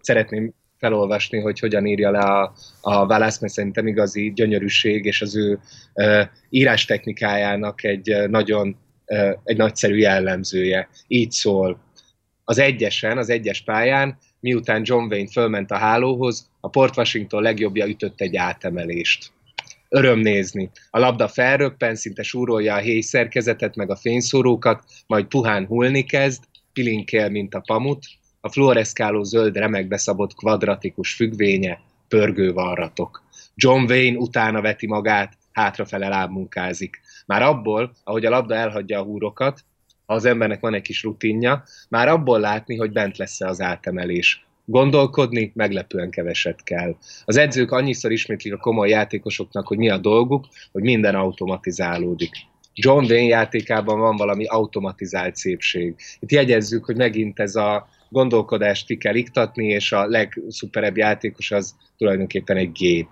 Szeretném 0.00 0.54
felolvasni, 0.78 1.38
hogy 1.38 1.58
hogyan 1.58 1.86
írja 1.86 2.10
le 2.10 2.18
a, 2.18 2.52
a 2.80 3.06
válasz, 3.06 3.40
mert 3.40 3.52
szerintem 3.52 3.86
igazi 3.86 4.32
gyönyörűség, 4.32 5.04
és 5.04 5.22
az 5.22 5.36
ő 5.36 5.58
uh, 5.94 6.22
írás 6.48 6.84
technikájának 6.84 7.84
egy 7.84 8.28
nagyon 8.28 8.76
egy 9.44 9.56
nagyszerű 9.56 9.96
jellemzője. 9.96 10.88
Így 11.06 11.30
szól. 11.30 11.80
Az 12.44 12.58
egyesen, 12.58 13.18
az 13.18 13.30
egyes 13.30 13.62
pályán, 13.62 14.18
miután 14.40 14.82
John 14.84 15.12
Wayne 15.12 15.30
fölment 15.30 15.70
a 15.70 15.76
hálóhoz, 15.76 16.50
a 16.60 16.68
Port 16.68 16.96
Washington 16.96 17.42
legjobbja 17.42 17.86
ütött 17.86 18.20
egy 18.20 18.36
átemelést. 18.36 19.32
Öröm 19.88 20.18
nézni. 20.18 20.70
A 20.90 20.98
labda 20.98 21.28
felröppen, 21.28 21.94
szinte 21.94 22.22
súrolja 22.22 22.74
a 22.74 22.78
héj 22.78 23.00
szerkezetet, 23.00 23.76
meg 23.76 23.90
a 23.90 23.96
fényszórókat, 23.96 24.84
majd 25.06 25.26
puhán 25.26 25.66
hullni 25.66 26.04
kezd, 26.04 26.42
pilinkél, 26.72 27.28
mint 27.28 27.54
a 27.54 27.62
pamut, 27.66 28.06
a 28.40 28.50
fluoreszkáló 28.50 29.22
zöld 29.22 29.56
remekbe 29.56 29.96
szabott 29.96 30.34
kvadratikus 30.34 31.14
függvénye, 31.14 31.80
pörgő 32.08 32.52
varratok. 32.52 33.22
John 33.54 33.90
Wayne 33.90 34.18
utána 34.18 34.60
veti 34.60 34.86
magát, 34.86 35.32
hátrafele 35.52 36.08
lábmunkázik. 36.08 37.00
Már 37.26 37.42
abból, 37.42 37.92
ahogy 38.04 38.24
a 38.24 38.30
labda 38.30 38.54
elhagyja 38.54 39.00
a 39.00 39.02
húrokat, 39.02 39.64
ha 40.08 40.14
az 40.14 40.24
embernek 40.24 40.60
van 40.60 40.74
egy 40.74 40.82
kis 40.82 41.02
rutinja, 41.02 41.62
már 41.88 42.08
abból 42.08 42.40
látni, 42.40 42.76
hogy 42.76 42.92
bent 42.92 43.16
lesz-e 43.16 43.46
az 43.46 43.60
átemelés. 43.60 44.46
Gondolkodni 44.64 45.52
meglepően 45.54 46.10
keveset 46.10 46.62
kell. 46.62 46.96
Az 47.24 47.36
edzők 47.36 47.70
annyiszor 47.70 48.12
ismétlik 48.12 48.52
a 48.52 48.56
komoly 48.56 48.88
játékosoknak, 48.88 49.66
hogy 49.66 49.78
mi 49.78 49.90
a 49.90 49.98
dolguk, 49.98 50.46
hogy 50.72 50.82
minden 50.82 51.14
automatizálódik. 51.14 52.30
John 52.74 53.04
Wayne 53.04 53.28
játékában 53.28 53.98
van 53.98 54.16
valami 54.16 54.44
automatizált 54.44 55.36
szépség. 55.36 55.94
Itt 56.20 56.30
jegyezzük, 56.30 56.84
hogy 56.84 56.96
megint 56.96 57.40
ez 57.40 57.54
a 57.56 57.88
gondolkodást 58.08 58.86
ki 58.86 58.96
kell 58.96 59.14
iktatni, 59.14 59.66
és 59.66 59.92
a 59.92 60.06
legszuperebb 60.06 60.96
játékos 60.96 61.50
az 61.50 61.74
tulajdonképpen 61.96 62.56
egy 62.56 62.72
gép. 62.72 63.08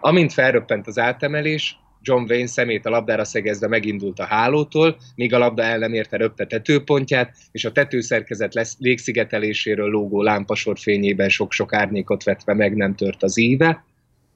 Amint 0.00 0.32
felröppent 0.32 0.86
az 0.86 0.98
átemelés, 0.98 1.78
John 2.06 2.24
Wayne 2.28 2.46
szemét 2.46 2.86
a 2.86 2.90
labdára 2.90 3.24
szegezve 3.24 3.68
megindult 3.68 4.18
a 4.18 4.24
hálótól, 4.24 4.96
míg 5.14 5.34
a 5.34 5.38
labda 5.38 5.62
el 5.62 5.78
nem 5.78 5.92
érte 5.92 6.16
röpte 6.16 6.46
tetőpontját, 6.46 7.36
és 7.52 7.64
a 7.64 7.72
tetőszerkezet 7.72 8.54
lesz 8.54 8.76
légszigeteléséről 8.78 9.90
lógó 9.90 10.22
lámpasor 10.22 10.78
fényében 10.78 11.28
sok-sok 11.28 11.72
árnyékot 11.72 12.24
vetve 12.24 12.54
meg 12.54 12.76
nem 12.76 12.94
tört 12.94 13.22
az 13.22 13.38
íve. 13.38 13.84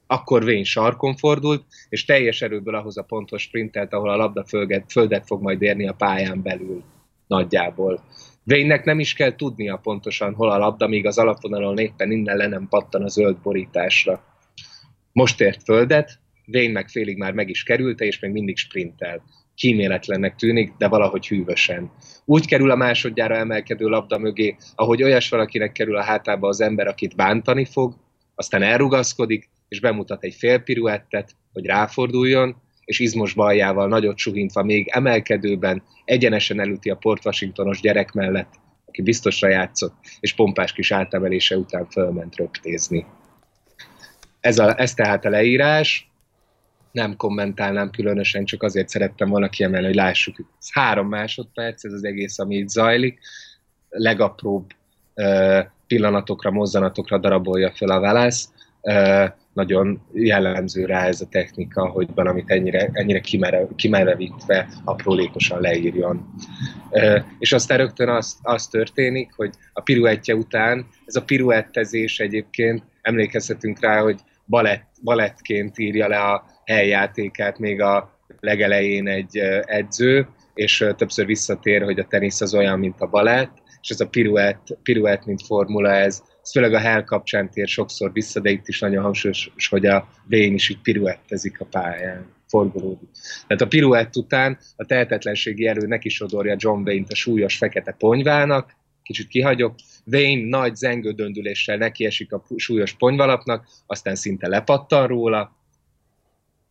Akkor 0.07 0.43
Wayne 0.43 0.63
sarkon 0.63 1.15
fordult, 1.15 1.63
és 1.89 2.05
teljes 2.05 2.41
erőből 2.41 2.75
ahhoz 2.75 2.97
a 2.97 3.03
pontos 3.03 3.41
sprintelt, 3.41 3.93
ahol 3.93 4.09
a 4.09 4.15
labda 4.15 4.43
földet, 4.43 4.91
földet 4.91 5.25
fog 5.25 5.41
majd 5.41 5.61
érni 5.61 5.87
a 5.87 5.93
pályán 5.93 6.41
belül 6.41 6.83
nagyjából. 7.27 8.03
Wayne-nek 8.45 8.85
nem 8.85 8.99
is 8.99 9.13
kell 9.13 9.35
tudnia 9.35 9.75
pontosan, 9.75 10.33
hol 10.33 10.51
a 10.51 10.57
labda, 10.57 10.87
míg 10.87 11.05
az 11.05 11.17
alapvonalon 11.17 11.77
éppen 11.77 12.11
innen 12.11 12.37
le 12.37 12.47
nem 12.47 12.67
pattan 12.67 13.03
a 13.03 13.07
zöld 13.07 13.37
borításra. 13.37 14.23
Most 15.11 15.41
ért 15.41 15.63
földet, 15.63 16.19
Wayne 16.53 16.71
meg 16.71 16.89
félig 16.89 17.17
már 17.17 17.33
meg 17.33 17.49
is 17.49 17.63
kerülte, 17.63 18.05
és 18.05 18.19
még 18.19 18.31
mindig 18.31 18.57
sprintel. 18.57 19.23
Kíméletlennek 19.55 20.35
tűnik, 20.35 20.73
de 20.77 20.87
valahogy 20.87 21.27
hűvösen. 21.27 21.91
Úgy 22.25 22.47
kerül 22.47 22.71
a 22.71 22.75
másodjára 22.75 23.35
emelkedő 23.35 23.87
labda 23.87 24.17
mögé, 24.17 24.55
ahogy 24.75 25.03
olyas 25.03 25.29
valakinek 25.29 25.71
kerül 25.71 25.95
a 25.95 26.03
hátába 26.03 26.47
az 26.47 26.61
ember, 26.61 26.87
akit 26.87 27.15
bántani 27.15 27.65
fog, 27.65 27.95
aztán 28.35 28.61
elrugaszkodik, 28.61 29.49
és 29.67 29.79
bemutat 29.79 30.23
egy 30.23 30.33
fél 30.33 30.59
piruettet, 30.59 31.35
hogy 31.53 31.65
ráforduljon, 31.65 32.55
és 32.85 32.99
izmos 32.99 33.33
baljával 33.33 33.87
nagyot 33.87 34.17
suhintva 34.17 34.63
még 34.63 34.87
emelkedőben 34.87 35.83
egyenesen 36.05 36.59
elüti 36.59 36.89
a 36.89 36.95
Port 36.95 37.25
Washingtonos 37.25 37.79
gyerek 37.79 38.11
mellett, 38.11 38.53
aki 38.85 39.01
biztosra 39.01 39.49
játszott, 39.49 39.93
és 40.19 40.33
pompás 40.33 40.73
kis 40.73 40.91
átemelése 40.91 41.57
után 41.57 41.85
fölment 41.85 42.35
röptézni. 42.35 43.05
Ez, 44.39 44.59
a, 44.59 44.79
ez 44.79 44.93
tehát 44.93 45.25
a 45.25 45.29
leírás, 45.29 46.10
nem 46.91 47.15
kommentálnám 47.15 47.89
különösen, 47.89 48.45
csak 48.45 48.63
azért 48.63 48.89
szerettem 48.89 49.29
volna 49.29 49.49
kiemelni, 49.49 49.85
hogy 49.85 49.95
lássuk. 49.95 50.35
Ez 50.59 50.71
három 50.73 51.07
másodperc, 51.07 51.83
ez 51.83 51.93
az 51.93 52.03
egész, 52.03 52.39
ami 52.39 52.55
itt 52.55 52.69
zajlik. 52.69 53.19
Legapróbb 53.89 54.69
pillanatokra, 55.87 56.51
mozzanatokra 56.51 57.17
darabolja 57.17 57.71
fel 57.71 57.89
a 57.89 57.99
válasz. 57.99 58.49
Nagyon 59.53 60.01
jellemző 60.13 60.85
rá 60.85 61.05
ez 61.05 61.21
a 61.21 61.27
technika, 61.27 61.87
hogy 61.87 62.07
valamit 62.15 62.49
ennyire, 62.49 62.89
ennyire 62.93 63.19
kimerev, 63.19 63.67
kimerevítve 63.75 64.67
aprólékosan 64.83 65.61
leírjon. 65.61 66.33
És 67.39 67.53
aztán 67.53 67.77
rögtön 67.77 68.09
az, 68.09 68.37
az 68.41 68.67
történik, 68.67 69.33
hogy 69.35 69.49
a 69.73 69.81
piruettje 69.81 70.35
után, 70.35 70.87
ez 71.05 71.15
a 71.15 71.23
piruettezés 71.23 72.19
egyébként, 72.19 72.83
emlékezhetünk 73.01 73.79
rá, 73.79 74.01
hogy 74.01 74.19
balett, 74.45 74.87
balettként 75.03 75.77
írja 75.77 76.07
le 76.07 76.19
a 76.19 76.45
helyjátékát 76.71 77.59
még 77.59 77.81
a 77.81 78.19
legelején 78.39 79.07
egy 79.07 79.37
edző, 79.65 80.27
és 80.53 80.85
többször 80.97 81.25
visszatér, 81.25 81.81
hogy 81.83 81.99
a 81.99 82.07
tenisz 82.07 82.41
az 82.41 82.53
olyan, 82.53 82.79
mint 82.79 83.01
a 83.01 83.07
balett, 83.07 83.51
és 83.81 83.89
ez 83.89 83.99
a 83.99 84.07
piruett, 84.07 84.67
piruett 84.83 85.25
mint 85.25 85.45
formula, 85.45 85.91
ez, 85.91 86.23
ez 86.43 86.51
főleg 86.51 86.73
a 86.73 86.79
hell 86.79 87.03
kapcsán 87.03 87.49
tér 87.49 87.67
sokszor 87.67 88.11
vissza, 88.11 88.39
de 88.39 88.49
itt 88.49 88.67
is 88.67 88.79
nagyon 88.79 89.03
hangsúlyos, 89.03 89.51
hogy 89.69 89.85
a 89.85 90.07
Vén 90.27 90.53
is 90.53 90.69
így 90.69 90.81
piruettezik 90.81 91.59
a 91.59 91.65
pályán, 91.65 92.25
forgolódik. 92.47 93.09
Tehát 93.47 93.61
a 93.61 93.67
piruett 93.67 94.15
után 94.15 94.57
a 94.75 94.85
tehetetlenségi 94.85 95.67
erő 95.67 95.87
neki 95.87 96.09
sodorja 96.09 96.55
John 96.57 96.81
Wayne-t 96.81 97.11
a 97.11 97.15
súlyos 97.15 97.57
fekete 97.57 97.91
ponyvának, 97.91 98.75
kicsit 99.03 99.27
kihagyok, 99.27 99.75
Wayne 100.05 100.49
nagy 100.49 100.75
zengődöndüléssel 100.75 101.77
nekiesik 101.77 102.33
a 102.33 102.43
súlyos 102.55 102.93
ponyvalapnak, 102.93 103.67
aztán 103.85 104.15
szinte 104.15 104.47
lepattan 104.47 105.07
róla, 105.07 105.55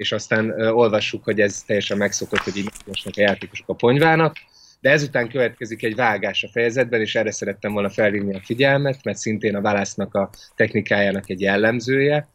és 0.00 0.12
aztán 0.12 0.50
olvassuk, 0.60 1.24
hogy 1.24 1.40
ez 1.40 1.62
teljesen 1.62 1.96
megszokott, 1.96 2.40
hogy 2.40 2.56
így 2.56 2.70
mosnak 2.86 3.14
a 3.16 3.20
játékosok 3.20 3.68
a 3.68 3.74
ponyvának, 3.74 4.36
de 4.80 4.90
ezután 4.90 5.28
következik 5.28 5.82
egy 5.82 5.94
vágás 5.94 6.42
a 6.42 6.48
fejezetben, 6.48 7.00
és 7.00 7.14
erre 7.14 7.30
szerettem 7.30 7.72
volna 7.72 7.90
felhívni 7.90 8.34
a 8.34 8.40
figyelmet, 8.44 9.04
mert 9.04 9.18
szintén 9.18 9.56
a 9.56 9.60
válasznak 9.60 10.14
a 10.14 10.30
technikájának 10.54 11.30
egy 11.30 11.40
jellemzője, 11.40 12.28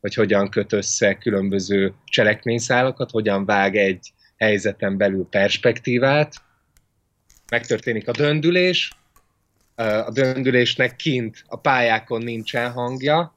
hogy 0.00 0.14
hogyan 0.14 0.48
köt 0.48 0.72
össze 0.72 1.14
különböző 1.14 1.94
cselekményszálakat, 2.04 3.10
hogyan 3.10 3.44
vág 3.44 3.76
egy 3.76 4.12
helyzeten 4.36 4.96
belül 4.96 5.26
perspektívát. 5.30 6.34
Megtörténik 7.50 8.08
a 8.08 8.12
döndülés, 8.12 8.92
a 9.74 10.10
döndülésnek 10.12 10.96
kint 10.96 11.44
a 11.46 11.56
pályákon 11.56 12.22
nincsen 12.22 12.70
hangja, 12.70 13.34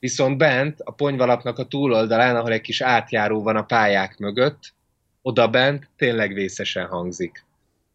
Viszont 0.00 0.38
bent, 0.38 0.80
a 0.80 0.92
ponyvalapnak 0.92 1.58
a 1.58 1.66
túloldalán, 1.66 2.36
ahol 2.36 2.52
egy 2.52 2.60
kis 2.60 2.80
átjáró 2.80 3.42
van 3.42 3.56
a 3.56 3.64
pályák 3.64 4.18
mögött, 4.18 4.74
oda 5.22 5.48
bent 5.48 5.88
tényleg 5.96 6.32
vészesen 6.32 6.86
hangzik. 6.86 7.44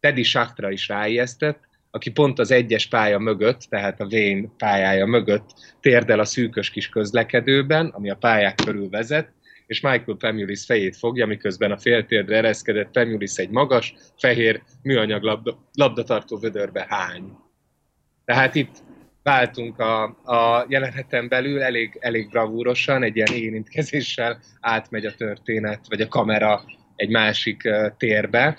Teddy 0.00 0.22
Saktra 0.22 0.70
is 0.70 0.88
ráijesztett, 0.88 1.68
aki 1.90 2.10
pont 2.10 2.38
az 2.38 2.50
egyes 2.50 2.86
pálya 2.86 3.18
mögött, 3.18 3.60
tehát 3.60 4.00
a 4.00 4.06
vén 4.06 4.56
pályája 4.56 5.06
mögött 5.06 5.76
térdel 5.80 6.18
a 6.20 6.24
szűkös 6.24 6.70
kis 6.70 6.88
közlekedőben, 6.88 7.86
ami 7.86 8.10
a 8.10 8.16
pályák 8.16 8.54
körül 8.64 8.88
vezet, 8.88 9.32
és 9.66 9.80
Michael 9.80 10.16
Pemulis 10.18 10.64
fejét 10.64 10.96
fogja, 10.96 11.26
miközben 11.26 11.70
a 11.70 11.78
féltérdre 11.78 12.36
ereszkedett 12.36 12.90
Pemulis 12.90 13.36
egy 13.36 13.50
magas, 13.50 13.94
fehér, 14.18 14.62
műanyag 14.82 15.22
labda, 15.22 15.58
labdatartó 15.74 16.38
vödörbe 16.38 16.86
hány. 16.88 17.36
Tehát 18.24 18.54
itt 18.54 18.82
váltunk 19.24 19.78
a, 19.78 20.02
a 20.24 20.66
jeleneten 20.68 21.28
belül 21.28 21.62
elég, 21.62 21.96
elég 22.00 22.28
bravúrosan, 22.30 23.02
egy 23.02 23.16
ilyen 23.16 23.32
érintkezéssel 23.32 24.38
átmegy 24.60 25.04
a 25.06 25.14
történet, 25.14 25.80
vagy 25.88 26.00
a 26.00 26.08
kamera 26.08 26.64
egy 26.96 27.08
másik 27.08 27.62
uh, 27.64 27.86
térbe, 27.96 28.58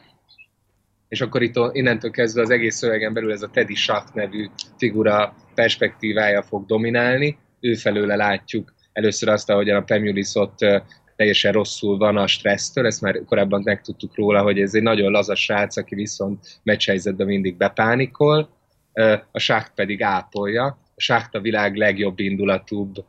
és 1.07 1.21
akkor 1.21 1.41
itt 1.41 1.55
innentől 1.71 2.11
kezdve 2.11 2.41
az 2.41 2.49
egész 2.49 2.75
szövegen 2.75 3.13
belül 3.13 3.31
ez 3.31 3.41
a 3.41 3.49
Teddy 3.49 3.75
Schacht 3.75 4.13
nevű 4.13 4.47
figura 4.77 5.35
perspektívája 5.55 6.43
fog 6.43 6.65
dominálni, 6.65 7.37
ő 7.59 7.73
felőle 7.73 8.15
látjuk 8.15 8.73
először 8.93 9.29
azt, 9.29 9.49
ahogyan 9.49 9.77
a 9.77 9.83
Pemulis 9.83 10.35
ott 10.35 10.61
uh, 10.61 10.81
teljesen 11.15 11.51
rosszul 11.51 11.97
van 11.97 12.17
a 12.17 12.27
stressztől, 12.27 12.85
ezt 12.85 13.01
már 13.01 13.21
korábban 13.25 13.61
megtudtuk 13.63 14.15
róla, 14.15 14.41
hogy 14.41 14.59
ez 14.59 14.75
egy 14.75 14.81
nagyon 14.83 15.11
laza 15.11 15.35
srác, 15.35 15.77
aki 15.77 15.95
viszont 15.95 16.59
meccshelyzetben 16.63 17.27
mindig 17.27 17.57
bepánikol, 17.57 18.49
a 19.31 19.39
sákt 19.39 19.71
pedig 19.75 20.03
ápolja. 20.03 20.65
A 20.95 21.01
sákt 21.01 21.35
a 21.35 21.39
világ 21.39 21.75
legjobb 21.75 22.19
indulatúbb 22.19 23.05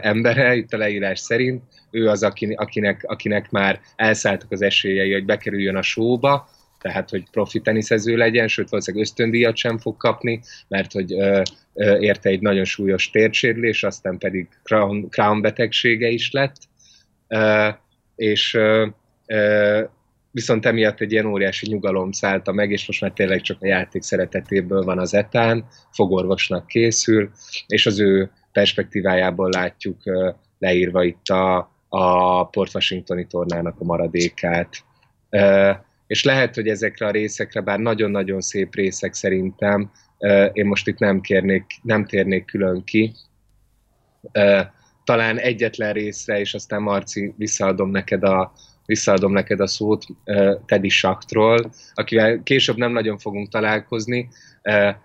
embere, 0.00 0.54
itt 0.54 0.72
a 0.72 0.76
leírás 0.76 1.18
szerint. 1.18 1.62
Ő 1.90 2.08
az, 2.08 2.22
akinek, 2.22 3.04
akinek 3.06 3.50
már 3.50 3.80
elszálltak 3.96 4.50
az 4.52 4.62
esélyei, 4.62 5.12
hogy 5.12 5.24
bekerüljön 5.24 5.76
a 5.76 5.82
showba, 5.82 6.48
tehát 6.80 7.10
hogy 7.10 7.30
profi 7.30 7.60
teniszező 7.60 8.16
legyen, 8.16 8.48
sőt 8.48 8.68
valószínűleg 8.68 9.06
ösztöndíjat 9.06 9.56
sem 9.56 9.78
fog 9.78 9.96
kapni, 9.96 10.40
mert 10.68 10.92
hogy 10.92 11.12
ö, 11.12 11.42
ö, 11.74 11.98
érte 11.98 12.28
egy 12.28 12.40
nagyon 12.40 12.64
súlyos 12.64 13.10
térsérülés, 13.10 13.82
aztán 13.82 14.18
pedig 14.18 14.48
crown, 14.62 15.08
crown 15.10 15.40
betegsége 15.40 16.08
is 16.08 16.30
lett, 16.30 16.56
ö, 17.28 17.68
és 18.16 18.54
ö, 18.54 18.86
ö, 19.26 19.82
viszont 20.30 20.66
emiatt 20.66 21.00
egy 21.00 21.12
ilyen 21.12 21.26
óriási 21.26 21.68
nyugalom 21.68 22.12
szállta 22.12 22.52
meg, 22.52 22.70
és 22.70 22.86
most 22.86 23.00
már 23.00 23.10
tényleg 23.10 23.40
csak 23.40 23.62
a 23.62 23.66
játék 23.66 24.02
szeretetéből 24.02 24.82
van 24.82 24.98
az 24.98 25.14
etán, 25.14 25.64
fogorvosnak 25.90 26.66
készül, 26.66 27.30
és 27.66 27.86
az 27.86 28.00
ő 28.00 28.30
perspektívájából 28.52 29.48
látjuk 29.50 30.02
leírva 30.58 31.04
itt 31.04 31.26
a, 31.26 31.70
a 31.88 32.44
Port 32.46 32.74
Washingtoni 32.74 33.26
tornának 33.26 33.80
a 33.80 33.84
maradékát. 33.84 34.84
És 36.06 36.24
lehet, 36.24 36.54
hogy 36.54 36.68
ezekre 36.68 37.06
a 37.06 37.10
részekre, 37.10 37.60
bár 37.60 37.78
nagyon-nagyon 37.78 38.40
szép 38.40 38.74
részek 38.74 39.14
szerintem, 39.14 39.90
én 40.52 40.66
most 40.66 40.86
itt 40.86 40.98
nem, 40.98 41.20
kérnék, 41.20 41.64
nem 41.82 42.04
térnék 42.04 42.44
külön 42.44 42.84
ki, 42.84 43.12
talán 45.04 45.38
egyetlen 45.38 45.92
részre, 45.92 46.40
és 46.40 46.54
aztán 46.54 46.82
Marci, 46.82 47.34
visszaadom 47.36 47.90
neked 47.90 48.22
a, 48.22 48.52
visszaadom 48.90 49.32
neked 49.32 49.60
a 49.60 49.66
szót 49.66 50.06
Teddy 50.66 50.88
Saktról, 50.88 51.72
akivel 51.94 52.42
később 52.42 52.76
nem 52.76 52.92
nagyon 52.92 53.18
fogunk 53.18 53.48
találkozni, 53.48 54.28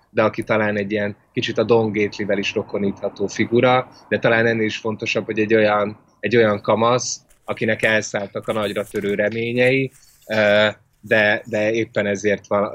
de 0.10 0.24
aki 0.24 0.44
talán 0.44 0.78
egy 0.78 0.92
ilyen 0.92 1.16
kicsit 1.34 1.58
a 1.58 1.64
Don 1.64 1.92
Gately-vel 1.92 2.38
is 2.38 2.54
rokonítható 2.54 3.28
figura, 3.28 3.88
de 4.10 4.20
talán 4.20 4.46
ennél 4.46 4.66
is 4.66 4.78
fontosabb, 4.78 5.26
hogy 5.26 5.40
egy 5.40 5.54
olyan, 5.54 5.98
egy 6.20 6.36
olyan 6.36 6.62
kamasz, 6.62 7.22
akinek 7.44 7.84
elszálltak 7.84 8.48
a 8.48 8.54
nagyra 8.54 8.84
törő 8.84 9.14
reményei, 9.14 9.92
de, 11.02 11.44
de 11.46 11.72
éppen 11.72 12.06
ezért 12.06 12.48
van, 12.48 12.72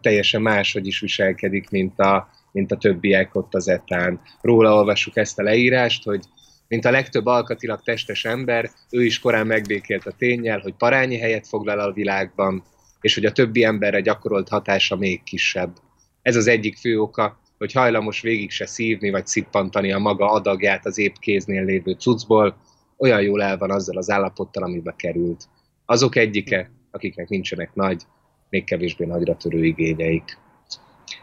teljesen 0.00 0.42
máshogy 0.42 0.86
is 0.86 1.00
viselkedik, 1.00 1.70
mint 1.70 1.98
a, 1.98 2.28
mint 2.52 2.72
a 2.72 2.76
többiek 2.76 3.34
ott 3.34 3.54
az 3.54 3.68
etán. 3.68 4.20
Róla 4.40 4.74
olvassuk 4.74 5.16
ezt 5.16 5.38
a 5.38 5.42
leírást, 5.42 6.04
hogy 6.04 6.24
mint 6.68 6.84
a 6.84 6.90
legtöbb 6.90 7.26
alkatilag 7.26 7.82
testes 7.82 8.24
ember, 8.24 8.70
ő 8.90 9.04
is 9.04 9.18
korán 9.18 9.46
megbékélt 9.46 10.06
a 10.06 10.12
tényel, 10.18 10.58
hogy 10.58 10.74
parányi 10.74 11.18
helyet 11.18 11.46
foglal 11.46 11.78
a 11.78 11.92
világban, 11.92 12.64
és 13.00 13.14
hogy 13.14 13.24
a 13.24 13.32
többi 13.32 13.64
emberre 13.64 14.00
gyakorolt 14.00 14.48
hatása 14.48 14.96
még 14.96 15.22
kisebb. 15.22 15.76
Ez 16.22 16.36
az 16.36 16.46
egyik 16.46 16.76
fő 16.76 17.00
oka, 17.00 17.40
hogy 17.58 17.72
hajlamos 17.72 18.20
végig 18.20 18.50
se 18.50 18.66
szívni 18.66 19.10
vagy 19.10 19.26
szippantani 19.26 19.92
a 19.92 19.98
maga 19.98 20.30
adagját 20.30 20.86
az 20.86 20.98
épp 20.98 21.14
kéznél 21.14 21.64
lévő 21.64 21.92
cuccból, 21.92 22.56
olyan 22.98 23.22
jól 23.22 23.42
el 23.42 23.58
van 23.58 23.70
azzal 23.70 23.96
az 23.96 24.10
állapottal, 24.10 24.62
amibe 24.62 24.94
került. 24.96 25.44
Azok 25.84 26.16
egyike, 26.16 26.70
akiknek 26.90 27.28
nincsenek 27.28 27.74
nagy, 27.74 28.02
még 28.50 28.64
kevésbé 28.64 29.04
nagyra 29.04 29.36
törő 29.36 29.64
igényeik. 29.64 30.38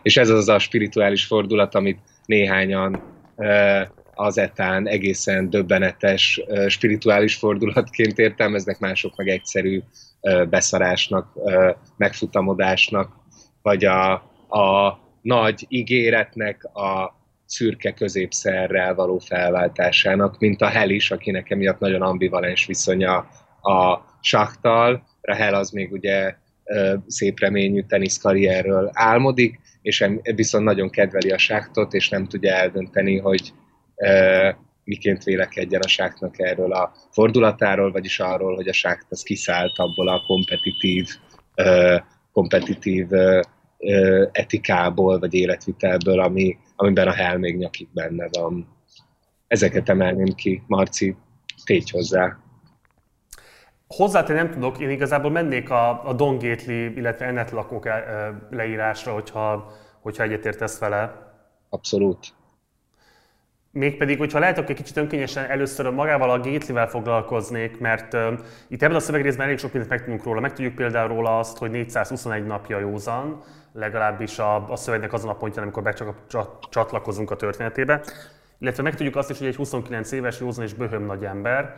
És 0.01 0.17
ez 0.17 0.29
az 0.29 0.49
a 0.49 0.59
spirituális 0.59 1.25
fordulat, 1.25 1.75
amit 1.75 1.99
néhányan 2.25 3.03
az 4.15 4.37
etán 4.37 4.87
egészen 4.87 5.49
döbbenetes 5.49 6.41
spirituális 6.67 7.35
fordulatként 7.35 8.17
értelmeznek, 8.17 8.79
mások 8.79 9.15
meg 9.15 9.27
egyszerű 9.27 9.81
beszarásnak, 10.49 11.33
megfutamodásnak, 11.97 13.11
vagy 13.61 13.85
a, 13.85 14.11
a 14.49 14.99
nagy 15.21 15.65
ígéretnek 15.67 16.63
a 16.63 17.21
szürke 17.45 17.93
középszerrel 17.93 18.95
való 18.95 19.17
felváltásának, 19.17 20.39
mint 20.39 20.61
a 20.61 20.67
Hel 20.67 20.89
is, 20.89 21.11
akinek 21.11 21.49
emiatt 21.49 21.79
nagyon 21.79 22.01
ambivalens 22.01 22.65
viszonya 22.65 23.15
a 23.61 23.99
Saktal. 24.21 25.03
Rahel 25.21 25.53
az 25.53 25.69
még 25.69 25.91
ugye 25.91 26.35
szép 27.07 27.39
reményű 27.39 27.81
teniszkarrierről 27.81 28.89
álmodik, 28.93 29.59
és 29.81 30.05
viszont 30.35 30.63
nagyon 30.63 30.89
kedveli 30.89 31.29
a 31.29 31.37
Saktot, 31.37 31.93
és 31.93 32.09
nem 32.09 32.27
tudja 32.27 32.53
eldönteni, 32.53 33.17
hogy 33.17 33.53
miként 34.83 35.23
vélekedjen 35.23 35.81
a 35.81 35.87
sáknak 35.87 36.39
erről 36.39 36.73
a 36.73 36.91
fordulatáról, 37.11 37.91
vagyis 37.91 38.19
arról, 38.19 38.55
hogy 38.55 38.67
a 38.67 38.73
sákt 38.73 39.05
az 39.09 39.23
kiszállt 39.23 39.77
abból 39.77 40.07
a 40.07 40.23
kompetitív, 40.27 41.07
kompetitív 42.31 43.07
etikából, 44.31 45.19
vagy 45.19 45.33
életvitelből, 45.33 46.19
ami, 46.19 46.57
amiben 46.75 47.07
a 47.07 47.13
hell 47.13 47.37
még 47.37 47.57
nyakig 47.57 47.87
benne 47.93 48.27
van. 48.31 48.67
Ezeket 49.47 49.89
emelném 49.89 50.33
ki, 50.35 50.63
Marci, 50.67 51.15
tégy 51.63 51.89
hozzá. 51.89 52.37
Hozzátenni 53.87 54.39
nem 54.39 54.51
tudok, 54.51 54.79
én 54.79 54.89
igazából 54.89 55.31
mennék 55.31 55.69
a, 55.69 56.07
a 56.07 56.13
Don 56.13 56.37
Gately, 56.37 56.85
illetve 56.85 57.25
ennet 57.25 57.51
lakók 57.51 57.87
leírásra, 58.49 59.13
hogyha, 59.13 59.71
hogyha 60.01 60.23
egyetértesz 60.23 60.79
vele. 60.79 61.31
Abszolút. 61.69 62.33
Mégpedig, 63.75 64.17
hogyha 64.17 64.39
lehet, 64.39 64.57
akkor 64.57 64.75
kicsit 64.75 64.97
önkényesen 64.97 65.49
először 65.49 65.89
magával 65.89 66.29
a 66.29 66.39
Gately-vel 66.39 66.87
foglalkoznék, 66.87 67.79
mert 67.79 68.13
uh, 68.13 68.39
itt 68.67 68.81
ebben 68.83 68.95
a 68.95 68.99
szövegrészben 68.99 69.45
elég 69.45 69.57
sok 69.57 69.71
mindent 69.71 69.93
megtudunk 69.93 70.23
róla. 70.23 70.39
Megtudjuk 70.39 70.75
például 70.75 71.07
róla 71.07 71.39
azt, 71.39 71.57
hogy 71.57 71.71
421 71.71 72.45
napja 72.45 72.79
józan, 72.79 73.41
legalábbis 73.73 74.39
a, 74.39 74.71
a 74.71 74.75
szövegnek 74.75 75.13
azon 75.13 75.29
a 75.29 75.35
pontján, 75.35 75.63
amikor 75.63 75.83
becsatlakozunk 75.83 77.31
a 77.31 77.35
történetébe. 77.35 78.03
Illetve 78.59 78.83
megtudjuk 78.83 79.15
azt 79.15 79.29
is, 79.29 79.37
hogy 79.37 79.47
egy 79.47 79.55
29 79.55 80.11
éves 80.11 80.39
józan 80.39 80.63
és 80.63 80.73
böhöm 80.73 81.05
nagy 81.05 81.25
ember, 81.25 81.75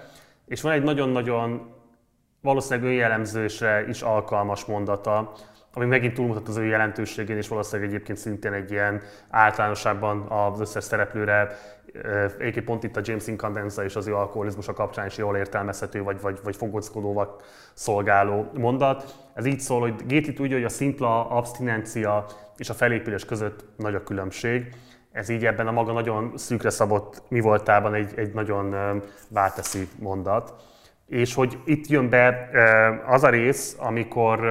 és 0.48 0.62
van 0.62 0.72
egy 0.72 0.84
nagyon-nagyon 0.84 1.74
valószínűleg 2.42 2.90
önjellemzősre 2.90 3.88
is 3.88 4.02
alkalmas 4.02 4.66
mondata, 4.66 5.32
ami 5.74 5.86
megint 5.86 6.14
túlmutat 6.14 6.48
az 6.48 6.58
ő 6.58 6.66
jelentőségén, 6.66 7.38
és 7.38 7.48
valószínűleg 7.48 7.90
egyébként 7.90 8.18
szintén 8.18 8.54
egy 8.54 8.72
ilyen 8.72 9.02
általánosságban 9.30 10.22
az 10.22 10.60
összes 10.60 10.84
szereplőre, 10.84 11.58
egyébként 12.38 12.66
pont 12.66 12.84
itt 12.84 12.96
a 12.96 13.02
James 13.04 13.28
Incandenza 13.28 13.84
és 13.84 13.96
az 13.96 14.08
ő 14.08 14.16
alkoholizmusa 14.16 14.74
kapcsán 14.74 15.06
is 15.06 15.18
jól 15.18 15.38
értelmezhető, 15.38 16.04
vagy, 16.04 16.22
vagy, 16.22 16.40
vagy 16.44 16.56
fogockodóval 16.56 17.40
szolgáló 17.74 18.52
mondat. 18.54 19.16
Ez 19.34 19.46
így 19.46 19.60
szól, 19.60 19.80
hogy 19.80 20.06
Géti 20.06 20.34
tudja, 20.34 20.56
hogy 20.56 20.66
a 20.66 20.70
szimpla 20.70 21.30
abstinencia 21.30 22.26
és 22.58 22.70
a 22.70 22.74
felépülés 22.74 23.26
között 23.26 23.66
nagy 23.78 23.96
a 23.96 24.04
különbség. 24.04 24.76
Ez 25.12 25.30
így 25.30 25.46
ebben 25.46 25.68
a 25.68 25.72
maga 25.72 25.92
nagyon 25.92 26.32
szűkre 26.36 26.70
szabott 26.70 27.22
mi 27.28 27.40
voltában 27.40 27.94
egy, 27.94 28.14
egy 28.16 28.34
nagyon 28.34 28.76
válteszi 29.30 29.88
mondat. 30.00 30.54
És 31.08 31.34
hogy 31.34 31.58
itt 31.66 31.88
jön 31.88 32.10
be 32.10 32.50
az 33.06 33.24
a 33.24 33.30
rész, 33.30 33.76
amikor 33.80 34.46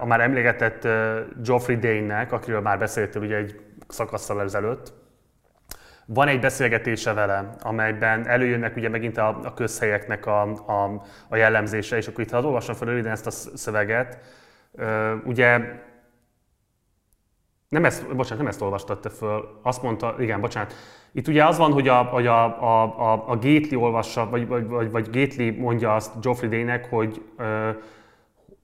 a 0.00 0.06
már 0.06 0.20
emlégetett 0.20 0.82
Geoffrey 1.42 1.76
Dane-nek, 1.76 2.32
akiről 2.32 2.60
már 2.60 2.78
beszéltél 2.78 3.22
ugye 3.22 3.36
egy 3.36 3.60
szakasszal 3.88 4.42
ezelőtt, 4.42 4.92
van 6.06 6.28
egy 6.28 6.40
beszélgetése 6.40 7.12
vele, 7.12 7.54
amelyben 7.62 8.28
előjönnek 8.28 8.76
ugye 8.76 8.88
megint 8.88 9.18
a, 9.18 9.40
a 9.44 9.54
közhelyeknek 9.54 10.26
a, 10.26 10.42
a, 10.52 11.02
a 11.28 11.36
jellemzése, 11.36 11.96
és 11.96 12.08
akkor 12.08 12.24
itt 12.24 12.30
ha 12.30 12.42
olvasom 12.42 12.74
fel 12.74 12.88
röviden 12.88 13.12
ezt 13.12 13.26
a 13.26 13.30
szöveget, 13.30 14.18
ugye 15.24 15.60
nem 17.68 17.84
ezt, 17.84 18.16
bocsánat, 18.16 18.38
nem 18.38 18.46
ezt 18.46 18.60
olvastad 18.62 19.00
te 19.00 19.08
föl, 19.08 19.60
azt 19.62 19.82
mondta, 19.82 20.14
igen, 20.18 20.40
bocsánat, 20.40 20.74
itt 21.12 21.28
ugye 21.28 21.44
az 21.44 21.58
van, 21.58 21.72
hogy 21.72 21.88
a, 21.88 22.14
a, 22.14 22.20
a, 22.62 22.82
a, 22.82 23.12
a 23.12 23.34
Gately 23.34 23.74
olvassa, 23.74 24.28
vagy, 24.30 24.46
vagy, 24.46 24.66
vagy, 24.66 24.90
vagy 24.90 25.04
Gately 25.10 25.50
mondja 25.50 25.94
azt 25.94 26.20
Geoffrey 26.20 26.48
Dane-nek, 26.48 26.84
hogy 26.90 27.22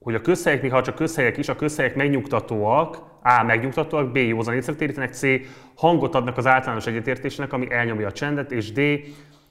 hogy 0.03 0.15
a 0.15 0.21
közhelyek, 0.21 0.61
még 0.61 0.71
ha 0.71 0.81
csak 0.81 0.95
közhelyek 0.95 1.37
is, 1.37 1.49
a 1.49 1.55
közhelyek 1.55 1.95
megnyugtatóak, 1.95 2.97
A. 3.23 3.43
megnyugtatóak, 3.43 4.11
B. 4.11 4.17
józan 4.17 4.53
észretérítenek, 4.53 5.13
C. 5.13 5.21
hangot 5.75 6.15
adnak 6.15 6.37
az 6.37 6.47
általános 6.47 6.87
egyetértésnek, 6.87 7.53
ami 7.53 7.71
elnyomja 7.71 8.07
a 8.07 8.11
csendet, 8.11 8.51
és 8.51 8.71
D. 8.71 8.79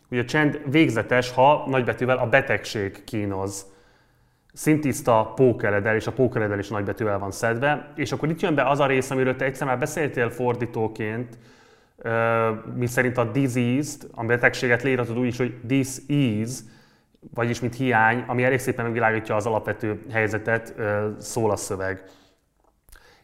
hogy 0.08 0.18
a 0.18 0.24
csend 0.24 0.60
végzetes, 0.70 1.30
ha 1.30 1.64
nagybetűvel 1.66 2.16
a 2.16 2.26
betegség 2.26 3.04
kínoz. 3.04 3.66
Szintiszta 4.52 5.32
pókeredel, 5.34 5.94
és 5.94 6.06
a 6.06 6.12
pókeredel 6.12 6.58
is 6.58 6.68
nagybetűvel 6.68 7.18
van 7.18 7.30
szedve. 7.30 7.92
És 7.96 8.12
akkor 8.12 8.28
itt 8.28 8.40
jön 8.40 8.54
be 8.54 8.68
az 8.68 8.80
a 8.80 8.86
rész, 8.86 9.10
amiről 9.10 9.36
te 9.36 9.44
egyszer 9.44 9.66
már 9.66 9.78
beszéltél 9.78 10.30
fordítóként, 10.30 11.38
mi 12.76 12.86
szerint 12.86 13.18
a 13.18 13.24
diseased, 13.24 14.02
a 14.14 14.24
betegséget 14.24 14.82
leírhatod 14.82 15.18
úgy 15.18 15.26
is, 15.26 15.36
hogy 15.36 15.54
is, 16.06 16.48
vagyis 17.34 17.60
mint 17.60 17.76
hiány, 17.76 18.24
ami 18.26 18.44
elég 18.44 18.58
szépen 18.58 18.84
megvilágítja 18.84 19.36
az 19.36 19.46
alapvető 19.46 20.02
helyzetet, 20.12 20.74
szól 21.18 21.50
a 21.50 21.56
szöveg. 21.56 22.04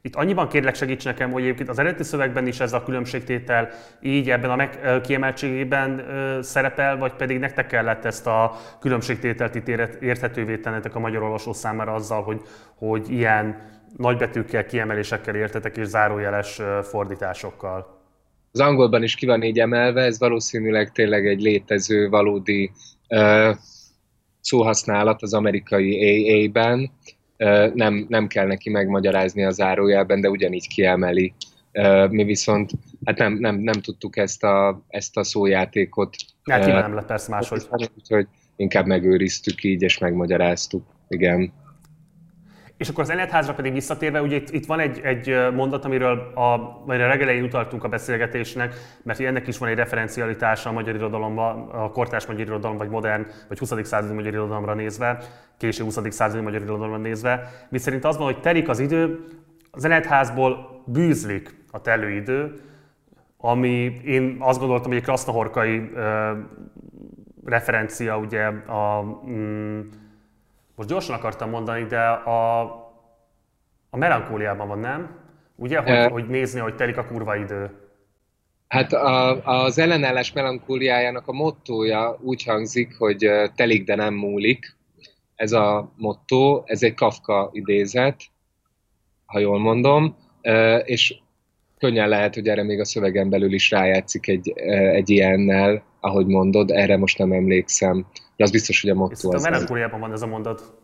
Itt 0.02 0.14
annyiban 0.14 0.48
kérlek 0.48 0.74
segíts 0.74 1.04
nekem, 1.04 1.32
hogy 1.32 1.42
egyébként 1.42 1.68
az 1.68 1.78
eredeti 1.78 2.02
szövegben 2.02 2.46
is 2.46 2.60
ez 2.60 2.72
a 2.72 2.82
különbségtétel 2.82 3.68
így 4.00 4.30
ebben 4.30 4.50
a 4.50 4.56
meg, 4.56 5.00
kiemeltségében 5.02 6.04
szerepel, 6.42 6.96
vagy 6.96 7.12
pedig 7.12 7.38
nektek 7.38 7.66
kellett 7.66 8.04
ezt 8.04 8.26
a 8.26 8.56
különbségtételt 8.80 9.54
itt 9.54 9.68
érthetővé 10.00 10.56
tennetek 10.56 10.94
a 10.94 10.98
magyar 10.98 11.22
olvasó 11.22 11.52
számára 11.52 11.92
azzal, 11.92 12.22
hogy, 12.22 12.40
hogy 12.74 13.10
ilyen 13.10 13.56
nagybetűkkel, 13.96 14.66
kiemelésekkel 14.66 15.34
értetek 15.34 15.76
és 15.76 15.86
zárójeles 15.86 16.60
fordításokkal? 16.82 18.00
Az 18.52 18.60
angolban 18.60 19.02
is 19.02 19.14
ki 19.14 19.26
van 19.26 19.42
így 19.42 19.58
emelve, 19.58 20.02
ez 20.02 20.18
valószínűleg 20.18 20.92
tényleg 20.92 21.26
egy 21.26 21.40
létező, 21.40 22.08
valódi 22.08 22.70
szóhasználat 24.46 25.22
az 25.22 25.34
amerikai 25.34 25.90
AA-ben, 26.30 26.90
nem, 27.74 28.06
nem 28.08 28.26
kell 28.26 28.46
neki 28.46 28.70
megmagyarázni 28.70 29.44
a 29.44 29.50
zárójelben, 29.50 30.20
de 30.20 30.30
ugyanígy 30.30 30.68
kiemeli. 30.68 31.34
Mi 32.08 32.24
viszont 32.24 32.70
hát 33.04 33.18
nem, 33.18 33.32
nem, 33.32 33.56
nem 33.56 33.80
tudtuk 33.80 34.16
ezt 34.16 34.44
a, 34.44 34.82
ezt 34.88 35.16
a 35.16 35.24
szójátékot. 35.24 36.16
Hát 36.44 36.66
nem 36.66 36.94
lett 36.94 37.06
persze 37.06 37.30
máshogy. 37.30 37.66
Úgyhogy 37.96 38.26
inkább 38.56 38.86
megőriztük 38.86 39.62
így, 39.62 39.82
és 39.82 39.98
megmagyaráztuk. 39.98 40.84
Igen. 41.08 41.52
És 42.76 42.88
akkor 42.88 43.02
az 43.02 43.10
Enetházra 43.10 43.54
pedig 43.54 43.72
visszatérve, 43.72 44.22
ugye 44.22 44.36
itt, 44.36 44.50
itt 44.50 44.66
van 44.66 44.80
egy, 44.80 45.00
egy 45.02 45.52
mondat, 45.54 45.84
amiről 45.84 46.32
a, 46.34 46.40
a 46.40 46.82
regelején 46.86 47.44
utaltunk 47.44 47.84
a 47.84 47.88
beszélgetésnek, 47.88 48.74
mert 49.02 49.20
ennek 49.20 49.46
is 49.46 49.58
van 49.58 49.68
egy 49.68 49.76
referencialitása 49.76 50.68
a 50.68 50.72
magyar 50.72 50.94
irodalomban, 50.94 51.68
a 51.68 51.90
kortárs 51.90 52.26
magyar 52.26 52.46
irodalom, 52.46 52.76
vagy 52.76 52.88
modern, 52.88 53.26
vagy 53.48 53.58
20. 53.58 53.72
századi 53.82 54.14
magyar 54.14 54.32
irodalomra 54.32 54.74
nézve, 54.74 55.18
késő 55.58 55.84
20. 55.84 55.98
századi 56.08 56.42
magyar 56.42 56.62
irodalomra 56.62 56.96
nézve, 56.96 57.66
mi 57.68 57.78
szerint 57.78 58.04
az 58.04 58.16
van, 58.16 58.26
hogy 58.26 58.40
telik 58.40 58.68
az 58.68 58.78
idő, 58.78 59.26
az 59.70 59.84
Enetházból 59.84 60.82
bűzlik 60.86 61.64
a 61.70 61.80
telőidő, 61.80 62.60
ami 63.38 64.00
én 64.04 64.36
azt 64.38 64.58
gondoltam, 64.58 64.88
hogy 64.88 64.96
egy 64.96 65.04
krasznahorkai 65.04 65.90
referencia 67.44 68.18
ugye 68.18 68.42
a, 68.66 69.02
mm, 69.28 69.80
most 70.76 70.88
gyorsan 70.88 71.14
akartam 71.14 71.50
mondani, 71.50 71.84
de 71.84 72.00
a, 72.08 72.60
a 73.90 73.96
melankóliában 73.96 74.68
van, 74.68 74.78
nem? 74.78 75.18
Ugye, 75.56 75.78
hogy, 75.78 75.90
e... 75.90 76.08
hogy 76.08 76.28
nézni, 76.28 76.60
hogy 76.60 76.74
telik 76.74 76.96
a 76.96 77.06
kurva 77.06 77.36
idő. 77.36 77.70
Hát 78.68 78.92
a, 78.92 79.44
az 79.44 79.78
ellenállás 79.78 80.32
melankóliájának 80.32 81.28
a 81.28 81.32
mottója 81.32 82.18
úgy 82.20 82.44
hangzik, 82.44 82.96
hogy 82.98 83.30
telik, 83.54 83.84
de 83.84 83.94
nem 83.94 84.14
múlik. 84.14 84.76
Ez 85.34 85.52
a 85.52 85.92
motto, 85.96 86.62
ez 86.64 86.82
egy 86.82 86.94
Kafka 86.94 87.50
idézet, 87.52 88.22
ha 89.26 89.38
jól 89.38 89.58
mondom, 89.58 90.16
és 90.84 91.18
könnyen 91.78 92.08
lehet, 92.08 92.34
hogy 92.34 92.48
erre 92.48 92.62
még 92.62 92.80
a 92.80 92.84
szövegen 92.84 93.30
belül 93.30 93.52
is 93.52 93.70
rájátszik 93.70 94.28
egy, 94.28 94.52
egy 94.68 95.10
ilyennel, 95.10 95.82
ahogy 96.00 96.26
mondod, 96.26 96.70
erre 96.70 96.96
most 96.96 97.18
nem 97.18 97.32
emlékszem. 97.32 98.06
De 98.36 98.44
az 98.44 98.50
biztos, 98.50 98.80
hogy 98.80 98.90
a 98.90 98.94
motto 98.94 99.34
az. 99.34 99.44
A 99.44 99.50
melankóliában 99.50 100.00
van 100.00 100.12
ez 100.12 100.22
a 100.22 100.26
mondat. 100.26 100.74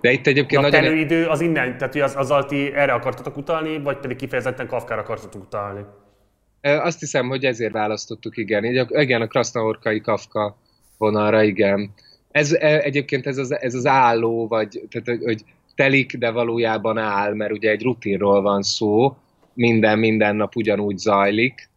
De 0.00 0.12
itt 0.12 0.26
egyébként 0.26 0.64
a 0.64 0.68
nagyon... 0.68 0.96
idő 0.96 1.26
az 1.26 1.40
innen, 1.40 1.78
tehát 1.78 1.92
hogy 1.92 2.02
az, 2.02 2.14
azzal 2.16 2.44
ti 2.44 2.72
erre 2.74 2.92
akartatok 2.92 3.36
utalni, 3.36 3.82
vagy 3.82 3.96
pedig 3.96 4.16
kifejezetten 4.16 4.66
Kafkára 4.66 5.00
akartatok 5.00 5.42
utalni? 5.42 5.80
Azt 6.60 7.00
hiszem, 7.00 7.28
hogy 7.28 7.44
ezért 7.44 7.72
választottuk, 7.72 8.36
igen. 8.36 8.64
Igen, 8.88 9.20
a 9.20 9.26
Krasznaorkai 9.26 10.00
Kafka 10.00 10.56
vonalra, 10.98 11.42
igen. 11.42 11.94
Ez 12.30 12.52
e, 12.52 12.80
egyébként 12.80 13.26
ez 13.26 13.38
az, 13.38 13.60
ez 13.60 13.74
az 13.74 13.86
álló, 13.86 14.48
vagy 14.48 14.82
tehát, 14.90 15.22
hogy 15.22 15.44
telik, 15.74 16.16
de 16.16 16.30
valójában 16.30 16.98
áll, 16.98 17.34
mert 17.34 17.52
ugye 17.52 17.70
egy 17.70 17.82
rutinról 17.82 18.42
van 18.42 18.62
szó, 18.62 19.16
minden 19.54 19.98
minden 19.98 20.36
nap 20.36 20.56
ugyanúgy 20.56 20.98
zajlik. 20.98 21.68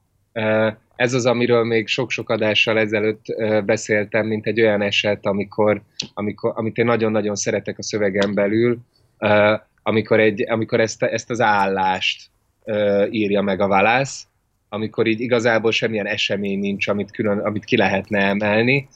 Ez 0.98 1.14
az, 1.14 1.26
amiről 1.26 1.64
még 1.64 1.88
sok-sok 1.88 2.30
adással 2.30 2.80
ezelőtt 2.80 3.26
beszéltem, 3.66 4.28
mint 4.28 4.46
egy 4.46 4.62
olyan 4.62 4.82
eset, 4.82 5.26
amikor, 5.26 5.82
amikor 6.14 6.52
amit 6.56 6.78
én 6.78 6.86
nagyon-nagyon 6.86 7.36
szeretek 7.36 7.78
a 7.78 7.84
szövegen 7.84 8.34
belül, 8.34 8.78
amikor, 9.84 10.20
egy, 10.20 10.50
amikor 10.50 10.80
ezt, 10.80 11.04
ezt 11.04 11.30
az 11.30 11.42
állást 11.42 12.30
írja 13.10 13.42
meg 13.42 13.60
a 13.60 13.68
valász, 13.68 14.28
amikor 14.70 15.08
így 15.08 15.20
igazából 15.20 15.72
semmilyen 15.72 16.08
esemény 16.08 16.60
nincs, 16.60 16.88
amit, 16.88 17.12
külön, 17.12 17.38
amit 17.38 17.66
ki 17.66 17.78
lehetne 17.78 18.20
emelni, 18.20 18.88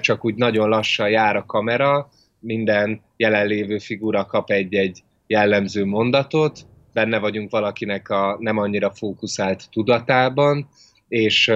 csak 0.00 0.24
úgy 0.24 0.34
nagyon 0.34 0.68
lassan 0.68 1.10
jár 1.10 1.36
a 1.36 1.44
kamera, 1.44 2.08
minden 2.40 3.00
jelenlévő 3.16 3.78
figura 3.78 4.24
kap 4.24 4.50
egy-egy 4.50 5.02
jellemző 5.26 5.84
mondatot, 5.84 6.66
benne 6.92 7.18
vagyunk 7.18 7.50
valakinek 7.50 8.08
a 8.08 8.36
nem 8.40 8.58
annyira 8.58 8.90
fókuszált 8.90 9.70
tudatában, 9.70 10.68
és 11.08 11.52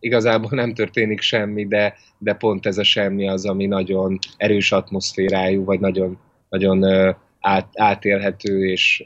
igazából 0.00 0.50
nem 0.52 0.74
történik 0.74 1.20
semmi, 1.20 1.66
de, 1.66 1.96
de 2.18 2.34
pont 2.34 2.66
ez 2.66 2.78
a 2.78 2.84
semmi 2.84 3.28
az, 3.28 3.46
ami 3.46 3.66
nagyon 3.66 4.18
erős 4.36 4.72
atmoszférájú, 4.72 5.64
vagy 5.64 5.80
nagyon, 5.80 6.18
nagyon 6.48 6.84
át, 7.40 7.68
átélhető, 7.74 8.68
és 8.68 9.04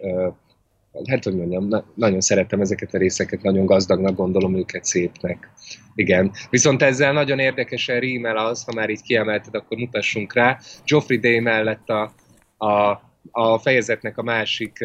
hát 1.05 1.25
hogy 1.25 1.37
mondjam, 1.37 1.69
na, 1.69 1.85
nagyon 1.95 2.21
szeretem 2.21 2.61
ezeket 2.61 2.95
a 2.95 2.99
részeket, 2.99 3.43
nagyon 3.43 3.67
gazdagnak 3.67 4.17
gondolom 4.17 4.57
őket 4.57 4.85
szépnek. 4.85 5.51
Igen. 5.95 6.31
Viszont 6.51 6.83
ezzel 6.83 7.13
nagyon 7.13 7.39
érdekesen 7.39 8.01
rímel 8.01 8.37
az, 8.37 8.65
ha 8.65 8.73
már 8.75 8.91
így 8.91 9.03
kiemelted, 9.03 9.55
akkor 9.55 9.77
mutassunk 9.79 10.35
rá. 10.35 10.59
Geoffrey 10.85 11.19
Day 11.19 11.41
mellett 11.41 11.89
a, 11.89 12.13
a, 12.57 13.01
a 13.31 13.59
fejezetnek 13.59 14.19
a 14.19 14.23
másik 14.23 14.79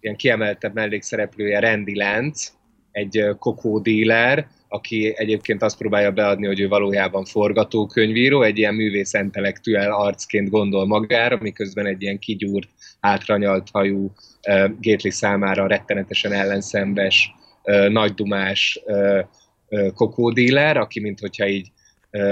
ilyen 0.00 0.16
kiemeltebb 0.16 0.74
mellékszereplője 0.74 1.60
Randy 1.60 1.96
Lance, 1.96 2.48
egy 2.98 3.24
kokódíler, 3.38 4.48
aki 4.68 5.12
egyébként 5.16 5.62
azt 5.62 5.78
próbálja 5.78 6.10
beadni, 6.10 6.46
hogy 6.46 6.60
ő 6.60 6.68
valójában 6.68 7.24
forgatókönyvíró, 7.24 8.42
egy 8.42 8.58
ilyen 8.58 8.74
művész 8.74 9.12
intellektuál 9.12 9.92
arcként 9.92 10.50
gondol 10.50 10.86
magára, 10.86 11.38
miközben 11.40 11.86
egy 11.86 12.02
ilyen 12.02 12.18
kigyúrt, 12.18 12.68
átranyalt 13.00 13.68
hajú 13.72 14.04
uh, 14.04 14.70
Gately 14.80 15.10
számára 15.10 15.66
rettenetesen 15.66 16.32
ellenszembes, 16.32 17.34
uh, 17.62 17.88
nagydumás 17.88 18.80
uh, 18.84 19.24
kokódíler, 19.94 20.76
aki 20.76 21.00
mint 21.00 21.20
hogyha 21.20 21.48
így 21.48 21.70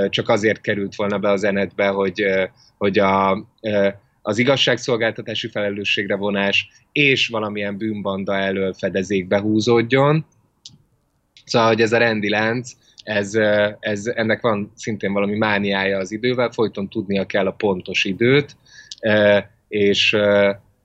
csak 0.09 0.29
azért 0.29 0.61
került 0.61 0.95
volna 0.95 1.19
be 1.19 1.31
a 1.31 1.37
zenetbe, 1.37 1.87
hogy, 1.87 2.25
hogy 2.79 2.99
a 2.99 3.47
uh, 3.61 3.93
az 4.29 4.39
igazságszolgáltatási 4.39 5.49
felelősségre 5.49 6.17
vonás 6.17 6.69
és 6.93 7.29
valamilyen 7.29 7.77
bűnbanda 7.77 8.37
elől 8.37 8.73
fedezékbe 8.73 9.41
húzódjon. 9.41 10.27
Szóval, 11.47 11.69
hogy 11.69 11.81
ez 11.81 11.93
a 11.93 11.99
rendi 11.99 12.29
lánc, 12.29 12.71
ez, 13.03 13.35
ez, 13.81 14.07
ennek 14.07 14.41
van 14.41 14.73
szintén 14.77 15.13
valami 15.13 15.37
mániája 15.37 15.99
az 15.99 16.13
idővel, 16.13 16.51
folyton 16.51 16.89
tudnia 16.89 17.27
kell 17.27 17.47
a 17.47 17.53
pontos 17.53 18.05
időt, 18.05 18.57
és 19.69 20.17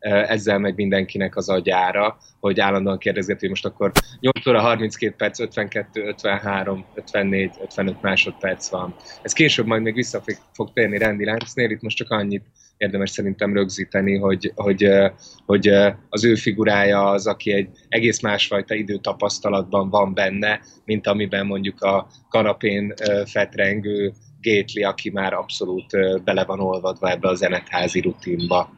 ezzel 0.02 0.58
megy 0.58 0.76
mindenkinek 0.76 1.36
az 1.36 1.50
agyára, 1.50 2.18
hogy 2.40 2.60
állandóan 2.60 2.98
kérdezgeti, 2.98 3.40
hogy 3.40 3.50
most 3.50 3.66
akkor 3.66 3.92
8 4.20 4.48
óra 4.48 4.60
32 4.60 5.14
perc, 5.18 5.40
52, 5.40 6.04
53, 6.06 6.86
54, 6.94 7.52
55 7.62 8.02
másodperc 8.02 8.70
van. 8.70 8.96
Ez 9.22 9.34
később 9.34 9.66
majd 9.66 9.82
még 9.82 9.94
vissza 9.94 10.24
fog 10.54 10.74
térni 10.74 10.98
rendi 10.98 11.26
láncnél, 11.26 11.70
itt 11.70 11.82
most 11.82 11.98
csak 11.98 12.10
annyit 12.10 12.46
érdemes 12.82 13.10
szerintem 13.10 13.54
rögzíteni, 13.54 14.18
hogy, 14.18 14.52
hogy, 14.56 14.90
hogy 15.46 15.68
az 16.10 16.24
ő 16.24 16.36
figurája 16.36 17.10
az, 17.10 17.28
aki 17.28 17.52
egy 17.52 17.70
egész 17.88 18.22
másfajta 18.22 18.74
időtapasztalatban 18.74 19.90
van 19.90 20.14
benne, 20.14 20.62
mint 20.86 21.08
amiben 21.08 21.46
mondjuk 21.46 21.82
a 21.82 22.08
kanapén 22.30 22.94
fetrengő 23.26 24.14
Gétli, 24.40 24.84
aki 24.84 25.10
már 25.10 25.34
abszolút 25.34 25.92
bele 26.24 26.44
van 26.46 26.60
olvadva 26.60 27.10
ebbe 27.10 27.28
a 27.28 27.36
zenetházi 27.36 28.00
rutinba. 28.00 28.70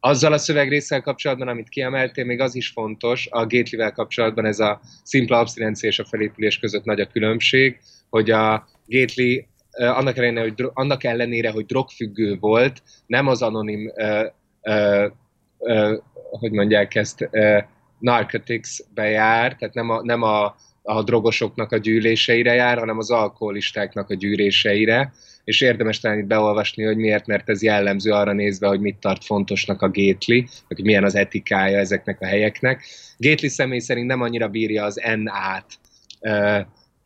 Azzal 0.00 0.32
a 0.32 0.38
szövegrészsel 0.38 1.02
kapcsolatban, 1.02 1.48
amit 1.48 1.68
kiemeltél, 1.68 2.24
még 2.24 2.40
az 2.40 2.54
is 2.54 2.68
fontos, 2.68 3.28
a 3.30 3.46
Gatelyvel 3.46 3.92
kapcsolatban 3.92 4.44
ez 4.44 4.58
a 4.58 4.80
szimpla 5.02 5.38
abszinencia 5.38 5.88
és 5.88 5.98
a 5.98 6.04
felépülés 6.04 6.58
között 6.58 6.84
nagy 6.84 7.00
a 7.00 7.06
különbség, 7.06 7.78
hogy 8.10 8.30
a 8.30 8.68
Gately 8.86 9.46
annak 9.86 10.16
ellenére, 10.16 10.40
hogy, 10.40 10.70
annak 10.74 11.04
ellenére, 11.04 11.50
hogy 11.50 11.66
drogfüggő 11.66 12.36
volt, 12.40 12.82
nem 13.06 13.26
az 13.26 13.42
anonim, 13.42 13.92
uh, 13.96 14.26
uh, 14.62 15.10
uh, 15.58 15.98
hogy 16.30 16.50
mondják 16.50 16.94
ezt, 16.94 17.28
uh, 17.32 17.62
narcotics-be 17.98 19.10
tehát 19.10 19.74
nem 19.74 19.90
a, 19.90 20.02
nem 20.02 20.22
a, 20.22 20.54
a 20.82 21.02
drogosoknak 21.02 21.72
a 21.72 21.76
gyűléseire 21.76 22.54
jár, 22.54 22.78
hanem 22.78 22.98
az 22.98 23.10
alkoholistáknak 23.10 24.10
a 24.10 24.14
gyűléseire, 24.14 25.12
és 25.44 25.60
érdemes 25.60 26.00
talán 26.00 26.18
itt 26.18 26.26
beolvasni, 26.26 26.84
hogy 26.84 26.96
miért, 26.96 27.26
mert 27.26 27.48
ez 27.48 27.62
jellemző 27.62 28.10
arra 28.10 28.32
nézve, 28.32 28.66
hogy 28.68 28.80
mit 28.80 28.96
tart 28.96 29.24
fontosnak 29.24 29.82
a 29.82 29.88
Gétli, 29.88 30.48
hogy 30.68 30.84
milyen 30.84 31.04
az 31.04 31.14
etikája 31.14 31.78
ezeknek 31.78 32.20
a 32.20 32.26
helyeknek. 32.26 32.84
Gétli 33.16 33.48
személy 33.48 33.78
szerint 33.78 34.06
nem 34.06 34.20
annyira 34.20 34.48
bírja 34.48 34.84
az 34.84 35.00
N-át, 35.16 35.66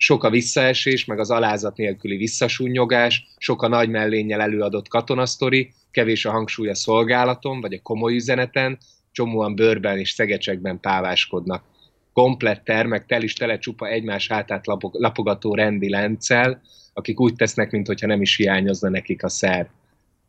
sok 0.04 0.24
a 0.24 0.30
visszaesés, 0.30 1.04
meg 1.04 1.18
az 1.18 1.30
alázat 1.30 1.76
nélküli 1.76 2.16
visszasúnyogás, 2.16 3.26
sok 3.38 3.62
a 3.62 3.68
nagy 3.68 3.88
mellénnyel 3.88 4.40
előadott 4.40 4.88
katonasztori, 4.88 5.72
kevés 5.90 6.24
a 6.24 6.30
hangsúly 6.30 6.68
a 6.68 6.74
szolgálaton, 6.74 7.60
vagy 7.60 7.74
a 7.74 7.82
komoly 7.82 8.14
üzeneten, 8.14 8.78
csomóan 9.12 9.54
bőrben 9.54 9.98
és 9.98 10.10
szegecsekben 10.10 10.80
páváskodnak. 10.80 11.64
Komplett 12.12 12.64
termek, 12.64 13.06
tel 13.06 13.22
is 13.22 13.32
tele 13.32 13.58
csupa 13.58 13.88
egymás 13.88 14.28
hátát 14.28 14.66
lapogató 14.92 15.54
rendi 15.54 15.90
lencel, 15.90 16.62
akik 16.92 17.20
úgy 17.20 17.34
tesznek, 17.34 17.70
mintha 17.70 18.06
nem 18.06 18.22
is 18.22 18.36
hiányozna 18.36 18.88
nekik 18.88 19.24
a 19.24 19.28
szer. 19.28 19.68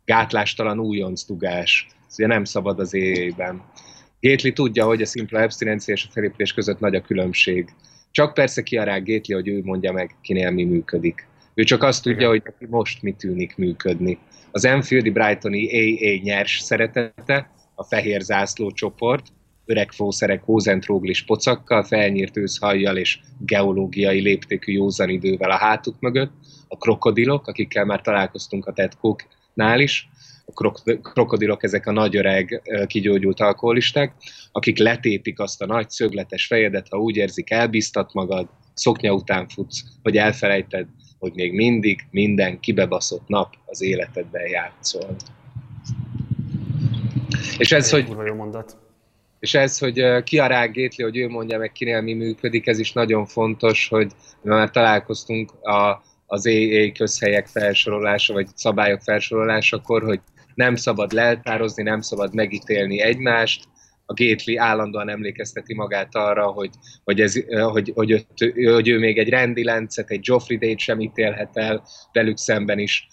Gátlástalan 0.06 0.80
újonc 0.80 1.26
dugás. 1.26 1.88
Ez 2.08 2.16
ugye 2.18 2.28
nem 2.28 2.44
szabad 2.44 2.80
az 2.80 2.94
éjjében. 2.94 3.62
Gétli 4.20 4.54
tudja, 4.54 4.86
hogy 4.86 5.02
a 5.02 5.06
szimpla 5.06 5.42
abstinencia 5.42 5.94
és 5.94 6.06
a 6.10 6.12
felépülés 6.12 6.54
között 6.54 6.80
nagy 6.80 6.96
a 6.96 7.02
különbség. 7.02 7.70
Csak 8.16 8.34
persze 8.34 8.64
kiarák 8.64 9.04
Gétli, 9.04 9.34
hogy 9.34 9.48
ő 9.48 9.62
mondja 9.64 9.92
meg, 9.92 10.16
kinél 10.22 10.52
mi 10.52 10.64
működik. 10.64 11.28
Ő 11.54 11.64
csak 11.64 11.84
azt 11.84 12.04
tudja, 12.04 12.28
hogy 12.28 12.42
neki 12.46 12.66
most 12.70 13.02
mi 13.02 13.12
tűnik 13.12 13.56
működni. 13.56 14.18
Az 14.52 14.66
Enfieldi 14.66 15.10
Brightoni 15.10 15.68
AA 15.68 16.22
nyers 16.24 16.60
szeretete, 16.60 17.50
a 17.76 17.84
fehér 17.84 18.22
zászló 18.22 18.72
csoport, 18.72 19.28
öreg 19.66 19.92
fószerek 19.92 20.44
hózentróglis 20.44 21.24
pocakkal, 21.24 21.84
felnyírt 21.84 22.38
őszhajjal 22.38 22.98
és 22.98 23.20
geológiai 23.40 24.22
léptékű 24.22 24.74
józan 24.74 25.10
idővel 25.10 25.52
a 25.52 25.58
hátuk 25.58 25.96
mögött, 26.00 26.32
a 26.68 26.78
krokodilok, 26.78 27.48
akikkel 27.48 27.86
már 27.86 28.02
találkoztunk 28.02 28.66
a 28.66 28.74
tetkók 28.74 29.24
nál 29.54 29.80
is, 29.80 30.10
a 30.46 31.00
krokodilok, 31.02 31.64
ezek 31.64 31.88
a 31.88 31.92
nagy 31.92 32.16
öreg 32.16 32.62
kigyógyult 32.88 33.40
alkoholisták, 33.40 34.14
akik 34.52 34.78
letépik 34.78 35.40
azt 35.40 35.62
a 35.62 35.66
nagy 35.66 35.90
szögletes 35.90 36.46
fejedet, 36.46 36.88
ha 36.90 36.98
úgy 36.98 37.16
érzik, 37.16 37.52
elbíztat 37.52 38.14
magad, 38.14 38.48
szoknya 38.74 39.14
után 39.14 39.48
futsz, 39.48 39.84
hogy 40.04 40.18
elfelejted, 40.18 40.88
hogy 41.20 41.34
még 41.34 41.54
mindig 41.54 42.08
minden 42.12 42.60
kibebaszott 42.60 43.28
nap 43.28 43.54
az 43.66 43.82
életedben 43.82 44.48
játszol. 44.48 45.16
És 47.58 47.72
ez, 47.72 47.90
hogy, 47.90 48.08
mondat. 48.36 48.78
És 49.40 49.54
ez, 49.54 49.78
hogy 49.78 50.24
ki 50.24 50.40
a 50.40 50.48
rágétli, 50.48 51.04
hogy 51.04 51.18
ő 51.18 51.28
mondja 51.28 51.58
meg, 51.58 51.72
kinél 51.72 52.02
mi 52.02 52.14
működik, 52.14 52.68
ez 52.68 52.80
is 52.80 52.92
nagyon 52.92 53.26
fontos, 53.26 53.88
hogy 53.88 54.12
már 54.42 54.72
találkoztunk 54.72 55.52
a, 55.52 56.04
az 56.26 56.48
AA 56.48 56.92
közhelyek 56.92 57.48
felsorolása, 57.48 58.34
vagy 58.34 58.48
szabályok 58.56 59.02
felsorolásakor, 59.02 60.04
hogy 60.04 60.20
nem 60.56 60.76
szabad 60.76 61.12
leltározni, 61.12 61.84
nem 61.84 62.02
szabad 62.02 62.34
megítélni 62.34 63.02
egymást, 63.02 63.64
a 64.06 64.14
Gately 64.14 64.58
állandóan 64.58 65.10
emlékezteti 65.10 65.74
magát 65.74 66.16
arra, 66.16 66.48
hogy, 66.48 66.70
hogy, 67.04 67.22
ez, 67.22 67.34
hogy, 67.48 67.92
hogy, 67.96 68.26
hogy, 68.38 68.54
hogy 68.66 68.88
ő 68.88 69.00
még 69.00 69.18
egy 69.18 69.30
Randy 69.30 69.64
Lencet, 69.64 70.10
egy 70.10 70.20
Joffrey 70.24 70.58
Day-t 70.58 70.80
sem 70.80 71.00
ítélhet 71.00 71.58
el, 71.58 71.84
velük 72.12 72.38
szemben 72.38 72.80
is 72.80 73.08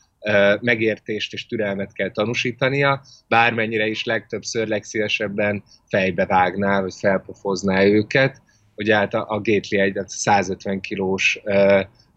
megértést 0.60 1.32
és 1.32 1.46
türelmet 1.46 1.92
kell 1.92 2.10
tanúsítania, 2.10 3.02
bármennyire 3.28 3.86
is 3.86 4.04
legtöbbször, 4.04 4.68
legszívesebben 4.68 5.62
fejbe 5.88 6.26
vágná, 6.26 6.80
vagy 6.80 6.94
felpofozná 6.94 7.84
őket. 7.84 8.42
Ugye 8.74 8.96
hát 8.96 9.14
a, 9.14 9.26
a 9.28 9.40
Gately 9.40 9.80
egy 9.80 9.98
150 10.06 10.80
kilós 10.80 11.40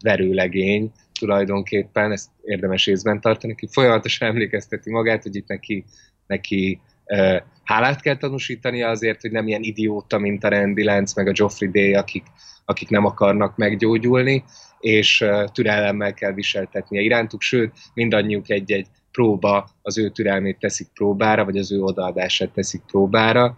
verőlegény, 0.00 0.92
tulajdonképpen, 1.18 2.12
ezt 2.12 2.28
érdemes 2.42 2.86
észben 2.86 3.20
tartani, 3.20 3.54
ki 3.54 3.68
folyamatosan 3.70 4.28
emlékezteti 4.28 4.90
magát, 4.90 5.22
hogy 5.22 5.36
itt 5.36 5.48
neki, 5.48 5.84
neki 6.26 6.80
uh, 7.04 7.36
hálát 7.64 8.00
kell 8.00 8.16
tanúsítania 8.16 8.88
azért, 8.88 9.20
hogy 9.20 9.30
nem 9.30 9.48
ilyen 9.48 9.62
idióta, 9.62 10.18
mint 10.18 10.44
a 10.44 10.48
Randy 10.48 10.84
Lance, 10.84 11.12
meg 11.16 11.28
a 11.28 11.32
Joffrey 11.34 11.70
Day, 11.70 11.94
akik, 11.94 12.24
akik 12.64 12.88
nem 12.88 13.04
akarnak 13.04 13.56
meggyógyulni, 13.56 14.44
és 14.80 15.20
uh, 15.20 15.44
türelemmel 15.44 16.14
kell 16.14 16.32
viseltetnie 16.32 17.00
irántuk, 17.00 17.42
sőt, 17.42 17.72
mindannyiuk 17.94 18.50
egy-egy 18.50 18.86
próba 19.16 19.68
az 19.82 19.98
ő 19.98 20.08
türelmét 20.08 20.58
teszik 20.58 20.88
próbára, 20.94 21.44
vagy 21.44 21.56
az 21.56 21.72
ő 21.72 21.80
odaadását 21.80 22.50
teszik 22.50 22.80
próbára, 22.86 23.56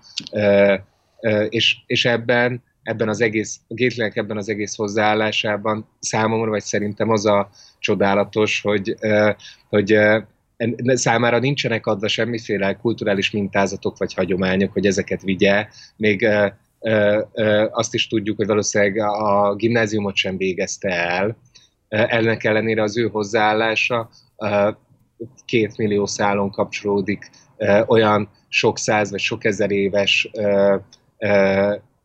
és, 1.48 1.76
és 1.86 2.04
ebben 2.04 2.62
ebben 2.88 3.08
az 3.08 3.20
egész, 3.20 3.60
a 3.68 3.74
Gatelynek 3.74 4.16
ebben 4.16 4.36
az 4.36 4.48
egész 4.48 4.76
hozzáállásában 4.76 5.88
számomra, 6.00 6.50
vagy 6.50 6.62
szerintem 6.62 7.10
az 7.10 7.26
a 7.26 7.50
csodálatos, 7.78 8.60
hogy, 8.60 8.96
hogy 9.68 9.98
számára 10.84 11.38
nincsenek 11.38 11.86
adva 11.86 12.08
semmiféle 12.08 12.74
kulturális 12.74 13.30
mintázatok 13.30 13.98
vagy 13.98 14.14
hagyományok, 14.14 14.72
hogy 14.72 14.86
ezeket 14.86 15.22
vigye. 15.22 15.66
Még 15.96 16.28
azt 17.70 17.94
is 17.94 18.06
tudjuk, 18.06 18.36
hogy 18.36 18.46
valószínűleg 18.46 18.98
a 18.98 19.54
gimnáziumot 19.54 20.16
sem 20.16 20.36
végezte 20.36 20.88
el. 20.88 21.36
Ennek 21.88 22.44
ellenére 22.44 22.82
az 22.82 22.98
ő 22.98 23.08
hozzáállása 23.08 24.08
két 25.44 25.76
millió 25.76 26.06
szálon 26.06 26.50
kapcsolódik 26.50 27.30
olyan 27.86 28.30
sok 28.48 28.78
száz 28.78 29.10
vagy 29.10 29.20
sok 29.20 29.44
ezer 29.44 29.70
éves 29.70 30.30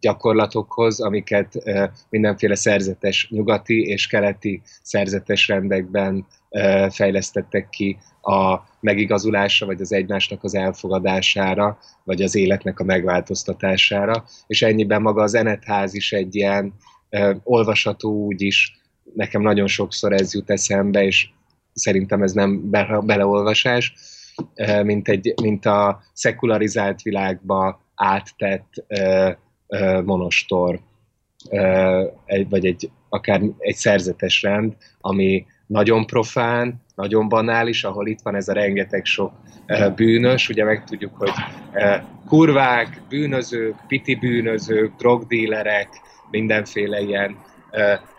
gyakorlatokhoz, 0.03 0.99
amiket 0.99 1.63
mindenféle 2.09 2.55
szerzetes 2.55 3.27
nyugati 3.29 3.81
és 3.81 4.07
keleti 4.07 4.61
szerzetes 4.81 5.47
rendekben 5.47 6.25
fejlesztettek 6.89 7.69
ki 7.69 7.97
a 8.21 8.59
megigazulásra, 8.79 9.65
vagy 9.65 9.81
az 9.81 9.93
egymásnak 9.93 10.43
az 10.43 10.55
elfogadására, 10.55 11.77
vagy 12.03 12.21
az 12.21 12.35
életnek 12.35 12.79
a 12.79 12.83
megváltoztatására, 12.83 14.25
és 14.47 14.61
ennyiben 14.61 15.01
maga 15.01 15.21
az 15.21 15.33
Enetház 15.33 15.93
is 15.93 16.11
egy 16.11 16.35
ilyen 16.35 16.73
olvasható 17.43 18.25
úgy 18.25 18.41
is, 18.41 18.81
nekem 19.15 19.41
nagyon 19.41 19.67
sokszor 19.67 20.13
ez 20.13 20.33
jut 20.33 20.49
eszembe, 20.49 21.03
és 21.03 21.29
szerintem 21.73 22.23
ez 22.23 22.31
nem 22.31 22.69
be, 22.69 23.01
beleolvasás, 23.03 23.93
mint, 24.83 25.07
egy, 25.07 25.33
mint 25.41 25.65
a 25.65 26.01
szekularizált 26.13 27.01
világba 27.01 27.81
áttett 27.95 28.69
monostor, 30.03 30.79
vagy 32.49 32.65
egy, 32.65 32.89
akár 33.09 33.41
egy 33.57 33.75
szerzetes 33.75 34.41
rend, 34.41 34.75
ami 35.01 35.45
nagyon 35.67 36.05
profán, 36.05 36.81
nagyon 36.95 37.29
banális, 37.29 37.83
ahol 37.83 38.07
itt 38.07 38.21
van 38.23 38.35
ez 38.35 38.47
a 38.47 38.53
rengeteg 38.53 39.05
sok 39.05 39.31
bűnös, 39.95 40.49
ugye 40.49 40.63
megtudjuk, 40.63 41.15
hogy 41.17 41.31
kurvák, 42.27 43.01
bűnözők, 43.09 43.75
piti 43.87 44.15
bűnözők, 44.15 44.95
drogdílerek, 44.95 45.89
mindenféle 46.31 47.01
ilyen 47.01 47.37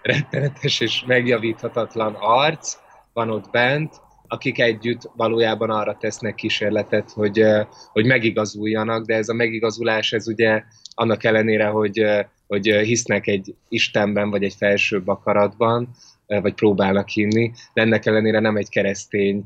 rettenetes 0.02 0.80
és 0.80 1.04
megjavíthatatlan 1.06 2.16
arc 2.20 2.76
van 3.12 3.30
ott 3.30 3.50
bent, 3.50 4.02
akik 4.28 4.60
együtt 4.60 5.10
valójában 5.16 5.70
arra 5.70 5.96
tesznek 6.00 6.34
kísérletet, 6.34 7.10
hogy, 7.10 7.44
hogy 7.92 8.06
megigazuljanak, 8.06 9.04
de 9.06 9.14
ez 9.14 9.28
a 9.28 9.34
megigazulás, 9.34 10.12
ez 10.12 10.28
ugye 10.28 10.62
annak 10.94 11.24
ellenére, 11.24 11.66
hogy, 11.66 12.04
hogy 12.46 12.66
hisznek 12.66 13.26
egy 13.26 13.54
Istenben, 13.68 14.30
vagy 14.30 14.44
egy 14.44 14.54
felsőbb 14.54 15.08
akaratban, 15.08 15.88
vagy 16.26 16.54
próbálnak 16.54 17.08
hinni, 17.08 17.52
de 17.72 17.82
ennek 17.82 18.06
ellenére 18.06 18.40
nem 18.40 18.56
egy 18.56 18.68
keresztény 18.68 19.44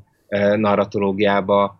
narratológiába, 0.57 1.79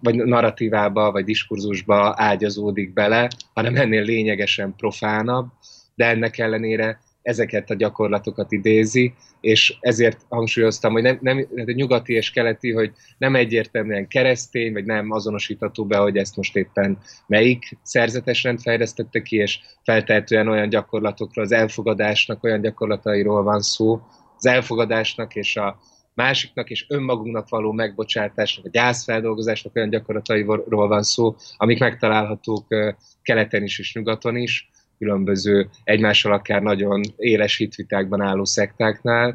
vagy 0.00 0.14
narratívába, 0.14 1.12
vagy 1.12 1.24
diskurzusba 1.24 2.14
ágyazódik 2.16 2.92
bele, 2.92 3.28
hanem 3.54 3.76
ennél 3.76 4.02
lényegesen 4.02 4.74
profánabb, 4.76 5.46
de 5.94 6.06
ennek 6.06 6.38
ellenére 6.38 7.00
ezeket 7.22 7.70
a 7.70 7.74
gyakorlatokat 7.74 8.52
idézi, 8.52 9.14
és 9.40 9.76
ezért 9.80 10.20
hangsúlyoztam, 10.28 10.92
hogy 10.92 11.02
nem, 11.02 11.18
nem 11.20 11.36
hát 11.56 11.68
a 11.68 11.72
nyugati 11.72 12.12
és 12.12 12.30
keleti, 12.30 12.72
hogy 12.72 12.92
nem 13.18 13.34
egyértelműen 13.34 14.08
keresztény, 14.08 14.72
vagy 14.72 14.84
nem 14.84 15.10
azonosítható 15.10 15.84
be, 15.84 15.96
hogy 15.96 16.16
ezt 16.16 16.36
most 16.36 16.56
éppen 16.56 16.98
melyik 17.26 17.78
szerzetes 17.82 18.42
rend 18.42 18.60
fejlesztette 18.60 19.22
ki, 19.22 19.36
és 19.36 19.58
feltehetően 19.82 20.48
olyan 20.48 20.68
gyakorlatokról, 20.68 21.44
az 21.44 21.52
elfogadásnak 21.52 22.44
olyan 22.44 22.60
gyakorlatairól 22.60 23.42
van 23.42 23.60
szó, 23.60 24.00
az 24.36 24.46
elfogadásnak 24.46 25.34
és 25.34 25.56
a 25.56 25.78
másiknak 26.14 26.70
és 26.70 26.86
önmagunknak 26.88 27.48
való 27.48 27.72
megbocsátásnak, 27.72 28.64
a 28.64 28.68
gyászfeldolgozásnak 28.68 29.76
olyan 29.76 29.90
gyakorlatairól 29.90 30.88
van 30.88 31.02
szó, 31.02 31.36
amik 31.56 31.78
megtalálhatók 31.78 32.66
keleten 33.22 33.62
is 33.62 33.78
és 33.78 33.94
nyugaton 33.94 34.36
is, 34.36 34.70
különböző 35.00 35.68
egymással 35.84 36.32
akár 36.32 36.62
nagyon 36.62 37.00
éles 37.16 37.56
hitvitákban 37.56 38.20
álló 38.20 38.44
szektáknál. 38.44 39.34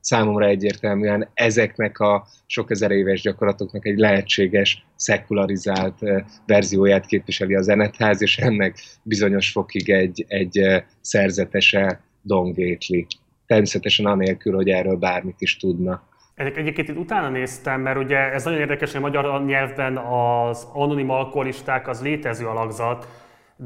Számomra 0.00 0.46
egyértelműen 0.46 1.28
ezeknek 1.34 1.98
a 1.98 2.26
sok 2.46 2.70
ezer 2.70 2.90
éves 2.90 3.20
gyakorlatoknak 3.20 3.86
egy 3.86 3.98
lehetséges, 3.98 4.86
szekularizált 4.96 5.98
verzióját 6.46 7.06
képviseli 7.06 7.54
a 7.54 7.62
zenetház, 7.62 8.22
és 8.22 8.38
ennek 8.38 8.78
bizonyos 9.02 9.50
fokig 9.50 9.90
egy, 9.90 10.24
egy 10.28 10.84
szerzetese 11.00 12.00
Don 12.22 12.48
Gately. 12.48 13.06
Természetesen 13.46 14.06
anélkül, 14.06 14.54
hogy 14.54 14.68
erről 14.68 14.96
bármit 14.96 15.40
is 15.40 15.56
tudna. 15.56 16.08
Ezek 16.34 16.56
egyébként 16.56 16.88
itt 16.88 16.96
utána 16.96 17.28
néztem, 17.28 17.80
mert 17.80 17.98
ugye 17.98 18.18
ez 18.18 18.44
nagyon 18.44 18.60
érdekes, 18.60 18.92
hogy 18.92 19.02
a 19.02 19.04
magyar 19.04 19.44
nyelvben 19.44 19.96
az 19.96 20.66
anonim 20.72 21.10
alkoholisták 21.10 21.88
az 21.88 22.02
létező 22.02 22.46
alakzat, 22.46 23.08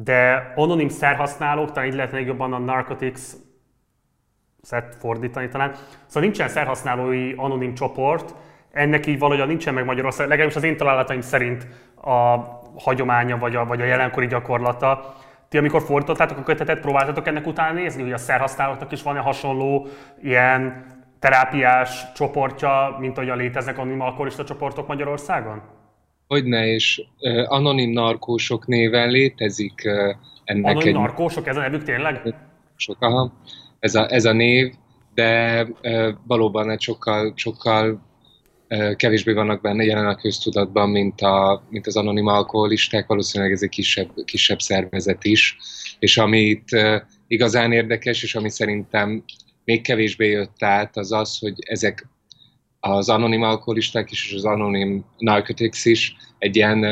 de 0.03 0.53
anonim 0.55 0.89
szerhasználók, 0.89 1.73
talán 1.73 1.89
így 1.89 1.95
lehetne 1.95 2.21
jobban 2.21 2.53
a 2.53 2.59
narcotics 2.59 3.21
szert 4.63 4.95
fordítani 4.95 5.49
talán. 5.49 5.73
Szóval 6.07 6.23
nincsen 6.23 6.49
szerhasználói 6.49 7.33
anonim 7.37 7.75
csoport, 7.75 8.35
ennek 8.73 9.07
így 9.07 9.19
valahogy 9.19 9.47
nincsen 9.47 9.75
meg 9.75 9.85
Magyarország, 9.85 10.29
legalábbis 10.29 10.57
az 10.57 10.63
én 10.63 10.77
találataim 10.77 11.21
szerint 11.21 11.67
a 12.03 12.39
hagyománya 12.79 13.39
vagy 13.39 13.57
a, 13.57 13.65
vagy 13.65 13.81
a 13.81 13.85
jelenkori 13.85 14.27
gyakorlata. 14.27 15.15
Ti, 15.49 15.59
amikor 15.59 15.83
fordítottátok 15.83 16.39
a 16.39 16.43
kötetet, 16.43 16.81
próbáltatok 16.81 17.27
ennek 17.27 17.47
utána 17.47 17.73
nézni, 17.73 18.03
hogy 18.03 18.13
a 18.13 18.19
szerhasználóknak 18.19 18.93
is 18.93 19.03
van-e 19.03 19.21
hasonló 19.21 19.87
ilyen 20.23 20.87
terápiás 21.19 22.13
csoportja, 22.15 22.97
mint 22.99 23.19
a 23.19 23.35
léteznek 23.35 23.79
anonim 23.79 24.01
alkoholista 24.01 24.45
csoportok 24.45 24.87
Magyarországon? 24.87 25.63
Hogyne, 26.27 26.67
és 26.67 27.03
uh, 27.21 27.53
anonim 27.53 27.91
narkósok 27.91 28.67
néven 28.67 29.11
létezik 29.11 29.83
uh, 29.85 30.15
ennek 30.45 30.71
anonim 30.71 30.89
egy... 30.89 30.95
narkósok, 30.95 31.47
ez 31.47 31.57
a 31.57 31.61
nevük 31.61 31.83
tényleg? 31.83 32.35
Sok, 32.77 32.97
aha. 33.01 33.33
Ez 33.81 33.95
a, 33.95 34.13
ez 34.13 34.25
a 34.25 34.33
név, 34.33 34.73
de 35.15 35.63
uh, 35.63 36.09
valóban 36.27 36.71
egy 36.71 36.81
sokkal, 36.81 37.33
sokkal 37.37 38.03
uh, 38.69 38.97
kevésbé 38.97 39.33
vannak 39.33 39.61
benne 39.61 39.85
jelen 39.85 40.07
a 40.07 40.17
köztudatban, 40.17 40.91
mint, 40.91 41.21
a, 41.21 41.65
mint 41.71 41.87
az 41.87 41.97
anonim 41.97 42.27
alkoholisták, 42.27 43.07
valószínűleg 43.07 43.53
ez 43.53 43.63
egy 43.63 43.69
kisebb, 43.69 44.11
kisebb 44.25 44.61
szervezet 44.61 45.25
is, 45.25 45.57
és 45.99 46.17
amit 46.17 46.73
uh, 46.73 46.97
igazán 47.27 47.73
érdekes, 47.73 48.23
és 48.23 48.35
ami 48.35 48.51
szerintem 48.51 49.25
még 49.65 49.83
kevésbé 49.83 50.31
jött 50.31 50.63
át, 50.63 50.97
az 50.97 51.13
az, 51.13 51.39
hogy 51.39 51.55
ezek 51.67 52.07
az 52.91 53.09
anonim 53.09 53.43
alkoholisták 53.43 54.11
is, 54.11 54.27
és 54.27 54.35
az 54.35 54.45
anonim 54.45 55.05
narcotics 55.19 55.85
is 55.85 56.17
egy 56.39 56.57
ilyen 56.57 56.85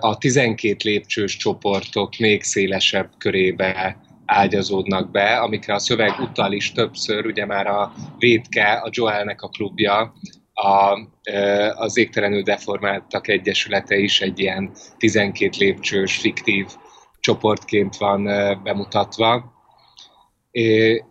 a 0.00 0.18
12 0.18 0.76
lépcsős 0.84 1.36
csoportok 1.36 2.16
még 2.18 2.42
szélesebb 2.42 3.10
körébe 3.18 3.96
ágyazódnak 4.26 5.10
be, 5.10 5.36
amikre 5.36 5.74
a 5.74 5.78
szöveg 5.78 6.18
utal 6.20 6.52
is 6.52 6.72
többször, 6.72 7.26
ugye 7.26 7.46
már 7.46 7.66
a 7.66 7.92
Védke, 8.18 8.72
a 8.72 8.88
Joelnek 8.90 9.42
a 9.42 9.48
klubja, 9.48 10.14
a, 10.54 10.98
az 11.74 11.96
Égtelenül 11.96 12.42
Deformáltak 12.42 13.28
Egyesülete 13.28 13.96
is 13.96 14.20
egy 14.20 14.38
ilyen 14.38 14.70
12 14.96 15.50
lépcsős, 15.58 16.16
fiktív 16.16 16.66
csoportként 17.20 17.96
van 17.96 18.24
bemutatva. 18.62 19.52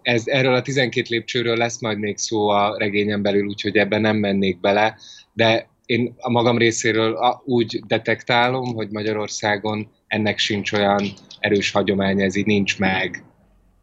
Ez, 0.01 0.23
erről 0.25 0.53
a 0.53 0.61
12 0.61 1.07
lépcsőről 1.09 1.57
lesz 1.57 1.81
majd 1.81 1.99
még 1.99 2.17
szó 2.17 2.47
a 2.47 2.77
regényen 2.77 3.21
belül, 3.21 3.45
úgyhogy 3.45 3.77
ebben 3.77 4.01
nem 4.01 4.17
mennék 4.17 4.59
bele, 4.59 4.97
de 5.33 5.69
én 5.85 6.13
a 6.17 6.29
magam 6.29 6.57
részéről 6.57 7.17
úgy 7.45 7.79
detektálom, 7.87 8.73
hogy 8.73 8.89
Magyarországon 8.89 9.91
ennek 10.07 10.37
sincs 10.37 10.71
olyan 10.71 11.03
erős 11.39 11.71
hagyomány, 11.71 12.21
ez 12.21 12.35
így 12.35 12.45
nincs 12.45 12.79
meg 12.79 13.23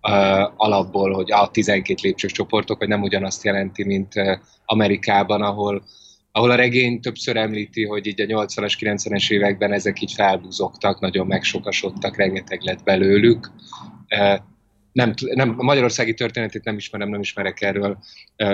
uh, 0.03 0.53
alapból, 0.57 1.13
hogy 1.13 1.33
a 1.33 1.51
12 1.51 2.01
lépcsős 2.03 2.33
csoportok, 2.33 2.79
vagy 2.79 2.89
nem 2.89 3.03
ugyanazt 3.03 3.45
jelenti, 3.45 3.85
mint 3.85 4.13
Amerikában, 4.65 5.43
ahol, 5.43 5.83
ahol 6.33 6.51
a 6.51 6.55
regény 6.55 7.01
többször 7.01 7.37
említi, 7.37 7.85
hogy 7.85 8.07
így 8.07 8.21
a 8.21 8.25
80-as, 8.25 8.73
90-es 8.81 9.31
években 9.31 9.73
ezek 9.73 10.01
így 10.01 10.13
felbúzogtak, 10.13 11.01
nagyon 11.01 11.27
megsokasodtak, 11.27 12.17
rengeteg 12.17 12.63
lett 12.63 12.83
belőlük. 12.83 13.51
Nem, 14.99 15.15
nem, 15.35 15.55
a 15.59 15.63
magyarországi 15.63 16.15
történetét 16.15 16.65
nem 16.65 16.77
ismerem, 16.77 17.09
nem 17.09 17.21
ismerek 17.21 17.61
erről 17.61 17.99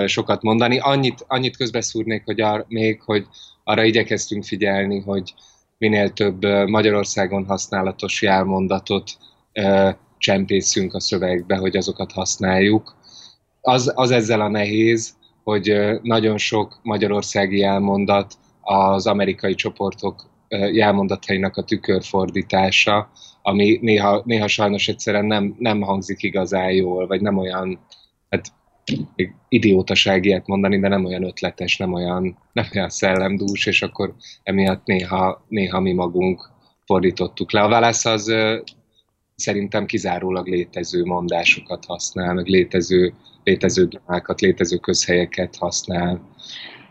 sokat 0.05 0.41
mondani. 0.41 0.77
Annyit, 0.79 1.25
annyit 1.27 1.57
közbeszúrnék, 1.57 2.21
hogy 2.25 2.41
ar, 2.41 2.65
még, 2.67 3.01
hogy 3.01 3.25
arra 3.63 3.83
igyekeztünk 3.83 4.43
figyelni, 4.43 4.99
hogy 4.99 5.33
minél 5.77 6.13
több 6.13 6.43
Magyarországon 6.67 7.45
használatos 7.45 8.21
jelmondatot 8.21 9.11
csempészünk 10.17 10.93
a 10.93 10.99
szövegbe, 10.99 11.55
hogy 11.55 11.77
azokat 11.77 12.11
használjuk. 12.11 12.95
Az, 13.61 13.91
az 13.95 14.11
ezzel 14.11 14.41
a 14.41 14.49
nehéz, 14.49 15.15
hogy 15.43 15.75
nagyon 16.01 16.37
sok 16.37 16.79
magyarországi 16.83 17.57
jelmondat 17.57 18.33
az 18.61 19.07
amerikai 19.07 19.55
csoportok 19.55 20.29
jelmondatainak 20.71 21.57
a 21.57 21.63
tükörfordítása, 21.63 23.11
ami 23.47 23.77
néha, 23.81 24.21
néha 24.25 24.47
sajnos 24.47 24.87
egyszerűen 24.87 25.25
nem, 25.25 25.55
nem 25.59 25.81
hangzik 25.81 26.23
igazán 26.23 26.71
jól, 26.71 27.07
vagy 27.07 27.21
nem 27.21 27.37
olyan, 27.37 27.79
hát 28.29 28.53
idiótaság 29.49 30.25
ilyet 30.25 30.47
mondani, 30.47 30.79
de 30.79 30.87
nem 30.87 31.05
olyan 31.05 31.23
ötletes, 31.23 31.77
nem 31.77 31.93
olyan, 31.93 32.37
nem 32.53 32.65
olyan 32.75 32.89
szellemdús, 32.89 33.65
és 33.65 33.81
akkor 33.81 34.15
emiatt 34.43 34.85
néha, 34.85 35.45
néha 35.47 35.79
mi 35.79 35.93
magunk 35.93 36.49
fordítottuk 36.85 37.51
le. 37.51 37.61
A 37.61 37.67
válasz 37.67 38.05
az 38.05 38.33
szerintem 39.35 39.85
kizárólag 39.85 40.47
létező 40.47 41.03
mondásokat 41.03 41.85
használ, 41.85 42.33
meg 42.33 42.47
létező, 42.47 43.13
létező 43.43 43.85
drámákat, 43.85 44.41
létező 44.41 44.77
közhelyeket 44.77 45.55
használ. 45.55 46.29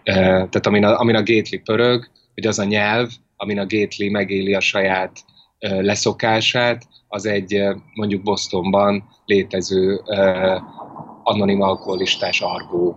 Tehát 0.04 0.66
amin 0.66 0.84
a, 0.84 1.00
amin 1.00 1.14
a 1.14 1.22
Gately 1.22 1.60
pörög, 1.64 2.10
hogy 2.34 2.46
az 2.46 2.58
a 2.58 2.64
nyelv, 2.64 3.10
amin 3.36 3.58
a 3.58 3.66
Gately 3.66 4.08
megéli 4.08 4.54
a 4.54 4.60
saját 4.60 5.24
leszokását, 5.68 6.86
az 7.08 7.26
egy 7.26 7.62
mondjuk 7.94 8.22
Bostonban 8.22 9.08
létező 9.24 10.00
anonim 11.22 11.60
alkoholistás 11.60 12.40
argó. 12.40 12.96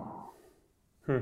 Hm. 1.05 1.13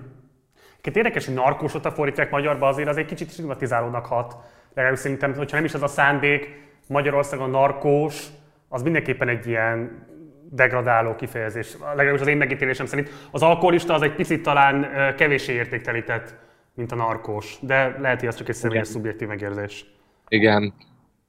Két 0.82 0.96
érdekes, 0.96 1.26
hogy 1.26 1.34
narkósot 1.34 1.94
fordítják 1.94 2.32
magyarba, 2.32 2.68
azért 2.68 2.90
az 2.90 2.98
egy 2.98 3.06
kicsit 3.06 3.32
stigmatizálónak 3.32 4.06
hat. 4.06 4.38
Legalábbis 4.74 5.00
szerintem, 5.00 5.34
hogyha 5.34 5.56
nem 5.56 5.66
is 5.66 5.74
ez 5.74 5.82
a 5.82 5.88
szándék, 5.88 6.64
Magyarországon 6.88 7.48
a 7.54 7.58
narkós, 7.58 8.28
az 8.70 8.82
mindenképpen 8.82 9.28
egy 9.28 9.48
ilyen 9.48 10.08
degradáló 10.52 11.16
kifejezés. 11.16 11.78
Legalábbis 11.96 12.22
az 12.22 12.28
én 12.28 12.38
megítélésem 12.38 12.86
szerint. 12.86 13.10
Az 13.32 13.44
alkoholista 13.44 13.94
az 13.94 14.02
egy 14.02 14.16
picit 14.16 14.44
talán 14.44 14.88
kevéssé 15.16 15.54
értéktelített, 15.54 16.36
mint 16.74 16.92
a 16.92 16.96
narkós. 16.96 17.58
De 17.62 17.98
lehet, 18.00 18.20
hogy 18.20 18.28
ez 18.28 18.36
csak 18.36 18.50
egy 18.50 18.56
személyes 18.56 18.88
szubjektív 18.88 19.28
megérzés. 19.28 19.86
Igen. 20.28 20.74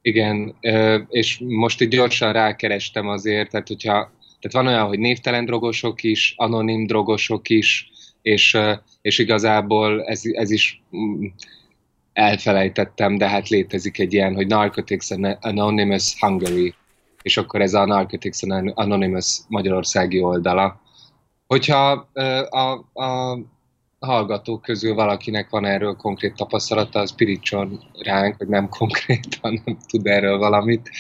Igen, 0.07 0.55
és 1.09 1.39
most 1.39 1.81
itt 1.81 1.91
gyorsan 1.91 2.33
rákerestem 2.33 3.09
azért, 3.09 3.51
tehát 3.51 3.69
hogyha 3.69 4.13
tehát 4.41 4.67
van 4.67 4.67
olyan, 4.67 4.87
hogy 4.87 4.99
névtelen 4.99 5.45
drogosok 5.45 6.03
is, 6.03 6.35
anonim 6.37 6.87
drogosok 6.87 7.49
is, 7.49 7.91
és, 8.23 8.59
és 9.03 9.19
igazából 9.19 10.05
ez, 10.05 10.21
ez 10.33 10.51
is 10.51 10.83
mm, 10.97 11.25
elfelejtettem, 12.13 13.17
de 13.19 13.29
hát 13.29 13.49
létezik 13.49 13.99
egy 13.99 14.13
ilyen, 14.13 14.35
hogy 14.35 14.47
Narcotics 14.47 15.11
Anonymous 15.41 16.21
Hungary, 16.21 16.75
és 17.23 17.37
akkor 17.37 17.61
ez 17.61 17.75
a 17.75 17.87
Narcotics 17.87 18.39
Anonymous 18.75 19.39
magyarországi 19.49 20.21
oldala. 20.21 20.81
Hogyha 21.47 22.09
a, 22.49 22.73
a 23.03 23.39
hallgatók 23.99 24.63
közül 24.63 24.95
valakinek 24.95 25.51
van 25.51 25.65
erről 25.65 25.95
konkrét 25.95 26.35
tapasztalata, 26.35 26.99
az 26.99 27.15
pirítson 27.15 27.81
ránk, 28.03 28.37
hogy 28.37 28.49
nem 28.49 28.69
konkrétan, 28.69 29.63
nem 29.65 29.77
tud 29.89 30.07
erről 30.07 30.39
valamit, 30.39 30.91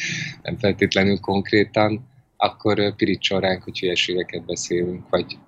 nem 0.43 0.59
feltétlenül 0.59 1.20
konkrétan, 1.20 2.06
akkor 2.36 2.94
pirítson 2.94 3.40
ránk, 3.40 3.62
hogy 3.62 3.78
hülyeségeket 3.78 4.44
beszélünk, 4.44 5.09
vagy 5.10 5.39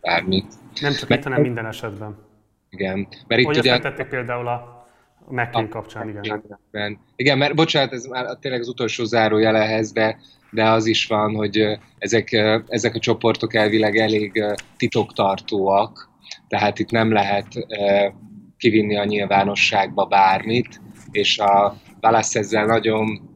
bármi. 0.00 0.44
Nem 0.80 0.92
csak 0.92 1.10
itt, 1.10 1.22
hanem 1.22 1.40
minden 1.40 1.66
esetben. 1.66 2.16
Igen. 2.70 3.08
Mert 3.26 3.40
itt 3.40 3.46
hogy 3.46 3.58
ugye... 3.58 3.78
tették 3.78 4.06
például 4.06 4.48
a 4.48 4.86
McCain 5.28 5.68
kapcsán, 5.68 6.08
igen. 6.08 6.42
igen. 6.72 6.98
Igen, 7.16 7.38
mert 7.38 7.54
bocsánat, 7.54 7.92
ez 7.92 8.04
már 8.04 8.36
tényleg 8.40 8.60
az 8.60 8.68
utolsó 8.68 9.04
zárójel 9.04 9.56
ehhez, 9.56 9.92
de, 9.92 10.18
de 10.50 10.64
az 10.68 10.86
is 10.86 11.06
van, 11.06 11.34
hogy 11.34 11.78
ezek, 11.98 12.32
ezek 12.68 12.94
a 12.94 12.98
csoportok 12.98 13.54
elvileg 13.54 13.96
elég 13.96 14.44
titoktartóak, 14.76 16.12
tehát 16.54 16.78
itt 16.78 16.90
nem 16.90 17.12
lehet 17.12 17.46
kivinni 18.56 18.96
a 18.96 19.04
nyilvánosságba 19.04 20.04
bármit, 20.04 20.80
és 21.10 21.38
a 21.38 21.76
Válasz 22.00 22.34
ezzel 22.34 22.66
nagyon 22.66 23.30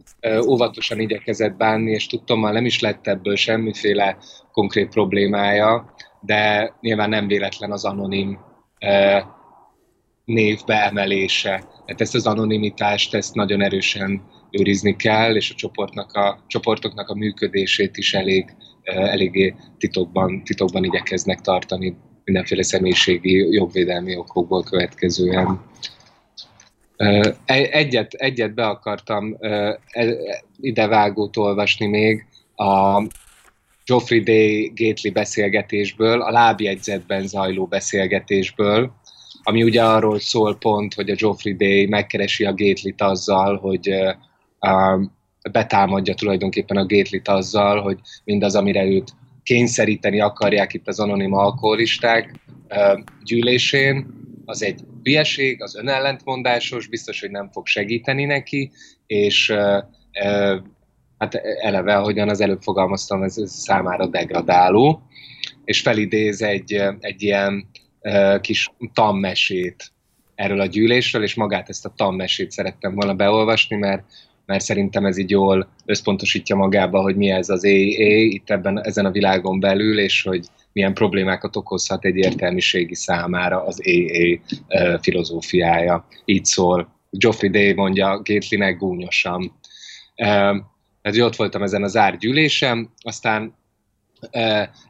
óvatosan 0.47 1.01
igyekezett 1.01 1.57
bánni, 1.57 1.91
és 1.91 2.07
tudtommal 2.07 2.53
nem 2.53 2.65
is 2.65 2.81
lett 2.81 3.07
ebből 3.07 3.37
semmiféle 3.37 4.17
konkrét 4.53 4.89
problémája, 4.89 5.95
de 6.21 6.73
nyilván 6.81 7.09
nem 7.09 7.27
véletlen 7.27 7.73
az 7.73 7.85
anonim 7.85 8.39
név 10.25 10.61
beemelése. 10.67 11.57
Tehát 11.59 12.01
ezt 12.01 12.15
az 12.15 12.27
anonimitást, 12.27 13.15
ezt 13.15 13.35
nagyon 13.35 13.63
erősen 13.63 14.23
őrizni 14.51 14.97
kell, 14.97 15.37
és 15.37 15.51
a, 15.51 15.55
csoportnak 15.55 16.13
a 16.13 16.45
csoportoknak 16.47 17.09
a 17.09 17.15
működését 17.15 17.97
is 17.97 18.15
elég, 18.15 18.57
eléggé 18.85 19.55
titokban, 19.79 20.45
titokban 20.45 20.85
igyekeznek 20.85 21.41
tartani 21.41 21.97
mindenféle 22.29 22.63
személyiségi 22.63 23.53
jogvédelmi 23.53 24.17
okokból 24.17 24.63
következően. 24.63 25.61
Egyet, 27.45 28.13
egyet 28.13 28.55
be 28.55 28.67
akartam 28.67 29.37
e, 29.41 29.79
idevágót 30.61 31.37
olvasni 31.37 31.87
még 31.87 32.27
a 32.57 33.03
Geoffrey 33.85 34.21
Day 34.21 34.73
Gately 34.75 35.11
beszélgetésből, 35.13 36.21
a 36.21 36.31
lábjegyzetben 36.31 37.27
zajló 37.27 37.67
beszélgetésből, 37.67 38.93
ami 39.43 39.63
ugye 39.63 39.85
arról 39.85 40.21
szól 40.21 40.57
pont, 40.57 40.95
hogy 40.95 41.11
a 41.11 41.15
Geoffrey 41.15 41.55
Day 41.55 41.87
megkeresi 41.87 42.45
a 42.45 42.55
Gately-t 42.55 43.01
azzal, 43.03 43.59
hogy 43.59 43.91
betámadja 45.53 46.15
tulajdonképpen 46.15 46.77
a 46.77 46.87
Gately-t 46.87 47.29
azzal, 47.29 47.81
hogy 47.81 47.99
mindaz, 48.25 48.55
amire 48.55 48.85
őt 48.85 49.13
kényszeríteni 49.49 50.21
akarják 50.21 50.75
itt 50.75 50.89
az 50.89 51.01
anonim 51.01 51.33
alkoholisták 51.33 52.35
gyűlésén, 53.25 54.07
az 54.45 54.63
egy 54.63 54.81
hülyeség, 55.03 55.63
az 55.63 55.77
önellentmondásos, 55.77 56.87
biztos, 56.87 57.21
hogy 57.21 57.31
nem 57.31 57.51
fog 57.53 57.67
segíteni 57.67 58.25
neki, 58.25 58.71
és 59.07 59.53
hát 61.19 61.35
eleve, 61.61 61.97
ahogyan 61.97 62.29
az 62.29 62.41
előbb 62.41 62.63
fogalmaztam, 62.63 63.23
ez, 63.23 63.37
számára 63.45 64.07
degradáló, 64.07 65.03
és 65.65 65.81
felidéz 65.81 66.43
egy, 66.43 66.83
egy 67.01 67.23
ilyen 67.23 67.69
kis 68.41 68.73
tammesét 68.93 69.93
erről 70.35 70.61
a 70.61 70.67
gyűlésről, 70.67 71.23
és 71.23 71.35
magát 71.35 71.69
ezt 71.69 71.85
a 71.85 71.93
tammesét 71.97 72.51
szerettem 72.51 72.95
volna 72.95 73.15
beolvasni, 73.15 73.77
mert 73.77 74.03
mert 74.49 74.65
szerintem 74.65 75.07
ez 75.07 75.19
így 75.19 75.31
jól 75.31 75.69
összpontosítja 75.85 76.57
magába, 76.57 77.01
hogy 77.01 77.17
mi 77.17 77.31
ez 77.31 77.49
az 77.49 77.65
AA 77.65 78.21
itt 78.21 78.51
ebben, 78.51 78.85
ezen 78.85 79.05
a 79.05 79.11
világon 79.11 79.61
belül, 79.61 79.99
és 79.99 80.23
hogy 80.23 80.47
milyen 80.73 80.95
problémákat 80.95 81.57
okozhat 81.57 82.05
egy 82.05 82.17
értelmiségi 82.17 82.95
számára 82.95 83.65
az 83.65 83.81
AA 83.85 84.99
filozófiája. 85.01 86.07
Így 86.25 86.45
szól. 86.45 86.89
Geoffrey 87.11 87.51
Day 87.51 87.73
mondja 87.73 88.21
Gatelynek 88.23 88.79
gúnyosan. 88.79 89.53
Ez 91.03 91.19
ott 91.19 91.37
voltam 91.37 91.63
ezen 91.63 91.83
az 91.83 91.97
árgyűlésem, 91.97 92.93
aztán 93.03 93.55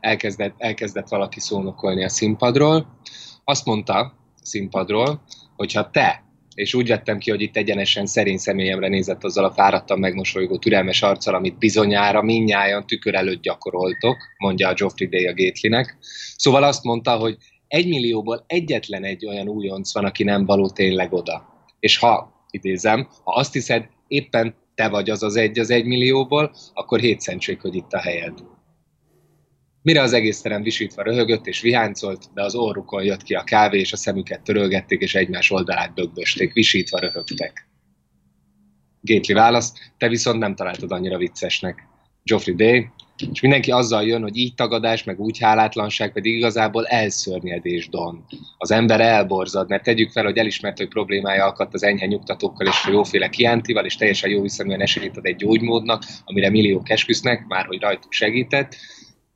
elkezdett, 0.01 0.55
elkezdett 0.59 1.09
valaki 1.09 1.41
szónokolni 1.41 2.05
a 2.05 2.09
színpadról. 2.09 2.99
Azt 3.45 3.65
mondta 3.65 3.95
a 3.95 4.15
színpadról, 4.43 5.23
hogyha 5.57 5.91
te 5.91 6.23
és 6.59 6.75
úgy 6.75 6.89
vettem 6.89 7.19
ki, 7.19 7.31
hogy 7.31 7.41
itt 7.41 7.57
egyenesen 7.57 8.07
szerény 8.07 8.37
személyemre 8.39 8.89
nézett 8.89 9.25
azzal 9.25 9.45
a 9.45 9.53
fáradtan 9.53 9.99
megmosolygó 9.99 10.59
türelmes 10.59 11.03
arccal, 11.03 11.35
amit 11.35 11.59
bizonyára 11.59 12.23
minnyáján 12.23 12.87
tükör 12.87 13.15
előtt 13.15 13.43
gyakoroltok, 13.43 14.17
mondja 14.39 14.69
a 14.69 14.75
Geoffrey 14.75 15.09
Day 15.09 15.27
a 15.27 15.35
Gatelynek. 15.35 15.97
Szóval 16.37 16.63
azt 16.63 16.85
mondta, 16.85 17.17
hogy 17.17 17.37
egy 17.69 17.89
millióból 17.89 18.45
egyetlen 18.47 19.05
egy 19.05 19.27
olyan 19.27 19.49
újonc 19.49 19.95
van, 19.95 20.05
aki 20.05 20.25
nem 20.25 20.47
való 20.47 20.69
tényleg 20.69 21.13
oda. 21.13 21.67
És 21.81 21.99
ha, 21.99 22.45
idézem, 22.51 23.09
ha 23.25 23.33
azt 23.33 23.53
hiszed, 23.53 23.89
éppen 24.09 24.55
te 24.75 24.89
vagy 24.89 25.11
az 25.11 25.23
az 25.23 25.37
egy 25.37 25.59
az 25.59 25.71
egy 25.71 25.85
millióból, 25.85 26.55
akkor 26.75 27.01
hétszentség, 27.01 27.61
hogy 27.61 27.75
itt 27.75 27.93
a 27.93 28.01
helyed. 28.01 28.39
Mire 29.83 30.03
az 30.03 30.13
egész 30.13 30.41
terem 30.41 30.63
visítva 30.63 31.03
röhögött 31.03 31.47
és 31.47 31.61
viháncolt, 31.61 32.25
de 32.35 32.43
az 32.43 32.55
orrukon 32.55 33.03
jött 33.03 33.23
ki 33.23 33.35
a 33.35 33.45
kávé, 33.45 33.79
és 33.79 33.93
a 33.93 33.97
szemüket 33.97 34.43
törölgették, 34.43 35.01
és 35.01 35.15
egymás 35.15 35.51
oldalát 35.51 35.95
dögbösték, 35.95 36.53
visítva 36.53 36.99
röhögtek. 36.99 37.69
Gétli 39.01 39.35
válasz, 39.35 39.73
te 39.99 40.09
viszont 40.09 40.39
nem 40.39 40.55
találtad 40.55 40.93
annyira 40.93 41.19
viccesnek. 41.19 41.87
Geoffrey 42.23 42.55
Day, 42.55 42.91
és 43.33 43.41
mindenki 43.41 43.71
azzal 43.71 44.07
jön, 44.07 44.23
hogy 44.23 44.37
így 44.37 44.55
tagadás, 44.55 45.05
meg 45.05 45.21
úgy 45.21 45.39
hálátlanság, 45.39 46.13
pedig 46.13 46.37
igazából 46.37 46.87
elszörnyedés, 46.87 47.89
Don. 47.89 48.25
Az 48.59 48.71
ember 48.71 49.01
elborzad, 49.01 49.69
mert 49.69 49.83
tegyük 49.83 50.11
fel, 50.11 50.25
hogy 50.25 50.37
elismert, 50.39 50.79
hogy 50.79 50.89
problémája 50.89 51.45
akadt 51.45 51.75
az 51.75 51.83
enyhe 51.83 52.07
nyugtatókkal 52.07 52.67
és 52.67 52.85
a 52.87 52.91
jóféle 52.91 53.29
kiántival, 53.29 53.85
és 53.85 53.97
teljesen 53.97 54.31
jó 54.31 54.43
viszonyúan 54.43 54.81
esélyt 54.81 55.17
ad 55.17 55.27
egy 55.27 55.37
gyógymódnak, 55.37 56.05
amire 56.25 56.51
milliók 56.51 56.91
esküsznek, 56.91 57.47
már 57.47 57.67
hogy 57.67 57.81
rajtuk 57.81 58.13
segített, 58.13 58.77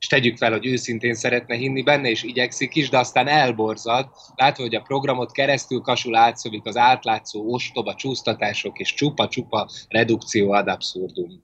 és 0.02 0.08
tegyük 0.08 0.36
fel, 0.36 0.50
hogy 0.50 0.66
őszintén 0.66 1.14
szeretne 1.14 1.54
hinni 1.54 1.82
benne, 1.82 2.08
és 2.08 2.22
igyekszik 2.22 2.74
is, 2.74 2.88
de 2.88 2.98
aztán 2.98 3.28
elborzad, 3.28 4.08
látva, 4.34 4.62
hogy 4.62 4.74
a 4.74 4.80
programot 4.80 5.32
keresztül 5.32 5.80
kasul 5.80 6.16
átszövik 6.16 6.64
az 6.64 6.76
átlátszó 6.76 7.52
ostoba 7.52 7.94
csúsztatások 7.94 8.78
és 8.78 8.94
csupa-csupa 8.94 9.68
redukció 9.88 10.52
ad 10.52 10.68
abszurdum. 10.68 11.42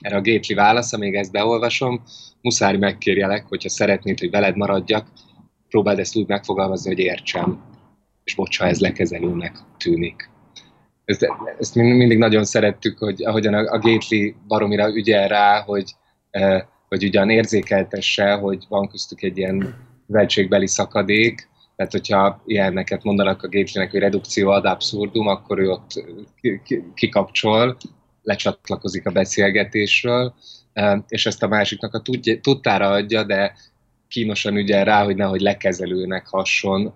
Erre 0.00 0.16
a 0.16 0.20
Gétli 0.20 0.54
válasz, 0.54 0.92
amíg 0.92 1.14
ezt 1.14 1.32
beolvasom, 1.32 2.02
muszáj 2.40 2.76
megkérjelek, 2.76 3.46
hogyha 3.46 3.68
szeretnéd, 3.68 4.18
hogy 4.18 4.30
veled 4.30 4.56
maradjak, 4.56 5.06
próbáld 5.68 5.98
ezt 5.98 6.16
úgy 6.16 6.26
megfogalmazni, 6.26 6.94
hogy 6.94 7.04
értsem. 7.04 7.62
És 8.24 8.34
bocs, 8.34 8.60
ez 8.60 8.80
lekezelőnek 8.80 9.58
tűnik. 9.76 10.30
Ezt, 11.04 11.26
ezt 11.58 11.74
mindig 11.74 12.18
nagyon 12.18 12.44
szerettük, 12.44 12.98
hogy 12.98 13.22
ahogyan 13.24 13.54
a, 13.54 13.72
a 13.72 13.78
Gately 13.78 14.34
baromira 14.46 14.88
ügyel 14.94 15.28
rá, 15.28 15.62
hogy 15.62 15.94
eh, 16.30 16.62
hogy 16.88 17.04
ugyan 17.04 17.30
érzékeltesse, 17.30 18.32
hogy 18.32 18.64
van 18.68 18.88
köztük 18.88 19.22
egy 19.22 19.38
ilyen 19.38 19.74
veltségbeli 20.06 20.66
szakadék, 20.66 21.48
tehát 21.76 21.92
hogyha 21.92 22.42
ilyeneket 22.46 23.02
mondanak 23.02 23.42
a 23.42 23.48
Gatelynek, 23.48 23.90
hogy 23.90 24.00
redukció 24.00 24.48
ad 24.50 24.64
abszurdum, 24.64 25.26
akkor 25.26 25.58
ő 25.58 25.70
ott 25.70 26.04
kikapcsol, 26.94 27.76
lecsatlakozik 28.22 29.06
a 29.06 29.10
beszélgetésről, 29.10 30.34
és 31.08 31.26
ezt 31.26 31.42
a 31.42 31.48
másiknak 31.48 31.94
a 31.94 32.02
tudtára 32.40 32.88
adja, 32.90 33.24
de 33.24 33.54
kínosan 34.08 34.56
ügyel 34.56 34.84
rá, 34.84 35.04
hogy 35.04 35.16
nehogy 35.16 35.40
lekezelőnek 35.40 36.26
hasson, 36.26 36.94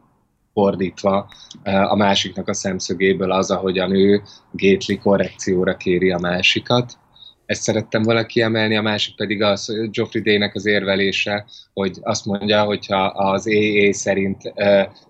fordítva. 0.52 1.30
A 1.64 1.96
másiknak 1.96 2.48
a 2.48 2.54
szemszögéből 2.54 3.32
az, 3.32 3.50
ahogyan 3.50 3.94
ő 3.94 4.22
Gately 4.50 4.96
korrekcióra 4.96 5.76
kéri 5.76 6.10
a 6.10 6.18
másikat 6.18 6.98
ezt 7.46 7.62
szerettem 7.62 8.02
valaki 8.02 8.40
emelni, 8.40 8.76
a 8.76 8.82
másik 8.82 9.16
pedig 9.16 9.42
az 9.42 9.72
Geoffrey 9.90 10.22
Day-nek 10.22 10.54
az 10.54 10.66
érvelése, 10.66 11.46
hogy 11.72 11.98
azt 12.00 12.24
mondja, 12.24 12.64
hogyha 12.64 13.04
az 13.04 13.46
AA 13.46 13.92
szerint 13.92 14.52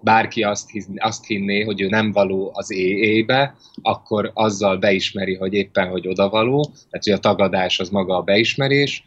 bárki 0.01 0.43
azt, 0.43 0.71
azt 0.97 1.27
hinné, 1.27 1.63
hogy 1.63 1.81
ő 1.81 1.89
nem 1.89 2.13
való 2.13 2.51
az 2.55 2.69
AA-be, 2.73 3.55
akkor 3.83 4.31
azzal 4.35 4.77
beismeri, 4.77 5.35
hogy 5.35 5.53
éppen, 5.53 5.89
hogy 5.89 6.09
odavaló, 6.09 6.63
tehát 6.63 7.05
hogy 7.05 7.13
a 7.13 7.19
tagadás 7.19 7.81
az 7.81 7.89
maga 7.89 8.17
a 8.17 8.23
beismerés, 8.23 9.05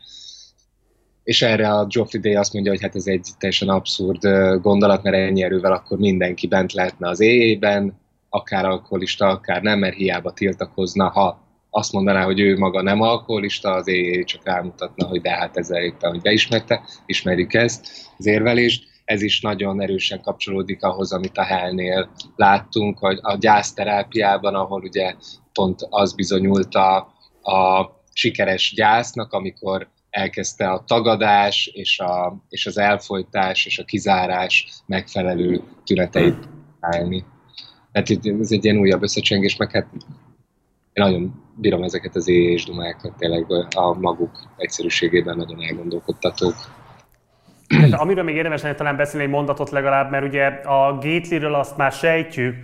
és 1.24 1.42
erre 1.42 1.70
a 1.70 1.86
Geoffrey 1.86 2.22
Day 2.22 2.36
azt 2.36 2.54
mondja, 2.54 2.72
hogy 2.72 2.82
hát 2.82 2.96
ez 2.96 3.08
egy 3.08 3.28
teljesen 3.38 3.70
abszurd 3.70 4.28
gondolat, 4.62 5.04
mert 5.04 5.16
ennyi 5.16 5.44
erővel 5.44 5.72
akkor 5.72 5.98
mindenki 5.98 6.48
bent 6.48 6.74
lehetne 6.74 7.10
az 7.10 7.22
AA-ben, 7.22 8.00
akár 8.30 8.66
alkoholista, 8.66 9.28
akár 9.28 9.62
nem, 9.62 9.80
mert 9.80 9.96
hiába 9.96 10.34
tiltakozna, 10.34 11.10
ha 11.10 11.45
azt 11.76 11.92
mondaná, 11.92 12.24
hogy 12.24 12.40
ő 12.40 12.58
maga 12.58 12.82
nem 12.82 13.02
alkoholista, 13.02 13.74
az 13.74 13.88
éjjel 13.88 14.24
csak 14.24 14.46
rámutatna, 14.46 15.08
hogy 15.08 15.22
de 15.22 15.30
hát 15.30 15.58
ezzel 15.58 15.84
éppen, 15.84 16.10
hogy 16.10 16.22
beismerte, 16.22 16.82
ismerjük 17.06 17.54
ezt, 17.54 17.88
az 18.18 18.26
érvelést. 18.26 18.84
Ez 19.06 19.22
is 19.22 19.42
nagyon 19.42 19.82
erősen 19.82 20.22
kapcsolódik 20.22 20.84
ahhoz, 20.84 21.12
amit 21.12 21.38
a 21.38 21.44
Hellnél 21.44 22.10
láttunk, 22.36 22.98
hogy 22.98 23.20
a 23.22 23.38
gyászterápiában, 23.38 24.56
ahol 24.56 24.82
ugye 24.82 25.16
pont 25.54 25.80
az 25.90 26.14
bizonyult 26.14 26.76
a, 26.76 26.98
a 27.42 27.90
sikeres 28.14 28.74
gyásznak, 28.76 29.34
amikor 29.34 29.90
elkezdte 30.10 30.70
a 30.70 30.84
tagadás 30.88 31.70
és, 31.74 32.00
a, 32.00 32.44
és 32.50 32.66
az 32.66 32.78
elfolytás 32.78 33.66
és 33.66 33.80
a 33.80 33.86
kizárás 33.86 34.68
megfelelő 34.86 35.62
tüneteit 35.84 36.50
állni. 36.80 37.26
Hát 37.94 38.10
ez 38.10 38.52
egy 38.52 38.66
ilyen 38.66 38.80
újabb 38.80 39.04
összecsengés, 39.04 39.56
meg 39.56 39.72
hát 39.72 39.88
én 40.96 41.04
nagyon 41.04 41.44
bírom 41.56 41.84
ezeket 41.84 42.16
az 42.16 42.28
és 42.28 42.66
dumákat, 42.66 43.18
tényleg 43.18 43.46
a 43.76 43.94
maguk 44.00 44.32
egyszerűségében 44.58 45.38
nagyon 45.38 45.62
elgondolkodtatók. 45.62 46.54
Hát, 47.80 47.94
amiről 47.94 48.24
még 48.24 48.36
érdemes 48.36 48.62
lenne 48.62 48.76
talán 48.76 48.96
beszélni 48.96 49.26
egy 49.26 49.32
mondatot 49.32 49.70
legalább, 49.70 50.12
mert 50.12 50.26
ugye 50.26 50.46
a 50.48 50.94
Gatelyről 50.94 51.54
azt 51.54 51.78
már 51.78 51.92
sejtjük, 51.92 52.56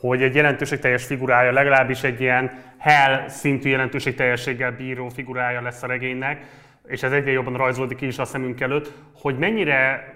hogy 0.00 0.22
egy 0.22 0.34
jelentőségteljes 0.34 1.04
figurája, 1.04 1.52
legalábbis 1.52 2.02
egy 2.02 2.20
ilyen 2.20 2.50
hell 2.78 3.28
szintű 3.28 3.68
jelentőségteljességgel 3.68 4.72
bíró 4.72 5.08
figurája 5.08 5.62
lesz 5.62 5.82
a 5.82 5.86
regénynek, 5.86 6.46
és 6.86 7.02
ez 7.02 7.12
egyre 7.12 7.30
jobban 7.30 7.56
rajzolódik 7.56 7.96
ki 7.96 8.06
is 8.06 8.18
a 8.18 8.24
szemünk 8.24 8.60
előtt, 8.60 8.92
hogy 9.14 9.38
mennyire 9.38 10.12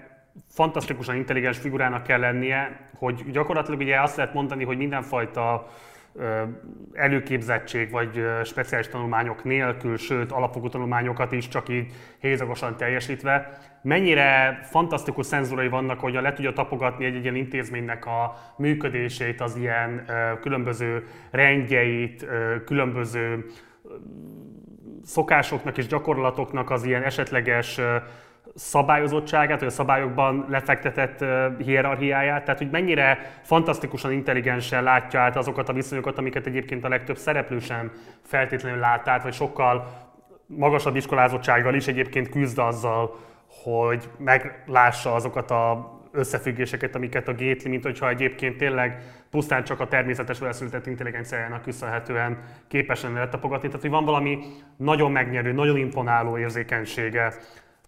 fantasztikusan 0.49 1.15
intelligens 1.15 1.57
figurának 1.57 2.03
kell 2.03 2.19
lennie, 2.19 2.89
hogy 2.97 3.31
gyakorlatilag 3.31 3.79
ugye 3.79 4.01
azt 4.01 4.15
lehet 4.17 4.33
mondani, 4.33 4.63
hogy 4.63 4.77
mindenfajta 4.77 5.67
előképzettség 6.93 7.91
vagy 7.91 8.25
speciális 8.43 8.87
tanulmányok 8.87 9.43
nélkül, 9.43 9.97
sőt 9.97 10.31
alapfokú 10.31 10.69
tanulmányokat 10.69 11.31
is 11.31 11.47
csak 11.47 11.69
így 11.69 11.93
hézagosan 12.19 12.77
teljesítve, 12.77 13.59
mennyire 13.81 14.59
fantasztikus 14.63 15.25
szenzorai 15.25 15.67
vannak, 15.67 15.99
hogy 15.99 16.13
le 16.13 16.33
tudja 16.33 16.53
tapogatni 16.53 17.05
egy, 17.05 17.15
egy 17.15 17.23
ilyen 17.23 17.35
intézménynek 17.35 18.05
a 18.05 18.35
működését, 18.57 19.41
az 19.41 19.55
ilyen 19.55 20.05
különböző 20.41 21.07
rendjeit, 21.31 22.25
különböző 22.65 23.45
szokásoknak 25.03 25.77
és 25.77 25.87
gyakorlatoknak 25.87 26.69
az 26.69 26.83
ilyen 26.83 27.03
esetleges 27.03 27.79
szabályozottságát, 28.55 29.59
vagy 29.59 29.67
a 29.67 29.71
szabályokban 29.71 30.45
lefektetett 30.49 31.25
hierarchiáját, 31.57 32.43
tehát 32.43 32.59
hogy 32.59 32.69
mennyire 32.69 33.19
fantasztikusan 33.41 34.11
intelligensen 34.11 34.83
látja 34.83 35.19
át 35.19 35.35
azokat 35.35 35.69
a 35.69 35.73
viszonyokat, 35.73 36.17
amiket 36.17 36.45
egyébként 36.45 36.83
a 36.83 36.89
legtöbb 36.89 37.17
szereplő 37.17 37.59
sem 37.59 37.91
feltétlenül 38.23 38.79
lát 38.79 39.07
át, 39.07 39.23
vagy 39.23 39.33
sokkal 39.33 39.87
magasabb 40.45 40.95
iskolázottsággal 40.95 41.73
is 41.73 41.87
egyébként 41.87 42.29
küzd 42.29 42.57
azzal, 42.57 43.15
hogy 43.63 44.09
meglássa 44.17 45.13
azokat 45.13 45.51
a 45.51 45.91
összefüggéseket, 46.11 46.95
amiket 46.95 47.27
a 47.27 47.31
Gately, 47.31 47.69
mint 47.69 47.83
hogyha 47.83 48.09
egyébként 48.09 48.57
tényleg 48.57 49.01
pusztán 49.29 49.63
csak 49.63 49.79
a 49.79 49.87
természetes 49.87 50.39
veleszületett 50.39 50.87
intelligenciájának 50.87 51.61
köszönhetően 51.61 52.37
képesen 52.67 53.13
lehet 53.13 53.29
tapogatni. 53.29 53.67
Tehát, 53.67 53.81
hogy 53.81 53.89
van 53.89 54.05
valami 54.05 54.39
nagyon 54.77 55.11
megnyerő, 55.11 55.51
nagyon 55.51 55.77
imponáló 55.77 56.37
érzékenysége 56.37 57.33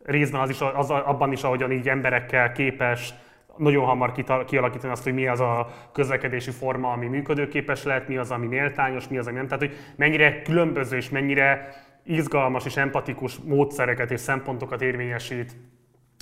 részben 0.05 0.41
az 0.41 0.49
is, 0.49 0.61
az, 0.61 0.89
abban 0.89 1.31
is, 1.31 1.43
ahogyan 1.43 1.71
így 1.71 1.89
emberekkel 1.89 2.51
képes 2.51 3.13
nagyon 3.57 3.85
hamar 3.85 4.11
kialakítani 4.45 4.91
azt, 4.91 5.03
hogy 5.03 5.13
mi 5.13 5.27
az 5.27 5.39
a 5.39 5.67
közlekedési 5.93 6.51
forma, 6.51 6.91
ami 6.91 7.07
működőképes 7.07 7.83
lehet, 7.83 8.07
mi 8.07 8.17
az, 8.17 8.31
ami 8.31 8.47
méltányos, 8.47 9.07
mi 9.07 9.17
az, 9.17 9.27
ami 9.27 9.35
nem. 9.35 9.47
Tehát, 9.47 9.63
hogy 9.63 9.75
mennyire 9.95 10.41
különböző 10.41 10.97
és 10.97 11.09
mennyire 11.09 11.69
izgalmas 12.03 12.65
és 12.65 12.77
empatikus 12.77 13.37
módszereket 13.37 14.11
és 14.11 14.19
szempontokat 14.19 14.81
érvényesít, 14.81 15.55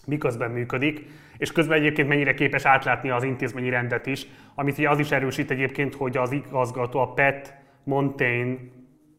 miközben 0.05 0.51
működik, 0.51 1.05
és 1.37 1.51
közben 1.51 1.77
egyébként 1.77 2.07
mennyire 2.07 2.33
képes 2.33 2.65
átlátni 2.65 3.09
az 3.09 3.23
intézményi 3.23 3.69
rendet 3.69 4.05
is, 4.05 4.27
amit 4.55 4.85
az 4.85 4.99
is 4.99 5.11
erősít 5.11 5.51
egyébként, 5.51 5.95
hogy 5.95 6.17
az 6.17 6.31
igazgató, 6.31 6.99
a 6.99 7.13
Pet 7.13 7.55
Montaigne, 7.83 8.57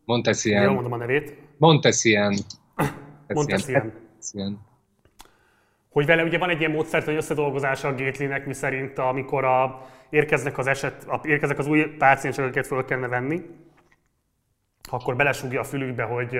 Montesien. 0.04 0.62
Jól 0.62 0.72
mondom 0.72 0.92
a 0.92 0.96
nevét. 0.96 1.36
Montesien. 1.56 2.34
Montesien. 3.28 3.92
Igen. 4.32 4.60
Hogy 5.90 6.06
vele 6.06 6.22
ugye 6.22 6.38
van 6.38 6.50
egy 6.50 6.58
ilyen 6.58 6.70
módszert, 6.70 7.04
hogy 7.04 7.14
összedolgozása 7.14 7.88
a 7.88 7.94
Gatelynek, 7.94 8.46
mi 8.46 8.52
szerint 8.52 8.98
amikor 8.98 9.44
a, 9.44 9.86
érkeznek 10.10 10.58
az 10.58 10.66
eset, 10.66 11.04
a, 11.04 11.20
érkeznek 11.24 11.58
az 11.58 11.66
új 11.66 11.84
pácienseket 11.84 12.66
föl 12.66 12.84
kellene 12.84 13.08
venni, 13.08 13.42
akkor 14.90 15.16
belesúgja 15.16 15.60
a 15.60 15.64
fülükbe, 15.64 16.02
hogy, 16.02 16.38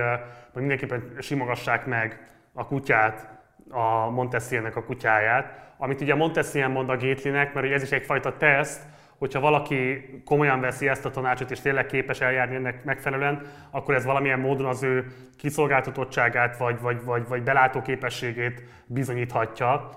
hogy 0.53 0.63
mindenképpen 0.63 1.17
simogassák 1.21 1.87
meg 1.87 2.29
a 2.53 2.67
kutyát 2.67 3.43
a 3.71 4.11
Montessiennek 4.11 4.77
a 4.77 4.85
kutyáját, 4.85 5.73
amit 5.79 6.01
ugye 6.01 6.15
Montessien 6.15 6.71
mond 6.71 6.89
a 6.89 6.97
Gétlinek, 6.97 7.55
mert 7.55 7.71
ez 7.71 7.83
is 7.83 7.91
egyfajta 7.91 8.37
teszt, 8.37 8.83
hogyha 9.19 9.41
valaki 9.41 10.05
komolyan 10.25 10.61
veszi 10.61 10.89
ezt 10.89 11.05
a 11.05 11.11
tanácsot, 11.11 11.51
és 11.51 11.61
tényleg 11.61 11.87
képes 11.87 12.21
eljárni 12.21 12.55
ennek 12.55 12.85
megfelelően, 12.85 13.43
akkor 13.71 13.95
ez 13.95 14.05
valamilyen 14.05 14.41
módon 14.41 14.67
az 14.67 14.83
ő 14.83 15.07
kiszolgáltatottságát, 15.37 16.57
vagy, 16.57 16.81
vagy, 16.81 17.05
vagy, 17.05 17.29
vagy 17.29 17.43
belátó 17.43 17.83
képességét 17.83 18.63
bizonyíthatja. 18.87 19.91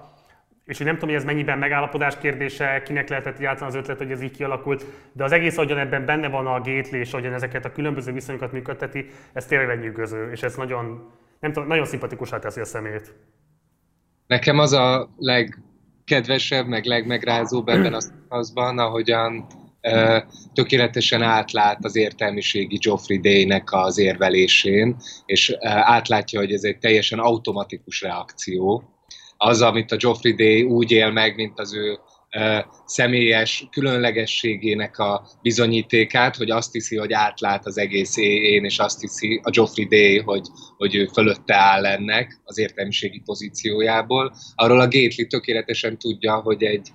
És 0.65 0.77
hogy 0.77 0.85
nem 0.85 0.95
tudom, 0.95 1.09
hogy 1.09 1.17
ez 1.17 1.25
mennyiben 1.25 1.57
megállapodás 1.57 2.17
kérdése, 2.17 2.81
kinek 2.81 3.09
lehetett 3.09 3.39
játszani 3.39 3.69
az 3.69 3.75
ötlet, 3.75 3.97
hogy 3.97 4.11
ez 4.11 4.21
így 4.21 4.35
kialakult, 4.35 4.85
de 5.13 5.23
az 5.23 5.31
egész, 5.31 5.57
ahogyan 5.57 5.77
ebben 5.77 6.05
benne 6.05 6.27
van 6.27 6.47
a 6.47 6.59
gately, 6.59 6.99
és 6.99 7.13
ahogyan 7.13 7.33
ezeket 7.33 7.65
a 7.65 7.71
különböző 7.71 8.11
viszonyokat 8.11 8.51
működteti, 8.51 9.05
ez 9.33 9.45
tényleg 9.45 9.67
lenyűgöző, 9.67 10.31
és 10.31 10.43
ez 10.43 10.55
nagyon, 10.55 11.11
nem 11.39 11.51
tudom, 11.51 11.67
nagyon 11.67 11.85
szimpatikusá 11.85 12.39
teszi 12.39 12.59
a 12.59 12.65
szemét. 12.65 13.13
Nekem 14.27 14.59
az 14.59 14.73
a 14.73 15.09
legkedvesebb, 16.07 16.67
meg 16.67 16.85
legmegrázóbb 16.85 17.67
ebben 17.67 17.93
az, 17.93 18.13
azban, 18.27 18.79
ahogyan 18.79 19.45
uh, 19.81 20.17
tökéletesen 20.53 21.21
átlát 21.21 21.85
az 21.85 21.95
értelmiségi 21.95 22.77
Geoffrey 22.77 23.19
Day-nek 23.19 23.71
az 23.71 23.97
érvelésén, 23.97 24.95
és 25.25 25.49
uh, 25.49 25.89
átlátja, 25.89 26.39
hogy 26.39 26.51
ez 26.51 26.63
egy 26.63 26.77
teljesen 26.77 27.19
automatikus 27.19 28.01
reakció. 28.01 28.83
Az, 29.37 29.61
amit 29.61 29.91
a 29.91 29.95
Geoffrey 29.95 30.33
Day 30.33 30.63
úgy 30.63 30.91
él 30.91 31.11
meg, 31.11 31.35
mint 31.35 31.59
az 31.59 31.75
ő 31.75 31.99
személyes 32.85 33.67
különlegességének 33.71 34.97
a 34.97 35.27
bizonyítékát, 35.41 36.35
hogy 36.35 36.49
azt 36.49 36.71
hiszi, 36.71 36.97
hogy 36.97 37.13
átlát 37.13 37.65
az 37.65 37.77
egész 37.77 38.17
én, 38.17 38.63
és 38.63 38.79
azt 38.79 39.01
hiszi 39.01 39.39
a 39.43 39.49
Geoffrey 39.49 39.85
Day, 39.85 40.19
hogy, 40.19 40.47
hogy 40.77 40.95
ő 40.95 41.05
fölötte 41.13 41.55
áll 41.55 41.85
ennek 41.85 42.41
az 42.43 42.57
értelmiségi 42.57 43.21
pozíciójából. 43.25 44.33
Arról 44.55 44.79
a 44.79 44.87
Gately 44.87 45.25
tökéletesen 45.29 45.97
tudja, 45.97 46.35
hogy 46.35 46.63
egy 46.63 46.91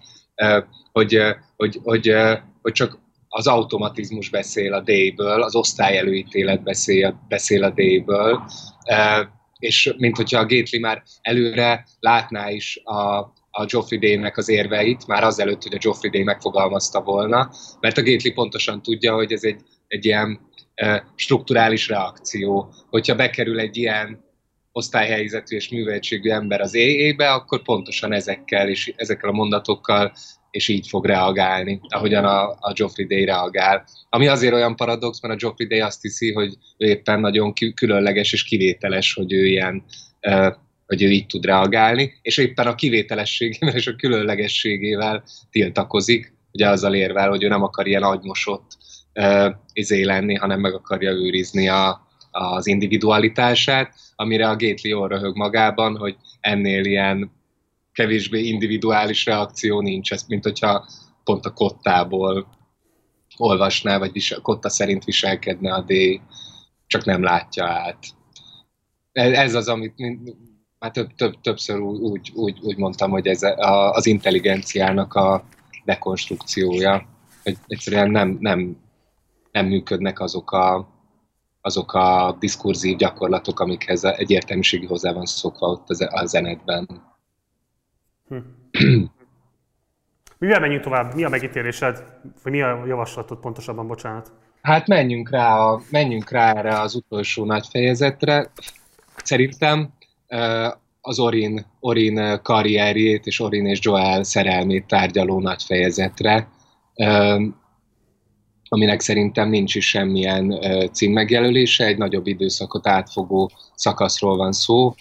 hogy, 0.92 1.18
hogy, 1.56 1.80
hogy, 1.82 2.14
hogy 2.62 2.72
csak 2.72 2.98
az 3.28 3.46
automatizmus 3.46 4.28
beszél 4.28 4.72
a 4.72 4.80
D-ből, 4.80 5.42
az 5.42 5.54
osztályelőítélet 5.54 6.62
beszél, 6.62 7.26
beszél 7.28 7.64
a 7.64 7.70
D-ből, 7.70 8.42
és 9.58 9.94
mint 9.96 10.16
hogyha 10.16 10.38
a 10.38 10.46
Gately 10.46 10.78
már 10.80 11.02
előre 11.20 11.86
látná 12.00 12.50
is 12.50 12.80
a, 12.84 13.31
a 13.54 13.64
Geoffrey 13.64 13.98
Day-nek 13.98 14.36
az 14.36 14.48
érveit, 14.48 15.06
már 15.06 15.24
azelőtt, 15.24 15.62
hogy 15.62 15.74
a 15.74 15.78
Geoffrey 15.78 16.10
Day 16.10 16.22
megfogalmazta 16.22 17.00
volna, 17.00 17.50
mert 17.80 17.98
a 17.98 18.02
Gately 18.02 18.32
pontosan 18.32 18.82
tudja, 18.82 19.14
hogy 19.14 19.32
ez 19.32 19.44
egy, 19.44 19.60
egy 19.88 20.04
ilyen 20.04 20.40
e, 20.74 21.04
strukturális 21.14 21.88
reakció. 21.88 22.72
Hogyha 22.90 23.14
bekerül 23.14 23.60
egy 23.60 23.76
ilyen 23.76 24.24
osztályhelyzetű 24.72 25.56
és 25.56 25.68
műveltségű 25.68 26.30
ember 26.30 26.60
az 26.60 26.74
éjébe, 26.74 27.32
akkor 27.32 27.62
pontosan 27.62 28.12
ezekkel 28.12 28.68
és 28.68 28.92
ezekkel 28.96 29.28
a 29.28 29.32
mondatokkal 29.32 30.12
és 30.50 30.68
így 30.68 30.88
fog 30.88 31.06
reagálni, 31.06 31.80
ahogyan 31.88 32.24
a, 32.24 32.50
a 32.50 32.72
Geoffrey 32.74 33.06
Day 33.06 33.24
reagál. 33.24 33.84
Ami 34.08 34.26
azért 34.26 34.54
olyan 34.54 34.76
paradox, 34.76 35.20
mert 35.20 35.34
a 35.34 35.36
Geoffrey 35.36 35.66
Day 35.66 35.80
azt 35.80 36.02
hiszi, 36.02 36.32
hogy 36.32 36.54
ő 36.76 36.86
éppen 36.86 37.20
nagyon 37.20 37.52
különleges 37.74 38.32
és 38.32 38.44
kivételes, 38.44 39.14
hogy 39.14 39.32
ő 39.32 39.46
ilyen 39.46 39.84
hogy 40.92 41.02
ő 41.02 41.10
így 41.10 41.26
tud 41.26 41.44
reagálni, 41.44 42.12
és 42.22 42.36
éppen 42.36 42.66
a 42.66 42.74
kivételességével 42.74 43.74
és 43.74 43.86
a 43.86 43.96
különlegességével 43.96 45.24
tiltakozik, 45.50 46.34
ugye 46.52 46.68
azzal 46.68 46.94
érvel, 46.94 47.28
hogy 47.28 47.42
ő 47.42 47.48
nem 47.48 47.62
akar 47.62 47.86
ilyen 47.86 48.02
agymosott 48.02 48.76
uh, 49.14 49.54
izé 49.72 50.02
lenni, 50.02 50.34
hanem 50.34 50.60
meg 50.60 50.74
akarja 50.74 51.10
őrizni 51.10 51.68
a, 51.68 52.06
az 52.30 52.66
individualitását, 52.66 53.94
amire 54.16 54.48
a 54.48 54.56
Gately 54.56 54.90
jól 54.90 55.08
röhög 55.08 55.36
magában, 55.36 55.96
hogy 55.96 56.16
ennél 56.40 56.84
ilyen 56.84 57.32
kevésbé 57.92 58.40
individuális 58.40 59.24
reakció 59.24 59.80
nincs, 59.80 60.12
ez 60.12 60.24
mint 60.28 60.44
hogyha 60.44 60.86
pont 61.24 61.44
a 61.44 61.52
kottából 61.52 62.46
olvasná, 63.36 63.98
vagy 63.98 64.12
visel, 64.12 64.40
kotta 64.40 64.68
szerint 64.68 65.04
viselkedne 65.04 65.74
a 65.74 65.84
D, 65.86 65.92
csak 66.86 67.04
nem 67.04 67.22
látja 67.22 67.66
át. 67.66 67.98
Ez 69.12 69.54
az, 69.54 69.68
amit 69.68 69.94
már 70.82 70.90
több, 70.90 71.14
több, 71.14 71.40
többször 71.40 71.78
úgy, 71.80 72.32
úgy, 72.34 72.58
úgy 72.62 72.76
mondtam, 72.76 73.10
hogy 73.10 73.26
ez 73.26 73.42
a, 73.42 73.92
az 73.92 74.06
intelligenciának 74.06 75.14
a 75.14 75.44
dekonstrukciója, 75.84 77.06
hogy 77.42 77.56
egyszerűen 77.66 78.10
nem, 78.10 78.36
nem, 78.40 78.76
nem 79.52 79.66
működnek 79.66 80.20
azok 80.20 80.52
a, 80.52 80.88
azok 81.60 81.92
a 81.92 82.36
diskurzív 82.40 82.96
gyakorlatok, 82.96 83.60
amikhez 83.60 84.04
egy 84.04 84.30
értelmiségi 84.30 84.86
hozzá 84.86 85.12
van 85.12 85.24
szokva 85.24 85.66
ott 85.66 85.88
a 85.88 86.26
zenetben. 86.26 86.88
Hm. 88.28 88.36
Mivel 90.38 90.60
menjünk 90.60 90.82
tovább? 90.82 91.14
Mi 91.14 91.24
a 91.24 91.28
megítélésed? 91.28 92.04
Vagy 92.42 92.52
mi 92.52 92.62
a 92.62 92.86
javaslatod 92.86 93.38
pontosabban, 93.38 93.86
bocsánat? 93.86 94.32
Hát 94.62 94.86
menjünk 94.86 95.30
rá, 95.30 95.58
a, 95.58 95.80
menjünk 95.90 96.30
rá 96.30 96.52
erre 96.52 96.80
az 96.80 96.94
utolsó 96.94 97.44
nagy 97.44 97.66
fejezetre. 97.70 98.50
Szerintem 99.16 99.92
az 101.00 101.18
Orin, 101.18 101.66
Orin 101.80 102.40
karrierjét 102.42 103.26
és 103.26 103.40
Orin 103.40 103.66
és 103.66 103.78
Joel 103.82 104.22
szerelmét 104.22 104.86
tárgyaló 104.86 105.40
nagy 105.40 105.62
fejezetre, 105.62 106.48
aminek 108.68 109.00
szerintem 109.00 109.48
nincs 109.48 109.74
is 109.74 109.88
semmilyen 109.88 110.60
címmegjelölése, 110.92 111.84
egy 111.84 111.98
nagyobb 111.98 112.26
időszakot 112.26 112.86
átfogó 112.86 113.50
szakaszról 113.74 114.36
van 114.36 114.52
szó. 114.52 114.94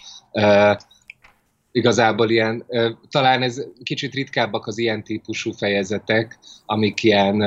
Igazából 1.72 2.30
ilyen, 2.30 2.66
talán 3.10 3.42
ez 3.42 3.62
kicsit 3.82 4.14
ritkábbak 4.14 4.66
az 4.66 4.78
ilyen 4.78 5.04
típusú 5.04 5.52
fejezetek, 5.52 6.38
amik 6.66 7.02
ilyen 7.02 7.42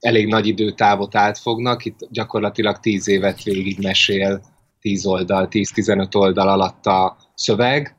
elég 0.00 0.26
nagy 0.26 0.46
időtávot 0.46 1.14
átfognak, 1.14 1.84
itt 1.84 1.98
gyakorlatilag 2.10 2.78
tíz 2.78 3.08
évet 3.08 3.42
végig 3.42 3.78
mesél 3.82 4.40
10 4.80 5.06
oldal, 5.06 5.48
10-15 5.50 6.14
oldal 6.14 6.48
alatt 6.48 6.86
a 6.86 7.16
szöveg, 7.34 7.96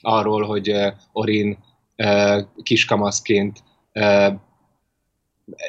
arról, 0.00 0.42
hogy 0.42 0.74
Orin 1.12 1.58
kiskamaszként 2.62 3.62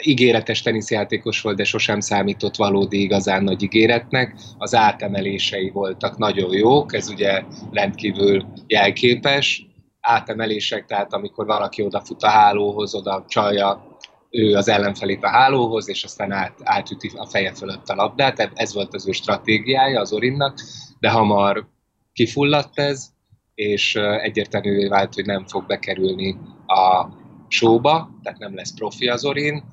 ígéretes 0.02 0.62
teniszjátékos 0.62 1.42
volt, 1.42 1.58
de 1.58 1.64
sosem 1.64 2.00
számított 2.00 2.56
valódi 2.56 3.02
igazán 3.02 3.44
nagy 3.44 3.64
ígéretnek. 3.64 4.36
Az 4.58 4.76
átemelései 4.76 5.70
voltak 5.70 6.18
nagyon 6.18 6.54
jók, 6.54 6.94
ez 6.94 7.10
ugye 7.10 7.44
rendkívül 7.72 8.46
jelképes. 8.68 9.66
Átemelések, 10.02 10.86
tehát 10.86 11.14
amikor 11.14 11.46
valaki 11.46 11.84
odafut 11.84 12.24
a 12.24 12.30
hálóhoz, 12.30 12.96
oda 12.96 13.26
csalja 13.28 13.95
ő 14.30 14.56
az 14.56 14.68
ellenfelét 14.68 15.24
a 15.24 15.30
hálóhoz, 15.30 15.90
és 15.90 16.04
aztán 16.04 16.32
át, 16.32 16.60
átüti 16.64 17.12
a 17.16 17.26
feje 17.26 17.54
fölött 17.54 17.88
a 17.88 17.96
labdát. 17.96 18.52
Ez 18.54 18.74
volt 18.74 18.94
az 18.94 19.08
ő 19.08 19.12
stratégiája 19.12 20.00
az 20.00 20.14
Orinnak, 20.14 20.60
de 21.00 21.10
hamar 21.10 21.68
kifulladt 22.14 22.80
ez, 22.80 23.14
és 23.56 23.96
egyértelművé 23.96 24.88
vált, 24.88 25.14
hogy 25.14 25.26
nem 25.26 25.46
fog 25.48 25.66
bekerülni 25.66 26.38
a 26.68 27.08
showba, 27.48 28.10
tehát 28.24 28.40
nem 28.40 28.56
lesz 28.56 28.74
profi 28.74 29.08
az 29.08 29.26
Orin, 29.26 29.64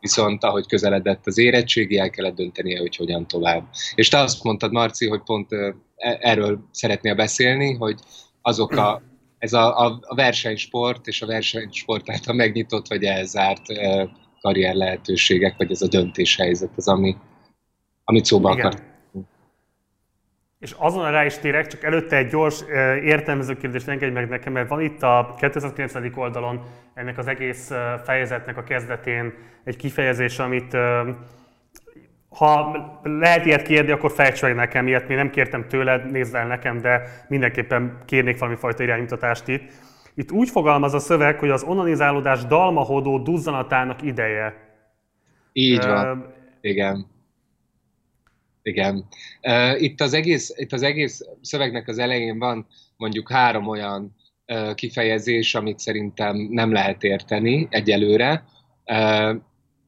viszont 0.00 0.44
ahogy 0.44 0.66
közeledett 0.66 1.26
az 1.26 1.38
érettségi, 1.38 1.98
el 1.98 2.10
kellett 2.10 2.34
döntenie, 2.34 2.78
hogy 2.78 2.96
hogyan 2.96 3.26
tovább. 3.26 3.68
És 3.94 4.08
te 4.08 4.18
azt 4.18 4.44
mondtad, 4.44 4.72
Marci, 4.72 5.06
hogy 5.08 5.22
pont 5.22 5.52
e, 5.52 5.74
erről 6.20 6.68
szeretnél 6.70 7.14
beszélni, 7.14 7.74
hogy 7.74 8.00
azok 8.42 8.70
a 8.70 9.02
ez 9.42 9.52
a, 9.52 9.84
a, 9.84 9.98
a 10.02 10.14
versenysport 10.14 11.06
és 11.06 11.22
a 11.22 11.26
versenysport 11.26 12.10
által 12.10 12.34
megnyitott 12.34 12.88
vagy 12.88 13.04
elzárt 13.04 13.70
e, 13.70 14.08
karrier 14.40 14.74
lehetőségek, 14.74 15.56
vagy 15.56 15.70
ez 15.70 15.82
a 15.82 15.88
döntéshelyzet, 15.88 16.70
az, 16.76 16.88
ami, 16.88 17.16
amit 18.04 18.24
szóba 18.24 18.52
Igen. 18.52 18.66
akar. 18.66 18.80
És 20.58 20.74
azon 20.78 21.10
rá 21.10 21.24
is 21.24 21.38
térek, 21.38 21.66
csak 21.66 21.82
előtte 21.82 22.16
egy 22.16 22.28
gyors 22.28 22.60
értelmező 23.02 23.56
kérdést 23.56 23.88
engedj 23.88 24.12
meg 24.12 24.28
nekem, 24.28 24.52
mert 24.52 24.68
van 24.68 24.80
itt 24.80 25.02
a 25.02 25.34
290. 25.38 26.12
oldalon 26.14 26.60
ennek 26.94 27.18
az 27.18 27.26
egész 27.26 27.70
fejezetnek 28.04 28.56
a 28.56 28.62
kezdetén 28.62 29.32
egy 29.64 29.76
kifejezés, 29.76 30.38
amit 30.38 30.76
ha 32.34 33.00
lehet 33.02 33.46
ilyet 33.46 33.62
kérni, 33.62 33.90
akkor 33.90 34.12
fejtsd 34.12 34.42
meg 34.42 34.54
nekem, 34.54 34.86
ilyet 34.86 35.08
még 35.08 35.16
nem 35.16 35.30
kértem 35.30 35.68
tőled, 35.68 36.10
nézd 36.10 36.34
el 36.34 36.46
nekem, 36.46 36.80
de 36.80 37.02
mindenképpen 37.28 37.98
kérnék 38.06 38.38
valami 38.38 38.56
fajta 38.56 38.82
iránymutatást 38.82 39.48
itt. 39.48 39.62
Itt 40.14 40.32
úgy 40.32 40.48
fogalmaz 40.48 40.94
a 40.94 40.98
szöveg, 40.98 41.38
hogy 41.38 41.50
az 41.50 41.62
onanizálódás 41.62 42.44
dalmahodó 42.44 43.18
duzzanatának 43.18 44.02
ideje. 44.02 44.54
Így 45.52 45.84
van. 45.84 46.18
Uh, 46.18 46.24
Igen. 46.60 47.06
Igen. 48.62 49.04
Uh, 49.42 49.82
itt, 49.82 50.00
az 50.00 50.12
egész, 50.12 50.52
itt 50.56 50.72
az 50.72 50.82
egész 50.82 51.20
szövegnek 51.40 51.88
az 51.88 51.98
elején 51.98 52.38
van 52.38 52.66
mondjuk 52.96 53.30
három 53.30 53.68
olyan 53.68 54.16
uh, 54.46 54.74
kifejezés, 54.74 55.54
amit 55.54 55.78
szerintem 55.78 56.36
nem 56.36 56.72
lehet 56.72 57.02
érteni 57.02 57.66
egyelőre. 57.70 58.44
Uh, 58.86 59.36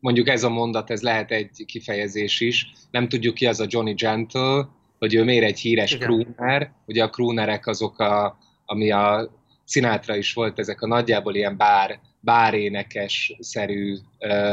mondjuk 0.05 0.29
ez 0.29 0.43
a 0.43 0.49
mondat, 0.49 0.91
ez 0.91 1.03
lehet 1.03 1.31
egy 1.31 1.65
kifejezés 1.67 2.41
is. 2.41 2.73
Nem 2.91 3.09
tudjuk 3.09 3.35
ki 3.35 3.47
az 3.47 3.61
a 3.61 3.67
Johnny 3.69 3.95
Gentle, 3.95 4.69
hogy 4.99 5.15
ő 5.15 5.25
miért 5.25 5.45
egy 5.45 5.59
híres 5.59 5.93
Igen. 5.93 6.09
crooner. 6.09 6.73
Ugye 6.87 7.03
a 7.03 7.11
croonerek 7.11 7.67
azok 7.67 7.99
a, 7.99 8.39
ami 8.65 8.91
a 8.91 9.31
Sinatra 9.67 10.17
is 10.17 10.33
volt, 10.33 10.59
ezek 10.59 10.83
a 10.83 10.87
nagyjából 10.87 11.35
ilyen 11.35 11.57
bár, 11.57 12.01
bárénekes-szerű 12.21 13.97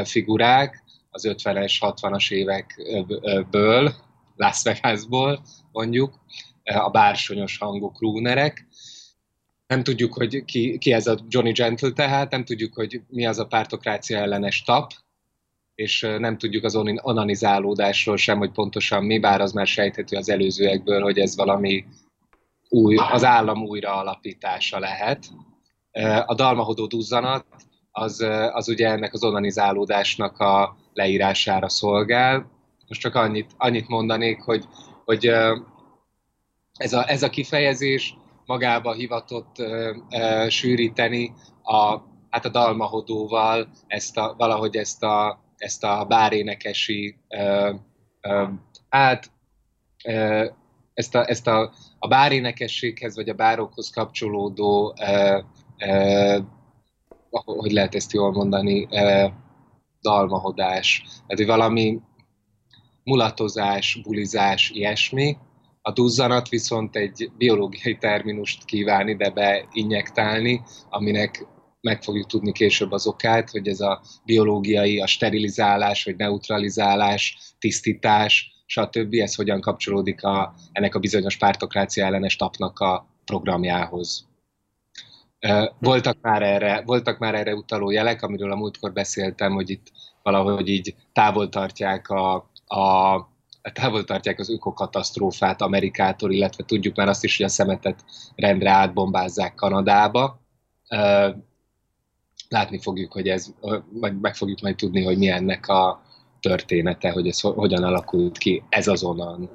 figurák 0.03 0.83
az 1.09 1.27
50-es, 1.27 1.73
60-as 1.79 2.31
évekből, 2.31 3.93
Las 4.35 4.63
Vegasból 4.63 5.41
mondjuk, 5.71 6.19
a 6.63 6.89
bársonyos 6.89 7.57
hangú 7.57 7.91
croonerek. 7.91 8.67
Nem 9.67 9.83
tudjuk, 9.83 10.13
hogy 10.13 10.45
ki, 10.45 10.77
ki 10.77 10.93
ez 10.93 11.07
a 11.07 11.17
Johnny 11.27 11.51
Gentle 11.51 11.91
tehát, 11.91 12.31
nem 12.31 12.45
tudjuk, 12.45 12.73
hogy 12.73 13.01
mi 13.07 13.25
az 13.25 13.39
a 13.39 13.47
pártokrácia 13.47 14.17
ellenes 14.17 14.61
tap, 14.63 14.91
és 15.75 16.01
nem 16.17 16.37
tudjuk 16.37 16.63
az 16.63 16.75
onanizálódásról 17.01 18.17
sem, 18.17 18.37
hogy 18.37 18.51
pontosan 18.51 19.03
mi, 19.03 19.19
bár 19.19 19.41
az 19.41 19.51
már 19.51 19.67
sejthető 19.67 20.17
az 20.17 20.29
előzőekből, 20.29 21.01
hogy 21.01 21.19
ez 21.19 21.35
valami 21.35 21.85
új, 22.69 22.95
az 22.95 23.23
állam 23.23 23.63
újra 23.63 23.95
alapítása 23.95 24.79
lehet. 24.79 25.25
A 26.25 26.35
dalmahodó 26.35 26.85
duzzanat 26.85 27.45
az, 27.91 28.25
az 28.51 28.69
ugye 28.69 28.89
ennek 28.89 29.13
az 29.13 29.23
onanizálódásnak 29.23 30.39
a 30.39 30.77
leírására 30.93 31.69
szolgál. 31.69 32.49
Most 32.87 33.01
csak 33.01 33.15
annyit, 33.15 33.51
annyit 33.57 33.87
mondanék, 33.87 34.41
hogy, 34.41 34.65
hogy 35.05 35.25
ez, 36.73 36.93
a, 36.93 37.09
ez 37.09 37.23
a 37.23 37.29
kifejezés 37.29 38.15
magába 38.45 38.93
hivatott 38.93 39.55
sűríteni 40.47 41.33
a, 41.63 41.97
hát 42.29 42.45
a 42.45 42.49
dalmahodóval 42.49 43.69
ezt 43.87 44.17
a, 44.17 44.33
valahogy 44.37 44.75
ezt 44.75 45.03
a, 45.03 45.39
ezt 45.61 45.83
a 45.83 46.05
bárénekesi 46.07 47.15
uh, 47.29 47.77
hát 48.89 49.31
ezt 50.93 51.15
a, 51.15 51.29
ezt 51.29 51.47
a, 51.47 51.73
a 51.99 52.07
bárénekességhez 52.07 53.15
vagy 53.15 53.29
a 53.29 53.33
bárokhoz 53.33 53.89
kapcsolódó 53.89 54.95
uh, 54.99 55.43
uh, 55.85 56.45
hogy 57.45 57.71
lehet 57.71 57.95
ezt 57.95 58.11
jól 58.11 58.31
mondani, 58.31 58.83
uh, 58.83 59.31
dalmahodás, 60.01 61.03
tehát 61.27 61.57
valami 61.57 61.99
mulatozás, 63.03 63.99
bulizás, 64.03 64.69
ilyesmi. 64.69 65.37
A 65.81 65.91
duzzanat 65.91 66.49
viszont 66.49 66.95
egy 66.95 67.31
biológiai 67.37 67.97
terminust 67.97 68.65
kíván 68.65 69.07
ide 69.07 69.29
beinjektálni, 69.29 70.61
aminek 70.89 71.45
meg 71.81 72.03
fogjuk 72.03 72.27
tudni 72.27 72.51
később 72.51 72.91
az 72.91 73.07
okát, 73.07 73.49
hogy 73.49 73.67
ez 73.67 73.79
a 73.79 74.01
biológiai, 74.25 74.99
a 74.99 75.07
sterilizálás, 75.07 76.03
vagy 76.03 76.15
neutralizálás, 76.15 77.37
tisztítás, 77.59 78.51
stb. 78.65 79.13
ez 79.13 79.35
hogyan 79.35 79.61
kapcsolódik 79.61 80.23
a, 80.23 80.53
ennek 80.71 80.95
a 80.95 80.99
bizonyos 80.99 81.37
pártokrácia 81.37 82.05
ellenes 82.05 82.35
tapnak 82.35 82.79
a 82.79 83.07
programjához. 83.25 84.29
Voltak 85.79 86.17
már, 86.21 86.41
erre, 86.41 86.81
voltak 86.85 87.17
már 87.17 87.35
erre 87.35 87.55
utaló 87.55 87.91
jelek, 87.91 88.21
amiről 88.21 88.51
a 88.51 88.55
múltkor 88.55 88.93
beszéltem, 88.93 89.53
hogy 89.53 89.69
itt 89.69 89.91
valahogy 90.23 90.67
így 90.67 90.95
távol 91.13 91.49
tartják 91.49 92.09
a, 92.09 92.35
a 92.65 93.29
távol 93.73 94.03
tartják 94.03 94.39
az 94.39 94.49
ökokatasztrófát 94.49 95.61
Amerikától, 95.61 96.31
illetve 96.31 96.63
tudjuk 96.63 96.95
már 96.95 97.07
azt 97.07 97.23
is, 97.23 97.37
hogy 97.37 97.45
a 97.45 97.49
szemetet 97.49 98.03
rendre 98.35 98.69
átbombázzák 98.69 99.55
Kanadába. 99.55 100.39
Látni 102.51 102.79
fogjuk, 102.79 103.11
hogy 103.11 103.27
ez, 103.27 103.53
vagy 103.91 104.19
meg 104.19 104.35
fogjuk 104.35 104.61
majd 104.61 104.75
tudni, 104.75 105.03
hogy 105.03 105.17
mi 105.17 105.27
ennek 105.27 105.67
a 105.67 106.01
története, 106.39 107.11
hogy 107.11 107.27
ez 107.27 107.39
hogyan 107.39 107.83
alakult 107.83 108.37
ki, 108.37 108.63
ez 108.69 108.87
azonnan. 108.87 109.49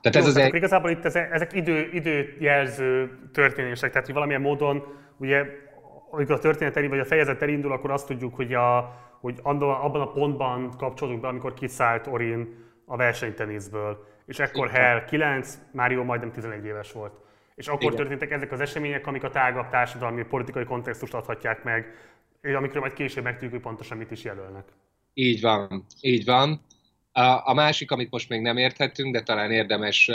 Tehát 0.00 0.16
ez 0.16 0.24
Jó, 0.24 0.28
az 0.28 0.36
egy... 0.36 0.54
Igazából 0.54 0.90
itt 0.90 1.04
ezek 1.04 1.52
idő, 1.52 1.90
időjelző 1.92 3.18
történések, 3.32 3.90
tehát 3.90 4.04
hogy 4.06 4.14
valamilyen 4.14 4.40
módon, 4.40 4.82
ugye, 5.18 5.44
amikor 6.10 6.34
a 6.34 6.38
történet 6.38 6.76
elindul, 6.76 6.98
vagy 6.98 7.06
a 7.06 7.10
fejezet 7.10 7.42
elindul, 7.42 7.72
akkor 7.72 7.90
azt 7.90 8.06
tudjuk, 8.06 8.34
hogy, 8.34 8.54
a, 8.54 8.94
hogy 9.20 9.38
abban 9.42 10.00
a 10.00 10.10
pontban 10.10 10.70
kapcsolódunk 10.76 11.22
be, 11.22 11.28
amikor 11.28 11.54
kiszállt 11.54 12.06
Orin 12.06 12.54
a 12.84 12.96
versenyteniszből, 12.96 14.04
és 14.26 14.38
ekkor 14.38 14.70
Hell 14.70 15.04
9, 15.04 15.58
Mário 15.72 16.04
majdnem 16.04 16.32
11 16.32 16.64
éves 16.64 16.92
volt. 16.92 17.12
És 17.54 17.68
akkor 17.68 17.82
Igen. 17.82 17.96
történtek 17.96 18.30
ezek 18.30 18.52
az 18.52 18.60
események, 18.60 19.06
amik 19.06 19.24
a 19.24 19.30
tágabb 19.30 19.68
társadalmi, 19.68 20.22
politikai 20.22 20.64
kontextust 20.64 21.14
adhatják 21.14 21.62
meg, 21.64 21.94
és 22.42 22.54
amikről 22.54 22.80
majd 22.80 22.92
később 22.92 23.24
megtudjuk, 23.24 23.52
hogy 23.52 23.60
pontosan 23.60 23.96
mit 23.96 24.10
is 24.10 24.24
jelölnek. 24.24 24.64
Így 25.14 25.40
van, 25.40 25.86
így 26.00 26.24
van. 26.24 26.60
A, 27.44 27.54
másik, 27.54 27.90
amit 27.90 28.10
most 28.10 28.28
még 28.28 28.40
nem 28.40 28.56
érthetünk, 28.56 29.12
de 29.12 29.22
talán 29.22 29.50
érdemes 29.50 30.10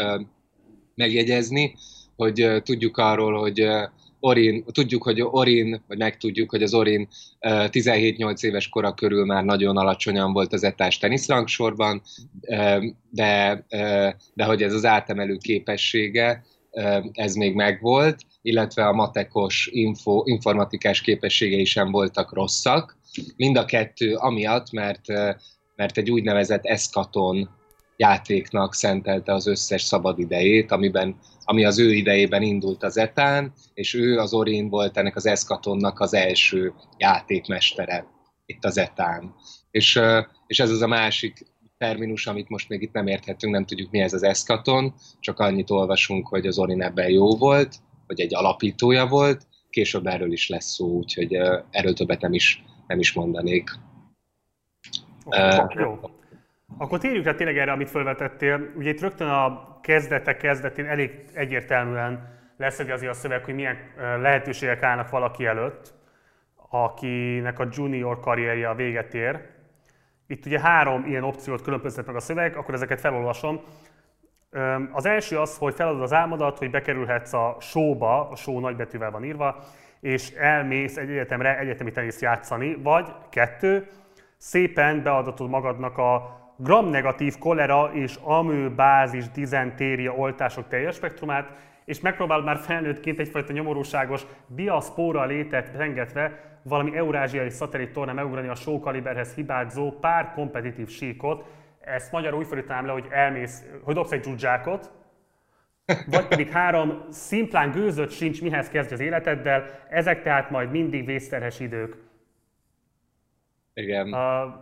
megjegyezni, 0.95 1.75
hogy 2.15 2.61
tudjuk 2.63 2.97
arról, 2.97 3.39
hogy 3.39 3.67
Orin, 4.19 4.63
tudjuk, 4.63 5.03
hogy 5.03 5.21
Orin, 5.21 5.83
vagy 5.87 5.97
megtudjuk, 5.97 6.49
hogy 6.49 6.63
az 6.63 6.73
Orin 6.73 7.07
17-8 7.41 8.43
éves 8.43 8.69
kora 8.69 8.93
körül 8.93 9.25
már 9.25 9.43
nagyon 9.43 9.77
alacsonyan 9.77 10.33
volt 10.33 10.53
az 10.53 10.63
etás 10.63 10.97
teniszrangsorban, 10.97 12.01
de, 13.09 13.65
de 14.33 14.45
hogy 14.45 14.63
ez 14.63 14.73
az 14.73 14.85
átemelő 14.85 15.37
képessége, 15.37 16.43
ez 17.11 17.35
még 17.35 17.55
megvolt, 17.55 18.17
illetve 18.41 18.87
a 18.87 18.93
matekos 18.93 19.69
info, 19.71 20.21
informatikás 20.25 21.01
képességei 21.01 21.65
sem 21.65 21.91
voltak 21.91 22.33
rosszak. 22.33 22.97
Mind 23.35 23.57
a 23.57 23.65
kettő 23.65 24.15
amiatt, 24.15 24.71
mert, 24.71 25.07
mert 25.75 25.97
egy 25.97 26.11
úgynevezett 26.11 26.65
eszkaton 26.65 27.49
játéknak 27.97 28.73
szentelte 28.73 29.33
az 29.33 29.47
összes 29.47 29.81
szabad 29.81 30.19
idejét, 30.19 30.71
amiben, 30.71 31.19
ami 31.43 31.65
az 31.65 31.79
ő 31.79 31.93
idejében 31.93 32.41
indult 32.41 32.83
az 32.83 32.97
etán, 32.97 33.53
és 33.73 33.93
ő 33.93 34.17
az 34.17 34.33
Orin 34.33 34.69
volt 34.69 34.97
ennek 34.97 35.15
az 35.15 35.25
eszkatonnak 35.25 35.99
az 35.99 36.13
első 36.13 36.73
játékmestere 36.97 38.05
itt 38.45 38.65
az 38.65 38.77
etán. 38.77 39.33
És, 39.71 39.99
és 40.47 40.59
ez 40.59 40.69
az 40.69 40.81
a 40.81 40.87
másik 40.87 41.45
terminus, 41.77 42.27
amit 42.27 42.49
most 42.49 42.69
még 42.69 42.81
itt 42.81 42.93
nem 42.93 43.07
érthetünk, 43.07 43.53
nem 43.53 43.65
tudjuk 43.65 43.91
mi 43.91 43.99
ez 43.99 44.13
az 44.13 44.23
eszkaton, 44.23 44.93
csak 45.19 45.39
annyit 45.39 45.69
olvasunk, 45.69 46.27
hogy 46.27 46.45
az 46.45 46.59
Orin 46.59 46.81
ebben 46.81 47.09
jó 47.09 47.35
volt, 47.35 47.75
hogy 48.07 48.19
egy 48.19 48.35
alapítója 48.35 49.07
volt, 49.07 49.47
később 49.69 50.07
erről 50.07 50.31
is 50.31 50.49
lesz 50.49 50.73
szó, 50.73 50.87
úgyhogy 50.87 51.33
erről 51.69 51.93
többet 51.93 52.21
nem 52.21 52.33
is, 52.33 52.63
nem 52.87 52.99
is 52.99 53.13
mondanék. 53.13 53.69
Okay, 55.25 55.57
uh, 55.57 55.73
jó. 55.75 55.99
Akkor 56.77 56.99
térjünk 56.99 57.25
rá 57.25 57.35
tényleg 57.35 57.57
erre, 57.57 57.71
amit 57.71 57.89
felvetettél. 57.89 58.73
Ugye 58.77 58.89
itt 58.89 58.99
rögtön 58.99 59.27
a 59.27 59.79
kezdetek 59.81 60.37
kezdetén 60.37 60.85
elég 60.85 61.11
egyértelműen 61.33 62.35
leszedi 62.57 62.91
azért 62.91 63.11
a 63.11 63.15
szöveg, 63.15 63.43
hogy 63.43 63.53
milyen 63.53 63.77
lehetőségek 63.97 64.83
állnak 64.83 65.09
valaki 65.09 65.45
előtt, 65.45 65.93
akinek 66.69 67.59
a 67.59 67.67
junior 67.71 68.19
karrierje 68.19 68.69
a 68.69 68.75
véget 68.75 69.13
ér. 69.13 69.56
Itt 70.27 70.45
ugye 70.45 70.59
három 70.59 71.05
ilyen 71.05 71.23
opciót 71.23 71.61
különböztet 71.61 72.05
meg 72.05 72.15
a 72.15 72.19
szöveg, 72.19 72.55
akkor 72.55 72.73
ezeket 72.73 72.99
felolvasom. 72.99 73.61
Az 74.91 75.05
első 75.05 75.39
az, 75.39 75.57
hogy 75.57 75.73
feladod 75.73 76.01
az 76.01 76.13
álmodat, 76.13 76.57
hogy 76.57 76.69
bekerülhetsz 76.69 77.33
a 77.33 77.57
showba, 77.59 78.29
a 78.29 78.35
show 78.35 78.59
nagybetűvel 78.59 79.11
van 79.11 79.23
írva, 79.23 79.63
és 79.99 80.31
elmész 80.31 80.97
egy 80.97 81.09
egyetemre 81.09 81.57
egyetemi 81.57 81.91
teniszt 81.91 82.21
játszani, 82.21 82.75
vagy 82.83 83.13
kettő, 83.29 83.87
szépen 84.37 85.03
beadatod 85.03 85.49
magadnak 85.49 85.97
a 85.97 86.35
gram-negatív 86.57 87.37
kolera 87.37 87.91
és 87.93 88.15
amőbázis 88.21 89.29
dizentéria 89.29 90.11
oltások 90.11 90.67
teljes 90.67 90.95
spektrumát, 90.95 91.49
és 91.85 91.99
megpróbál 91.99 92.41
már 92.41 92.57
felnőttként 92.57 93.19
egyfajta 93.19 93.53
nyomorúságos 93.53 94.25
diaszpóra 94.47 95.25
létet 95.25 95.71
rengetve 95.75 96.56
valami 96.67 96.95
eurázsiai 96.95 97.49
szatellit 97.49 97.91
torna 97.91 98.13
megugrani 98.13 98.47
a 98.47 98.55
sókaliberhez 98.55 99.33
hibázó 99.33 99.91
pár 99.91 100.31
kompetitív 100.33 100.89
síkot. 100.89 101.45
Ezt 101.79 102.11
magyarul 102.11 102.39
úgy 102.39 102.47
fordítanám 102.47 102.85
le, 102.85 102.91
hogy 102.91 103.07
elmész, 103.09 103.65
hogy 103.83 103.93
dobsz 103.93 104.11
egy 104.11 104.19
dzsudzsákot, 104.19 104.91
vagy 106.07 106.27
pedig 106.27 106.49
három 106.49 107.05
szimplán 107.09 107.71
gőzött 107.71 108.11
sincs, 108.11 108.41
mihez 108.41 108.69
kezdj 108.69 108.93
az 108.93 108.99
életeddel, 108.99 109.65
ezek 109.89 110.21
tehát 110.23 110.49
majd 110.49 110.71
mindig 110.71 111.05
vészterhes 111.05 111.59
idők. 111.59 111.97
Igen. 113.73 114.13
Uh, 114.13 114.53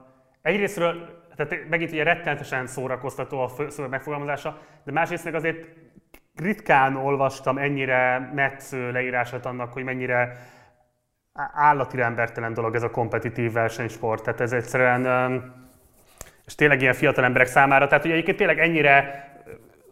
egyrésztről 0.41 1.23
tehát 1.35 1.69
megint 1.69 1.91
ugye 1.91 2.03
rettenetesen 2.03 2.67
szórakoztató 2.67 3.39
a 3.39 3.47
szöveg 3.67 3.89
megfogalmazása, 3.89 4.61
de 4.83 4.91
másrészt 4.91 5.23
meg 5.23 5.35
azért 5.35 5.67
ritkán 6.35 6.95
olvastam 6.95 7.57
ennyire 7.57 8.31
metsző 8.33 8.91
leírását 8.91 9.45
annak, 9.45 9.73
hogy 9.73 9.83
mennyire 9.83 10.37
állati 11.35 12.01
embertelen 12.01 12.53
dolog 12.53 12.75
ez 12.75 12.83
a 12.83 12.91
kompetitív 12.91 13.51
versenysport. 13.51 14.23
Tehát 14.23 14.41
ez 14.41 14.53
egyszerűen, 14.53 15.01
és 16.45 16.55
tényleg 16.55 16.81
ilyen 16.81 16.93
fiatal 16.93 17.23
emberek 17.23 17.47
számára, 17.47 17.87
tehát 17.87 18.03
ugye 18.03 18.13
egyébként 18.13 18.37
tényleg 18.37 18.59
ennyire 18.59 19.23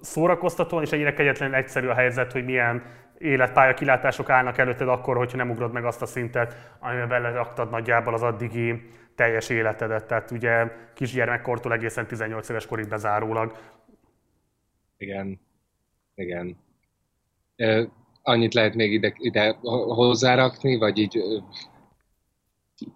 szórakoztatóan 0.02 0.84
és 0.84 0.92
ennyire 0.92 1.14
kegyetlenül 1.14 1.56
egyszerű 1.56 1.88
a 1.88 1.94
helyzet, 1.94 2.32
hogy 2.32 2.46
milyen 2.46 2.84
életpálya 3.18 3.74
kilátások 3.74 4.30
állnak 4.30 4.58
előtted 4.58 4.88
akkor, 4.88 5.18
hogyha 5.18 5.38
nem 5.38 5.50
ugrod 5.50 5.72
meg 5.72 5.86
azt 5.86 6.02
a 6.02 6.06
szintet, 6.06 6.76
amiben 6.80 7.08
beleraktad 7.08 7.70
nagyjából 7.70 8.14
az 8.14 8.22
addigi 8.22 8.90
teljes 9.16 9.50
életedet, 9.50 10.06
tehát 10.06 10.32
ugye 10.32 10.68
kisgyermekkortól 10.94 11.74
egészen 11.74 12.08
18 12.08 12.50
éves 12.50 12.66
korig 12.66 12.88
bezárólag. 12.88 13.58
Igen, 14.98 15.40
igen. 16.16 16.58
Annyit 18.24 18.54
lehet 18.54 18.74
még 18.76 18.92
ide, 18.92 19.14
ide 19.18 19.58
hozzárakni, 19.62 20.78
vagy 20.78 20.98
így 20.98 21.24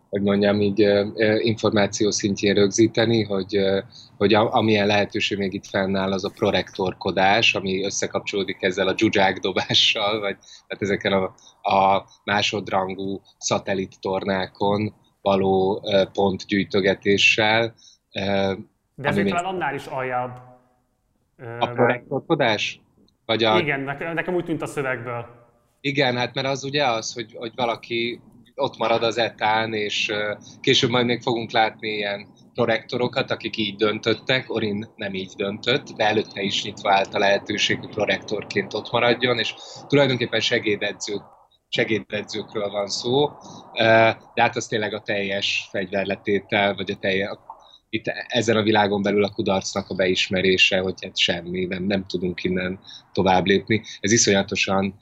hogy 0.10 0.22
mondjam, 0.22 0.62
így 0.62 0.80
információ 1.40 2.12
szintjén 2.12 2.54
rögzíteni, 2.54 3.24
hogy, 3.24 3.60
hogy 4.18 4.34
amilyen 4.34 4.88
lehetőség 4.88 5.38
még 5.38 5.54
itt 5.54 5.66
fennáll, 5.66 6.12
az 6.12 6.26
a 6.26 6.30
prorektorkodás, 6.30 7.56
ami 7.56 7.86
összekapcsolódik 7.86 8.64
ezzel 8.64 8.88
a 8.88 8.94
dzsuzsák 8.94 9.40
dobással, 9.40 10.20
vagy 10.20 10.38
hát 10.68 10.82
ezeken 10.82 11.14
a, 11.14 11.24
a 11.70 12.06
másodrangú 12.24 13.22
szatellit 13.38 14.00
tornákon 14.00 14.94
való 15.22 15.86
pontgyűjtögetéssel. 16.14 17.74
De 18.12 18.58
ezért 18.96 19.28
talán 19.28 19.46
annál 19.46 19.76
is 19.76 19.86
aljább. 19.86 20.42
A 21.60 21.68
prorektorkodás? 21.68 22.82
Vagy 23.28 23.44
a... 23.44 23.60
Igen, 23.60 23.80
nekem, 23.80 24.14
nekem 24.14 24.36
úgy 24.36 24.46
tűnt 24.46 24.62
a 24.62 24.66
szövegből. 24.66 25.26
Igen, 25.82 26.18
hát 26.18 26.34
mert 26.34 26.48
az 26.48 26.64
ugye 26.64 26.86
az, 26.86 27.14
hogy, 27.14 27.34
hogy 27.36 27.52
valaki 27.56 28.22
ott 28.56 28.78
marad 28.78 29.04
az 29.04 29.18
etán, 29.18 29.74
és 29.74 30.12
később 30.62 30.90
majd 30.90 31.06
még 31.06 31.22
fogunk 31.22 31.52
látni 31.52 31.90
ilyen 31.90 32.28
prorektorokat, 32.54 33.32
akik 33.32 33.58
így 33.58 33.76
döntöttek, 33.76 34.54
Orin 34.54 34.88
nem 34.96 35.14
így 35.14 35.34
döntött, 35.36 35.88
de 35.88 36.06
előtte 36.06 36.42
is 36.42 36.64
nyitva 36.64 36.94
állt 36.94 37.14
a 37.14 37.20
lehetőség, 37.20 37.80
hogy 37.80 37.90
prorektorként 37.90 38.74
ott 38.74 38.92
maradjon, 38.92 39.40
és 39.40 39.54
tulajdonképpen 39.88 40.40
segédedzők 40.40 41.22
segédedzőkről 41.70 42.70
van 42.70 42.88
szó, 42.88 43.30
de 44.34 44.42
hát 44.42 44.56
az 44.56 44.68
tényleg 44.68 44.94
a 44.94 45.02
teljes 45.02 45.68
fegyverletétel, 45.72 46.76
vagy 46.76 46.92
a 46.92 46.96
teljes, 46.96 47.30
itt 47.90 48.06
ezen 48.28 48.56
a 48.56 48.64
világon 48.64 49.02
belül 49.02 49.24
a 49.24 49.30
kudarcnak 49.30 49.90
a 49.90 49.96
beismerése, 49.96 50.80
hogy 50.80 50.94
hát 51.02 51.18
semmi, 51.18 51.66
nem, 51.66 51.84
nem 51.84 52.06
tudunk 52.08 52.44
innen 52.44 52.80
tovább 53.12 53.46
lépni. 53.46 53.82
Ez 54.00 54.12
iszonyatosan 54.12 54.98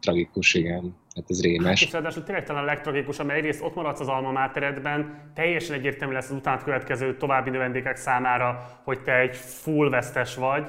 tragikus, 0.00 0.54
igen. 0.54 1.02
Hát 1.14 1.24
ez 1.28 1.42
rémes. 1.42 1.80
Hát, 1.80 1.88
és 1.88 1.92
ráadásul 1.92 2.22
tényleg 2.22 2.44
talán 2.44 2.62
a 2.62 2.66
legtragikusabb, 2.66 3.26
mert 3.26 3.38
egyrészt 3.38 3.62
ott 3.62 3.74
maradsz 3.74 4.00
az 4.00 4.08
alma 4.08 4.32
máteredben, 4.32 5.30
teljesen 5.34 5.76
egyértelmű 5.76 6.14
lesz 6.14 6.30
az 6.30 6.36
után 6.36 6.62
következő 6.64 7.16
további 7.16 7.50
növendékek 7.50 7.96
számára, 7.96 8.80
hogy 8.84 9.02
te 9.02 9.18
egy 9.18 9.36
full 9.36 9.90
vesztes 9.90 10.34
vagy, 10.34 10.64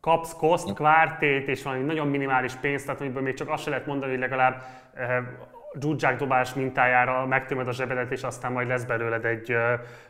kapsz 0.00 0.34
koszt, 0.34 0.74
kvártét 0.74 1.48
és 1.48 1.62
valami 1.62 1.82
nagyon 1.84 2.08
minimális 2.08 2.52
pénzt, 2.54 2.86
tehát 2.86 3.00
amiből 3.00 3.22
még 3.22 3.34
csak 3.34 3.48
azt 3.48 3.62
se 3.62 3.70
lehet 3.70 3.86
mondani, 3.86 4.10
hogy 4.10 4.20
legalább 4.20 4.62
eh, 5.72 5.78
dzsúdzsák 5.78 6.18
dobás 6.18 6.54
mintájára 6.54 7.26
megtömöd 7.26 7.68
a 7.68 7.72
zsebedet, 7.72 8.12
és 8.12 8.22
aztán 8.22 8.52
majd 8.52 8.68
lesz 8.68 8.84
belőled 8.84 9.24
egy 9.24 9.56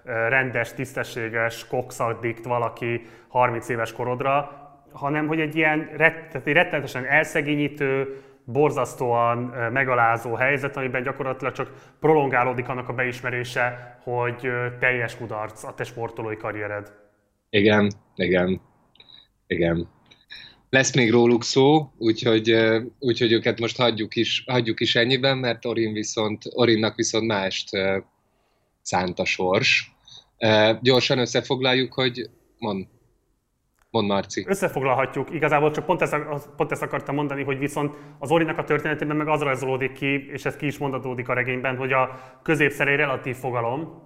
rendes, 0.04 0.74
tisztességes 0.74 1.66
kokszaddikt 1.66 2.44
valaki 2.44 3.00
30 3.28 3.68
éves 3.68 3.92
korodra, 3.92 4.50
hanem 4.92 5.26
hogy 5.26 5.40
egy 5.40 5.56
ilyen 5.56 5.90
rett, 5.96 6.44
rettenetesen 6.44 7.04
elszegényítő, 7.04 8.16
borzasztóan 8.44 9.38
megalázó 9.72 10.34
helyzet, 10.34 10.76
amiben 10.76 11.02
gyakorlatilag 11.02 11.52
csak 11.52 11.72
prolongálódik 12.00 12.68
annak 12.68 12.88
a 12.88 12.92
beismerése, 12.92 13.96
hogy 14.02 14.50
teljes 14.78 15.16
kudarc 15.16 15.64
a 15.64 15.74
te 15.74 15.84
sportolói 15.84 16.36
karriered. 16.36 16.92
Igen, 17.50 17.90
igen, 18.14 18.60
igen. 19.46 19.88
Lesz 20.74 20.94
még 20.94 21.10
róluk 21.10 21.44
szó, 21.44 21.92
úgyhogy, 21.98 22.56
úgyhogy 22.98 23.32
őket 23.32 23.60
most 23.60 23.76
hagyjuk 23.76 24.16
is, 24.16 24.44
hagyjuk 24.46 24.80
is 24.80 24.96
ennyiben, 24.96 25.38
mert 25.38 25.64
Orin 25.64 25.92
viszont, 25.92 26.42
Orinnak 26.50 26.94
viszont 26.94 27.26
mást 27.26 27.68
szánt 28.82 29.18
a 29.18 29.24
sors. 29.24 29.92
Gyorsan 30.80 31.18
összefoglaljuk, 31.18 31.92
hogy 31.92 32.30
mond. 32.58 32.86
Mond 33.90 34.08
Marci. 34.08 34.44
Összefoglalhatjuk. 34.46 35.34
Igazából 35.34 35.70
csak 35.70 35.86
pont 35.86 36.02
ezt, 36.02 36.16
pont 36.56 36.72
ezt 36.72 36.82
akartam 36.82 37.14
mondani, 37.14 37.42
hogy 37.42 37.58
viszont 37.58 37.94
az 38.18 38.30
Orinak 38.30 38.58
a 38.58 38.64
történetében 38.64 39.16
meg 39.16 39.28
az 39.28 39.40
rajzolódik 39.40 39.92
ki, 39.92 40.30
és 40.32 40.44
ez 40.44 40.56
ki 40.56 40.66
is 40.66 40.78
mondatódik 40.78 41.28
a 41.28 41.34
regényben, 41.34 41.76
hogy 41.76 41.92
a 41.92 42.20
középszer 42.42 42.88
egy 42.88 42.96
relatív 42.96 43.36
fogalom, 43.36 44.02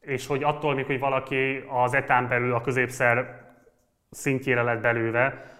és 0.00 0.26
hogy 0.26 0.42
attól 0.42 0.82
hogy 0.82 0.98
valaki 0.98 1.62
az 1.84 1.94
etán 1.94 2.28
belül 2.28 2.54
a 2.54 2.60
középszer 2.60 3.42
szintjére 4.10 4.62
lett 4.62 4.80
belőve, 4.80 5.52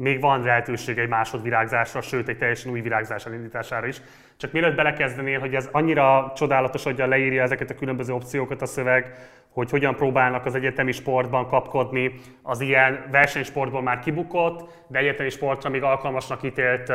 még 0.00 0.20
van 0.20 0.42
lehetőség 0.42 0.98
egy 0.98 1.08
másodvirágzásra, 1.08 2.00
sőt 2.00 2.28
egy 2.28 2.38
teljesen 2.38 2.72
új 2.72 2.80
virágzás 2.80 3.26
elindítására 3.26 3.86
is. 3.86 4.00
Csak 4.36 4.52
mielőtt 4.52 4.76
belekezdenél, 4.76 5.38
hogy 5.40 5.54
ez 5.54 5.68
annyira 5.72 6.32
csodálatos, 6.36 6.84
hogy 6.84 6.98
leírja 6.98 7.42
ezeket 7.42 7.70
a 7.70 7.74
különböző 7.74 8.12
opciókat 8.12 8.62
a 8.62 8.66
szöveg, 8.66 9.14
hogy 9.48 9.70
hogyan 9.70 9.96
próbálnak 9.96 10.46
az 10.46 10.54
egyetemi 10.54 10.92
sportban 10.92 11.46
kapkodni, 11.46 12.14
az 12.42 12.60
ilyen 12.60 13.04
versenysportból 13.10 13.82
már 13.82 13.98
kibukott, 13.98 14.84
de 14.86 14.98
egyetemi 14.98 15.28
sportra 15.28 15.70
még 15.70 15.82
alkalmasnak 15.82 16.42
ítélt 16.42 16.92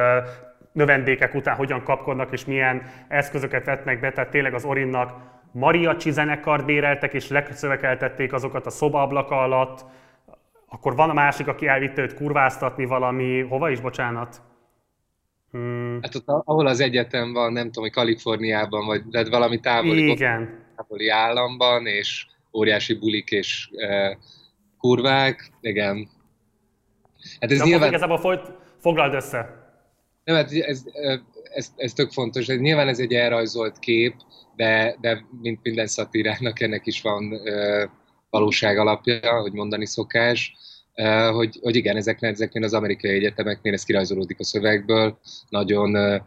növendékek 0.71 1.33
után 1.33 1.55
hogyan 1.55 1.83
kapkodnak 1.83 2.31
és 2.31 2.45
milyen 2.45 2.81
eszközöket 3.07 3.65
vetnek 3.65 3.99
be, 3.99 4.11
tehát 4.11 4.29
tényleg 4.29 4.53
az 4.53 4.65
Orinnak 4.65 5.13
mariachi 5.51 6.11
zenekart 6.11 6.65
béreltek 6.65 7.13
és 7.13 7.29
leszövekeltették 7.29 8.33
azokat 8.33 8.65
a 8.65 8.69
szobaablaka 8.69 9.41
alatt, 9.41 9.85
akkor 10.75 10.95
van 10.95 11.09
a 11.09 11.13
másik, 11.13 11.47
aki 11.47 11.67
elvitte 11.67 12.01
őt 12.01 12.13
kurváztatni 12.13 12.85
valami, 12.85 13.41
hova 13.41 13.69
is, 13.69 13.79
bocsánat? 13.79 14.41
Hmm. 15.51 15.99
Hát 16.01 16.15
ott, 16.15 16.27
ahol 16.27 16.67
az 16.67 16.79
egyetem 16.79 17.33
van, 17.33 17.53
nem 17.53 17.65
tudom, 17.65 17.83
hogy 17.83 17.93
Kaliforniában, 17.93 18.85
vagy 18.85 19.03
de 19.05 19.29
valami 19.29 19.59
távoli, 19.59 20.09
Igen. 20.09 20.65
távoli 20.75 21.09
államban, 21.09 21.85
és 21.85 22.25
óriási 22.53 22.93
bulik 22.93 23.31
és 23.31 23.69
e, 23.75 24.17
kurvák, 24.77 25.51
igen. 25.61 26.09
Hát 27.39 27.51
ez 27.51 27.57
De 27.57 27.63
nyilván... 27.63 27.87
Igazából 27.87 28.17
folyt, 28.17 28.51
foglald 28.79 29.13
össze. 29.13 29.63
Nem, 30.23 30.35
hát 30.35 30.51
ez, 30.51 30.83
ez, 31.53 31.73
ez 31.75 31.93
tök 31.93 32.11
fontos. 32.11 32.47
Ez, 32.47 32.59
nyilván 32.59 32.87
ez 32.87 32.99
egy 32.99 33.13
elrajzolt 33.13 33.79
kép, 33.79 34.15
de, 34.55 34.95
de 35.01 35.25
mint 35.41 35.59
minden 35.63 35.87
szatírának 35.87 36.59
ennek 36.61 36.85
is 36.85 37.01
van 37.01 37.33
e, 37.33 37.89
valóság 38.35 38.77
alapja, 38.77 39.41
hogy 39.41 39.51
mondani 39.51 39.85
szokás. 39.85 40.53
Hogy, 41.31 41.59
hogy 41.61 41.75
igen, 41.75 41.95
ezeknél, 41.95 42.31
ezeknél 42.31 42.63
az 42.63 42.73
amerikai 42.73 43.11
egyetemeknél 43.11 43.73
ez 43.73 43.83
kirajzolódik 43.83 44.39
a 44.39 44.43
szövegből, 44.43 45.19
nagyon 45.49 46.21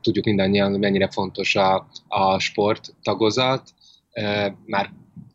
tudjuk 0.00 0.24
mindannyian, 0.24 0.72
mennyire 0.72 1.08
fontos 1.08 1.56
a, 1.56 1.86
a 2.08 2.38
sport 2.38 2.94
tagozat. 3.02 3.62
Már 4.66 4.90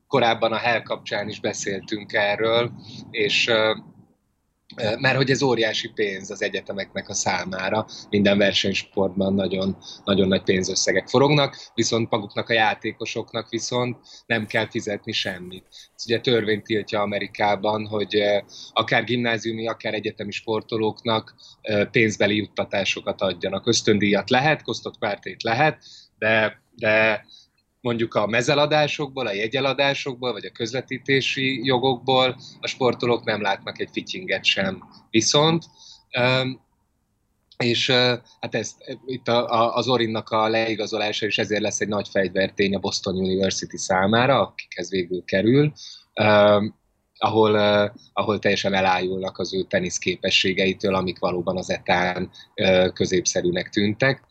korábban 0.08 0.52
a 0.52 0.58
Hell 0.58 0.82
kapcsán 0.82 1.30
is 1.30 1.40
beszéltünk 1.40 2.14
erről, 2.14 2.72
és 3.12 3.52
mert 4.76 5.16
hogy 5.16 5.30
ez 5.30 5.42
óriási 5.42 5.88
pénz 5.88 6.32
az 6.32 6.42
egyetemeknek 6.42 7.10
a 7.10 7.14
számára, 7.14 7.86
minden 8.10 8.38
versenysportban 8.38 9.34
nagyon, 9.34 9.78
nagyon 10.04 10.28
nagy 10.28 10.44
pénzösszegek 10.44 11.08
forognak, 11.08 11.58
viszont 11.74 12.10
maguknak 12.10 12.50
a 12.50 12.54
játékosoknak 12.54 13.50
viszont 13.50 13.98
nem 14.26 14.46
kell 14.46 14.70
fizetni 14.70 15.12
semmit. 15.12 15.66
Ez 15.96 16.04
ugye 16.06 16.20
törvény 16.20 16.62
tiltja 16.62 17.02
Amerikában, 17.02 17.88
hogy 17.88 18.24
akár 18.74 19.04
gimnáziumi, 19.04 19.68
akár 19.68 19.94
egyetemi 19.94 20.32
sportolóknak 20.32 21.36
pénzbeli 21.92 22.36
juttatásokat 22.36 23.22
adjanak. 23.22 23.68
Ösztöndíjat 23.68 24.30
lehet, 24.30 24.62
kosztott 24.62 24.98
pártét 24.98 25.44
lehet, 25.44 25.84
de, 26.18 26.62
de 26.76 27.26
mondjuk 27.86 28.14
a 28.14 28.28
mezeladásokból, 28.28 29.28
a 29.28 29.34
jegyeladásokból, 29.34 30.32
vagy 30.32 30.46
a 30.46 30.52
közvetítési 30.52 31.66
jogokból 31.66 32.38
a 32.60 32.68
sportolók 32.68 33.24
nem 33.24 33.42
látnak 33.42 33.80
egy 33.80 33.90
fittinget 33.92 34.44
sem. 34.44 34.84
Viszont 35.10 35.64
és 37.58 37.90
hát 38.40 38.56
ez, 38.56 38.76
itt 39.06 39.28
a, 39.28 39.50
a, 39.50 39.76
az 39.76 39.88
Orinnak 39.88 40.30
a 40.30 40.48
leigazolása, 40.48 41.26
és 41.26 41.38
ezért 41.38 41.62
lesz 41.62 41.82
egy 41.82 41.88
nagy 41.88 42.08
fegyvertény 42.08 42.76
a 42.76 42.80
Boston 42.80 43.16
University 43.16 43.78
számára, 43.78 44.42
akikhez 44.42 44.90
végül 44.90 45.24
kerül, 45.26 45.74
ahol, 47.18 47.56
ahol 48.14 48.40
teljesen 48.40 48.74
elájulnak 48.74 49.38
az 49.38 49.54
ő 49.54 49.64
tenisz 49.64 49.98
képességeitől, 49.98 50.96
amik 50.96 51.20
valóban 51.20 51.58
az 51.58 51.70
etán 51.70 52.30
középszerűnek 52.94 53.70
tűntek. 53.70 54.24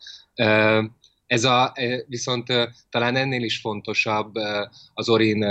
Ez 1.35 1.43
a, 1.43 1.73
viszont 2.07 2.47
talán 2.89 3.15
ennél 3.15 3.43
is 3.43 3.59
fontosabb 3.59 4.33
az 4.93 5.09
Orin 5.09 5.43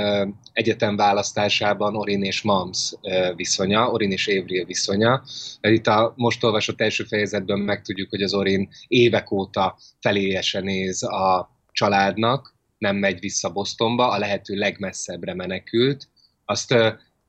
egyetem 0.52 0.97
választásában 0.97 1.97
Orin 1.97 2.23
és 2.23 2.43
Mams 2.43 2.93
viszonya, 3.36 3.90
Orin 3.90 4.11
és 4.11 4.27
Avril 4.28 4.65
viszonya. 4.65 5.23
Itt 5.61 5.86
a 5.86 6.12
most 6.16 6.44
olvasott 6.44 6.81
első 6.81 7.05
fejezetben 7.05 7.59
megtudjuk, 7.59 8.11
hogy 8.11 8.23
az 8.23 8.35
Orin 8.35 8.69
évek 8.89 9.31
óta 9.31 9.77
feléjesen 10.01 10.65
néz 10.65 11.02
a 11.02 11.51
családnak, 11.73 12.55
nem 12.78 12.97
megy 12.97 13.20
vissza 13.20 13.51
Bostonba, 13.51 14.11
a 14.11 14.19
lehető 14.19 14.55
legmesszebbre 14.55 15.35
menekült. 15.35 16.09
Azt 16.44 16.74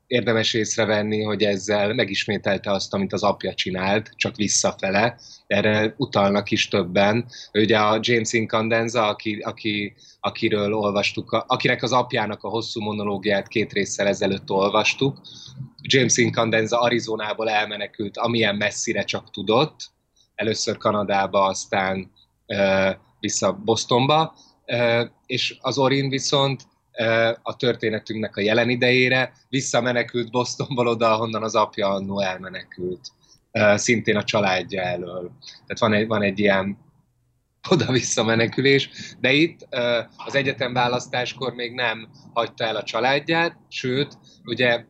érdemes 0.08 0.54
észrevenni, 0.54 1.22
hogy 1.22 1.44
ezzel 1.44 1.94
megismételte 1.94 2.72
azt, 2.72 2.94
amit 2.94 3.14
az 3.14 3.24
apja 3.24 3.54
csinált, 3.54 4.12
csak 4.16 4.36
visszafele. 4.36 5.18
Erre 5.48 5.94
utalnak 5.98 6.52
is 6.52 6.68
többen. 6.68 7.26
Ugye 7.54 7.78
a 7.78 8.00
James 8.02 8.34
Incandenza, 8.34 9.08
aki, 9.08 9.38
aki, 9.40 9.96
akiről 10.20 10.74
olvastuk, 10.74 11.32
akinek 11.32 11.84
az 11.84 11.92
apjának 11.92 12.44
a 12.44 12.50
hosszú 12.50 12.82
monológiát 12.82 13.48
két 13.48 13.74
résszel 13.74 14.08
ezelőtt 14.08 14.50
olvastuk. 14.50 15.22
James 15.82 16.18
Incandenza 16.18 16.80
Arizonából 16.80 17.50
elmenekült, 17.50 18.18
amilyen 18.18 18.56
messzire 18.56 19.04
csak 19.04 19.32
tudott, 19.32 19.94
először 20.36 20.78
Kanadába, 20.78 21.46
aztán 21.46 22.12
vissza 23.20 23.54
Bostonba, 23.54 24.36
és 25.26 25.58
az 25.62 25.78
Orin 25.78 26.10
viszont 26.10 26.64
a 27.42 27.56
történetünknek 27.56 28.38
a 28.38 28.42
jelen 28.42 28.70
idejére 28.70 29.34
visszamenekült 29.50 30.32
Bostonból 30.32 30.88
oda, 30.88 31.12
ahonnan 31.14 31.44
az 31.44 31.56
apja 31.56 31.90
annó 31.90 32.20
elmenekült, 32.20 33.08
szintén 33.76 34.16
a 34.16 34.24
családja 34.24 34.82
elől. 34.82 35.32
Tehát 35.50 35.80
van 35.80 35.94
egy, 35.94 36.08
van 36.08 36.22
egy 36.22 36.40
ilyen 36.40 36.78
oda-vissza 37.70 38.24
menekülés, 38.24 38.90
de 39.20 39.32
itt 39.32 39.68
az 40.26 40.36
egyetem 40.36 40.74
választáskor 40.74 41.54
még 41.54 41.74
nem 41.74 42.10
hagyta 42.34 42.64
el 42.64 42.76
a 42.76 42.84
családját, 42.84 43.58
sőt, 43.70 44.18
ugye 44.44 44.86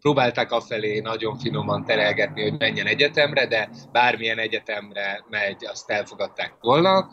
próbálták 0.00 0.52
afelé 0.52 1.00
nagyon 1.00 1.38
finoman 1.38 1.84
terelgetni, 1.84 2.42
hogy 2.42 2.58
menjen 2.58 2.86
egyetemre, 2.86 3.46
de 3.46 3.70
bármilyen 3.92 4.38
egyetemre 4.38 5.24
megy, 5.30 5.66
azt 5.66 5.90
elfogadták 5.90 6.54
volna. 6.60 7.08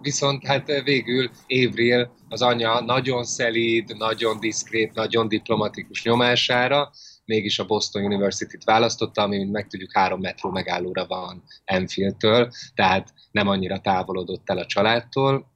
Viszont 0.00 0.46
hát 0.46 0.82
végül 0.84 1.30
Évril 1.46 2.12
az 2.32 2.42
anya 2.42 2.80
nagyon 2.80 3.24
szelíd, 3.24 3.96
nagyon 3.96 4.40
diszkrét, 4.40 4.94
nagyon 4.94 5.28
diplomatikus 5.28 6.04
nyomására 6.04 6.90
mégis 7.24 7.58
a 7.58 7.64
Boston 7.64 8.04
University-t 8.04 8.64
választotta, 8.64 9.22
ami, 9.22 9.36
mint 9.36 9.52
megtudjuk, 9.52 9.92
három 9.92 10.20
metró 10.20 10.50
megállóra 10.50 11.06
van 11.06 11.42
Enfieldtől, 11.64 12.50
tehát 12.74 13.14
nem 13.30 13.48
annyira 13.48 13.80
távolodott 13.80 14.50
el 14.50 14.58
a 14.58 14.66
családtól, 14.66 15.50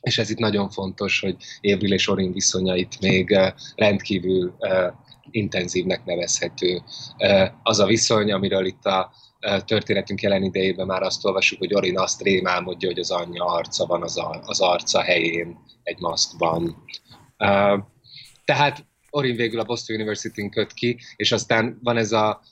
és 0.00 0.18
ez 0.18 0.30
itt 0.30 0.38
nagyon 0.38 0.70
fontos, 0.70 1.20
hogy 1.20 1.36
Évril 1.60 1.92
és 1.92 2.08
Orin 2.08 2.32
viszonyait 2.32 3.00
még 3.00 3.38
rendkívül 3.74 4.56
intenzívnek 5.30 6.04
nevezhető. 6.04 6.82
Az 7.62 7.78
a 7.78 7.86
viszony, 7.86 8.32
amiről 8.32 8.66
itt 8.66 8.84
a 8.84 9.12
történetünk 9.64 10.20
jelen 10.20 10.42
idejében 10.42 10.86
már 10.86 11.02
azt 11.02 11.24
olvasjuk, 11.24 11.58
hogy 11.58 11.74
Orin 11.74 11.98
azt 11.98 12.22
rémálmodja, 12.22 12.88
hogy 12.88 12.98
az 12.98 13.10
anyja 13.10 13.44
arca 13.44 13.86
van 13.86 14.02
az, 14.02 14.18
a, 14.18 14.42
az 14.44 14.60
arca 14.60 15.02
helyén 15.02 15.58
egy 15.82 15.98
maszkban. 15.98 16.84
Tehát 18.44 18.86
Orin 19.10 19.36
végül 19.36 19.60
a 19.60 19.64
Boston 19.64 19.96
University-n 19.96 20.50
köt 20.50 20.72
ki, 20.72 20.98
és 21.16 21.32
aztán 21.32 21.78
van 21.82 21.96
ez 21.96 22.12
a 22.12 22.42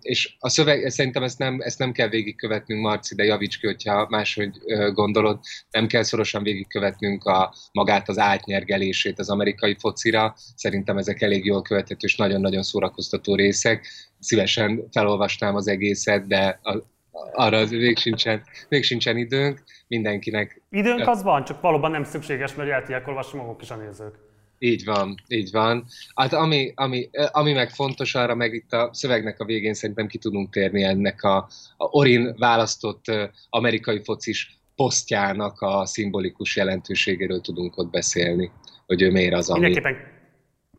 és 0.00 0.36
a 0.38 0.48
szöveg, 0.48 0.90
szerintem 0.90 1.22
ezt 1.22 1.38
nem, 1.38 1.60
ezt 1.60 1.78
nem 1.78 1.92
kell 1.92 2.08
végigkövetnünk, 2.08 2.80
Marci, 2.80 3.14
de 3.14 3.24
javíts 3.24 3.58
ki, 3.58 3.66
hogyha 3.66 4.06
máshogy 4.08 4.50
gondolod, 4.92 5.40
nem 5.70 5.86
kell 5.86 6.02
szorosan 6.02 6.42
végigkövetnünk 6.42 7.24
a, 7.24 7.54
magát 7.72 8.08
az 8.08 8.18
átnyergelését 8.18 9.18
az 9.18 9.30
amerikai 9.30 9.76
focira. 9.78 10.34
Szerintem 10.54 10.96
ezek 10.96 11.22
elég 11.22 11.44
jól 11.44 11.62
követhető 11.62 12.06
és 12.06 12.16
nagyon-nagyon 12.16 12.62
szórakoztató 12.62 13.34
részek. 13.34 13.86
Szívesen 14.20 14.88
felolvasnám 14.92 15.54
az 15.54 15.68
egészet, 15.68 16.26
de 16.26 16.60
a, 16.62 16.76
arra 17.32 17.66
még 17.70 17.98
sincsen, 17.98 18.42
még 18.68 18.84
sincsen 18.84 19.16
időnk. 19.16 19.62
Mindenkinek... 19.86 20.62
Időnk 20.70 21.08
az 21.08 21.22
van, 21.22 21.44
csak 21.44 21.60
valóban 21.60 21.90
nem 21.90 22.04
szükséges, 22.04 22.54
mert 22.54 22.70
el 22.70 22.80
tudják 22.80 23.08
olvasni 23.08 23.38
maguk 23.38 23.62
is 23.62 23.70
a 23.70 23.76
nézők. 23.76 24.29
Így 24.62 24.84
van, 24.84 25.14
így 25.28 25.50
van. 25.50 25.84
Hát 26.14 26.32
ami, 26.32 26.72
ami, 26.74 27.10
ami 27.30 27.52
meg 27.52 27.70
fontos, 27.70 28.14
arra 28.14 28.34
meg 28.34 28.54
itt 28.54 28.72
a 28.72 28.90
szövegnek 28.92 29.40
a 29.40 29.44
végén 29.44 29.74
szerintem 29.74 30.06
ki 30.06 30.18
tudunk 30.18 30.50
térni 30.50 30.82
ennek 30.82 31.22
a, 31.22 31.36
a 31.76 31.84
Orin 31.90 32.34
választott 32.38 33.04
amerikai 33.50 34.02
focis 34.04 34.58
posztjának 34.76 35.60
a 35.60 35.86
szimbolikus 35.86 36.56
jelentőségéről 36.56 37.40
tudunk 37.40 37.76
ott 37.76 37.90
beszélni, 37.90 38.50
hogy 38.86 39.02
ő 39.02 39.10
miért 39.10 39.34
az, 39.34 39.50
ami... 39.50 39.60
Mindenképpen 39.60 39.96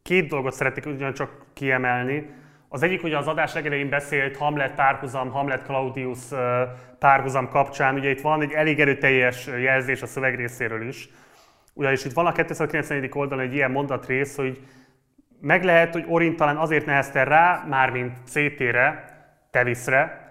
két 0.02 0.28
dolgot 0.28 0.54
szeretnék 0.54 0.86
ugyancsak 0.86 1.46
kiemelni. 1.54 2.30
Az 2.70 2.84
egyik, 2.84 3.02
hogy 3.02 3.14
az 3.14 3.28
adás 3.28 3.54
legelején 3.54 3.90
beszélt 3.90 4.38
Hamlet 4.38 4.76
párhuzam, 4.76 5.30
Hamlet 5.30 5.66
Claudius 5.66 6.20
párhuzam 7.00 7.50
kapcsán, 7.50 7.96
ugye 7.96 8.10
itt 8.10 8.22
van 8.22 8.42
egy 8.42 8.52
elég 8.52 8.80
erőteljes 8.80 9.48
jelzés 9.48 10.02
a 10.02 10.06
szöveg 10.06 10.36
részéről 10.36 10.88
is, 10.88 11.10
ugyanis 11.74 12.06
itt 12.06 12.14
van 12.14 12.26
a 12.26 12.32
290. 12.32 13.10
oldalon 13.14 13.46
egy 13.46 13.54
ilyen 13.54 13.72
mondatrész, 13.72 14.36
hogy 14.36 14.60
meg 15.42 15.64
lehet, 15.64 15.94
hogy 15.94 16.06
Orin 16.08 16.36
talán 16.36 16.58
azért 16.58 16.86
nehezte 16.86 17.24
rá, 17.24 17.66
mármint 17.70 18.18
CT-re, 18.26 19.10
Teviszre, 19.52 20.22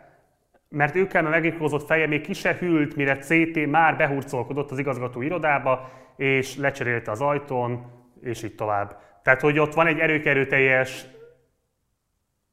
mert 0.68 0.94
ő 0.94 1.06
kell 1.06 1.22
megirkózott 1.22 1.86
feje 1.86 2.06
még 2.06 2.20
ki 2.20 2.32
se 2.32 2.56
hűlt, 2.58 2.96
mire 2.96 3.16
CT 3.16 3.66
már 3.66 3.96
behurcolkodott 3.96 4.70
az 4.70 4.78
igazgató 4.78 5.22
irodába, 5.22 5.90
és 6.16 6.56
lecserélte 6.56 7.10
az 7.10 7.20
ajtón, 7.20 7.86
és 8.22 8.42
így 8.42 8.54
tovább. 8.54 8.96
Tehát, 9.22 9.40
hogy 9.40 9.58
ott 9.58 9.74
van 9.74 9.86
egy 9.86 9.98
erőkerőteljes, 9.98 11.06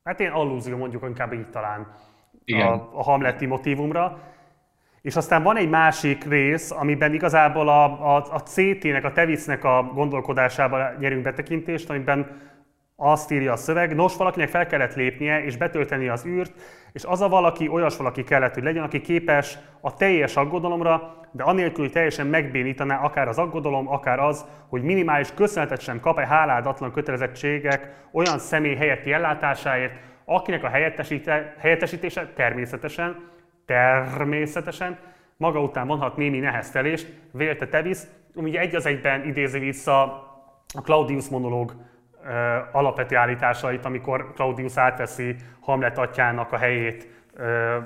hát 0.03 0.19
én 0.19 0.29
allúzió 0.29 0.77
mondjuk 0.77 1.03
inkább 1.07 1.33
így 1.33 1.49
talán 1.49 1.91
Igen. 2.45 2.67
a, 2.67 2.89
a 2.93 3.03
hamleti 3.03 3.45
motivumra. 3.45 4.19
És 5.07 5.15
aztán 5.15 5.43
van 5.43 5.57
egy 5.57 5.69
másik 5.69 6.23
rész, 6.23 6.71
amiben 6.71 7.13
igazából 7.13 7.69
a, 7.69 7.83
a, 7.83 8.15
a 8.15 8.39
CT-nek, 8.39 9.03
a 9.03 9.11
Tevisznek 9.11 9.63
a 9.63 9.91
gondolkodásába 9.93 10.91
nyerünk 10.99 11.23
betekintést, 11.23 11.89
amiben 11.89 12.41
azt 12.95 13.31
írja 13.31 13.51
a 13.51 13.55
szöveg, 13.55 13.95
nos, 13.95 14.15
valakinek 14.15 14.49
fel 14.49 14.67
kellett 14.67 14.95
lépnie 14.95 15.43
és 15.43 15.57
betölteni 15.57 16.07
az 16.07 16.25
űrt, 16.25 16.51
és 16.91 17.03
az 17.03 17.21
a 17.21 17.29
valaki 17.29 17.67
olyas 17.67 17.97
valaki 17.97 18.23
kellett, 18.23 18.53
hogy 18.53 18.63
legyen, 18.63 18.83
aki 18.83 19.01
képes 19.01 19.57
a 19.81 19.93
teljes 19.93 20.35
aggodalomra, 20.35 21.19
de 21.31 21.43
anélkül, 21.43 21.83
hogy 21.83 21.93
teljesen 21.93 22.27
megbénítaná 22.27 22.99
akár 22.99 23.27
az 23.27 23.37
aggodalom, 23.37 23.87
akár 23.91 24.19
az, 24.19 24.45
hogy 24.69 24.81
minimális 24.81 25.33
köszönetet 25.33 25.81
sem 25.81 25.99
kap 25.99 26.19
egy 26.19 26.27
háládatlan 26.27 26.91
kötelezettségek 26.91 28.07
olyan 28.11 28.39
személy 28.39 28.75
helyetti 28.75 29.11
ellátásáért, 29.11 29.93
akinek 30.25 30.63
a 30.63 30.71
helyettesítése 31.57 32.31
természetesen 32.35 33.35
Természetesen 33.67 34.97
maga 35.37 35.61
után 35.61 35.87
vonhat 35.87 36.17
némi 36.17 36.39
neheztelést, 36.39 37.07
vélte 37.31 37.67
Tevis, 37.67 37.97
ugye 38.35 38.59
egy 38.59 38.75
az 38.75 38.85
egyben 38.85 39.27
idézi 39.27 39.59
vissza 39.59 40.03
a 40.73 40.81
Claudius 40.81 41.27
monológ 41.27 41.75
alapvető 42.71 43.15
állításait, 43.15 43.85
amikor 43.85 44.33
Claudius 44.33 44.77
átveszi 44.77 45.35
Hamlet 45.59 45.97
atyának 45.97 46.51
a 46.51 46.57
helyét 46.57 47.07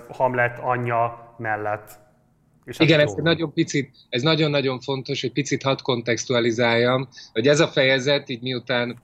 Hamlet 0.09 0.59
anyja 0.59 1.35
mellett. 1.37 1.99
És 2.65 2.79
Igen, 2.79 2.99
ez 2.99 3.13
egy 3.17 3.23
nagyon 3.23 3.53
picit, 3.53 3.95
ez 4.09 4.21
nagyon-nagyon 4.21 4.79
fontos, 4.79 5.21
hogy 5.21 5.31
picit 5.31 5.63
hadd 5.63 5.77
kontextualizáljam, 5.83 7.07
hogy 7.33 7.47
ez 7.47 7.59
a 7.59 7.67
fejezet, 7.67 8.29
így 8.29 8.41
miután 8.41 8.97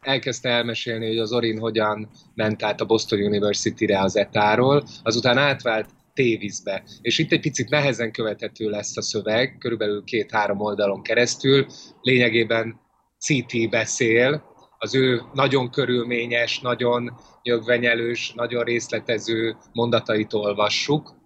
elkezdte 0.00 0.48
elmesélni, 0.48 1.06
hogy 1.06 1.18
az 1.18 1.32
Orin 1.32 1.58
hogyan 1.58 2.08
ment 2.34 2.62
át 2.62 2.80
a 2.80 2.84
Boston 2.84 3.22
University-re 3.22 4.00
az 4.00 4.16
etáról, 4.16 4.84
azután 5.02 5.38
átvált 5.38 5.88
tévizbe. 6.14 6.84
És 7.00 7.18
itt 7.18 7.32
egy 7.32 7.40
picit 7.40 7.68
nehezen 7.68 8.12
követhető 8.12 8.68
lesz 8.68 8.96
a 8.96 9.02
szöveg, 9.02 9.56
körülbelül 9.58 10.04
két-három 10.04 10.60
oldalon 10.60 11.02
keresztül. 11.02 11.66
Lényegében 12.00 12.80
CT 13.18 13.70
beszél, 13.70 14.42
az 14.78 14.94
ő 14.94 15.22
nagyon 15.32 15.70
körülményes, 15.70 16.60
nagyon 16.60 17.12
nyögvenyelős, 17.42 18.32
nagyon 18.34 18.64
részletező 18.64 19.56
mondatait 19.72 20.32
olvassuk. 20.32 21.16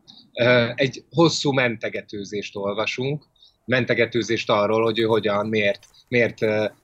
Egy 0.75 1.05
hosszú 1.11 1.53
mentegetőzést 1.53 2.57
olvasunk, 2.57 3.25
mentegetőzést 3.65 4.51
arról, 4.51 4.83
hogy 4.83 4.99
ő 4.99 5.05
hogyan, 5.05 5.47
miért 5.47 5.87
miért 6.13 6.39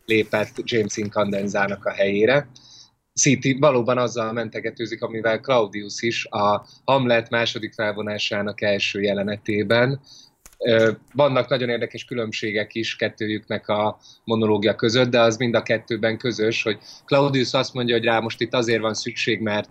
lépett 0.06 0.50
James 0.62 0.96
Incandenzának 0.96 1.84
a 1.84 1.90
helyére. 1.90 2.48
City 3.14 3.56
valóban 3.58 3.98
azzal 3.98 4.32
mentegetőzik, 4.32 5.02
amivel 5.02 5.40
Claudius 5.40 6.02
is 6.02 6.24
a 6.24 6.66
Hamlet 6.84 7.30
második 7.30 7.72
felvonásának 7.72 8.60
első 8.60 9.00
jelenetében. 9.00 10.00
Vannak 11.12 11.48
nagyon 11.48 11.68
érdekes 11.68 12.04
különbségek 12.04 12.74
is 12.74 12.96
kettőjüknek 12.96 13.68
a 13.68 13.98
monológia 14.24 14.74
között, 14.74 15.10
de 15.10 15.20
az 15.20 15.36
mind 15.36 15.54
a 15.54 15.62
kettőben 15.62 16.18
közös, 16.18 16.62
hogy 16.62 16.78
Claudius 17.04 17.52
azt 17.52 17.74
mondja, 17.74 17.94
hogy 17.94 18.04
rá 18.04 18.18
most 18.18 18.40
itt 18.40 18.54
azért 18.54 18.80
van 18.80 18.94
szükség, 18.94 19.40
mert 19.40 19.70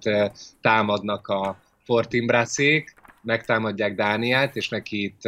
támadnak 0.61 1.27
a 1.27 1.59
Fortinbracék, 1.83 2.93
megtámadják 3.21 3.95
Dániát, 3.95 4.55
és 4.55 4.69
neki 4.69 5.03
itt 5.03 5.21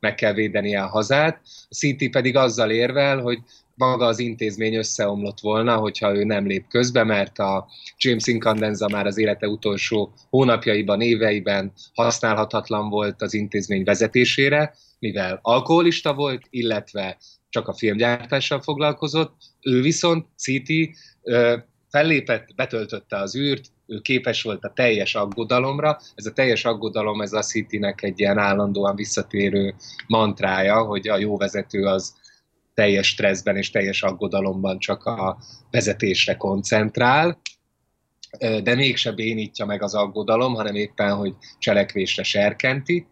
meg 0.00 0.14
kell 0.14 0.32
védenie 0.32 0.82
a 0.82 0.88
hazát. 0.88 1.40
A 1.68 1.74
City 1.74 2.08
pedig 2.08 2.36
azzal 2.36 2.70
érvel, 2.70 3.20
hogy 3.20 3.38
maga 3.76 4.06
az 4.06 4.18
intézmény 4.18 4.74
összeomlott 4.74 5.40
volna, 5.40 5.76
hogyha 5.76 6.16
ő 6.16 6.24
nem 6.24 6.46
lép 6.46 6.66
közbe, 6.68 7.04
mert 7.04 7.38
a 7.38 7.66
James 7.98 8.26
Incandenza 8.26 8.88
már 8.88 9.06
az 9.06 9.18
élete 9.18 9.48
utolsó 9.48 10.12
hónapjaiban, 10.30 11.00
éveiben 11.00 11.72
használhatatlan 11.94 12.88
volt 12.88 13.22
az 13.22 13.34
intézmény 13.34 13.84
vezetésére, 13.84 14.74
mivel 14.98 15.38
alkoholista 15.42 16.14
volt, 16.14 16.42
illetve 16.50 17.16
csak 17.48 17.68
a 17.68 17.74
filmgyártással 17.74 18.60
foglalkozott. 18.60 19.34
Ő 19.60 19.80
viszont, 19.80 20.26
City, 20.36 20.94
fellépett, 21.90 22.54
betöltötte 22.56 23.16
az 23.16 23.36
űrt, 23.36 23.66
ő 23.86 24.00
képes 24.00 24.42
volt 24.42 24.64
a 24.64 24.72
teljes 24.72 25.14
aggodalomra. 25.14 25.98
Ez 26.14 26.26
a 26.26 26.32
teljes 26.32 26.64
aggodalom, 26.64 27.20
ez 27.20 27.32
a 27.32 27.42
City-nek 27.42 28.02
egy 28.02 28.20
ilyen 28.20 28.38
állandóan 28.38 28.96
visszatérő 28.96 29.74
mantrája, 30.06 30.82
hogy 30.82 31.08
a 31.08 31.18
jó 31.18 31.36
vezető 31.36 31.84
az 31.84 32.14
teljes 32.74 33.06
stresszben 33.06 33.56
és 33.56 33.70
teljes 33.70 34.02
aggodalomban 34.02 34.78
csak 34.78 35.04
a 35.04 35.38
vezetésre 35.70 36.36
koncentrál. 36.36 37.40
de 38.38 38.74
mégse 38.74 39.12
bénítja 39.12 39.64
meg 39.64 39.82
az 39.82 39.94
aggodalom, 39.94 40.54
hanem 40.54 40.74
éppen, 40.74 41.14
hogy 41.14 41.34
cselekvésre 41.58 42.22
serkenti. 42.22 43.06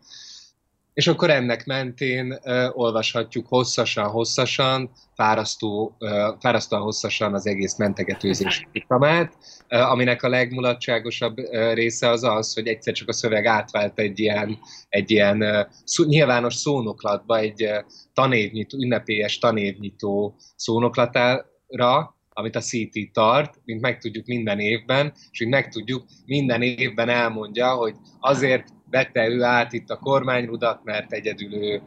És 0.95 1.07
akkor 1.07 1.31
ennek 1.31 1.67
mentén 1.67 2.39
uh, 2.45 2.79
olvashatjuk 2.79 3.47
hosszasan-hosszasan, 3.49 4.91
fárasztó, 5.15 5.97
uh, 5.99 6.11
fárasztóan 6.41 6.83
hosszasan 6.83 7.35
az 7.35 7.47
egész 7.47 7.77
mentegetőzés 7.77 8.69
uh, 8.89 9.21
aminek 9.69 10.23
a 10.23 10.29
legmulatságosabb 10.29 11.39
uh, 11.39 11.73
része 11.73 12.09
az 12.09 12.25
az, 12.25 12.55
hogy 12.55 12.67
egyszer 12.67 12.95
csak 12.95 13.09
a 13.09 13.13
szöveg 13.13 13.47
átvált 13.47 13.99
egy 13.99 14.19
ilyen, 14.19 14.59
egy 14.89 15.11
ilyen 15.11 15.43
uh, 15.43 15.67
szó, 15.85 16.05
nyilvános 16.05 16.55
szónoklatba, 16.55 17.39
egy 17.39 17.63
uh, 17.65 17.77
tanévnyitó, 18.13 18.79
ünnepélyes 18.79 19.39
tanévnyitó 19.39 20.37
szónoklatára, 20.57 22.17
amit 22.35 22.57
a 22.57 22.61
CT 22.61 23.13
tart, 23.13 23.61
mint 23.65 23.81
megtudjuk 23.81 24.27
minden 24.27 24.59
évben, 24.61 25.13
és 25.31 25.39
mint 25.39 25.51
megtudjuk, 25.51 26.05
minden 26.27 26.63
évben 26.63 27.09
elmondja, 27.09 27.71
hogy 27.71 27.95
azért 28.21 28.69
vette 28.93 29.29
ő 29.29 29.43
át 29.43 29.73
itt 29.73 29.91
a 29.91 29.97
kormányrudat, 29.97 30.85
mert 30.85 31.13
egyedül 31.13 31.55
ő 31.55 31.83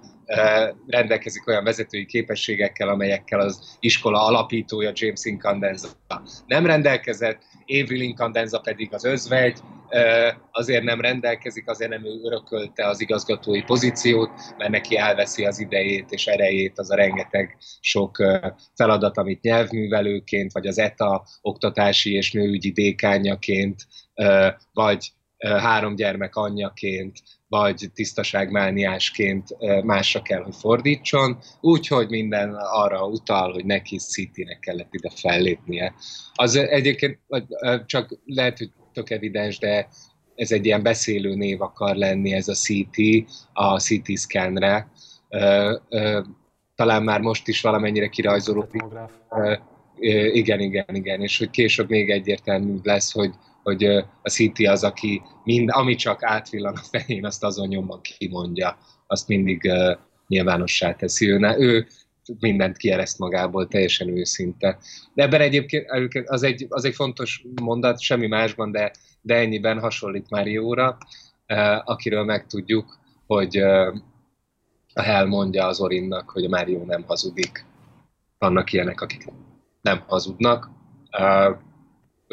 rendelkezik 0.88 1.48
olyan 1.48 1.64
vezetői 1.64 2.06
képességekkel, 2.06 2.90
amelyekkel 2.90 3.40
az 3.40 3.78
iskola 3.80 4.26
alapítója 4.26 4.92
James 4.94 5.26
Incandenza 5.26 5.88
nem 6.46 6.66
rendelkezett, 6.66 7.42
Avery 7.68 8.04
Incandenza 8.04 8.60
pedig 8.60 8.94
az 8.94 9.04
özvegy, 9.04 9.60
azért 10.52 10.84
nem 10.84 11.02
rendelkezik, 11.02 11.70
azért 11.70 11.90
nem 11.90 12.06
ő 12.06 12.20
örökölte 12.24 12.88
az 12.88 13.02
igazgatói 13.02 13.62
pozíciót, 13.62 14.30
mert 14.58 14.72
neki 14.72 14.98
elveszi 14.98 15.46
az 15.46 15.60
idejét 15.60 16.12
és 16.12 16.28
erejét 16.28 16.80
az 16.80 16.92
a 16.92 16.96
rengeteg 16.96 17.58
sok 17.80 18.18
feladat, 18.76 19.18
amit 19.18 19.42
nyelvművelőként, 19.42 20.52
vagy 20.52 20.68
az 20.68 20.78
ETA 20.78 21.26
oktatási 21.42 22.14
és 22.14 22.32
nőügyi 22.32 22.72
dékányaként, 22.72 23.76
vagy 24.74 25.12
három 25.48 25.96
gyermek 25.96 26.36
anyjaként, 26.36 27.20
vagy 27.48 27.90
tisztaságmániásként 27.94 29.56
másra 29.84 30.22
kell, 30.22 30.42
hogy 30.42 30.56
fordítson, 30.56 31.38
úgyhogy 31.62 32.10
minden 32.10 32.56
arra 32.56 33.06
utal, 33.06 33.52
hogy 33.52 33.66
neki 33.66 33.98
City-nek 33.98 34.60
kellett 34.60 34.94
ide 34.94 35.10
fellépnie. 35.16 35.94
Az 36.34 36.56
egyébként 36.56 37.20
csak 37.86 38.20
lehet, 38.26 38.58
hogy 38.58 38.72
tök 38.94 39.10
evidens, 39.10 39.58
de 39.58 39.88
ez 40.36 40.52
egy 40.52 40.66
ilyen 40.66 40.84
beszélő 40.84 41.36
név 41.36 41.62
akar 41.62 41.96
lenni, 41.96 42.34
ez 42.34 42.48
a 42.48 42.54
CT, 42.54 42.98
a 43.54 43.80
CT 43.80 44.18
scanre. 44.18 44.92
Talán 46.76 47.04
már 47.04 47.22
most 47.22 47.48
is 47.48 47.62
valamennyire 47.62 48.08
kirajzolódik. 48.08 48.84
Igen, 50.34 50.60
igen, 50.60 50.96
igen, 50.96 51.22
és 51.22 51.38
hogy 51.38 51.50
később 51.50 51.90
még 51.90 52.10
egyértelmű 52.10 52.76
lesz, 52.84 53.12
hogy 53.12 53.32
hogy 53.66 53.84
a 54.22 54.30
City 54.30 54.66
az, 54.66 54.84
aki 54.84 55.22
mind, 55.44 55.70
ami 55.72 55.96
csak 55.96 56.24
átvillan 56.24 56.74
a 56.74 56.82
fején, 56.92 57.26
azt 57.26 57.44
azon 57.44 57.68
nyomban 57.68 58.02
kimondja, 58.02 58.78
azt 59.08 59.28
mindig 59.28 59.72
nyilvánossá 60.28 60.96
teszi. 60.96 61.30
Ő, 61.30 61.56
ő 61.58 61.88
mindent 62.40 62.78
kiereszt 62.78 63.20
magából, 63.20 63.68
teljesen 63.68 64.18
őszinte. 64.18 64.78
De 65.14 65.24
ebben 65.24 65.42
egyébként 65.42 65.90
az 66.26 66.44
egy, 66.44 66.66
az 66.70 66.86
egy 66.86 66.96
fontos 66.96 67.46
mondat, 67.62 68.00
semmi 68.00 68.28
másban, 68.28 68.72
de, 68.72 68.92
de 69.22 69.36
ennyiben 69.36 69.80
hasonlít 69.80 70.30
Márióra, 70.30 70.98
uh, 71.48 71.90
akiről 71.90 72.24
megtudjuk, 72.24 73.00
hogy 73.28 73.58
a 74.94 75.02
Hell 75.02 75.26
mondja 75.26 75.66
az 75.66 75.80
Orinnak, 75.80 76.30
hogy 76.30 76.46
a 76.46 76.50
Mário 76.50 76.84
nem 76.86 77.04
hazudik. 77.04 77.66
Vannak 78.38 78.74
ilyenek, 78.74 79.02
akik 79.02 79.26
nem 79.82 80.04
hazudnak. 80.08 80.70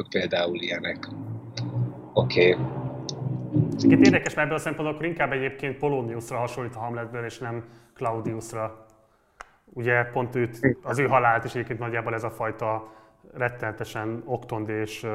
Ők 0.02 0.08
például 0.08 0.60
ilyenek. 0.60 1.08
Oké. 2.12 2.52
Okay. 2.52 2.66
Egyébként 3.74 4.06
érdekes, 4.06 4.34
mert 4.34 4.46
ebből 4.46 4.58
a 4.58 4.60
szempontból 4.60 4.94
akkor 4.94 5.06
inkább 5.06 5.32
egyébként 5.32 5.78
Poloniusra 5.78 6.38
hasonlít 6.38 6.74
a 6.74 6.78
Hamletből, 6.78 7.24
és 7.24 7.38
nem 7.38 7.64
Claudiusra. 7.94 8.86
Ugye 9.64 10.04
pont 10.04 10.34
őt, 10.34 10.76
az 10.82 10.98
ő 10.98 11.06
halált 11.06 11.44
is 11.44 11.54
egyébként 11.54 11.78
nagyjából 11.78 12.14
ez 12.14 12.24
a 12.24 12.30
fajta 12.30 12.92
rettenetesen 13.34 14.22
oktond 14.24 14.68
és 14.68 15.06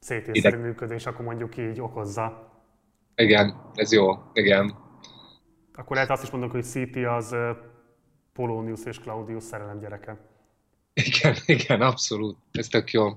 CT-szerű 0.00 0.56
működés, 0.56 1.06
akkor 1.06 1.24
mondjuk 1.24 1.56
így 1.56 1.80
okozza. 1.80 2.50
Igen, 3.16 3.54
ez 3.74 3.92
jó, 3.92 4.12
igen. 4.32 4.74
Akkor 5.74 5.96
lehet 5.96 6.10
azt 6.10 6.22
is 6.22 6.30
mondani, 6.30 6.52
hogy 6.52 6.64
CT 6.64 6.96
az 6.96 7.36
Polonius 8.32 8.84
és 8.84 8.98
Claudius 8.98 9.42
szerelem 9.42 9.78
gyereke. 9.78 10.16
Igen, 10.92 11.34
igen, 11.46 11.80
abszolút. 11.80 12.36
Ez 12.52 12.68
tök 12.68 12.90
jó. 12.90 13.08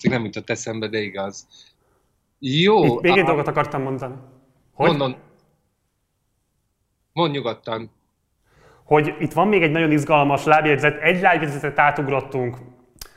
Ez 0.00 0.10
nem 0.10 0.24
jutott 0.24 0.50
eszembe, 0.50 0.88
de 0.88 0.98
igaz. 0.98 1.46
Jó. 2.38 3.00
Még 3.00 3.12
egy 3.12 3.18
a... 3.18 3.26
dolgot 3.26 3.46
akartam 3.46 3.82
mondani. 3.82 4.14
Hogy? 4.74 4.88
Mondon. 4.88 5.16
Mondj 7.12 7.36
nyugodtan. 7.36 7.90
Hogy 8.84 9.14
itt 9.18 9.32
van 9.32 9.48
még 9.48 9.62
egy 9.62 9.70
nagyon 9.70 9.90
izgalmas 9.90 10.44
lábjegyzet, 10.44 11.00
egy 11.02 11.20
lábjegyzetet 11.20 11.78
átugrottunk, 11.78 12.56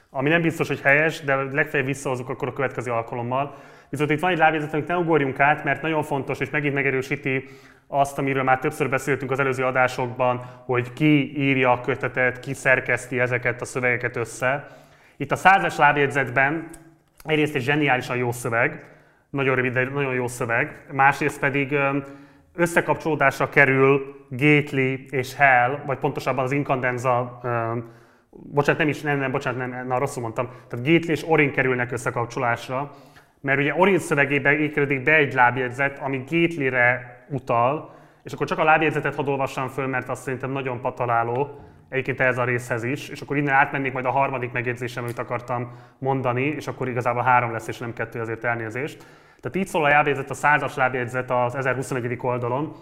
ami 0.09 0.29
nem 0.29 0.41
biztos, 0.41 0.67
hogy 0.67 0.81
helyes, 0.81 1.21
de 1.21 1.35
legfeljebb 1.35 1.87
visszahozunk 1.87 2.29
akkor 2.29 2.47
a 2.47 2.53
következő 2.53 2.91
alkalommal. 2.91 3.55
Viszont 3.89 4.09
itt 4.09 4.19
van 4.19 4.31
egy 4.31 4.37
lábjegyzet, 4.37 4.73
amit 4.73 4.87
ne 4.87 4.97
ugorjunk 4.97 5.39
át, 5.39 5.63
mert 5.63 5.81
nagyon 5.81 6.03
fontos, 6.03 6.39
és 6.39 6.49
megint 6.49 6.73
megerősíti 6.73 7.45
azt, 7.87 8.17
amiről 8.17 8.43
már 8.43 8.59
többször 8.59 8.89
beszéltünk 8.89 9.31
az 9.31 9.39
előző 9.39 9.65
adásokban, 9.65 10.45
hogy 10.65 10.93
ki 10.93 11.37
írja 11.37 11.71
a 11.71 11.81
kötetet, 11.81 12.39
ki 12.39 12.53
szerkeszti 12.53 13.19
ezeket 13.19 13.61
a 13.61 13.65
szövegeket 13.65 14.15
össze. 14.15 14.67
Itt 15.21 15.31
a 15.31 15.35
százas 15.35 15.77
lábjegyzetben 15.77 16.69
egyrészt 17.23 17.55
egy 17.55 17.61
zseniálisan 17.61 18.17
jó 18.17 18.31
szöveg, 18.31 18.83
nagyon 19.29 19.55
rövid, 19.55 19.73
de 19.73 19.83
nagyon 19.83 20.13
jó 20.13 20.27
szöveg, 20.27 20.85
másrészt 20.91 21.39
pedig 21.39 21.75
összekapcsolódásra 22.55 23.49
kerül 23.49 24.25
Gately 24.29 25.05
és 25.09 25.35
Hell, 25.35 25.79
vagy 25.85 25.97
pontosabban 25.97 26.43
az 26.43 26.51
Incandenza, 26.51 27.39
bocsánat, 28.31 28.79
nem 28.79 28.89
is, 28.89 29.01
nem, 29.01 29.19
nem, 29.19 29.31
bocsánat, 29.31 29.69
nem, 29.69 29.87
na, 29.87 29.97
rosszul 29.97 30.21
mondtam, 30.21 30.49
tehát 30.67 30.85
Gately 30.85 31.13
és 31.13 31.23
Orin 31.27 31.51
kerülnek 31.51 31.91
összekapcsolásra, 31.91 32.91
mert 33.41 33.59
ugye 33.59 33.73
Orin 33.77 33.99
szövegében 33.99 34.59
ékelődik 34.59 35.03
be 35.03 35.15
egy 35.15 35.33
lábjegyzet, 35.33 35.99
ami 35.99 36.17
Gatelyre 36.17 37.17
utal, 37.29 37.95
és 38.23 38.33
akkor 38.33 38.47
csak 38.47 38.59
a 38.59 38.63
lábjegyzetet 38.63 39.15
hadd 39.15 39.27
olvassam 39.27 39.67
föl, 39.67 39.87
mert 39.87 40.09
azt 40.09 40.21
szerintem 40.21 40.51
nagyon 40.51 40.81
pataláló 40.81 41.59
egyébként 41.89 42.19
ez 42.19 42.37
a 42.37 42.43
részhez 42.43 42.83
is, 42.83 43.09
és 43.09 43.21
akkor 43.21 43.37
innen 43.37 43.53
átmennék 43.53 43.93
majd 43.93 44.05
a 44.05 44.11
harmadik 44.11 44.51
megjegyzésem, 44.51 45.03
amit 45.03 45.19
akartam 45.19 45.71
mondani, 45.97 46.45
és 46.45 46.67
akkor 46.67 46.87
igazából 46.87 47.23
három 47.23 47.51
lesz, 47.51 47.67
és 47.67 47.77
nem 47.77 47.93
kettő, 47.93 48.19
azért 48.19 48.43
elnézést. 48.43 49.05
Tehát 49.41 49.57
így 49.57 49.67
szól 49.67 49.85
a 49.85 49.87
lábjegyzet, 49.87 50.29
a 50.29 50.33
százas 50.33 50.75
lábjegyzet 50.75 51.31
az 51.31 51.55
1021. 51.55 52.17
oldalon. 52.21 52.75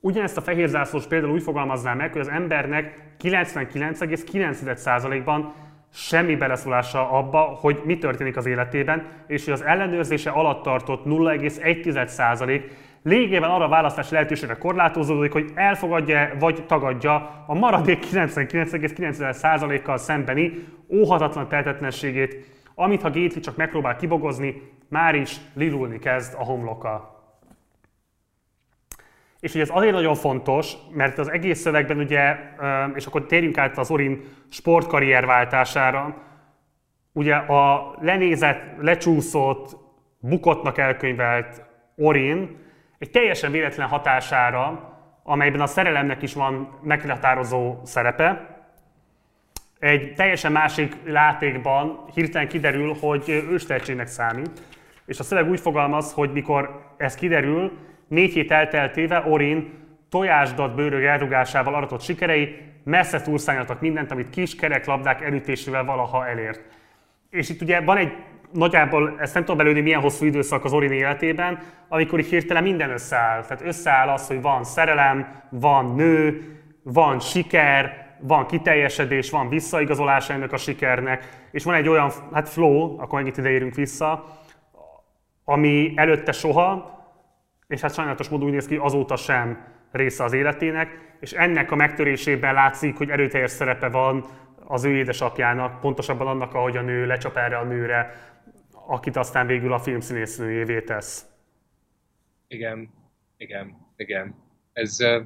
Ugyanezt 0.00 0.36
a 0.36 0.40
fehér 0.40 0.68
zászlós 0.68 1.06
például 1.06 1.32
úgy 1.32 1.42
fogalmaznám 1.42 1.96
meg, 1.96 2.12
hogy 2.12 2.20
az 2.20 2.28
embernek 2.28 2.98
99,9%-ban 3.22 5.52
semmi 5.92 6.36
beleszólása 6.36 7.10
abba, 7.10 7.38
hogy 7.38 7.80
mi 7.84 7.98
történik 7.98 8.36
az 8.36 8.46
életében, 8.46 9.06
és 9.26 9.44
hogy 9.44 9.52
az 9.52 9.62
ellenőrzése 9.62 10.30
alatt 10.30 10.62
tartott 10.62 11.04
0,1% 11.04 12.62
lényegében 13.04 13.50
arra 13.50 13.64
a 13.64 13.68
választási 13.68 14.14
lehetőségre 14.14 14.54
korlátozódik, 14.54 15.32
hogy 15.32 15.50
elfogadja 15.54 16.30
vagy 16.38 16.66
tagadja 16.66 17.44
a 17.46 17.54
maradék 17.54 18.06
99,9%-kal 18.12 19.96
szembeni 19.96 20.52
óhatatlan 20.88 21.48
tehetetlenségét, 21.48 22.36
amit 22.74 23.02
ha 23.02 23.08
Gately 23.08 23.40
csak 23.40 23.56
megpróbál 23.56 23.96
kibogozni, 23.96 24.62
már 24.88 25.14
is 25.14 25.36
lilulni 25.54 25.98
kezd 25.98 26.34
a 26.38 26.44
homloka. 26.44 27.12
És 29.40 29.54
ugye 29.54 29.62
ez 29.62 29.70
azért 29.72 29.94
nagyon 29.94 30.14
fontos, 30.14 30.72
mert 30.90 31.18
az 31.18 31.30
egész 31.30 31.60
szövegben 31.60 31.98
ugye, 31.98 32.36
és 32.94 33.06
akkor 33.06 33.26
térjünk 33.26 33.58
át 33.58 33.78
az 33.78 33.90
Orin 33.90 34.24
sportkarrierváltására, 34.48 36.22
ugye 37.12 37.34
a 37.34 37.94
lenézett, 38.00 38.62
lecsúszott, 38.80 39.76
bukottnak 40.18 40.78
elkönyvelt 40.78 41.64
Orin 41.96 42.62
egy 43.04 43.10
teljesen 43.10 43.50
véletlen 43.50 43.88
hatására, 43.88 44.92
amelyben 45.22 45.60
a 45.60 45.66
szerelemnek 45.66 46.22
is 46.22 46.34
van 46.34 46.78
meghatározó 46.82 47.76
szerepe, 47.82 48.56
egy 49.78 50.14
teljesen 50.14 50.52
másik 50.52 50.96
látékban 51.06 52.04
hirtelen 52.14 52.48
kiderül, 52.48 52.96
hogy 53.00 53.28
őstehetségnek 53.28 54.06
számít. 54.06 54.62
És 55.06 55.18
a 55.18 55.22
szöveg 55.22 55.50
úgy 55.50 55.60
fogalmaz, 55.60 56.12
hogy 56.12 56.32
mikor 56.32 56.92
ez 56.96 57.14
kiderül, 57.14 57.78
négy 58.08 58.32
hét 58.32 58.50
elteltével 58.50 59.30
Orin 59.30 59.72
tojásdat 60.08 60.74
bőrög 60.74 61.04
elrugásával 61.04 61.74
aratott 61.74 62.00
sikerei 62.00 62.56
messze 62.84 63.20
túlszálljanak 63.20 63.80
mindent, 63.80 64.10
amit 64.10 64.30
kis 64.30 64.54
kereklabdák 64.54 65.22
elütésével 65.22 65.84
valaha 65.84 66.26
elért. 66.26 66.60
És 67.30 67.48
itt 67.48 67.62
ugye 67.62 67.80
van 67.80 67.96
egy 67.96 68.12
nagyjából 68.54 69.16
ezt 69.18 69.34
nem 69.34 69.42
tudom 69.42 69.56
belőni, 69.56 69.80
milyen 69.80 70.00
hosszú 70.00 70.24
időszak 70.24 70.64
az 70.64 70.72
Orin 70.72 70.92
életében, 70.92 71.58
amikor 71.88 72.18
így 72.18 72.28
hirtelen 72.28 72.62
minden 72.62 72.90
összeáll. 72.90 73.42
Tehát 73.42 73.66
összeáll 73.66 74.08
az, 74.08 74.26
hogy 74.26 74.42
van 74.42 74.64
szerelem, 74.64 75.42
van 75.50 75.94
nő, 75.94 76.42
van 76.82 77.20
siker, 77.20 78.04
van 78.20 78.46
kiteljesedés, 78.46 79.30
van 79.30 79.48
visszaigazolás 79.48 80.30
ennek 80.30 80.52
a 80.52 80.56
sikernek, 80.56 81.28
és 81.50 81.64
van 81.64 81.74
egy 81.74 81.88
olyan 81.88 82.10
hát 82.32 82.48
flow, 82.48 83.00
akkor 83.00 83.18
megint 83.18 83.36
ide 83.36 83.50
érünk 83.50 83.74
vissza, 83.74 84.24
ami 85.44 85.92
előtte 85.96 86.32
soha, 86.32 86.92
és 87.66 87.80
hát 87.80 87.94
sajnálatos 87.94 88.28
módon 88.28 88.46
úgy 88.46 88.52
néz 88.52 88.66
ki, 88.66 88.76
azóta 88.76 89.16
sem 89.16 89.58
része 89.92 90.24
az 90.24 90.32
életének, 90.32 91.16
és 91.20 91.32
ennek 91.32 91.70
a 91.70 91.76
megtörésében 91.76 92.54
látszik, 92.54 92.96
hogy 92.96 93.10
erőteljes 93.10 93.50
szerepe 93.50 93.88
van 93.88 94.24
az 94.66 94.84
ő 94.84 94.96
édesapjának, 94.96 95.80
pontosabban 95.80 96.26
annak, 96.26 96.54
ahogy 96.54 96.76
a 96.76 96.82
nő 96.82 97.06
lecsap 97.06 97.36
erre 97.36 97.56
a 97.56 97.64
nőre, 97.64 98.14
akit 98.86 99.16
aztán 99.16 99.46
végül 99.46 99.72
a 99.72 99.78
filmszínésznőjévé 99.78 100.80
tesz. 100.80 101.26
Igen, 102.48 102.90
igen, 103.36 103.76
igen. 103.96 104.34
Ez 104.72 105.00
uh, 105.00 105.22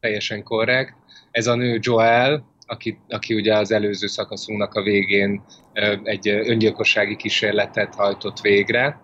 teljesen 0.00 0.42
korrekt. 0.42 0.94
Ez 1.30 1.46
a 1.46 1.54
nő 1.54 1.78
Joel, 1.82 2.52
aki, 2.66 2.98
aki 3.08 3.34
ugye 3.34 3.56
az 3.56 3.72
előző 3.72 4.06
szakaszunknak 4.06 4.74
a 4.74 4.82
végén 4.82 5.44
egy 6.02 6.28
öngyilkossági 6.28 7.16
kísérletet 7.16 7.94
hajtott 7.94 8.40
végre. 8.40 9.00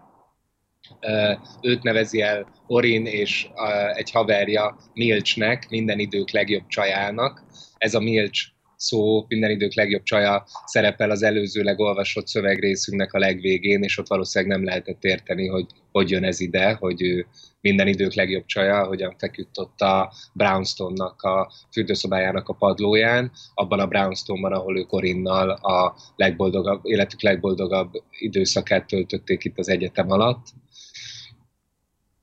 Őt 1.63 1.83
nevezi 1.83 2.21
el 2.21 2.49
Orin 2.67 3.07
és 3.07 3.49
egy 3.95 4.11
haverja 4.11 4.77
Milcsnek, 4.95 5.69
minden 5.69 5.99
idők 5.99 6.31
legjobb 6.31 6.67
csajának. 6.67 7.45
Ez 7.79 7.95
a 7.95 8.01
Milcs 8.01 8.45
szó 8.81 9.25
minden 9.29 9.51
idők 9.51 9.75
legjobb 9.75 10.03
csaja 10.03 10.45
szerepel 10.65 11.11
az 11.11 11.23
előzőleg 11.23 11.79
olvasott 11.79 12.27
szövegrészünknek 12.27 13.13
a 13.13 13.19
legvégén, 13.19 13.83
és 13.83 13.99
ott 13.99 14.09
valószínűleg 14.09 14.57
nem 14.57 14.65
lehetett 14.65 15.05
érteni, 15.05 15.47
hogy 15.47 15.67
hogy 15.93 16.11
jön 16.11 16.25
ez 16.25 16.41
ide, 16.41 16.73
hogy 16.73 17.03
ő 17.03 17.27
minden 17.61 17.87
idők 17.87 18.15
legjobb 18.15 18.45
csaja, 18.47 18.87
hogyan 18.87 19.15
feküdt 19.19 19.59
ott 19.59 19.81
a 19.81 20.13
Brownstone-nak 20.33 21.23
a 21.23 21.53
fürdőszobájának 21.73 22.49
a 22.49 22.53
padlóján, 22.53 23.31
abban 23.55 23.81
a 23.81 23.87
Brownstone-ban, 23.87 24.53
ahol 24.53 24.79
ők 24.79 24.87
Korinnal 24.87 25.51
a 25.51 25.97
legboldogabb, 26.17 26.81
életük 26.83 27.23
legboldogabb 27.23 27.93
időszakát 28.11 28.87
töltötték 28.87 29.45
itt 29.45 29.59
az 29.59 29.69
egyetem 29.69 30.11
alatt. 30.11 30.47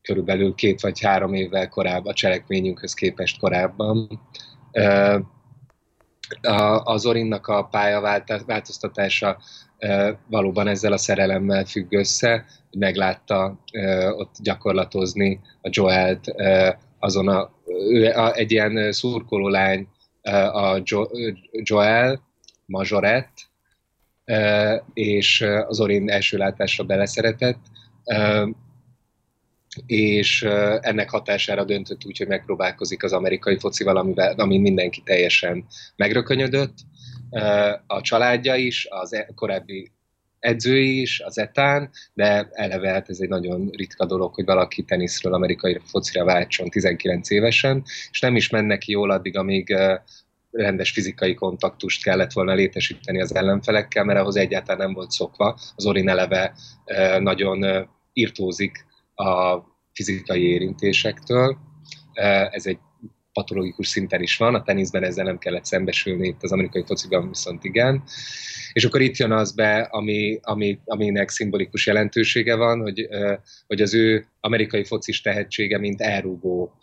Körülbelül 0.02 0.56
két 0.56 0.82
vagy 0.82 1.02
három 1.02 1.34
évvel 1.34 1.70
korábban, 1.70 2.12
a 2.12 2.16
cselekményünkhöz 2.16 2.94
képest 2.94 3.40
korábban 3.40 4.22
az 6.84 7.06
Orinnak 7.06 7.48
a 7.48 7.64
pályaváltoztatása 7.64 9.38
valóban 10.28 10.68
ezzel 10.68 10.92
a 10.92 10.98
szerelemmel 10.98 11.66
függ 11.66 11.94
össze, 11.94 12.46
meglátta 12.72 13.60
ott 14.18 14.36
gyakorlatozni 14.40 15.40
a 15.62 15.70
Joelt 15.72 16.34
azon 17.00 17.28
a, 17.28 17.52
ő 17.90 18.14
egy 18.34 18.52
ilyen 18.52 18.92
szurkoló 18.92 19.48
lány, 19.48 19.88
a 20.52 20.82
jo, 20.84 21.06
Joel, 21.52 22.22
Majorett, 22.66 23.34
és 24.94 25.46
az 25.68 25.80
Orin 25.80 26.10
első 26.10 26.38
látásra 26.38 26.84
beleszeretett, 26.84 27.60
és 29.86 30.42
ennek 30.82 31.10
hatására 31.10 31.64
döntött 31.64 32.06
úgy, 32.06 32.18
hogy 32.18 32.28
megpróbálkozik 32.28 33.04
az 33.04 33.14
amerikai 33.14 33.60
focival, 33.60 33.98
amivel, 33.98 34.34
ami 34.38 34.58
mindenki 34.58 35.02
teljesen 35.06 35.66
megrökönyödött. 35.96 36.78
A 37.88 38.02
családja 38.02 38.56
is, 38.56 38.88
az 38.90 39.14
e, 39.14 39.28
korábbi 39.36 39.92
edzői 40.40 41.02
is, 41.02 41.20
az 41.20 41.38
etán, 41.38 41.90
de 42.14 42.50
eleve 42.52 42.90
hát 42.90 43.10
ez 43.10 43.20
egy 43.20 43.30
nagyon 43.30 43.70
ritka 43.70 44.06
dolog, 44.06 44.34
hogy 44.34 44.46
valaki 44.46 44.84
teniszről 44.84 45.34
amerikai 45.34 45.80
focira 45.86 46.26
váltson 46.26 46.70
19 46.70 47.30
évesen, 47.30 47.84
és 48.12 48.20
nem 48.20 48.36
is 48.36 48.50
menne 48.50 48.78
ki 48.78 48.92
jól 48.92 49.12
addig, 49.12 49.38
amíg 49.38 49.76
rendes 50.52 50.92
fizikai 50.92 51.34
kontaktust 51.34 52.04
kellett 52.04 52.32
volna 52.32 52.54
létesíteni 52.54 53.22
az 53.22 53.36
ellenfelekkel, 53.36 54.04
mert 54.04 54.20
ahhoz 54.20 54.36
egyáltalán 54.36 54.86
nem 54.86 54.94
volt 54.94 55.12
szokva. 55.12 55.60
Az 55.76 55.86
Orin 55.86 56.10
eleve 56.10 56.54
nagyon 57.20 57.90
irtózik 58.14 58.86
a 59.18 59.64
fizikai 59.94 60.44
érintésektől. 60.44 61.58
Ez 62.52 62.66
egy 62.66 62.80
patológikus 63.34 63.88
szinten 63.88 64.22
is 64.22 64.38
van, 64.38 64.56
a 64.56 64.64
teniszben 64.64 65.04
ezzel 65.04 65.26
nem 65.26 65.38
kellett 65.38 65.66
szembesülni, 65.66 66.28
itt 66.28 66.44
az 66.44 66.52
amerikai 66.52 66.84
fociban 66.86 67.28
viszont 67.28 67.64
igen. 67.64 68.04
És 68.74 68.86
akkor 68.86 69.02
itt 69.02 69.18
jön 69.18 69.32
az 69.32 69.52
be, 69.52 69.80
ami, 69.80 70.40
ami, 70.42 70.80
aminek 70.86 71.30
szimbolikus 71.30 71.86
jelentősége 71.86 72.56
van, 72.56 72.82
hogy, 72.82 73.08
hogy 73.68 73.82
az 73.82 73.94
ő 73.94 74.28
amerikai 74.40 74.84
focis 74.84 75.22
tehetsége, 75.22 75.78
mint 75.78 76.02
elrúgó 76.02 76.74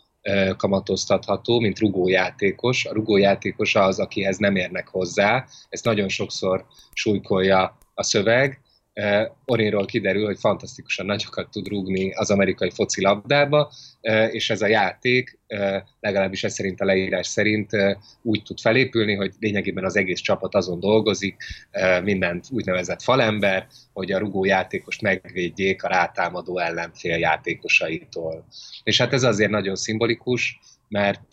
kamatoztatható, 0.57 1.59
mint 1.59 1.79
rugójátékos. 1.79 2.85
A 2.85 2.93
rugójátékos 2.93 3.75
az, 3.75 3.99
akihez 3.99 4.37
nem 4.37 4.55
érnek 4.55 4.87
hozzá. 4.87 5.45
Ezt 5.69 5.85
nagyon 5.85 6.09
sokszor 6.09 6.65
súlykolja 6.93 7.77
a 7.93 8.03
szöveg, 8.03 8.61
Uh, 9.01 9.31
Orinról 9.45 9.85
kiderül, 9.85 10.25
hogy 10.25 10.39
fantasztikusan 10.39 11.05
nagyokat 11.05 11.51
tud 11.51 11.67
rúgni 11.67 12.13
az 12.13 12.31
amerikai 12.31 12.69
foci 12.69 13.01
labdába, 13.01 13.71
uh, 14.01 14.33
és 14.33 14.49
ez 14.49 14.61
a 14.61 14.67
játék, 14.67 15.39
uh, 15.47 15.75
legalábbis 15.99 16.43
ez 16.43 16.53
szerint 16.53 16.81
a 16.81 16.85
leírás 16.85 17.27
szerint 17.27 17.69
úgy 18.21 18.43
tud 18.43 18.59
felépülni, 18.59 19.15
hogy 19.15 19.33
lényegében 19.39 19.85
az 19.85 19.95
egész 19.95 20.19
csapat 20.19 20.55
azon 20.55 20.79
dolgozik, 20.79 21.35
mindent 22.03 22.45
úgynevezett 22.51 23.01
falember, 23.01 23.67
hogy 23.93 24.11
a 24.11 24.17
rugó 24.17 24.45
játékost 24.45 25.01
megvédjék 25.01 25.83
a 25.83 25.87
rátámadó 25.87 26.57
ellenfél 26.59 27.17
játékosaitól. 27.17 28.45
És 28.83 28.97
hát 28.97 29.13
ez 29.13 29.23
azért 29.23 29.51
nagyon 29.51 29.75
szimbolikus, 29.75 30.59
mert 30.87 31.27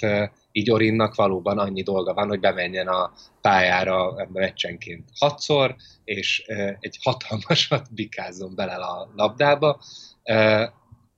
így 0.52 0.70
Orinnak 0.70 1.14
valóban 1.14 1.58
annyi 1.58 1.82
dolga 1.82 2.14
van, 2.14 2.28
hogy 2.28 2.40
bemenjen 2.40 2.88
a 2.88 3.12
pályára 3.40 4.28
meccsenként 4.32 5.08
hatszor, 5.18 5.76
és 6.04 6.44
egy 6.80 6.98
hatalmasat 7.02 7.94
bikázzon 7.94 8.54
bele 8.54 8.74
a 8.74 9.12
labdába. 9.16 9.80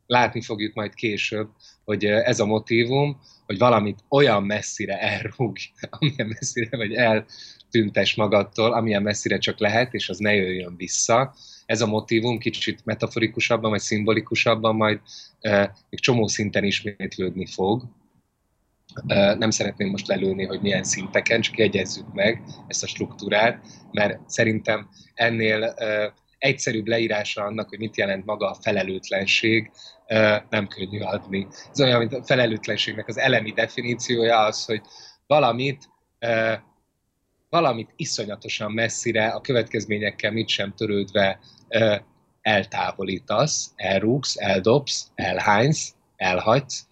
Látni 0.07 0.43
fogjuk 0.43 0.75
majd 0.75 0.95
később, 0.95 1.49
hogy 1.85 2.05
ez 2.05 2.41
a 2.41 2.47
motivum, 2.47 3.21
hogy 3.47 3.59
valamit 3.59 4.05
olyan 4.09 4.43
messzire 4.43 5.01
elrúg, 5.01 5.57
amilyen 5.91 6.27
messzire, 6.27 6.77
vagy 6.77 6.95
eltüntes 6.95 8.15
magadtól, 8.15 8.73
amilyen 8.73 9.03
messzire 9.03 9.39
csak 9.39 9.59
lehet, 9.59 9.95
és 9.95 10.09
az 10.09 10.19
ne 10.19 10.35
jöjjön 10.35 10.77
vissza. 10.77 11.35
Ez 11.67 11.81
a 11.81 11.87
motivum 11.87 12.39
kicsit 12.39 12.85
metaforikusabban, 12.85 13.71
vagy 13.71 13.81
szimbolikusabban 13.81 14.77
majd 14.77 15.01
még 15.91 16.01
csomó 16.01 16.27
szinten 16.27 16.65
ismétlődni 16.65 17.47
fog, 17.47 17.83
nem 19.39 19.51
szeretném 19.51 19.89
most 19.89 20.07
lelőni, 20.07 20.45
hogy 20.45 20.61
milyen 20.61 20.85
szinteken, 20.85 21.41
csak 21.41 21.59
jegyezzük 21.59 22.13
meg 22.13 22.43
ezt 22.67 22.83
a 22.83 22.87
struktúrát, 22.87 23.67
mert 23.91 24.29
szerintem 24.29 24.89
ennél 25.15 25.75
egyszerűbb 26.39 26.87
leírása 26.87 27.45
annak, 27.45 27.69
hogy 27.69 27.79
mit 27.79 27.97
jelent 27.97 28.25
maga 28.25 28.51
a 28.51 28.57
felelőtlenség, 28.61 29.71
nem 30.51 30.67
könnyű 30.67 31.01
adni. 31.01 31.47
Ez 31.73 31.81
olyan, 31.81 31.99
mint 31.99 32.13
a 32.13 32.25
felelőtlenségnek 32.25 33.09
az 33.09 33.19
elemi 33.19 33.53
definíciója 33.53 34.39
az, 34.39 34.65
hogy 34.65 34.81
valamit, 35.27 35.89
valamit 37.49 37.93
iszonyatosan 37.97 38.73
messzire, 38.73 39.29
a 39.29 39.41
következményekkel 39.41 40.33
mit 40.33 40.49
sem 40.49 40.75
törődve 40.77 41.39
eltávolítasz, 42.41 43.73
elrúgsz, 43.77 44.37
eldobsz, 44.37 45.11
elhánysz, 45.15 45.95
elhagysz, 46.17 46.87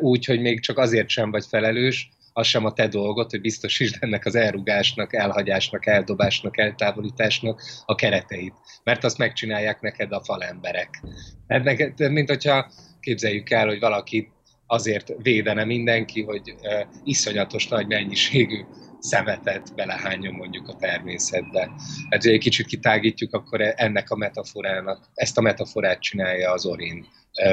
úgy, 0.00 0.24
hogy 0.24 0.40
még 0.40 0.60
csak 0.60 0.78
azért 0.78 1.08
sem 1.08 1.30
vagy 1.30 1.46
felelős, 1.46 2.08
az 2.36 2.46
sem 2.46 2.64
a 2.64 2.72
te 2.72 2.88
dolgot, 2.88 3.30
hogy 3.30 3.40
biztosítsd 3.40 3.96
ennek 4.00 4.26
az 4.26 4.34
elrugásnak, 4.34 5.14
elhagyásnak, 5.14 5.86
eldobásnak, 5.86 6.58
eltávolításnak 6.58 7.62
a 7.84 7.94
kereteit. 7.94 8.54
Mert 8.84 9.04
azt 9.04 9.18
megcsinálják 9.18 9.80
neked 9.80 10.12
a 10.12 10.22
falemberek. 10.24 11.02
Ennek, 11.46 11.94
mint 11.96 12.28
hogyha 12.28 12.70
képzeljük 13.00 13.50
el, 13.50 13.66
hogy 13.66 13.80
valaki 13.80 14.32
azért 14.66 15.12
védene 15.22 15.64
mindenki, 15.64 16.22
hogy 16.22 16.54
uh, 16.62 16.86
iszonyatos 17.04 17.68
nagy 17.68 17.86
mennyiségű 17.86 18.64
szemetet 19.04 19.74
belehányom 19.74 20.34
mondjuk 20.34 20.68
a 20.68 20.76
természetbe. 20.76 21.70
Hát, 22.10 22.22
hogy 22.22 22.32
egy 22.32 22.40
kicsit 22.40 22.66
kitágítjuk, 22.66 23.34
akkor 23.34 23.60
ennek 23.60 24.10
a 24.10 24.16
metaforának, 24.16 25.08
ezt 25.14 25.38
a 25.38 25.40
metaforát 25.40 26.00
csinálja 26.00 26.52
az 26.52 26.66
Orin 26.66 27.06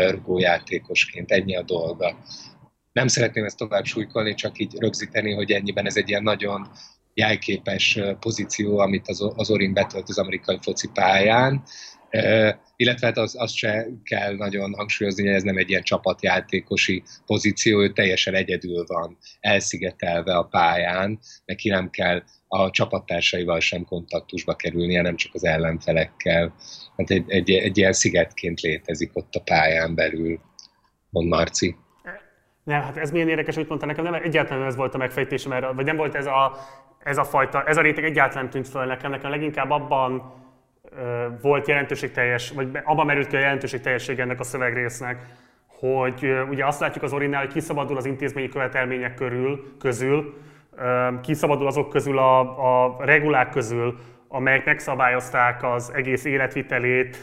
rugójátékosként, 0.09 1.31
ennyi 1.31 1.55
a 1.55 1.61
dolga. 1.61 2.15
Nem 2.91 3.07
szeretném 3.07 3.45
ezt 3.45 3.57
tovább 3.57 3.85
súlykolni, 3.85 4.33
csak 4.33 4.59
így 4.59 4.75
rögzíteni, 4.79 5.33
hogy 5.33 5.51
ennyiben 5.51 5.85
ez 5.85 5.97
egy 5.97 6.09
ilyen 6.09 6.23
nagyon 6.23 6.69
jelképes 7.13 7.99
pozíció, 8.19 8.77
amit 8.77 9.07
az, 9.07 9.31
az 9.35 9.49
Orin 9.49 9.73
betölt 9.73 10.09
az 10.09 10.17
amerikai 10.17 10.57
foci 10.61 10.89
pályán, 10.93 11.63
illetve 12.75 13.07
hát 13.07 13.17
az, 13.17 13.35
azt 13.39 13.55
se 13.55 13.87
kell 14.03 14.35
nagyon 14.35 14.73
hangsúlyozni, 14.73 15.25
hogy 15.25 15.35
ez 15.35 15.43
nem 15.43 15.57
egy 15.57 15.69
ilyen 15.69 15.83
csapatjátékosi 15.83 17.03
pozíció, 17.25 17.81
ő 17.81 17.93
teljesen 17.93 18.33
egyedül 18.33 18.83
van, 18.87 19.17
elszigetelve 19.39 20.35
a 20.35 20.43
pályán, 20.43 21.19
neki 21.45 21.69
nem 21.69 21.89
kell 21.89 22.23
a 22.47 22.69
csapattársaival 22.69 23.59
sem 23.59 23.85
kontaktusba 23.85 24.55
kerülnie, 24.55 25.01
nem 25.01 25.15
csak 25.15 25.33
az 25.33 25.43
ellenfelekkel. 25.43 26.55
Hát 26.97 27.09
egy, 27.09 27.23
egy, 27.27 27.51
egy 27.51 27.77
ilyen 27.77 27.93
szigetként 27.93 28.59
létezik 28.61 29.11
ott 29.13 29.35
a 29.35 29.41
pályán 29.41 29.95
belül. 29.95 30.39
Mond 31.09 31.27
Marci. 31.27 31.75
Nem, 32.63 32.81
hát 32.81 32.97
ez 32.97 33.11
milyen 33.11 33.29
érdekes, 33.29 33.55
hogy 33.55 33.65
mondta 33.67 33.85
nekem, 33.85 34.03
nem 34.03 34.13
egyáltalán 34.13 34.67
ez 34.67 34.75
volt 34.75 34.93
a 34.93 34.97
megfejtésem 34.97 35.51
erre, 35.51 35.67
vagy 35.67 35.85
nem 35.85 35.95
volt 35.95 36.15
ez 36.15 36.25
a, 36.25 36.57
ez 37.03 37.17
a 37.17 37.23
fajta, 37.23 37.63
ez 37.63 37.77
a 37.77 37.81
réteg 37.81 38.03
egyáltalán 38.03 38.49
tűnt 38.49 38.67
föl 38.67 38.85
nekem, 38.85 39.11
nekem 39.11 39.29
leginkább 39.29 39.69
abban 39.69 40.33
volt 41.41 41.67
jelentőségteljes, 41.67 42.51
vagy 42.51 42.79
abban 42.83 43.05
merült 43.05 43.27
ki 43.27 43.35
a 43.35 43.39
jelentőségteljesség 43.39 44.19
ennek 44.19 44.39
a 44.39 44.43
szövegrésznek, 44.43 45.25
hogy 45.67 46.33
ugye 46.49 46.65
azt 46.65 46.79
látjuk 46.79 47.03
az 47.03 47.13
Orinnál, 47.13 47.41
hogy 47.41 47.53
kiszabadul 47.53 47.97
az 47.97 48.05
intézményi 48.05 48.49
követelmények 48.49 49.13
körül, 49.13 49.75
közül, 49.79 50.37
kiszabadul 51.21 51.67
azok 51.67 51.89
közül 51.89 52.17
a, 52.17 52.39
a 52.85 52.97
regulák 52.99 53.49
közül, 53.49 53.99
amelyek 54.27 54.65
megszabályozták 54.65 55.63
az 55.63 55.91
egész 55.95 56.25
életvitelét, 56.25 57.17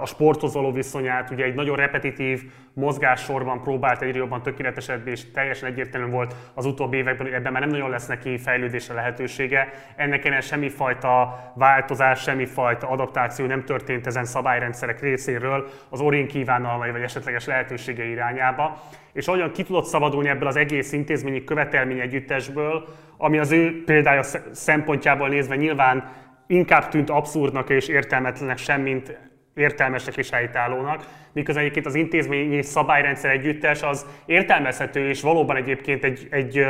a 0.00 0.06
sportozoló 0.06 0.72
viszonyát, 0.72 1.30
ugye 1.30 1.44
egy 1.44 1.54
nagyon 1.54 1.76
repetitív 1.76 2.42
mozgássorban 2.72 3.62
próbált 3.62 4.02
egyre 4.02 4.18
jobban 4.18 4.42
tökéletesedni, 4.42 5.10
és 5.10 5.30
teljesen 5.30 5.68
egyértelmű 5.68 6.10
volt 6.10 6.34
az 6.54 6.66
utóbbi 6.66 6.96
években, 6.96 7.26
hogy 7.26 7.34
ebben 7.34 7.52
már 7.52 7.60
nem 7.60 7.70
nagyon 7.70 7.90
lesz 7.90 8.06
neki 8.06 8.38
fejlődésre 8.38 8.94
lehetősége. 8.94 9.68
Ennek 9.96 10.24
ellen 10.24 10.40
semmifajta 10.40 11.38
változás, 11.54 12.20
semmifajta 12.20 12.88
adaptáció 12.88 13.46
nem 13.46 13.64
történt 13.64 14.06
ezen 14.06 14.24
szabályrendszerek 14.24 15.00
részéről 15.00 15.68
az 15.88 16.00
Orin 16.00 16.26
kívánalmai 16.26 16.90
vagy 16.90 17.02
esetleges 17.02 17.46
lehetősége 17.46 18.04
irányába. 18.04 18.82
És 19.12 19.28
ahogyan 19.28 19.52
ki 19.52 19.62
tudott 19.62 19.84
szabadulni 19.84 20.28
ebből 20.28 20.48
az 20.48 20.56
egész 20.56 20.92
intézményi 20.92 21.44
követelmény 21.44 22.00
együttesből, 22.00 22.84
ami 23.16 23.38
az 23.38 23.52
ő 23.52 23.84
példája 23.84 24.22
szempontjából 24.52 25.28
nézve 25.28 25.56
nyilván 25.56 26.10
inkább 26.46 26.88
tűnt 26.88 27.10
abszurdnak 27.10 27.70
és 27.70 27.88
értelmetlenek 27.88 28.58
semmint 28.58 29.30
értelmesnek 29.54 30.16
és 30.16 30.30
helytállónak, 30.30 31.06
miközben 31.32 31.62
egyébként 31.62 31.86
az 31.86 31.94
intézményi 31.94 32.62
szabályrendszer 32.62 33.30
együttes 33.30 33.82
az 33.82 34.06
értelmezhető 34.26 35.08
és 35.08 35.20
valóban 35.20 35.56
egyébként 35.56 36.04
egy, 36.04 36.26
egy, 36.30 36.66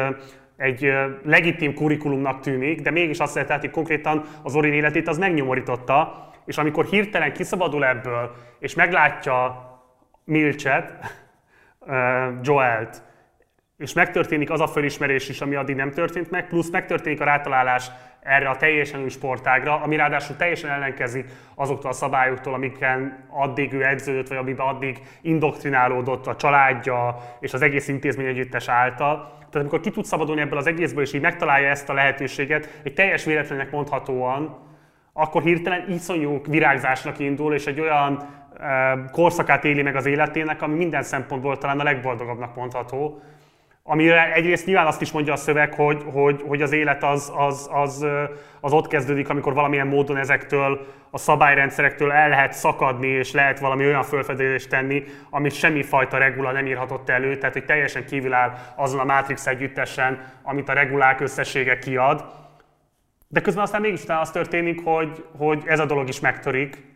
egy 0.57 0.93
legitim 1.25 1.75
kurikulumnak 1.75 2.41
tűnik, 2.41 2.81
de 2.81 2.91
mégis 2.91 3.19
azt 3.19 3.35
lehet 3.35 3.61
hogy 3.61 3.71
konkrétan 3.71 4.25
az 4.43 4.57
Orin 4.57 4.73
életét 4.73 5.09
az 5.09 5.19
megnyomorította, 5.19 6.31
és 6.47 6.59
amikor 6.59 6.85
hirtelen 6.85 7.33
kiszabadul 7.33 7.85
ebből, 7.85 8.35
és 8.59 8.75
meglátja 8.75 9.67
Milcset, 10.25 10.93
Joelt, 12.43 13.03
és 13.83 13.93
megtörténik 13.93 14.51
az 14.51 14.61
a 14.61 14.67
fölismerés 14.67 15.29
is, 15.29 15.41
ami 15.41 15.55
addig 15.55 15.77
nem 15.77 15.91
történt 15.91 16.31
meg, 16.31 16.47
plusz 16.47 16.71
megtörténik 16.71 17.21
a 17.21 17.25
rátalálás 17.25 17.91
erre 18.21 18.49
a 18.49 18.57
teljesen 18.57 19.03
új 19.03 19.09
sportágra, 19.09 19.81
ami 19.81 19.97
ráadásul 19.97 20.37
teljesen 20.37 20.71
ellenkezik 20.71 21.31
azoktól 21.55 21.91
a 21.91 21.95
szabályoktól, 21.95 22.55
amiken 22.55 23.27
addig 23.31 23.73
ő 23.73 23.85
edződött, 23.85 24.29
vagy 24.29 24.37
amiben 24.37 24.67
addig 24.67 24.99
indoktrinálódott 25.21 26.27
a 26.27 26.37
családja 26.37 27.17
és 27.41 27.53
az 27.53 27.63
egész 27.63 27.89
intézmény 27.89 28.27
együttes 28.27 28.69
által. 28.69 29.17
Tehát 29.39 29.55
amikor 29.55 29.81
ki 29.81 29.91
tud 29.91 30.05
szabadulni 30.05 30.41
ebből 30.41 30.59
az 30.59 30.67
egészből, 30.67 31.03
és 31.03 31.13
így 31.13 31.21
megtalálja 31.21 31.69
ezt 31.69 31.89
a 31.89 31.93
lehetőséget, 31.93 32.81
egy 32.83 32.95
teljes 32.95 33.25
véletlennek 33.25 33.71
mondhatóan, 33.71 34.59
akkor 35.13 35.43
hirtelen 35.43 35.85
iszonyú 35.89 36.41
virágzásnak 36.49 37.19
indul, 37.19 37.55
és 37.55 37.67
egy 37.67 37.81
olyan 37.81 38.29
korszakát 39.11 39.65
éli 39.65 39.83
meg 39.83 39.97
az 39.97 40.07
életének, 40.07 40.63
ami 40.63 40.75
minden 40.75 41.03
szempontból 41.03 41.59
talán 41.59 41.81
a 41.81 41.83
legboldogabbnak 41.83 42.55
mondható. 42.55 43.23
Amire 43.85 44.33
egyrészt 44.33 44.67
nyilván 44.67 44.87
azt 44.87 45.01
is 45.01 45.13
mondja 45.13 45.33
a 45.33 45.37
szöveg, 45.37 45.75
hogy, 45.75 46.03
hogy, 46.13 46.45
hogy 46.47 46.63
az 46.63 46.73
élet 46.73 47.03
az, 47.03 47.33
az, 47.37 47.69
az, 47.73 48.07
az 48.61 48.73
ott 48.73 48.87
kezdődik, 48.87 49.29
amikor 49.29 49.55
valamilyen 49.55 49.87
módon 49.87 50.17
ezektől 50.17 50.87
a 51.11 51.19
szabályrendszerektől 51.19 52.13
el 52.13 52.29
lehet 52.29 52.53
szakadni, 52.53 53.07
és 53.07 53.33
lehet 53.33 53.59
valami 53.59 53.87
olyan 53.87 54.03
felfedezést 54.03 54.69
tenni, 54.69 55.05
amit 55.31 55.53
semmifajta 55.53 56.19
regula 56.19 56.53
nem 56.53 56.67
írhatott 56.67 57.09
elő, 57.09 57.37
tehát 57.37 57.55
hogy 57.55 57.65
teljesen 57.65 58.05
kívül 58.05 58.33
áll 58.33 58.53
azon 58.77 59.01
a 59.01 59.05
Matrix 59.05 59.47
együttesen, 59.47 60.33
amit 60.43 60.69
a 60.69 60.73
regulák 60.73 61.21
összessége 61.21 61.79
kiad. 61.79 62.25
De 63.29 63.41
közben 63.41 63.63
aztán 63.63 63.81
mégis 63.81 64.03
az 64.07 64.31
történik, 64.31 64.85
hogy, 64.85 65.25
hogy 65.37 65.63
ez 65.67 65.79
a 65.79 65.87
dolog 65.87 66.09
is 66.09 66.21
megtörik, 66.21 66.92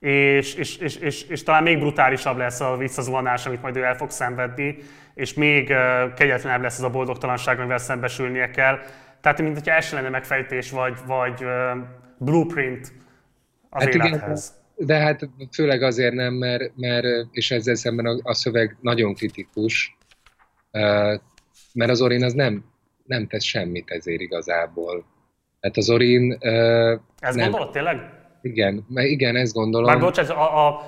és, 0.00 0.54
és, 0.54 0.76
és, 0.76 0.96
és, 0.96 1.22
és 1.22 1.42
talán 1.42 1.62
még 1.62 1.78
brutálisabb 1.78 2.36
lesz 2.36 2.60
a 2.60 2.76
visszazuhanás, 2.76 3.46
amit 3.46 3.62
majd 3.62 3.76
ő 3.76 3.82
el 3.82 3.96
fog 3.96 4.10
szenvedni, 4.10 4.78
és 5.14 5.34
még 5.34 5.66
kegyetlenebb 6.16 6.62
lesz 6.62 6.78
az 6.78 6.84
a 6.84 6.90
boldogtalanság, 6.90 7.58
amivel 7.58 7.78
szembesülnie 7.78 8.50
kell. 8.50 8.78
Tehát, 9.20 9.40
mint 9.40 9.54
hogyha 9.54 9.80
se 9.80 9.94
lenne 9.94 10.08
megfejtés, 10.08 10.70
vagy, 10.70 10.94
vagy 11.06 11.44
blueprint 12.18 12.92
az 13.70 13.82
hát 13.82 13.94
élethez. 13.94 14.52
Igen, 14.76 14.86
de 14.86 15.04
hát 15.04 15.28
főleg 15.52 15.82
azért 15.82 16.14
nem, 16.14 16.34
mert, 16.34 16.72
mert 16.76 17.06
és 17.30 17.50
ezzel 17.50 17.74
szemben 17.74 18.06
a, 18.06 18.18
a 18.22 18.34
szöveg 18.34 18.76
nagyon 18.80 19.14
kritikus, 19.14 19.96
mert 21.72 21.90
az 21.90 22.00
Orin 22.00 22.24
az 22.24 22.32
nem, 22.32 22.64
nem 23.04 23.26
tesz 23.26 23.44
semmit 23.44 23.90
ezért 23.90 24.20
igazából. 24.20 25.04
Hát 25.60 25.76
az 25.76 25.90
Orin... 25.90 26.38
Ez 27.18 27.34
nem, 27.34 27.50
gondolod 27.50 27.70
tényleg? 27.70 28.17
Igen, 28.48 28.84
mert 28.88 29.08
igen, 29.08 29.36
ezt 29.36 29.52
gondolom. 29.52 29.86
Már 29.86 30.00
bocsánat, 30.00 30.30
a, 30.30 30.66
a, 30.66 30.82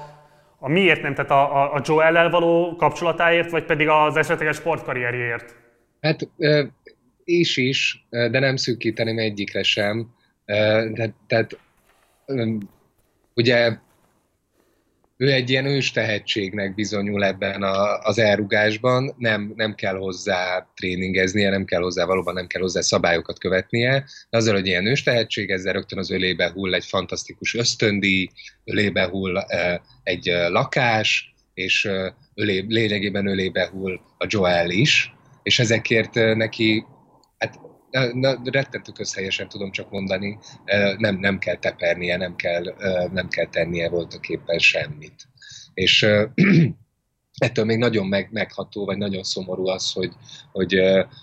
a 0.58 0.68
miért 0.68 1.02
nem? 1.02 1.14
Tehát 1.14 1.30
a, 1.30 1.62
a, 1.62 1.74
a 1.74 1.80
Joel-el 1.84 2.30
való 2.30 2.76
kapcsolatáért, 2.76 3.50
vagy 3.50 3.64
pedig 3.64 3.88
az 3.88 4.16
esetleges 4.16 4.56
sportkarrierjéért? 4.56 5.54
Hát 6.00 6.28
is 7.24 7.56
is, 7.56 8.06
de 8.10 8.38
nem 8.38 8.56
szűkíteném 8.56 9.18
egyikre 9.18 9.62
sem. 9.62 10.14
De, 10.92 11.14
tehát 11.26 11.58
ugye 13.34 13.76
ő 15.20 15.32
egy 15.32 15.50
ilyen 15.50 15.66
ős 15.66 15.90
tehetségnek 15.90 16.74
bizonyul 16.74 17.24
ebben 17.24 17.62
a, 17.62 17.98
az 17.98 18.18
elrugásban, 18.18 19.14
nem, 19.18 19.52
nem 19.56 19.74
kell 19.74 19.96
hozzá 19.96 20.68
tréningeznie, 20.74 21.50
nem 21.50 21.64
kell 21.64 21.80
hozzá, 21.80 22.04
valóban 22.04 22.34
nem 22.34 22.46
kell 22.46 22.60
hozzá 22.60 22.80
szabályokat 22.80 23.38
követnie, 23.38 24.04
de 24.30 24.36
azzal, 24.38 24.54
hogy 24.54 24.66
ilyen 24.66 24.86
ős 24.86 25.02
tehetség, 25.02 25.50
ezzel 25.50 25.72
rögtön 25.72 25.98
az 25.98 26.10
ölébe 26.10 26.50
hull 26.50 26.74
egy 26.74 26.84
fantasztikus 26.84 27.54
ösztöndi, 27.54 28.30
ölébe 28.64 29.04
hull 29.04 29.44
egy 30.02 30.24
lakás, 30.48 31.34
és 31.54 31.88
ölé, 32.34 32.64
lényegében 32.68 33.26
ölébe 33.26 33.68
hull 33.72 34.00
a 34.18 34.26
Joel 34.28 34.70
is, 34.70 35.12
és 35.42 35.58
ezekért 35.58 36.14
neki 36.14 36.84
na, 38.12 38.40
rettentő 38.44 38.92
közhelyesen 38.92 39.48
tudom 39.48 39.70
csak 39.70 39.90
mondani, 39.90 40.38
nem, 40.96 41.16
nem 41.16 41.38
kell 41.38 41.56
tepernie, 41.56 42.16
nem 42.16 42.36
kell, 42.36 42.62
nem 43.12 43.28
kell 43.28 43.46
tennie 43.46 43.88
voltak 43.88 44.28
éppen 44.28 44.58
semmit. 44.58 45.28
És 45.74 46.02
ettől 47.44 47.64
még 47.64 47.78
nagyon 47.78 48.06
meg, 48.06 48.28
megható, 48.32 48.84
vagy 48.84 48.96
nagyon 48.96 49.22
szomorú 49.22 49.66
az, 49.66 49.92
hogy, 49.92 50.12
hogy, 50.52 50.80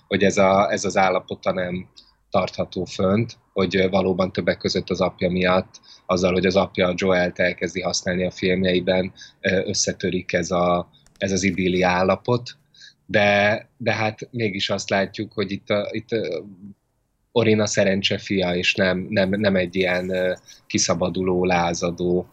hogy 0.08 0.24
ez, 0.24 0.38
a, 0.38 0.72
ez 0.72 0.86
az 0.86 0.98
állapota 0.98 1.52
nem 1.52 1.90
tartható 2.30 2.86
fönt, 2.86 3.38
hogy 3.54 3.90
valóban 3.90 4.32
többek 4.32 4.58
között 4.58 4.90
az 4.90 5.02
apja 5.02 5.30
miatt, 5.30 5.80
azzal, 6.06 6.34
hogy 6.34 6.46
az 6.46 6.56
apja 6.56 6.94
Joel-t 6.96 7.40
elkezdi 7.40 7.82
használni 7.82 8.26
a 8.26 8.32
filmjeiben, 8.32 9.14
összetörik 9.42 10.34
ez, 10.34 10.52
a, 10.52 10.90
ez 11.18 11.32
az 11.32 11.44
idilli 11.44 11.82
állapot, 11.82 12.58
de, 13.10 13.70
de 13.78 13.94
hát 13.94 14.28
mégis 14.32 14.70
azt 14.70 14.90
látjuk, 14.90 15.34
hogy 15.34 15.52
itt, 15.52 15.70
a, 15.70 15.88
itt 15.92 16.08
Orina 17.32 17.66
szerencse 17.66 18.18
fia, 18.18 18.56
és 18.56 18.76
nem, 18.76 19.08
nem, 19.10 19.30
nem 19.30 19.56
egy 19.56 19.76
ilyen 19.76 20.12
kiszabaduló, 20.68 21.46
lázadó, 21.46 22.28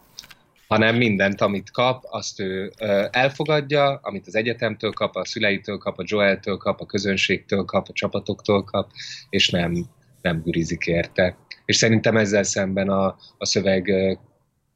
hanem 0.67 0.97
mindent, 0.97 1.41
amit 1.41 1.70
kap, 1.70 2.05
azt 2.11 2.41
ő 2.41 2.73
elfogadja, 3.11 3.99
amit 4.03 4.27
az 4.27 4.35
egyetemtől 4.35 4.93
kap, 4.93 5.17
a 5.17 5.25
szüleitől 5.25 5.78
kap, 5.78 5.99
a 5.99 6.05
Joeltől 6.07 6.57
kap, 6.57 6.81
a 6.81 6.86
közönségtől 6.86 7.65
kap, 7.65 7.89
a 7.89 7.93
csapatoktól 7.93 8.65
kap, 8.65 8.91
és 9.31 9.51
nem, 9.51 9.86
nem 10.23 10.43
gürizik 10.43 10.86
érte. 10.86 11.36
És 11.65 11.77
szerintem 11.77 12.17
ezzel 12.17 12.43
szemben 12.43 12.89
a, 12.89 13.17
a 13.39 13.47
szöveg 13.47 13.93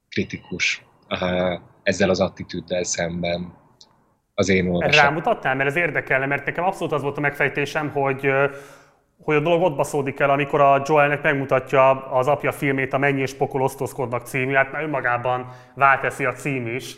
kritikus 0.08 0.84
ezzel 1.82 2.10
az 2.10 2.20
attitűddel 2.20 2.84
szemben 2.84 3.52
az 4.38 4.48
én 4.48 4.68
olvasatom. 4.68 5.04
Rámutattál, 5.04 5.54
mert 5.54 5.68
ez 5.68 5.76
érdekelne, 5.76 6.26
mert 6.26 6.46
nekem 6.46 6.64
abszolút 6.64 6.92
az 6.92 7.02
volt 7.02 7.16
a 7.16 7.20
megfejtésem, 7.20 7.90
hogy 7.90 8.32
hogy 9.22 9.36
a 9.36 9.40
dolog 9.40 9.62
ott 9.62 9.76
baszódik 9.76 10.20
el, 10.20 10.30
amikor 10.30 10.60
a 10.60 10.82
Joelnek 10.86 11.22
megmutatja 11.22 12.06
az 12.06 12.26
apja 12.26 12.52
filmét, 12.52 12.92
a 12.92 12.98
Mennyi 12.98 13.20
és 13.20 13.34
pokol 13.34 13.62
osztozkodnak 13.62 14.26
című, 14.26 14.52
hát 14.52 14.72
már 14.72 14.82
önmagában 14.82 15.48
válteszi 15.74 16.24
a 16.24 16.32
cím 16.32 16.66
is, 16.66 16.96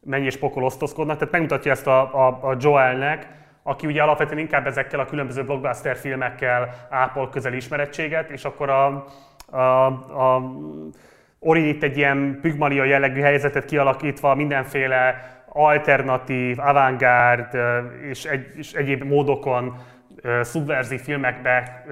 Mennyi 0.00 0.24
és 0.24 0.36
pokol 0.36 0.64
osztozkodnak, 0.64 1.18
tehát 1.18 1.32
megmutatja 1.32 1.70
ezt 1.70 1.86
a, 1.86 2.26
a, 2.26 2.38
a 2.42 2.56
Joelnek, 2.60 3.28
aki 3.62 3.86
ugye 3.86 4.02
alapvetően 4.02 4.38
inkább 4.38 4.66
ezekkel 4.66 5.00
a 5.00 5.04
különböző 5.04 5.44
blockbuster 5.44 5.96
filmekkel 5.96 6.86
ápol 6.90 7.28
közeli 7.28 7.56
ismerettséget, 7.56 8.30
és 8.30 8.44
akkor 8.44 8.70
a, 8.70 9.04
a, 9.50 9.86
a 10.24 10.42
Ori 11.42 11.68
itt 11.68 11.82
egy 11.82 11.96
ilyen 11.96 12.38
pügmalia 12.40 12.84
jellegű 12.84 13.20
helyzetet 13.20 13.64
kialakítva 13.64 14.34
mindenféle 14.34 15.16
alternatív, 15.52 16.58
avantgárd 16.60 17.58
és, 18.08 18.24
egy, 18.24 18.46
és 18.56 18.72
egyéb 18.72 19.02
módokon 19.02 19.76
szubverzív 20.42 21.00
filmekbe 21.00 21.84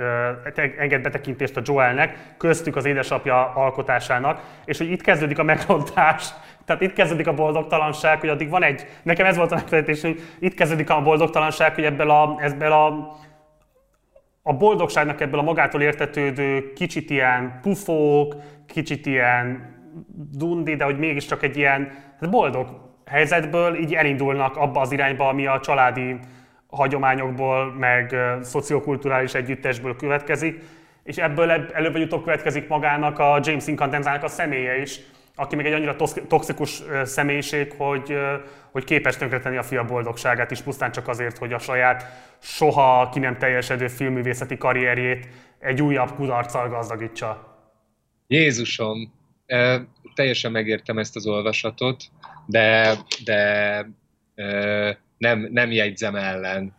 enged 0.79 1.03
betekintést 1.03 1.57
a 1.57 1.61
Joelnek, 1.65 2.17
köztük 2.37 2.77
az 2.77 2.85
édesapja 2.85 3.53
alkotásának, 3.55 4.41
és 4.65 4.79
hogy 4.79 4.91
itt 4.91 5.03
kezdődik 5.03 5.39
a 5.39 5.43
megrontás 5.43 6.29
tehát 6.69 6.83
itt 6.83 6.93
kezdődik 6.93 7.27
a 7.27 7.35
boldogtalanság, 7.35 8.21
hogy 8.21 8.29
addig 8.29 8.49
van 8.49 8.63
egy, 8.63 8.87
nekem 9.03 9.27
ez 9.27 9.37
volt 9.37 9.53
a 9.53 9.55
megfejtés, 9.55 10.01
hogy 10.01 10.21
itt 10.39 10.55
kezdődik 10.55 10.91
a 10.91 11.03
boldogtalanság, 11.03 11.75
hogy 11.75 11.85
ebből 11.85 12.11
a, 12.11 12.37
ebből 12.41 12.73
a, 12.73 13.17
a 14.43 14.53
boldogságnak 14.53 15.21
ebből 15.21 15.39
a 15.39 15.43
magától 15.43 15.83
értetődő 15.83 16.73
kicsit 16.73 17.11
ilyen 17.11 17.59
pufók, 17.63 18.35
kicsit 18.67 19.07
ilyen 19.07 19.77
dundi, 20.37 20.77
de 20.77 20.85
hogy 20.85 20.99
mégiscsak 20.99 21.43
egy 21.43 21.57
ilyen 21.57 21.93
hát 22.21 22.31
boldog 22.31 22.88
helyzetből 23.09 23.77
így 23.77 23.95
elindulnak 23.95 24.57
abba 24.57 24.81
az 24.81 24.93
irányba, 24.93 25.29
ami 25.29 25.47
a 25.47 25.61
családi 25.61 26.19
hagyományokból, 26.67 27.73
meg 27.73 28.17
szociokulturális 28.43 29.35
együttesből 29.35 29.97
következik, 29.97 30.63
és 31.05 31.17
ebből 31.17 31.51
előbb 31.51 31.93
vagy 31.93 32.03
utóbb 32.03 32.23
következik 32.23 32.69
magának 32.69 33.19
a 33.19 33.41
James 33.43 33.67
Incandenzának 33.67 34.23
a 34.23 34.29
személye 34.29 34.81
is, 34.81 35.01
aki 35.35 35.57
még 35.57 35.67
egy 35.67 35.73
annyira 35.73 35.97
toxikus 36.29 36.83
személyiség, 37.05 37.75
hogy, 37.77 38.15
hogy 38.71 38.85
képes 38.85 39.17
tönkretenni 39.17 39.57
a 39.57 39.63
fia 39.63 39.85
boldogságát 39.85 40.51
is 40.51 40.61
pusztán 40.61 40.93
csak 40.93 41.09
azért, 41.09 41.39
hogy 41.39 41.53
a 41.53 41.59
saját 41.59 42.05
soha 42.39 43.09
ki 43.13 43.19
nem 43.19 43.39
teljesedő 43.39 43.89
filmművészeti 43.89 44.59
karrierjét 44.59 45.29
egy 45.59 45.83
újabb 45.83 46.15
kudarccal 46.15 46.69
gazdagítsa. 46.69 47.57
Jézusom, 48.27 49.13
teljesen 50.15 50.53
megértem 50.53 50.99
ezt 50.99 51.17
az 51.17 51.27
olvasatot, 51.27 52.05
de, 52.49 52.99
de 53.25 53.91
nem, 55.19 55.49
nem 55.51 55.71
jegyzem 55.71 56.17
ellen. 56.17 56.77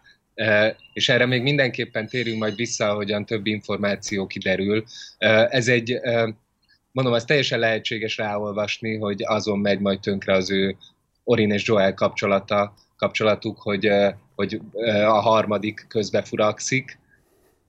És 0.94 1.10
erre 1.10 1.26
még 1.26 1.42
mindenképpen 1.42 2.08
térünk 2.08 2.40
majd 2.40 2.56
vissza, 2.56 2.90
ahogyan 2.90 3.26
több 3.26 3.46
információ 3.46 4.28
kiderül. 4.28 4.84
Ez 5.50 5.68
egy, 5.68 6.00
mondom, 6.92 7.14
ez 7.14 7.26
teljesen 7.26 7.60
lehetséges 7.60 8.18
ráolvasni, 8.18 8.98
hogy 8.98 9.24
azon 9.26 9.60
megy 9.60 9.80
majd 9.80 10.00
tönkre 10.00 10.34
az 10.34 10.52
ő 10.52 10.76
Orin 11.24 11.52
és 11.52 11.68
Joel 11.68 11.94
kapcsolata, 11.94 12.74
kapcsolatuk, 12.98 13.58
hogy, 13.62 13.92
hogy 14.36 14.62
a 15.06 15.20
harmadik 15.20 15.86
közbefurakszik. 15.88 17.00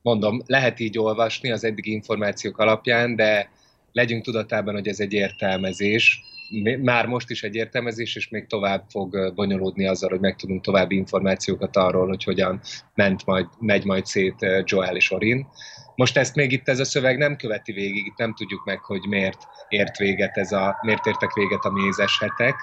Mondom, 0.02 0.42
lehet 0.46 0.80
így 0.80 0.98
olvasni 0.98 1.50
az 1.50 1.64
eddigi 1.64 1.92
információk 1.92 2.58
alapján, 2.58 3.16
de 3.16 3.50
legyünk 3.92 4.24
tudatában, 4.24 4.74
hogy 4.74 4.88
ez 4.88 5.00
egy 5.00 5.12
értelmezés, 5.12 6.20
már 6.82 7.06
most 7.06 7.30
is 7.30 7.42
egy 7.42 7.54
értelmezés, 7.54 8.16
és 8.16 8.28
még 8.28 8.46
tovább 8.46 8.84
fog 8.88 9.34
bonyolódni 9.34 9.86
azzal, 9.86 10.10
hogy 10.10 10.20
megtudunk 10.20 10.62
további 10.62 10.96
információkat 10.96 11.76
arról, 11.76 12.06
hogy 12.06 12.24
hogyan 12.24 12.60
ment 12.94 13.26
majd, 13.26 13.46
megy 13.58 13.84
majd 13.84 14.06
szét 14.06 14.46
Joel 14.64 14.96
és 14.96 15.10
Orin. 15.10 15.46
Most 15.94 16.16
ezt 16.16 16.34
még 16.34 16.52
itt 16.52 16.68
ez 16.68 16.78
a 16.78 16.84
szöveg 16.84 17.18
nem 17.18 17.36
követi 17.36 17.72
végig, 17.72 18.06
itt 18.06 18.16
nem 18.16 18.34
tudjuk 18.34 18.64
meg, 18.64 18.78
hogy 18.78 19.06
miért 19.08 19.38
ért 19.68 19.96
véget 19.96 20.36
ez 20.36 20.52
a, 20.52 20.78
miért 20.82 21.06
értek 21.06 21.32
véget 21.32 21.64
a 21.64 21.70
mézes 21.70 22.18
hetek. 22.20 22.54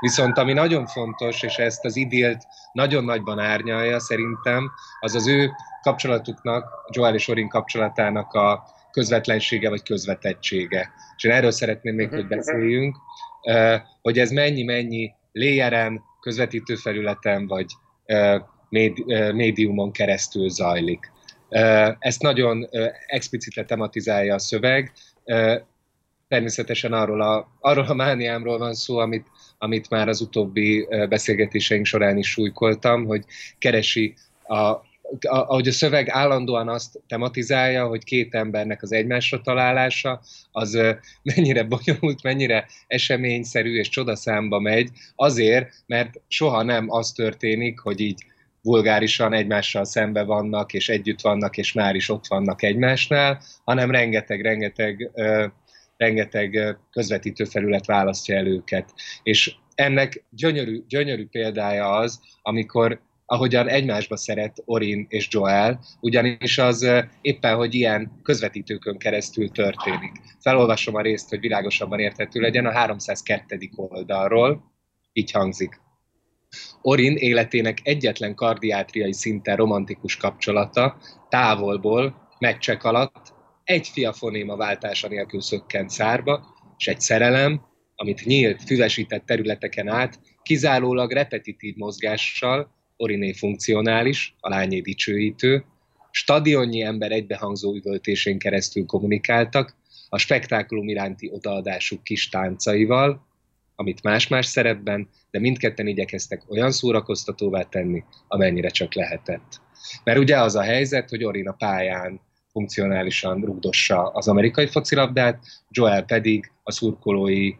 Viszont 0.00 0.38
ami 0.38 0.52
nagyon 0.52 0.86
fontos, 0.86 1.42
és 1.42 1.56
ezt 1.56 1.84
az 1.84 1.96
idilt 1.96 2.42
nagyon 2.72 3.04
nagyban 3.04 3.38
árnyalja 3.38 3.98
szerintem, 3.98 4.70
az 5.00 5.14
az 5.14 5.28
ő 5.28 5.50
kapcsolatuknak, 5.82 6.64
Joel 6.90 7.14
és 7.14 7.28
Orin 7.28 7.48
kapcsolatának 7.48 8.32
a 8.32 8.64
közvetlensége 8.92 9.68
vagy 9.68 9.82
közvetettsége. 9.82 10.90
És 11.16 11.24
én 11.24 11.30
erről 11.30 11.50
szeretném 11.50 11.94
még, 11.94 12.08
hogy 12.08 12.26
beszéljünk, 12.26 12.96
hogy 14.02 14.18
ez 14.18 14.30
mennyi-mennyi 14.30 15.12
léjeren, 15.32 16.02
közvetítő 16.20 16.74
felületen 16.74 17.46
vagy 17.46 17.66
médiumon 19.32 19.92
keresztül 19.92 20.50
zajlik. 20.50 21.12
Ezt 21.98 22.22
nagyon 22.22 22.68
explicite 23.06 23.64
tematizálja 23.64 24.34
a 24.34 24.38
szöveg. 24.38 24.92
Természetesen 26.28 26.92
arról 26.92 27.20
a, 27.20 27.48
arról 27.60 27.84
a 27.84 27.94
mániámról 27.94 28.58
van 28.58 28.74
szó, 28.74 28.98
amit, 28.98 29.26
amit 29.58 29.90
már 29.90 30.08
az 30.08 30.20
utóbbi 30.20 30.86
beszélgetéseink 31.08 31.86
során 31.86 32.16
is 32.16 32.30
súlykoltam, 32.30 33.04
hogy 33.04 33.24
keresi 33.58 34.14
a, 34.46 34.90
ahogy 35.20 35.68
a 35.68 35.72
szöveg 35.72 36.08
állandóan 36.08 36.68
azt 36.68 37.00
tematizálja, 37.06 37.86
hogy 37.86 38.04
két 38.04 38.34
embernek 38.34 38.82
az 38.82 38.92
egymásra 38.92 39.40
találása, 39.40 40.20
az 40.52 40.78
mennyire 41.22 41.62
bonyolult, 41.62 42.22
mennyire 42.22 42.66
eseményszerű 42.86 43.78
és 43.78 43.88
csodaszámba 43.88 44.60
megy, 44.60 44.90
azért, 45.14 45.72
mert 45.86 46.20
soha 46.28 46.62
nem 46.62 46.90
az 46.90 47.12
történik, 47.12 47.78
hogy 47.78 48.00
így 48.00 48.24
vulgárisan 48.62 49.32
egymással 49.32 49.84
szembe 49.84 50.22
vannak, 50.22 50.72
és 50.72 50.88
együtt 50.88 51.20
vannak, 51.20 51.56
és 51.56 51.72
már 51.72 51.94
is 51.94 52.08
ott 52.08 52.26
vannak 52.26 52.62
egymásnál, 52.62 53.42
hanem 53.64 53.90
rengeteg-rengeteg 53.90 55.10
rengeteg 55.96 56.76
közvetítő 56.90 57.44
felület 57.44 57.86
választja 57.86 58.36
el 58.36 58.46
őket. 58.46 58.94
És 59.22 59.54
ennek 59.74 60.24
gyönyörű, 60.30 60.82
gyönyörű 60.88 61.26
példája 61.26 61.90
az, 61.90 62.20
amikor 62.42 63.00
ahogyan 63.32 63.68
egymásba 63.68 64.16
szeret 64.16 64.62
Orin 64.64 65.06
és 65.08 65.28
Joel, 65.30 65.80
ugyanis 66.00 66.58
az 66.58 66.88
éppen, 67.20 67.56
hogy 67.56 67.74
ilyen 67.74 68.20
közvetítőkön 68.22 68.98
keresztül 68.98 69.50
történik. 69.50 70.12
Felolvasom 70.40 70.94
a 70.94 71.00
részt, 71.00 71.28
hogy 71.28 71.40
világosabban 71.40 71.98
érthető 72.00 72.40
legyen, 72.40 72.66
a 72.66 72.72
302. 72.72 73.70
oldalról, 73.76 74.72
így 75.12 75.30
hangzik. 75.30 75.80
Orin 76.82 77.16
életének 77.16 77.78
egyetlen 77.82 78.34
kardiátriai 78.34 79.12
szinten 79.12 79.56
romantikus 79.56 80.16
kapcsolata 80.16 80.96
távolból, 81.28 82.28
meccsek 82.38 82.84
alatt 82.84 83.34
egy 83.64 83.88
fia 83.88 84.12
fonéma 84.12 84.56
váltása 84.56 85.08
nélkül 85.08 85.40
szökkent 85.40 85.90
szárba, 85.90 86.54
és 86.78 86.88
egy 86.88 87.00
szerelem, 87.00 87.62
amit 87.94 88.24
nyílt, 88.24 88.62
füvesített 88.62 89.26
területeken 89.26 89.88
át, 89.88 90.20
kizárólag 90.42 91.12
repetitív 91.12 91.74
mozgással, 91.76 92.80
Oriné 93.02 93.32
funkcionális, 93.32 94.34
a 94.40 94.48
lányé 94.48 94.80
dicsőítő, 94.80 95.64
stadionnyi 96.10 96.82
ember 96.82 97.12
egybehangzó 97.12 97.74
üvöltésén 97.74 98.38
keresztül 98.38 98.86
kommunikáltak, 98.86 99.76
a 100.08 100.18
spektákulum 100.18 100.88
iránti 100.88 101.30
odaadásuk 101.32 102.02
kis 102.02 102.28
táncaival, 102.28 103.26
amit 103.74 104.02
más-más 104.02 104.46
szerepben, 104.46 105.08
de 105.30 105.38
mindketten 105.38 105.86
igyekeztek 105.86 106.50
olyan 106.50 106.70
szórakoztatóvá 106.70 107.62
tenni, 107.62 108.04
amennyire 108.28 108.68
csak 108.68 108.94
lehetett. 108.94 109.60
Mert 110.04 110.18
ugye 110.18 110.40
az 110.40 110.54
a 110.54 110.62
helyzet, 110.62 111.08
hogy 111.08 111.24
Orin 111.24 111.48
a 111.48 111.52
pályán 111.52 112.20
funkcionálisan 112.52 113.40
rugdossa 113.40 114.08
az 114.08 114.28
amerikai 114.28 114.66
focilabdát, 114.66 115.44
Joel 115.68 116.04
pedig 116.04 116.52
a 116.62 116.72
szurkolói, 116.72 117.54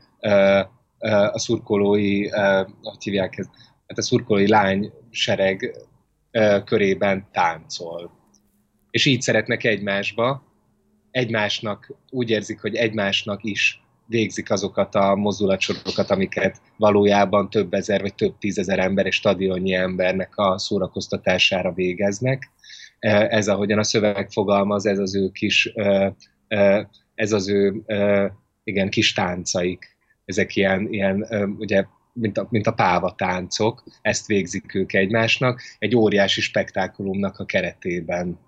a 1.32 1.38
szurkolói, 1.38 2.28
hogy 2.82 3.02
hívják 3.02 3.38
ezt, 3.38 3.50
hát 3.86 3.98
a 3.98 4.02
szurkolói 4.02 4.48
lány 4.48 4.92
sereg 5.12 5.76
körében 6.64 7.26
táncol. 7.32 8.10
És 8.90 9.04
így 9.04 9.20
szeretnek 9.20 9.64
egymásba, 9.64 10.42
egymásnak, 11.10 11.94
úgy 12.10 12.30
érzik, 12.30 12.60
hogy 12.60 12.74
egymásnak 12.74 13.44
is 13.44 13.82
végzik 14.06 14.50
azokat 14.50 14.94
a 14.94 15.14
mozdulatsorokat, 15.14 16.10
amiket 16.10 16.60
valójában 16.76 17.50
több 17.50 17.74
ezer 17.74 18.00
vagy 18.00 18.14
több 18.14 18.38
tízezer 18.38 18.78
ember 18.78 19.06
és 19.06 19.14
stadionnyi 19.14 19.74
embernek 19.74 20.36
a 20.36 20.58
szórakoztatására 20.58 21.72
végeznek. 21.72 22.50
Ez, 22.98 23.48
ahogyan 23.48 23.78
a 23.78 23.84
szöveg 23.84 24.30
fogalmaz, 24.30 24.86
ez 24.86 24.98
az 24.98 25.16
ő 25.16 25.30
kis, 25.30 25.72
ez 27.14 27.32
az 27.32 27.48
ő 27.48 27.82
igen, 28.64 28.90
kis 28.90 29.12
táncaik. 29.12 29.96
Ezek 30.24 30.56
ilyen, 30.56 30.92
ilyen 30.92 31.26
ugye 31.58 31.84
mint 32.12 32.38
a, 32.38 32.46
mint 32.50 32.66
a 32.66 32.72
páva 32.72 33.14
táncok, 33.14 33.84
ezt 34.02 34.26
végzik 34.26 34.74
ők 34.74 34.92
egymásnak, 34.92 35.62
egy 35.78 35.96
óriási 35.96 36.40
spektákulumnak 36.40 37.38
a 37.38 37.44
keretében. 37.44 38.38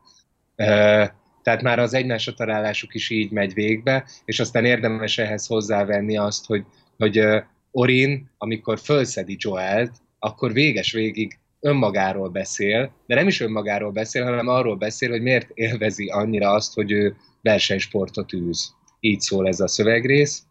Tehát 1.42 1.62
már 1.62 1.78
az 1.78 1.94
egymásra 1.94 2.34
találásuk 2.34 2.94
is 2.94 3.10
így 3.10 3.30
megy 3.30 3.54
végbe, 3.54 4.04
és 4.24 4.40
aztán 4.40 4.64
érdemes 4.64 5.18
ehhez 5.18 5.46
hozzávenni 5.46 6.16
azt, 6.16 6.46
hogy, 6.46 6.64
hogy 6.96 7.26
Orin, 7.70 8.30
amikor 8.38 8.78
fölszedi 8.78 9.36
Joelt, 9.38 9.92
akkor 10.18 10.52
véges 10.52 10.92
végig 10.92 11.38
önmagáról 11.60 12.28
beszél, 12.28 12.92
de 13.06 13.14
nem 13.14 13.26
is 13.26 13.40
önmagáról 13.40 13.90
beszél, 13.90 14.24
hanem 14.24 14.48
arról 14.48 14.76
beszél, 14.76 15.10
hogy 15.10 15.22
miért 15.22 15.50
élvezi 15.54 16.06
annyira 16.06 16.50
azt, 16.50 16.74
hogy 16.74 16.90
ő 16.90 17.16
versenysportot 17.42 18.32
űz. 18.32 18.74
Így 19.00 19.20
szól 19.20 19.48
ez 19.48 19.60
a 19.60 19.68
szövegrész 19.68 20.42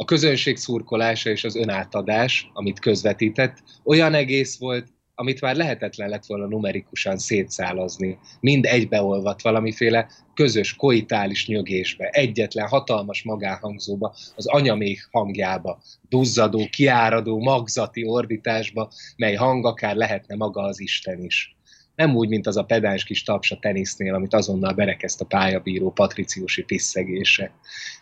a 0.00 0.04
közönség 0.04 0.56
szurkolása 0.56 1.30
és 1.30 1.44
az 1.44 1.56
önátadás, 1.56 2.50
amit 2.52 2.78
közvetített, 2.78 3.62
olyan 3.84 4.14
egész 4.14 4.58
volt, 4.58 4.86
amit 5.14 5.40
már 5.40 5.56
lehetetlen 5.56 6.08
lett 6.08 6.26
volna 6.26 6.46
numerikusan 6.46 7.18
szétszálazni. 7.18 8.18
Mind 8.40 8.64
egybeolvat 8.64 9.42
valamiféle 9.42 10.08
közös 10.34 10.74
koitális 10.74 11.46
nyögésbe, 11.46 12.08
egyetlen 12.08 12.68
hatalmas 12.68 13.22
magáhangzóba, 13.22 14.14
az 14.36 14.46
anyamék 14.46 15.08
hangjába, 15.10 15.82
duzzadó, 16.08 16.68
kiáradó, 16.70 17.38
magzati 17.38 18.04
ordításba, 18.06 18.90
mely 19.16 19.34
hang 19.34 19.66
akár 19.66 19.96
lehetne 19.96 20.36
maga 20.36 20.62
az 20.62 20.80
Isten 20.80 21.24
is. 21.24 21.56
nem 21.94 22.16
úgy, 22.16 22.28
mint 22.28 22.46
az 22.46 22.56
a 22.56 22.64
pedáns 22.64 23.04
kis 23.04 23.22
taps 23.22 23.50
a 23.50 23.58
tenisznél, 23.60 24.14
amit 24.14 24.34
azonnal 24.34 24.72
berekezt 24.72 25.20
a 25.20 25.24
pályabíró 25.24 25.90
patriciusi 25.90 26.62
piszegése. 26.62 27.52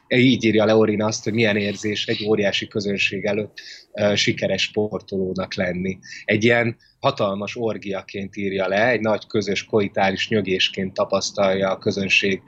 Így 0.09 0.45
írja 0.45 0.65
Leorin 0.65 1.03
azt, 1.03 1.25
hogy 1.25 1.33
milyen 1.33 1.57
érzés 1.57 2.07
egy 2.07 2.25
óriási 2.27 2.67
közönség 2.67 3.25
előtt 3.25 3.61
sikeres 4.15 4.63
sportolónak 4.63 5.55
lenni. 5.55 5.99
Egy 6.25 6.45
ilyen 6.45 6.77
hatalmas 7.01 7.57
orgiaként 7.57 8.37
írja 8.37 8.69
le, 8.69 8.89
egy 8.89 9.01
nagy 9.01 9.27
közös 9.27 9.65
koitális 9.65 10.29
nyögésként 10.29 10.95
tapasztalja 10.95 11.71
a 11.71 11.79
közönség 11.79 12.43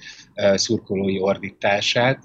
szurkolói 0.55 1.21
ordítását, 1.21 2.23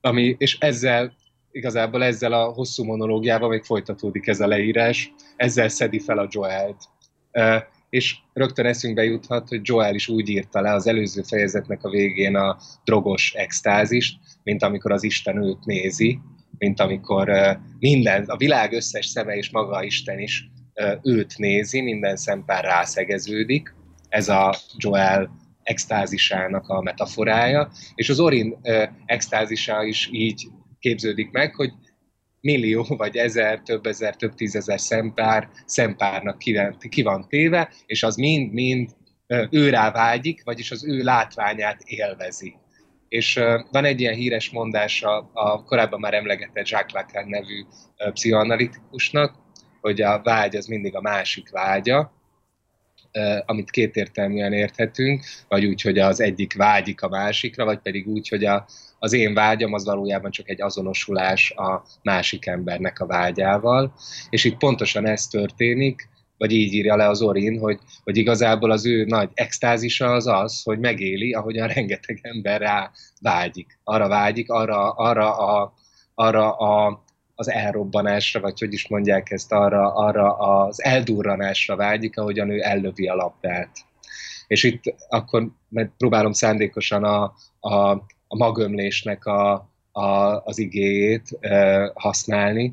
ami, 0.00 0.34
és 0.38 0.58
ezzel 0.58 1.14
igazából 1.50 2.04
ezzel 2.04 2.32
a 2.32 2.44
hosszú 2.44 2.84
monológiával 2.84 3.48
még 3.48 3.62
folytatódik 3.62 4.26
ez 4.26 4.40
a 4.40 4.46
leírás, 4.46 5.12
ezzel 5.36 5.68
szedi 5.68 5.98
fel 5.98 6.18
a 6.18 6.28
Joelt. 6.30 6.82
És 7.92 8.16
rögtön 8.32 8.66
eszünkbe 8.66 9.04
juthat, 9.04 9.48
hogy 9.48 9.60
Joel 9.62 9.94
is 9.94 10.08
úgy 10.08 10.28
írta 10.28 10.60
le 10.60 10.72
az 10.72 10.86
előző 10.86 11.22
fejezetnek 11.22 11.84
a 11.84 11.90
végén 11.90 12.36
a 12.36 12.58
drogos 12.84 13.32
extázist, 13.32 14.18
mint 14.42 14.62
amikor 14.62 14.92
az 14.92 15.02
Isten 15.02 15.42
őt 15.42 15.64
nézi, 15.64 16.18
mint 16.58 16.80
amikor 16.80 17.30
minden, 17.78 18.24
a 18.24 18.36
világ 18.36 18.72
összes 18.72 19.06
szeme 19.06 19.36
és 19.36 19.50
maga 19.50 19.84
Isten 19.84 20.18
is 20.18 20.50
őt 21.02 21.38
nézi, 21.38 21.80
minden 21.80 22.16
szempár 22.16 22.64
rászegeződik. 22.64 23.74
Ez 24.08 24.28
a 24.28 24.54
Joel 24.76 25.30
extázisának 25.62 26.68
a 26.68 26.82
metaforája, 26.82 27.70
és 27.94 28.08
az 28.08 28.20
Orin 28.20 28.58
extázisa 29.04 29.84
is 29.84 30.08
így 30.12 30.48
képződik 30.78 31.30
meg, 31.30 31.54
hogy 31.54 31.72
millió, 32.42 32.84
vagy 32.88 33.16
ezer, 33.16 33.60
több 33.60 33.86
ezer, 33.86 34.16
több 34.16 34.34
tízezer 34.34 34.80
szempár, 34.80 35.48
szempárnak 35.64 36.38
ki, 36.88 37.02
van 37.02 37.28
téve, 37.28 37.72
és 37.86 38.02
az 38.02 38.16
mind-mind 38.16 38.90
őrá 39.50 39.90
vágyik, 39.90 40.44
vagyis 40.44 40.70
az 40.70 40.84
ő 40.86 41.02
látványát 41.02 41.82
élvezi. 41.84 42.54
És 43.08 43.34
van 43.70 43.84
egy 43.84 44.00
ilyen 44.00 44.14
híres 44.14 44.50
mondása 44.50 45.30
a 45.32 45.64
korábban 45.64 46.00
már 46.00 46.14
emlegetett 46.14 46.68
Jacques 46.68 46.92
Lacan 46.92 47.28
nevű 47.28 47.64
pszichoanalitikusnak, 48.12 49.34
hogy 49.80 50.00
a 50.00 50.20
vágy 50.22 50.56
az 50.56 50.66
mindig 50.66 50.96
a 50.96 51.00
másik 51.00 51.50
vágya, 51.50 52.12
amit 53.46 53.70
kétértelműen 53.70 54.52
érthetünk, 54.52 55.24
vagy 55.48 55.64
úgy, 55.64 55.82
hogy 55.82 55.98
az 55.98 56.20
egyik 56.20 56.54
vágyik 56.56 57.02
a 57.02 57.08
másikra, 57.08 57.64
vagy 57.64 57.78
pedig 57.78 58.08
úgy, 58.08 58.28
hogy 58.28 58.44
a, 58.44 58.66
az 58.98 59.12
én 59.12 59.34
vágyam 59.34 59.72
az 59.72 59.84
valójában 59.84 60.30
csak 60.30 60.48
egy 60.48 60.62
azonosulás 60.62 61.50
a 61.50 61.84
másik 62.02 62.46
embernek 62.46 63.00
a 63.00 63.06
vágyával. 63.06 63.94
És 64.30 64.44
itt 64.44 64.56
pontosan 64.56 65.06
ez 65.06 65.26
történik, 65.26 66.08
vagy 66.38 66.52
így 66.52 66.72
írja 66.72 66.96
le 66.96 67.08
az 67.08 67.22
Orin, 67.22 67.58
hogy, 67.58 67.78
hogy 68.04 68.16
igazából 68.16 68.70
az 68.70 68.86
ő 68.86 69.04
nagy 69.04 69.30
extázisa 69.34 70.12
az 70.12 70.26
az, 70.26 70.62
hogy 70.62 70.78
megéli, 70.78 71.32
ahogyan 71.32 71.68
rengeteg 71.74 72.18
ember 72.22 72.60
rá 72.60 72.90
vágyik. 73.20 73.78
Arra 73.84 74.08
vágyik, 74.08 74.50
arra, 74.50 74.90
arra, 74.90 75.36
a, 75.36 75.74
arra 76.14 76.56
a, 76.56 77.01
az 77.34 77.50
elrobbanásra, 77.50 78.40
vagy 78.40 78.60
hogy 78.60 78.72
is 78.72 78.88
mondják 78.88 79.30
ezt, 79.30 79.52
arra, 79.52 79.94
arra 79.94 80.36
az 80.36 80.82
eldurranásra 80.82 81.76
vágyik, 81.76 82.18
ahogyan 82.18 82.50
ő 82.50 82.60
ellövi 82.62 83.08
a 83.08 83.14
labdát. 83.14 83.70
És 84.46 84.62
itt 84.62 84.82
akkor 85.08 85.48
próbálom 85.96 86.32
szándékosan 86.32 87.04
a, 87.04 87.34
a, 87.60 87.90
a 88.26 88.36
magömlésnek 88.36 89.24
a, 89.24 89.70
a, 89.92 90.42
az 90.44 90.58
igéjét 90.58 91.36
e, 91.40 91.90
használni, 91.94 92.72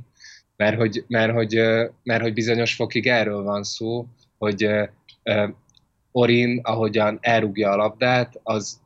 mert 0.55 0.77
hogy, 0.77 1.05
mert, 1.07 1.33
hogy, 1.33 1.61
mert 2.03 2.21
hogy 2.21 2.33
bizonyos 2.33 2.75
fokig 2.75 3.07
erről 3.07 3.43
van 3.43 3.63
szó, 3.63 4.05
hogy 4.37 4.63
e, 5.23 5.53
Orin, 6.11 6.59
ahogyan 6.63 7.17
elrúgja 7.21 7.71
a 7.71 7.75
labdát, 7.75 8.39
az, 8.43 8.79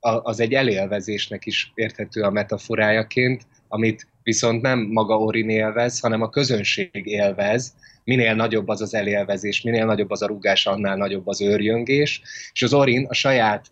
az 0.00 0.40
egy 0.40 0.54
elélvezésnek 0.54 1.46
is 1.46 1.72
érthető 1.74 2.22
a 2.22 2.30
metaforájaként, 2.30 3.46
amit 3.68 4.06
viszont 4.24 4.62
nem 4.62 4.78
maga 4.78 5.18
Orin 5.18 5.48
élvez, 5.48 6.00
hanem 6.00 6.22
a 6.22 6.30
közönség 6.30 6.90
élvez, 7.06 7.74
minél 8.04 8.34
nagyobb 8.34 8.68
az 8.68 8.80
az 8.80 8.94
elélvezés, 8.94 9.62
minél 9.62 9.84
nagyobb 9.84 10.10
az 10.10 10.22
a 10.22 10.26
rúgás, 10.26 10.66
annál 10.66 10.96
nagyobb 10.96 11.26
az 11.26 11.42
őrjöngés, 11.42 12.22
és 12.52 12.62
az 12.62 12.74
Orin 12.74 13.06
a 13.08 13.14
saját 13.14 13.70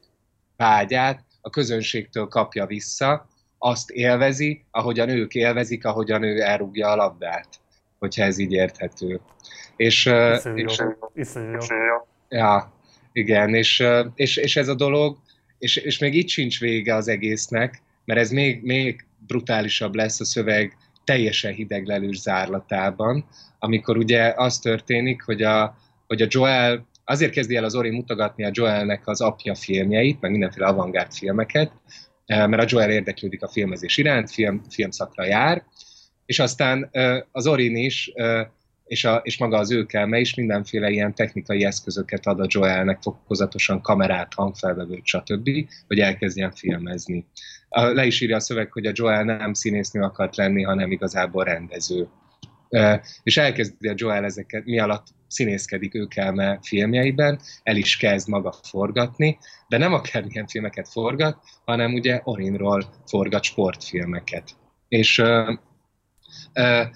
vágyát 0.57 1.25
a 1.41 1.51
közönségtől 1.51 2.27
kapja 2.27 2.67
vissza, 2.67 3.27
azt 3.59 3.91
élvezi, 3.91 4.65
ahogyan 4.71 5.09
ők 5.09 5.35
élvezik, 5.35 5.85
ahogyan 5.85 6.23
ő 6.23 6.41
elrúgja 6.41 6.89
a 6.89 6.97
labdát, 6.97 7.49
hogyha 7.99 8.23
ez 8.23 8.39
így 8.39 8.53
érthető. 8.53 9.21
És, 9.77 10.07
Iszonyú 10.07 10.57
és, 10.57 10.79
jó. 10.79 11.11
Iszonyú 11.15 11.51
jó. 11.51 12.07
Ja, 12.29 12.73
igen, 13.13 13.55
és, 13.55 13.85
és, 14.15 14.37
és 14.37 14.57
ez 14.57 14.69
a 14.69 14.75
dolog, 14.75 15.19
és, 15.59 15.77
és 15.77 15.99
még 15.99 16.15
itt 16.15 16.29
sincs 16.29 16.61
vége 16.61 16.95
az 16.95 17.09
egésznek, 17.09 17.83
mert 18.05 18.21
ez 18.21 18.31
még, 18.31 18.63
még 18.63 19.07
brutálisabb 19.27 19.95
lesz 19.95 20.21
a 20.21 20.25
szöveg 20.25 20.77
teljesen 21.05 21.53
hideglelős 21.53 22.19
zárlatában, 22.19 23.25
amikor 23.59 23.97
ugye 23.97 24.33
az 24.37 24.59
történik, 24.59 25.23
hogy 25.23 25.43
a, 25.43 25.77
hogy 26.07 26.23
a 26.23 26.27
Joel 26.29 26.87
azért 27.05 27.33
kezdi 27.33 27.57
el 27.57 27.65
az 27.65 27.75
Ori 27.75 27.91
mutogatni 27.91 28.45
a 28.45 28.51
Joelnek 28.53 29.09
az 29.09 29.21
apja 29.21 29.55
filmjeit, 29.55 30.21
meg 30.21 30.31
mindenféle 30.31 30.67
avantgárd 30.67 31.13
filmeket, 31.13 31.73
eh, 32.27 32.47
mert 32.47 32.63
a 32.63 32.67
Joel 32.69 32.91
érdeklődik 32.91 33.43
a 33.43 33.49
filmezés 33.49 33.97
iránt, 33.97 34.31
film, 34.31 34.63
filmszakra 34.71 35.25
jár, 35.25 35.65
és 36.27 36.39
aztán 36.39 36.89
eh, 36.91 37.21
az 37.33 37.47
Orin 37.47 37.77
is, 37.77 38.11
eh, 38.15 38.47
és, 38.93 39.05
a, 39.05 39.21
és 39.25 39.39
maga 39.39 39.59
az 39.59 39.71
őkelme 39.71 40.19
is 40.19 40.35
mindenféle 40.35 40.91
ilyen 40.91 41.15
technikai 41.15 41.65
eszközöket 41.65 42.27
ad 42.27 42.41
a 42.41 42.47
Joelnek, 42.49 43.03
fokozatosan 43.03 43.81
kamerát, 43.81 44.35
hangfelvevőt, 44.35 45.05
stb., 45.07 45.51
hogy 45.87 45.99
elkezdjen 45.99 46.53
filmezni. 46.53 47.27
Le 47.69 48.07
is 48.07 48.21
írja 48.21 48.37
a 48.37 48.41
szöveg, 48.41 48.73
hogy 48.73 48.87
a 48.87 48.93
Joel 48.95 49.25
nem 49.25 49.53
színésznő 49.53 50.01
akart 50.01 50.37
lenni, 50.37 50.63
hanem 50.63 50.91
igazából 50.91 51.45
rendező 51.45 52.09
és 53.23 53.37
elkezdi 53.37 53.89
a 53.89 53.95
Joel 53.97 54.25
ezeket, 54.25 54.65
mi 54.65 54.79
alatt 54.79 55.07
színészkedik 55.27 55.95
ők 55.95 56.17
elme 56.17 56.59
filmjeiben, 56.63 57.41
el 57.63 57.77
is 57.77 57.97
kezd 57.97 58.29
maga 58.29 58.55
forgatni, 58.63 59.39
de 59.69 59.79
nem 59.79 59.93
akármilyen 59.93 60.47
filmeket 60.47 60.89
forgat, 60.89 61.39
hanem 61.65 61.95
ugye 61.95 62.21
Orinról 62.25 62.85
forgat 63.07 63.43
sportfilmeket. 63.43 64.51
És 64.89 65.23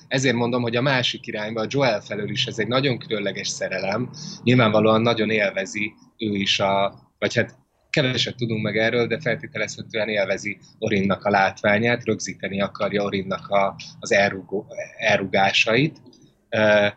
ezért 0.08 0.34
mondom, 0.34 0.62
hogy 0.62 0.76
a 0.76 0.82
másik 0.82 1.26
irányba, 1.26 1.60
a 1.60 1.66
Joel 1.68 2.00
felől 2.00 2.31
is 2.31 2.47
ez 2.47 2.58
egy 2.58 2.68
nagyon 2.68 2.98
különleges 2.98 3.48
szerelem, 3.48 4.10
nyilvánvalóan 4.42 5.02
nagyon 5.02 5.31
élvezi 5.31 5.92
ő 6.18 6.34
is 6.34 6.60
a, 6.60 6.94
vagy 7.18 7.34
hát 7.34 7.55
keveset 7.90 8.36
tudunk 8.36 8.62
meg 8.62 8.76
erről, 8.76 9.06
de 9.06 9.20
feltételezhetően 9.20 10.08
élvezi 10.08 10.58
Orinnak 10.78 11.24
a 11.24 11.31
látványát, 11.31 12.05
rögzíteni 12.05 12.60
akarja 12.60 13.02
Orinnak 13.02 13.48
a, 13.48 13.76
az 14.00 14.12
elrugó, 14.12 14.66
elrugásait, 14.98 16.00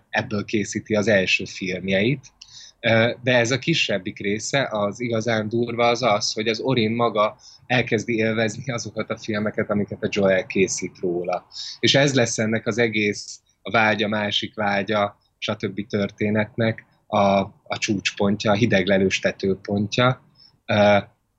ebből 0.09 0.45
készíti 0.45 0.95
az 0.95 1.07
első 1.07 1.45
filmjeit. 1.45 2.27
De 3.23 3.37
ez 3.37 3.51
a 3.51 3.59
kisebbik 3.59 4.19
része, 4.19 4.67
az 4.71 4.99
igazán 4.99 5.49
durva 5.49 5.87
az 5.87 6.01
az, 6.01 6.33
hogy 6.33 6.47
az 6.47 6.59
Orin 6.59 6.95
maga 6.95 7.37
elkezdi 7.69 8.15
élvezni 8.15 8.71
azokat 8.71 9.09
a 9.09 9.17
filmeket, 9.17 9.69
amiket 9.69 10.03
a 10.03 10.07
Joel 10.11 10.45
készít 10.45 10.99
róla. 10.99 11.45
És 11.79 11.95
ez 11.95 12.13
lesz 12.13 12.37
ennek 12.37 12.67
az 12.67 12.77
egész 12.77 13.39
a 13.61 13.71
vágya, 13.71 14.07
másik 14.07 14.55
vágya, 14.55 15.17
stb. 15.37 15.87
történetnek 15.87 16.85
a, 17.07 17.39
a 17.63 17.77
csúcspontja, 17.77 18.51
a 18.51 18.55
hideglelős 18.55 19.19
tetőpontja, 19.19 20.21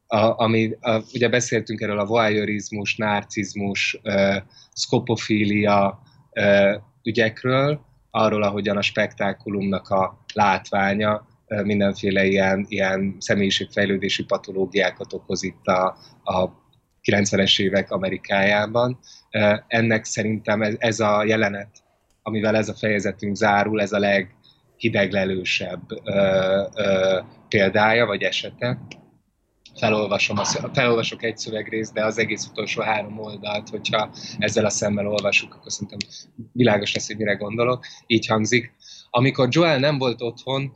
a, 0.07 0.43
ami, 0.43 0.73
a, 0.81 1.03
ugye 1.13 1.29
beszéltünk 1.29 1.81
erről 1.81 1.99
a 1.99 2.07
voyeurizmus, 2.07 2.97
narcizmus, 2.97 4.01
uh, 4.03 4.37
skopofília 4.75 6.03
uh, 6.31 6.83
ügyekről, 7.03 7.81
arról, 8.11 8.43
ahogyan 8.43 8.77
a 8.77 8.83
spektákulumnak 8.83 9.89
a 9.89 10.25
látványa 10.35 11.27
mindenféle 11.63 12.27
ilyen, 12.27 12.67
ilyen 12.69 13.17
személyiségfejlődési 13.19 14.25
patológiákat 14.25 15.13
okoz 15.13 15.43
itt 15.43 15.67
a, 15.67 15.97
a 16.25 16.51
90-es 17.03 17.61
évek 17.61 17.91
Amerikájában. 17.91 18.99
Ennek 19.67 20.05
szerintem 20.05 20.63
ez, 20.63 20.75
ez 20.79 21.01
a 21.01 21.25
jelenet, 21.25 21.71
amivel 22.23 22.57
ez 22.57 22.69
a 22.69 22.75
fejezetünk 22.75 23.37
zárul, 23.37 23.81
ez 23.81 23.93
a 23.93 23.99
leghideglelősebb 23.99 25.83
uh, 25.91 26.05
uh, 26.75 27.25
példája 27.49 28.07
vagy 28.07 28.23
esete 28.23 28.79
felolvasom 29.81 30.39
a, 30.39 30.45
felolvasok 30.73 31.23
egy 31.23 31.39
szövegrészt, 31.39 31.93
de 31.93 32.05
az 32.05 32.19
egész 32.19 32.47
utolsó 32.47 32.83
három 32.83 33.19
oldalt, 33.19 33.69
hogyha 33.69 34.11
ezzel 34.39 34.65
a 34.65 34.71
szemmel 34.71 35.07
olvasjuk, 35.07 35.55
akkor 35.55 35.73
szerintem 35.73 35.99
világos 36.53 36.95
lesz, 36.95 37.07
hogy 37.07 37.17
mire 37.17 37.35
gondolok. 37.35 37.87
Így 38.07 38.27
hangzik. 38.27 38.73
Amikor 39.11 39.49
Joel 39.51 39.79
nem 39.79 39.99
volt 39.99 40.23
otthon, 40.23 40.73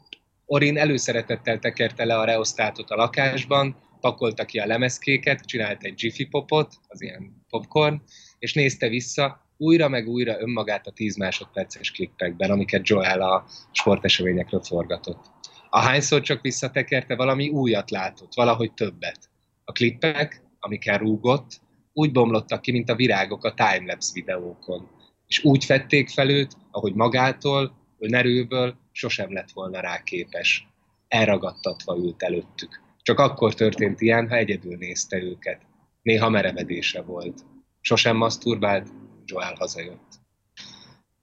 Orin 0.46 0.78
előszeretettel 0.78 1.58
tekerte 1.58 2.04
le 2.04 2.18
a 2.18 2.24
reosztátot 2.24 2.90
a 2.90 2.96
lakásban, 2.96 3.76
pakolta 4.00 4.44
ki 4.44 4.58
a 4.58 4.66
lemezkéket, 4.66 5.44
csinált 5.44 5.82
egy 5.82 6.02
Jiffy 6.02 6.24
popot, 6.24 6.74
az 6.88 7.02
ilyen 7.02 7.44
popcorn, 7.48 8.02
és 8.38 8.54
nézte 8.54 8.88
vissza 8.88 9.42
újra 9.56 9.88
meg 9.88 10.08
újra 10.08 10.40
önmagát 10.40 10.86
a 10.86 10.90
10 10.90 11.16
másodperces 11.16 11.90
klippekben, 11.90 12.50
amiket 12.50 12.88
Joel 12.88 13.22
a 13.22 13.44
sporteseményekről 13.72 14.62
forgatott 14.62 15.32
ahányszor 15.74 16.20
csak 16.20 16.40
visszatekerte, 16.40 17.16
valami 17.16 17.48
újat 17.48 17.90
látott, 17.90 18.34
valahogy 18.34 18.72
többet. 18.72 19.18
A 19.64 19.72
klippek, 19.72 20.42
amikkel 20.60 20.98
rúgott, 20.98 21.60
úgy 21.92 22.12
bomlottak 22.12 22.62
ki, 22.62 22.72
mint 22.72 22.90
a 22.90 22.94
virágok 22.94 23.44
a 23.44 23.54
timelapse 23.54 24.10
videókon. 24.12 24.88
És 25.26 25.44
úgy 25.44 25.64
fették 25.64 26.08
fel 26.08 26.30
őt, 26.30 26.52
ahogy 26.70 26.94
magától, 26.94 27.76
önerőből 27.98 28.76
sosem 28.94 29.32
lett 29.32 29.50
volna 29.50 29.80
rá 29.80 30.02
képes. 30.02 30.68
Elragadtatva 31.08 31.96
ült 31.96 32.22
előttük. 32.22 32.80
Csak 33.02 33.18
akkor 33.18 33.54
történt 33.54 34.00
ilyen, 34.00 34.28
ha 34.28 34.36
egyedül 34.36 34.76
nézte 34.76 35.16
őket. 35.16 35.60
Néha 36.02 36.28
merevedése 36.28 37.02
volt. 37.02 37.44
Sosem 37.80 38.16
maszturbált, 38.16 38.88
Joel 39.24 39.54
hazajött. 39.54 40.20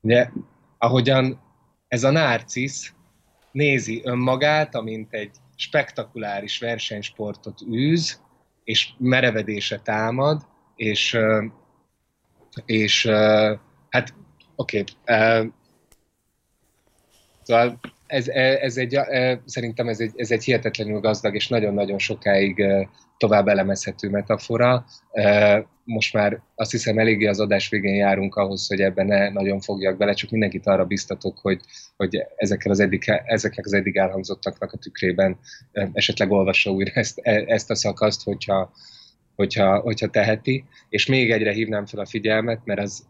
Ugye, 0.01 0.29
ahogyan 0.77 1.41
ez 1.87 2.03
a 2.03 2.11
narcisz 2.11 2.93
nézi 3.51 4.01
önmagát, 4.03 4.75
amint 4.75 5.13
egy 5.13 5.35
spektakuláris 5.55 6.59
versenysportot 6.59 7.61
űz, 7.61 8.21
és 8.63 8.89
merevedése 8.97 9.79
támad, 9.79 10.47
és, 10.75 11.17
és 12.65 13.05
hát 13.89 14.13
oké, 14.55 14.83
okay, 15.05 15.51
szóval 17.43 17.79
ez, 18.07 18.27
ez 18.61 18.77
egy, 18.77 18.99
szerintem 19.45 19.87
ez 19.87 19.99
egy, 19.99 20.11
ez 20.15 20.31
egy 20.31 20.43
hihetetlenül 20.43 20.99
gazdag 20.99 21.35
és 21.35 21.47
nagyon-nagyon 21.47 21.97
sokáig 21.97 22.63
tovább 23.17 23.47
elemezhető 23.47 24.09
metafora. 24.09 24.85
Most 25.83 26.13
már 26.13 26.41
azt 26.55 26.71
hiszem 26.71 26.97
eléggé 26.97 27.25
az 27.25 27.39
adás 27.39 27.69
végén 27.69 27.95
járunk 27.95 28.35
ahhoz, 28.35 28.67
hogy 28.67 28.81
ebben 28.81 29.05
ne 29.05 29.29
nagyon 29.29 29.59
fogjak 29.59 29.97
bele, 29.97 30.13
csak 30.13 30.29
mindenkit 30.29 30.67
arra 30.67 30.85
biztatok, 30.85 31.37
hogy, 31.39 31.59
hogy 31.97 32.25
ezekkel 32.35 32.71
az 32.71 32.79
eddig, 32.79 33.03
ezeknek 33.25 33.65
az 33.65 33.73
eddig 33.73 33.97
elhangzottaknak 33.97 34.71
a 34.71 34.77
tükrében 34.77 35.39
esetleg 35.93 36.31
olvassa 36.31 36.71
újra 36.71 36.91
ezt, 36.93 37.19
e, 37.21 37.43
ezt 37.47 37.69
a 37.69 37.75
szakaszt, 37.75 38.23
hogyha, 38.23 38.71
hogyha, 39.35 39.79
hogyha 39.79 40.09
teheti. 40.09 40.65
És 40.89 41.05
még 41.05 41.31
egyre 41.31 41.51
hívnám 41.51 41.85
fel 41.85 41.99
a 41.99 42.05
figyelmet, 42.05 42.59
mert 42.65 42.79
az 42.79 43.03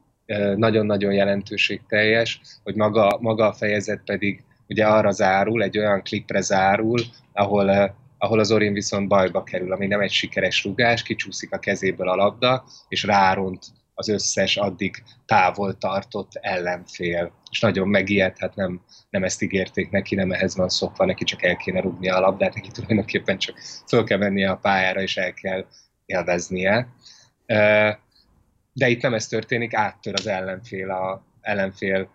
nagyon-nagyon 0.55 1.13
jelentőségteljes, 1.13 2.41
hogy 2.63 2.75
maga, 2.75 3.17
maga 3.21 3.47
a 3.47 3.53
fejezet 3.53 4.01
pedig 4.05 4.43
ugye 4.67 4.85
arra 4.85 5.11
zárul, 5.11 5.63
egy 5.63 5.77
olyan 5.77 6.01
klipre 6.01 6.41
zárul, 6.41 6.99
ahol 7.33 7.99
ahol 8.23 8.39
az 8.39 8.51
Orin 8.51 8.73
viszont 8.73 9.07
bajba 9.07 9.43
kerül, 9.43 9.71
ami 9.71 9.87
nem 9.87 9.99
egy 9.99 10.11
sikeres 10.11 10.63
rugás, 10.63 11.03
kicsúszik 11.03 11.53
a 11.53 11.59
kezéből 11.59 12.09
a 12.09 12.15
labda, 12.15 12.63
és 12.87 13.03
ráront 13.03 13.65
az 13.93 14.09
összes 14.09 14.57
addig 14.57 15.03
távol 15.25 15.77
tartott 15.77 16.31
ellenfél. 16.33 17.31
És 17.51 17.59
nagyon 17.59 17.87
megijed, 17.87 18.37
hát 18.37 18.55
nem, 18.55 18.81
nem 19.09 19.23
ezt 19.23 19.41
ígérték 19.41 19.89
neki, 19.89 20.15
nem 20.15 20.31
ehhez 20.31 20.55
van 20.55 20.69
szokva, 20.69 21.05
neki 21.05 21.23
csak 21.23 21.43
el 21.43 21.55
kéne 21.55 21.81
rugni 21.81 22.09
a 22.09 22.19
labdát, 22.19 22.53
neki 22.53 22.69
tulajdonképpen 22.71 23.37
csak 23.37 23.59
föl 23.87 24.03
kell 24.03 24.17
mennie 24.17 24.49
a 24.49 24.55
pályára, 24.55 25.01
és 25.01 25.17
el 25.17 25.33
kell 25.33 25.65
élveznie. 26.05 26.87
De 28.73 28.87
itt 28.87 29.01
nem 29.01 29.13
ez 29.13 29.27
történik, 29.27 29.73
áttör 29.73 30.13
az 30.13 30.27
ellenfél 30.27 30.89
a 30.89 31.29
ellenfél 31.41 32.09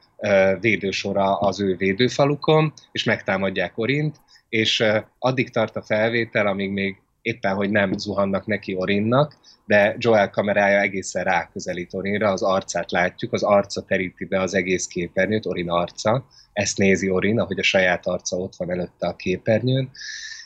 védősora 0.60 1.38
az 1.38 1.60
ő 1.60 1.76
védőfalukon, 1.76 2.72
és 2.92 3.04
megtámadják 3.04 3.78
Orint, 3.78 4.16
és 4.48 4.84
addig 5.18 5.50
tart 5.50 5.76
a 5.76 5.82
felvétel, 5.82 6.46
amíg 6.46 6.70
még 6.70 6.96
éppen, 7.22 7.54
hogy 7.54 7.70
nem 7.70 7.98
zuhannak 7.98 8.46
neki 8.46 8.74
Orinnak, 8.74 9.38
de 9.64 9.96
Joel 9.98 10.30
kamerája 10.30 10.80
egészen 10.80 11.24
ráközelít 11.24 11.94
Orinra, 11.94 12.30
az 12.30 12.42
arcát 12.42 12.90
látjuk, 12.90 13.32
az 13.32 13.42
arca 13.42 13.82
teríti 13.82 14.24
be 14.24 14.40
az 14.40 14.54
egész 14.54 14.86
képernyőt, 14.86 15.46
Orin 15.46 15.70
arca, 15.70 16.26
ezt 16.52 16.78
nézi 16.78 17.10
Orin, 17.10 17.40
ahogy 17.40 17.58
a 17.58 17.62
saját 17.62 18.06
arca 18.06 18.36
ott 18.36 18.56
van 18.56 18.70
előtte 18.70 19.06
a 19.06 19.16
képernyőn, 19.16 19.90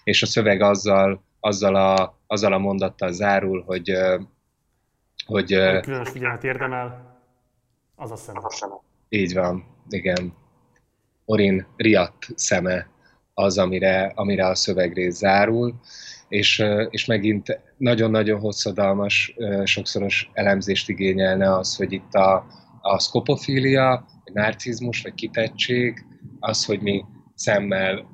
és 0.04 0.22
a 0.22 0.26
szöveg 0.26 0.60
azzal, 0.60 1.22
azzal, 1.40 1.74
a, 1.74 2.18
azzal 2.26 2.52
a 2.52 2.58
mondattal 2.58 3.12
zárul, 3.12 3.62
hogy, 3.66 3.96
hogy 5.30 5.46
különös 5.80 6.08
figyelmet 6.08 6.44
érdemel, 6.44 7.18
az 7.96 8.10
a 8.10 8.16
szeme. 8.16 8.40
Így 9.08 9.34
van, 9.34 9.64
igen. 9.88 10.34
Orin 11.24 11.66
riadt 11.76 12.26
szeme 12.34 12.88
az, 13.34 13.58
amire, 13.58 14.12
amire 14.14 14.46
a 14.46 14.54
szövegrész 14.54 15.16
zárul, 15.16 15.80
és, 16.28 16.64
és 16.90 17.04
megint 17.04 17.60
nagyon-nagyon 17.76 18.40
hosszadalmas, 18.40 19.36
sokszoros 19.64 20.30
elemzést 20.32 20.88
igényelne 20.88 21.56
az, 21.56 21.76
hogy 21.76 21.92
itt 21.92 22.14
a, 22.14 22.46
a 22.80 22.98
szkopofília, 22.98 23.90
a 23.90 24.30
narcizmus, 24.32 25.02
vagy 25.02 25.14
kitettség, 25.14 26.04
az, 26.40 26.64
hogy 26.64 26.80
mi 26.80 27.04
szemmel, 27.34 28.08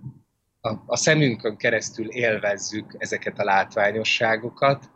a, 0.61 0.73
a 0.87 0.97
szemünkön 0.97 1.57
keresztül 1.57 2.11
élvezzük 2.11 2.95
ezeket 2.99 3.39
a 3.39 3.45
látványosságokat, 3.45 4.91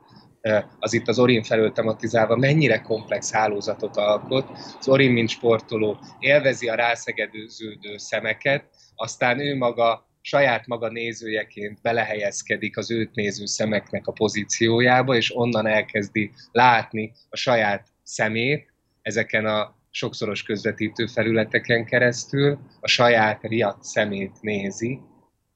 az 0.78 0.93
itt 0.93 1.09
az 1.09 1.19
Orin 1.19 1.43
felől 1.43 1.73
tematizálva 1.73 2.36
mennyire 2.36 2.81
komplex 2.81 3.33
hálózatot 3.33 3.97
alkot. 3.97 4.51
Az 4.78 4.89
Orin, 4.89 5.12
mint 5.12 5.28
sportoló, 5.28 5.99
élvezi 6.19 6.69
a 6.69 6.75
rászegedőződő 6.75 7.97
szemeket, 7.97 8.65
aztán 8.94 9.41
ő 9.41 9.57
maga 9.57 10.09
saját 10.23 10.67
maga 10.67 10.89
nézőjeként 10.89 11.78
belehelyezkedik 11.83 12.77
az 12.77 12.91
őt 12.91 13.15
néző 13.15 13.47
szemeknek 13.47 14.07
a 14.07 14.12
pozíciójába, 14.12 15.17
és 15.17 15.36
onnan 15.36 15.67
elkezdi 15.67 16.31
látni 16.52 17.12
a 17.28 17.36
saját 17.36 17.86
szemét 18.02 18.73
ezeken 19.02 19.47
a 19.47 19.75
sokszoros 19.91 20.43
közvetítő 20.43 21.07
felületeken 21.07 21.85
keresztül, 21.85 22.59
a 22.81 22.89
saját 22.89 23.43
riadt 23.43 23.83
szemét 23.83 24.41
nézi 24.41 25.01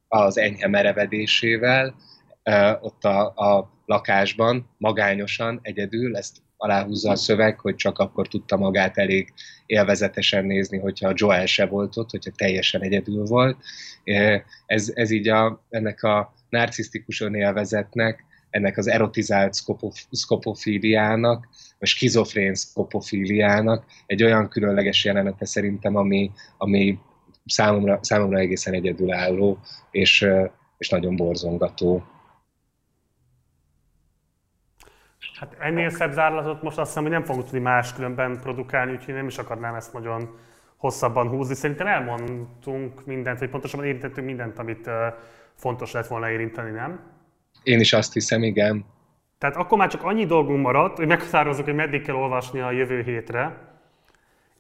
az 0.09 0.39
enyhe 0.39 0.69
merevedésével, 0.69 1.95
ott 2.81 3.05
a, 3.05 3.27
a 3.27 3.74
lakásban, 3.87 4.69
magányosan, 4.79 5.59
egyedül, 5.63 6.17
ezt 6.17 6.37
aláhúzza 6.57 7.11
a 7.11 7.17
szöveg, 7.17 7.61
hogy 7.61 7.75
csak 7.75 7.99
akkor 7.99 8.29
tudta 8.29 8.57
magát 8.57 8.99
elég 8.99 9.33
élvezetesen 9.67 10.45
nézni, 10.45 10.79
hogyha 10.79 11.13
Joel 11.15 11.47
se 11.47 11.67
volt 11.67 11.97
ott, 11.97 12.11
hogyha 12.11 12.31
teljesen 12.37 12.83
egyedül 12.83 13.25
volt. 13.25 13.57
Ez, 14.67 14.93
ez 14.95 15.11
így 15.11 15.29
a, 15.29 15.65
ennek 15.71 16.03
a 16.03 16.35
narcisztikus 16.49 17.21
önélvezetnek, 17.21 18.25
ennek 18.51 18.77
az 18.77 18.87
erotizált 18.87 19.55
szkopofíliának, 20.11 21.49
vagy 21.79 21.89
skizofrén 21.89 22.55
szkopofíliának 22.55 23.85
egy 24.07 24.23
olyan 24.23 24.49
különleges 24.49 25.05
jelenete 25.05 25.45
szerintem, 25.45 25.97
ami, 25.97 26.31
ami 26.59 26.99
számomra, 27.47 27.99
számomra 28.03 28.39
egészen 28.39 28.75
egyedülálló, 28.75 29.59
és, 29.91 30.27
és 30.79 30.89
nagyon 30.89 31.17
borzongató. 31.17 32.05
Hát 35.41 35.57
ennél 35.59 35.91
szebb 35.91 36.13
zárlatot 36.13 36.63
most 36.63 36.79
azt 36.79 36.89
hiszem, 36.89 37.03
hogy 37.03 37.13
nem 37.13 37.25
fogunk 37.25 37.45
tudni 37.45 37.61
máskülönben 37.61 38.41
produkálni, 38.41 38.93
úgyhogy 38.93 39.15
nem 39.15 39.27
is 39.27 39.39
akarnám 39.39 39.75
ezt 39.75 39.93
nagyon 39.93 40.39
hosszabban 40.77 41.29
húzni. 41.29 41.55
Szerintem 41.55 41.87
elmondtunk 41.87 43.07
mindent, 43.07 43.39
vagy 43.39 43.49
pontosabban 43.49 43.87
érintettünk 43.87 44.27
mindent, 44.27 44.59
amit 44.59 44.91
fontos 45.55 45.93
lett 45.93 46.07
volna 46.07 46.31
érinteni, 46.31 46.71
nem? 46.71 47.01
Én 47.63 47.81
is 47.81 47.93
azt 47.93 48.13
hiszem, 48.13 48.43
igen. 48.43 48.85
Tehát 49.39 49.57
akkor 49.57 49.79
már 49.79 49.89
csak 49.89 50.03
annyi 50.03 50.27
dolgunk 50.27 50.63
maradt, 50.63 50.97
hogy 50.97 51.07
meghatározzuk, 51.07 51.65
hogy 51.65 51.75
meddig 51.75 52.03
kell 52.03 52.15
olvasni 52.15 52.61
a 52.61 52.71
jövő 52.71 53.03
hétre. 53.03 53.57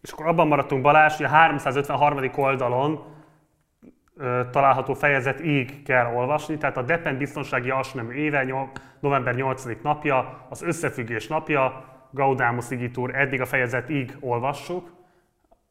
És 0.02 0.10
akkor 0.10 0.26
abban 0.26 0.49
maradtunk 0.49 0.83
Balázs, 0.83 1.17
hogy 1.17 1.26
a 1.26 1.28
353. 1.28 2.31
oldalon 2.36 3.05
található 4.51 4.94
fejezet 4.94 5.41
így 5.41 5.83
kell 5.83 6.15
olvasni, 6.15 6.57
tehát 6.57 6.76
a 6.76 6.83
Depend 6.83 7.18
biztonsági 7.18 7.70
alsónemű 7.70 8.15
éve, 8.15 8.70
november 9.01 9.34
8. 9.34 9.65
napja, 9.83 10.47
az 10.49 10.62
összefüggés 10.62 11.26
napja, 11.26 11.84
Gaudamus 12.10 12.70
Igitur, 12.70 13.15
eddig 13.15 13.41
a 13.41 13.47
fejezet 13.47 13.89
így 13.89 14.17
olvassuk. 14.20 14.93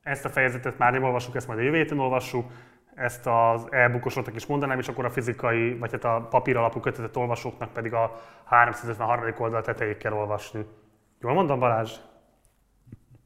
Ezt 0.02 0.26
a 0.26 0.30
fejezetet 0.30 0.78
már 0.78 0.92
nem 0.92 1.04
olvassuk, 1.04 1.36
ezt 1.36 1.48
majd 1.48 1.60
a 1.60 1.64
jövő 1.64 1.78
héten 1.78 2.00
olvassuk, 2.00 2.52
ezt 2.96 3.28
az 3.28 3.68
elbukosodtak 3.70 4.36
is 4.36 4.46
mondanám, 4.46 4.80
és 4.80 4.88
akkor 4.88 5.06
a 5.06 5.10
fizikai, 5.10 5.78
vagy 5.78 5.92
hát 5.92 6.04
a 6.04 6.28
papír 6.30 6.58
alapú 6.58 6.80
kötetet 6.80 7.16
olvasóknak 7.16 7.74
pedig 7.74 7.94
a 7.94 8.20
353. 8.46 9.34
oldal 9.38 9.62
tetejét 9.62 9.98
kell 9.98 10.14
olvasni. 10.14 10.66
Jól 11.22 11.34
mondom, 11.34 11.60
Balázs? 11.60 11.92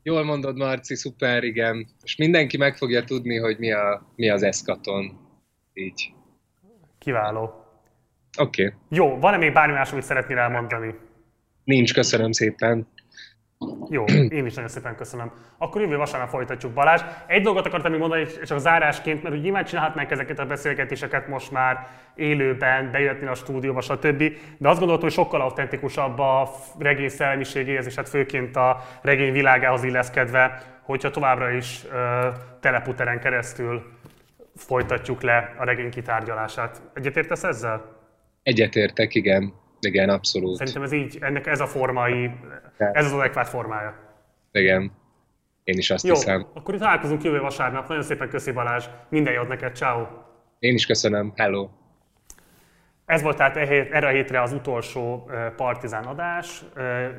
Jól 0.08 0.24
mondod, 0.24 0.58
Marci, 0.58 0.96
szuper, 0.96 1.44
igen. 1.44 1.88
És 2.04 2.16
mindenki 2.16 2.58
meg 2.58 2.78
fogja 2.78 3.04
tudni, 3.04 3.38
hogy 3.38 3.58
mi, 3.58 3.72
a, 3.72 4.12
mi 4.16 4.30
az 4.30 4.44
eszkaton. 4.44 5.20
Így. 5.74 6.14
Kiváló. 6.98 7.44
Oké. 8.38 8.66
Okay. 8.66 8.78
Jó, 8.90 9.20
van-e 9.20 9.38
még 9.38 9.54
bármi 9.54 9.74
más, 9.74 9.92
amit 9.92 10.04
szeretnél 10.04 10.38
elmondani? 10.38 10.96
Nincs, 11.64 11.94
köszönöm 11.94 12.32
szépen. 12.32 12.88
Jó, 13.90 14.04
én 14.30 14.46
is 14.46 14.54
nagyon 14.54 14.70
szépen 14.70 14.96
köszönöm. 14.96 15.32
Akkor 15.58 15.82
jövő 15.82 15.98
vasárnap 15.98 16.30
folytatjuk 16.30 16.72
Balázs. 16.74 17.02
Egy 17.28 17.42
dolgot 17.42 17.66
akartam 17.66 17.92
még 17.92 18.00
mondani, 18.00 18.26
csak 18.46 18.60
zárásként, 18.60 19.24
mert 19.24 19.36
úgy 19.36 19.42
nyilván 19.42 19.66
csinálhatnánk 19.66 20.12
ezeket 20.12 20.40
a 20.40 20.46
beszélgetéseket 20.46 21.28
most 21.28 21.52
már 21.52 21.88
élőben, 22.16 22.92
bejöhetni 22.92 23.28
a 23.28 23.34
stúdióba, 23.34 23.82
stb. 23.82 24.24
De 24.58 24.70
azt 24.70 24.80
gondoltam, 24.80 25.04
hogy 25.04 25.18
sokkal 25.18 25.42
autentikusabb 25.42 26.20
a 26.20 26.52
regény 26.80 27.10
szellemiségéhez, 27.10 27.86
és 27.86 27.96
hát 27.96 28.10
főként 28.10 28.56
a 28.56 28.84
regény 29.02 29.32
világához 29.32 29.84
illeszkedve, 29.84 30.62
hogyha 30.82 31.10
továbbra 31.10 31.52
is 31.52 31.84
uh, 31.84 31.92
teleputeren 32.60 33.20
keresztül 33.20 33.96
folytatjuk 34.56 35.22
le 35.22 35.56
a 35.58 35.64
regény 35.64 35.90
kitárgyalását. 35.90 36.82
Egyetértesz 36.94 37.44
ezzel? 37.44 37.96
Egyetértek, 38.44 39.16
igen. 39.16 39.54
Igen, 39.80 40.10
abszolút. 40.10 40.56
Szerintem 40.58 40.84
ez 40.84 40.92
így, 40.92 41.18
ennek 41.22 41.48
ez 41.48 41.60
a 41.60 41.68
formai, 41.68 42.32
ez 42.78 43.06
az 43.06 43.12
adekvát 43.14 43.48
formája. 43.48 43.96
Igen. 44.52 44.92
Én 45.64 45.78
is 45.78 45.90
azt 45.92 46.06
Jó, 46.06 46.14
hiszem. 46.14 46.48
akkor 46.54 46.74
itt 46.74 46.80
találkozunk 46.80 47.24
jövő 47.24 47.40
vasárnap. 47.40 47.88
Nagyon 47.88 48.04
szépen 48.04 48.30
köszi 48.30 48.52
Balázs. 48.52 48.86
Minden 49.10 49.34
jót 49.34 49.48
neked, 49.48 49.76
ciao. 49.76 50.06
Én 50.60 50.74
is 50.74 50.86
köszönöm. 50.86 51.34
Hello. 51.36 51.70
Ez 53.08 53.22
volt 53.22 53.38
tehát 53.38 53.56
e 53.56 53.60
erre 53.92 54.08
a 54.08 54.10
hétre 54.10 54.42
az 54.42 54.54
utolsó 54.54 55.30
Partizán 55.56 56.04
adás. 56.04 56.64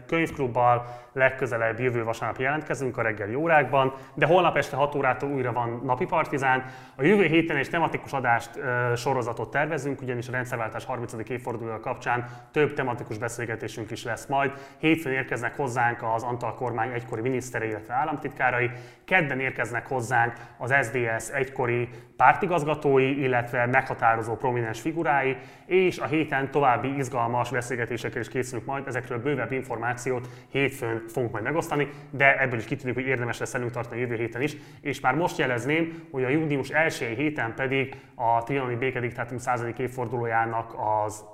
Könyvklubbal 0.07 0.87
legközelebb 1.13 1.81
jövő 1.81 2.05
vasárnap 2.05 2.41
jelentkezünk 2.41 2.97
a 2.97 3.03
reggeli 3.03 3.35
órákban, 3.35 3.95
de 4.15 4.27
holnap 4.27 4.57
este 4.57 4.77
6 4.77 4.95
órától 4.95 5.31
újra 5.31 5.53
van 5.53 5.81
napi 5.85 6.05
Partizán. 6.05 6.65
A 6.97 7.03
jövő 7.03 7.25
héten 7.25 7.57
egy 7.57 7.71
tematikus 7.71 8.13
adást 8.13 8.51
sorozatot 8.97 9.51
tervezünk, 9.51 10.03
ugyanis 10.03 10.29
a 10.29 10.33
rendszerváltás 10.33 10.85
30. 10.85 11.15
évfordulója 11.29 11.81
kapcsán 11.81 12.29
több 12.53 12.73
tematikus 12.73 13.19
beszélgetésünk 13.19 13.91
is 13.91 14.05
lesz 14.05 14.27
majd. 14.27 14.53
Hétfőn 14.79 15.13
érkeznek 15.13 15.57
hozzánk 15.57 16.03
az 16.15 16.23
Antal 16.23 16.55
kormány 16.55 16.93
egykori 16.93 17.21
minisztere, 17.21 17.67
illetve 17.67 17.95
államtitkárai, 17.95 18.71
kedden 19.05 19.41
érkeznek 19.41 19.87
hozzánk 19.87 20.33
az 20.59 20.75
SDS 20.83 21.31
egykori 21.31 21.89
pártigazgatói, 22.19 23.23
illetve 23.23 23.67
meghatározó 23.67 24.37
prominens 24.37 24.81
figurái, 24.81 25.37
és 25.67 25.99
a 25.99 26.07
héten 26.07 26.51
további 26.51 26.97
izgalmas 26.97 27.51
beszélgetésekkel 27.51 28.21
is 28.21 28.29
készülünk 28.29 28.67
majd, 28.67 28.87
ezekről 28.87 29.23
bővebb 29.23 29.53
információt 29.53 30.29
hétfőn 30.51 31.05
fogunk 31.09 31.33
majd 31.33 31.45
megosztani, 31.45 31.89
de 32.11 32.41
ebből 32.41 32.59
is 32.59 32.65
kitűnik, 32.65 32.95
hogy 32.95 33.07
érdemes 33.07 33.39
lesz 33.39 33.53
velünk 33.53 33.71
tartani 33.71 33.97
a 33.97 34.01
jövő 34.01 34.17
héten 34.17 34.43
is, 34.43 34.57
és 34.81 35.01
már 35.01 35.15
most 35.15 35.39
jelezném, 35.39 36.03
hogy 36.11 36.25
a 36.25 36.29
június 36.29 36.69
első 36.69 37.07
héten 37.07 37.55
pedig 37.55 37.97
a 38.15 38.43
trianoni 38.43 38.75
békediktátum 38.75 39.39
100. 39.39 39.65
évfordulójának 39.77 40.75
az 41.05 41.25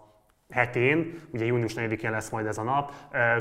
hetén, 0.54 1.20
ugye 1.30 1.44
június 1.44 1.74
4-én 1.76 2.10
lesz 2.10 2.30
majd 2.30 2.46
ez 2.46 2.58
a 2.58 2.62
nap, 2.62 2.92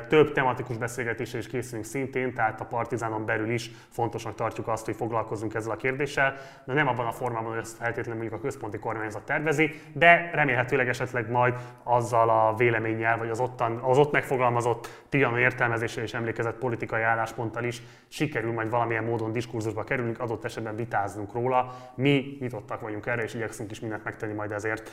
több 0.07 0.31
tematikus 0.31 0.77
beszélgetésre 0.77 1.37
is 1.37 1.47
készülünk 1.47 1.85
szintén, 1.85 2.33
tehát 2.33 2.61
a 2.61 2.65
Partizánon 2.65 3.25
belül 3.25 3.49
is 3.49 3.71
fontosnak 3.89 4.35
tartjuk 4.35 4.67
azt, 4.67 4.85
hogy 4.85 4.95
foglalkozunk 4.95 5.53
ezzel 5.53 5.71
a 5.71 5.75
kérdéssel, 5.75 6.35
de 6.65 6.73
nem 6.73 6.87
abban 6.87 7.05
a 7.05 7.11
formában, 7.11 7.49
hogy 7.49 7.61
ezt 7.61 7.77
feltétlenül 7.77 8.21
mondjuk 8.21 8.39
a 8.39 8.43
központi 8.43 8.77
kormányzat 8.77 9.25
tervezi, 9.25 9.71
de 9.91 10.29
remélhetőleg 10.33 10.87
esetleg 10.87 11.31
majd 11.31 11.53
azzal 11.83 12.29
a 12.29 12.55
véleménnyel, 12.55 13.17
vagy 13.17 13.29
az, 13.29 13.39
ottan, 13.39 13.77
az 13.77 13.97
ott 13.97 14.11
megfogalmazott 14.11 15.03
Trianon 15.09 15.39
értelmezésre 15.39 16.01
és 16.01 16.13
emlékezett 16.13 16.57
politikai 16.57 17.01
állásponttal 17.01 17.63
is 17.63 17.81
sikerül 18.07 18.53
majd 18.53 18.69
valamilyen 18.69 19.03
módon 19.03 19.31
diskurzusba 19.31 19.83
kerülünk, 19.83 20.19
adott 20.19 20.45
esetben 20.45 20.75
vitáznunk 20.75 21.33
róla. 21.33 21.75
Mi 21.95 22.37
nyitottak 22.39 22.81
vagyunk 22.81 23.05
erre, 23.05 23.23
és 23.23 23.33
igyekszünk 23.33 23.71
is 23.71 23.79
mindent 23.79 24.03
megtenni 24.03 24.33
majd 24.33 24.51
ezért 24.51 24.91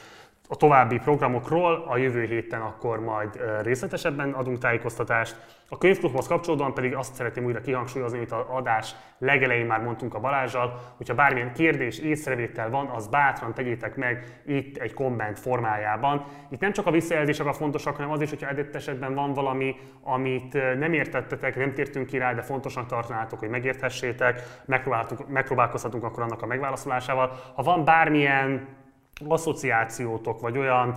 a 0.53 0.57
további 0.57 0.99
programokról 0.99 1.85
a 1.89 1.97
jövő 1.97 2.10
héten 2.19 2.61
akkor 2.61 3.01
majd 3.01 3.41
részletesebben 3.63 4.33
adunk 4.33 4.59
tájékoztatást. 4.59 5.59
A 5.69 5.79
könyvklubhoz 5.79 6.27
kapcsolódóan 6.27 6.75
pedig 6.75 6.95
azt 6.95 7.15
szeretném 7.15 7.45
újra 7.45 7.61
kihangsúlyozni, 7.61 8.17
amit 8.19 8.33
az 8.33 8.45
adás 8.49 8.95
legelején 9.19 9.67
már 9.67 9.81
mondtunk 9.81 10.15
a 10.15 10.21
Balázsjal, 10.21 10.95
hogyha 10.97 11.15
bármilyen 11.15 11.53
kérdés, 11.53 11.99
észrevétel 11.99 12.71
van, 12.71 12.87
az 12.87 13.07
bátran 13.07 13.55
tegyétek 13.55 13.97
meg 13.97 14.41
itt 14.47 14.77
egy 14.77 14.95
komment 14.95 15.39
formájában. 15.39 16.25
Itt 16.49 16.61
nem 16.61 16.73
csak 16.73 16.87
a 16.87 16.91
visszajelzések 16.91 17.47
a 17.47 17.53
fontosak, 17.53 17.97
hanem 17.97 18.11
az 18.11 18.21
is, 18.21 18.29
hogyha 18.29 18.49
edett 18.49 18.75
esetben 18.75 19.15
van 19.15 19.33
valami, 19.33 19.77
amit 20.03 20.53
nem 20.79 20.93
értettetek, 20.93 21.57
nem 21.57 21.75
tértünk 21.75 22.07
ki 22.07 22.19
rá, 22.19 22.35
de 22.35 22.43
fontosnak 22.43 22.87
tartanátok, 22.87 23.39
hogy 23.39 23.49
megérthessétek, 23.49 24.43
megpróbálkozhatunk 25.29 26.05
akkor 26.05 26.23
annak 26.23 26.43
a 26.43 26.47
megválaszolásával. 26.47 27.31
Ha 27.55 27.63
van 27.63 27.85
bármilyen 27.85 28.79
asszociációtok, 29.29 30.41
vagy 30.41 30.59
olyan 30.59 30.95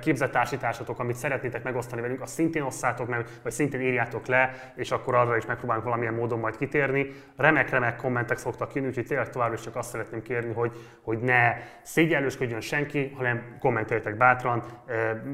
képzettársításatok, 0.00 0.98
amit 0.98 1.16
szeretnétek 1.16 1.62
megosztani 1.62 2.00
velünk, 2.00 2.20
azt 2.20 2.34
szintén 2.34 2.62
osszátok 2.62 3.08
meg, 3.08 3.26
vagy 3.42 3.52
szintén 3.52 3.80
írjátok 3.80 4.26
le, 4.26 4.72
és 4.74 4.90
akkor 4.90 5.14
arra 5.14 5.36
is 5.36 5.46
megpróbálunk 5.46 5.84
valamilyen 5.84 6.14
módon 6.14 6.38
majd 6.38 6.56
kitérni. 6.56 7.06
Remek-remek 7.36 7.96
kommentek 7.96 8.38
szoktak 8.38 8.74
jönni, 8.74 8.86
úgyhogy 8.86 9.06
tényleg 9.06 9.30
továbbra 9.30 9.54
is 9.54 9.60
csak 9.60 9.76
azt 9.76 9.90
szeretném 9.90 10.22
kérni, 10.22 10.52
hogy, 10.52 10.72
hogy 11.02 11.18
ne 11.18 11.56
szégyellősködjön 11.82 12.60
senki, 12.60 13.12
hanem 13.16 13.56
kommenteljetek 13.60 14.16
bátran, 14.16 14.62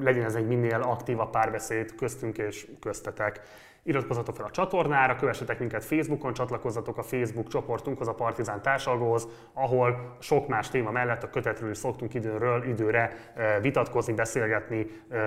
legyen 0.01 0.25
ez 0.25 0.35
egy 0.35 0.47
minél 0.47 0.81
aktívabb 0.81 1.31
párbeszéd 1.31 1.95
köztünk 1.95 2.39
és 2.39 2.67
köztetek. 2.81 3.41
Iratkozzatok 3.89 4.37
fel 4.37 4.45
a 4.45 4.51
csatornára, 4.51 5.17
kövessetek 5.17 5.59
minket 5.59 5.85
Facebookon, 5.85 6.33
csatlakozzatok 6.33 6.99
a 6.99 7.03
Facebook 7.03 7.49
csoportunkhoz, 7.49 8.09
a 8.09 8.15
Partizán 8.15 8.63
társalgóhoz, 8.63 9.29
ahol 9.53 10.17
sok 10.19 10.49
más 10.49 10.69
téma 10.69 10.91
mellett 10.91 11.23
a 11.23 11.31
kötetről 11.31 11.71
is 11.71 11.77
szoktunk 11.77 12.15
időről 12.15 12.65
időre 12.65 13.13
vitatkozni, 13.61 14.13
beszélgetni, 14.13 14.87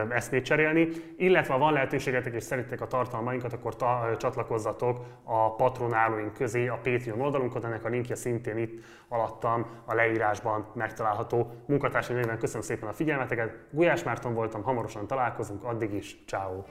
eszmét 0.10 0.46
cserélni. 0.46 0.88
Illetve 1.18 1.54
ha 1.54 1.60
van 1.60 1.74
lehetőségetek 1.74 2.34
és 2.34 2.44
szeretnék 2.44 2.82
a 2.82 2.88
tartalmainkat, 2.88 3.54
akkor 3.54 3.76
ta- 3.76 4.18
csatlakozzatok 4.18 5.06
a 5.24 5.56
patronálóink 5.56 6.34
közé 6.34 6.68
a 6.68 6.80
Patreon 6.84 7.22
oldalunkon, 7.22 7.66
ennek 7.66 7.86
a 7.86 7.90
linkje 7.90 8.16
szintén 8.16 8.58
itt 8.58 8.84
alattam 9.08 9.66
a 9.86 9.94
leírásban 9.94 10.66
megtalálható. 10.74 11.52
Munkatársai 11.68 12.16
néven 12.16 12.38
köszönöm 12.38 12.62
szépen 12.62 12.90
a 12.90 12.94
figyelmeteket, 12.94 13.58
Gulyás 13.72 14.04
Márton 14.04 14.34
voltam, 14.34 14.64
hamarosan 14.64 15.08
találkozunk, 15.08 15.64
addig 15.64 15.94
is, 15.94 16.18
ciao. 16.28 16.64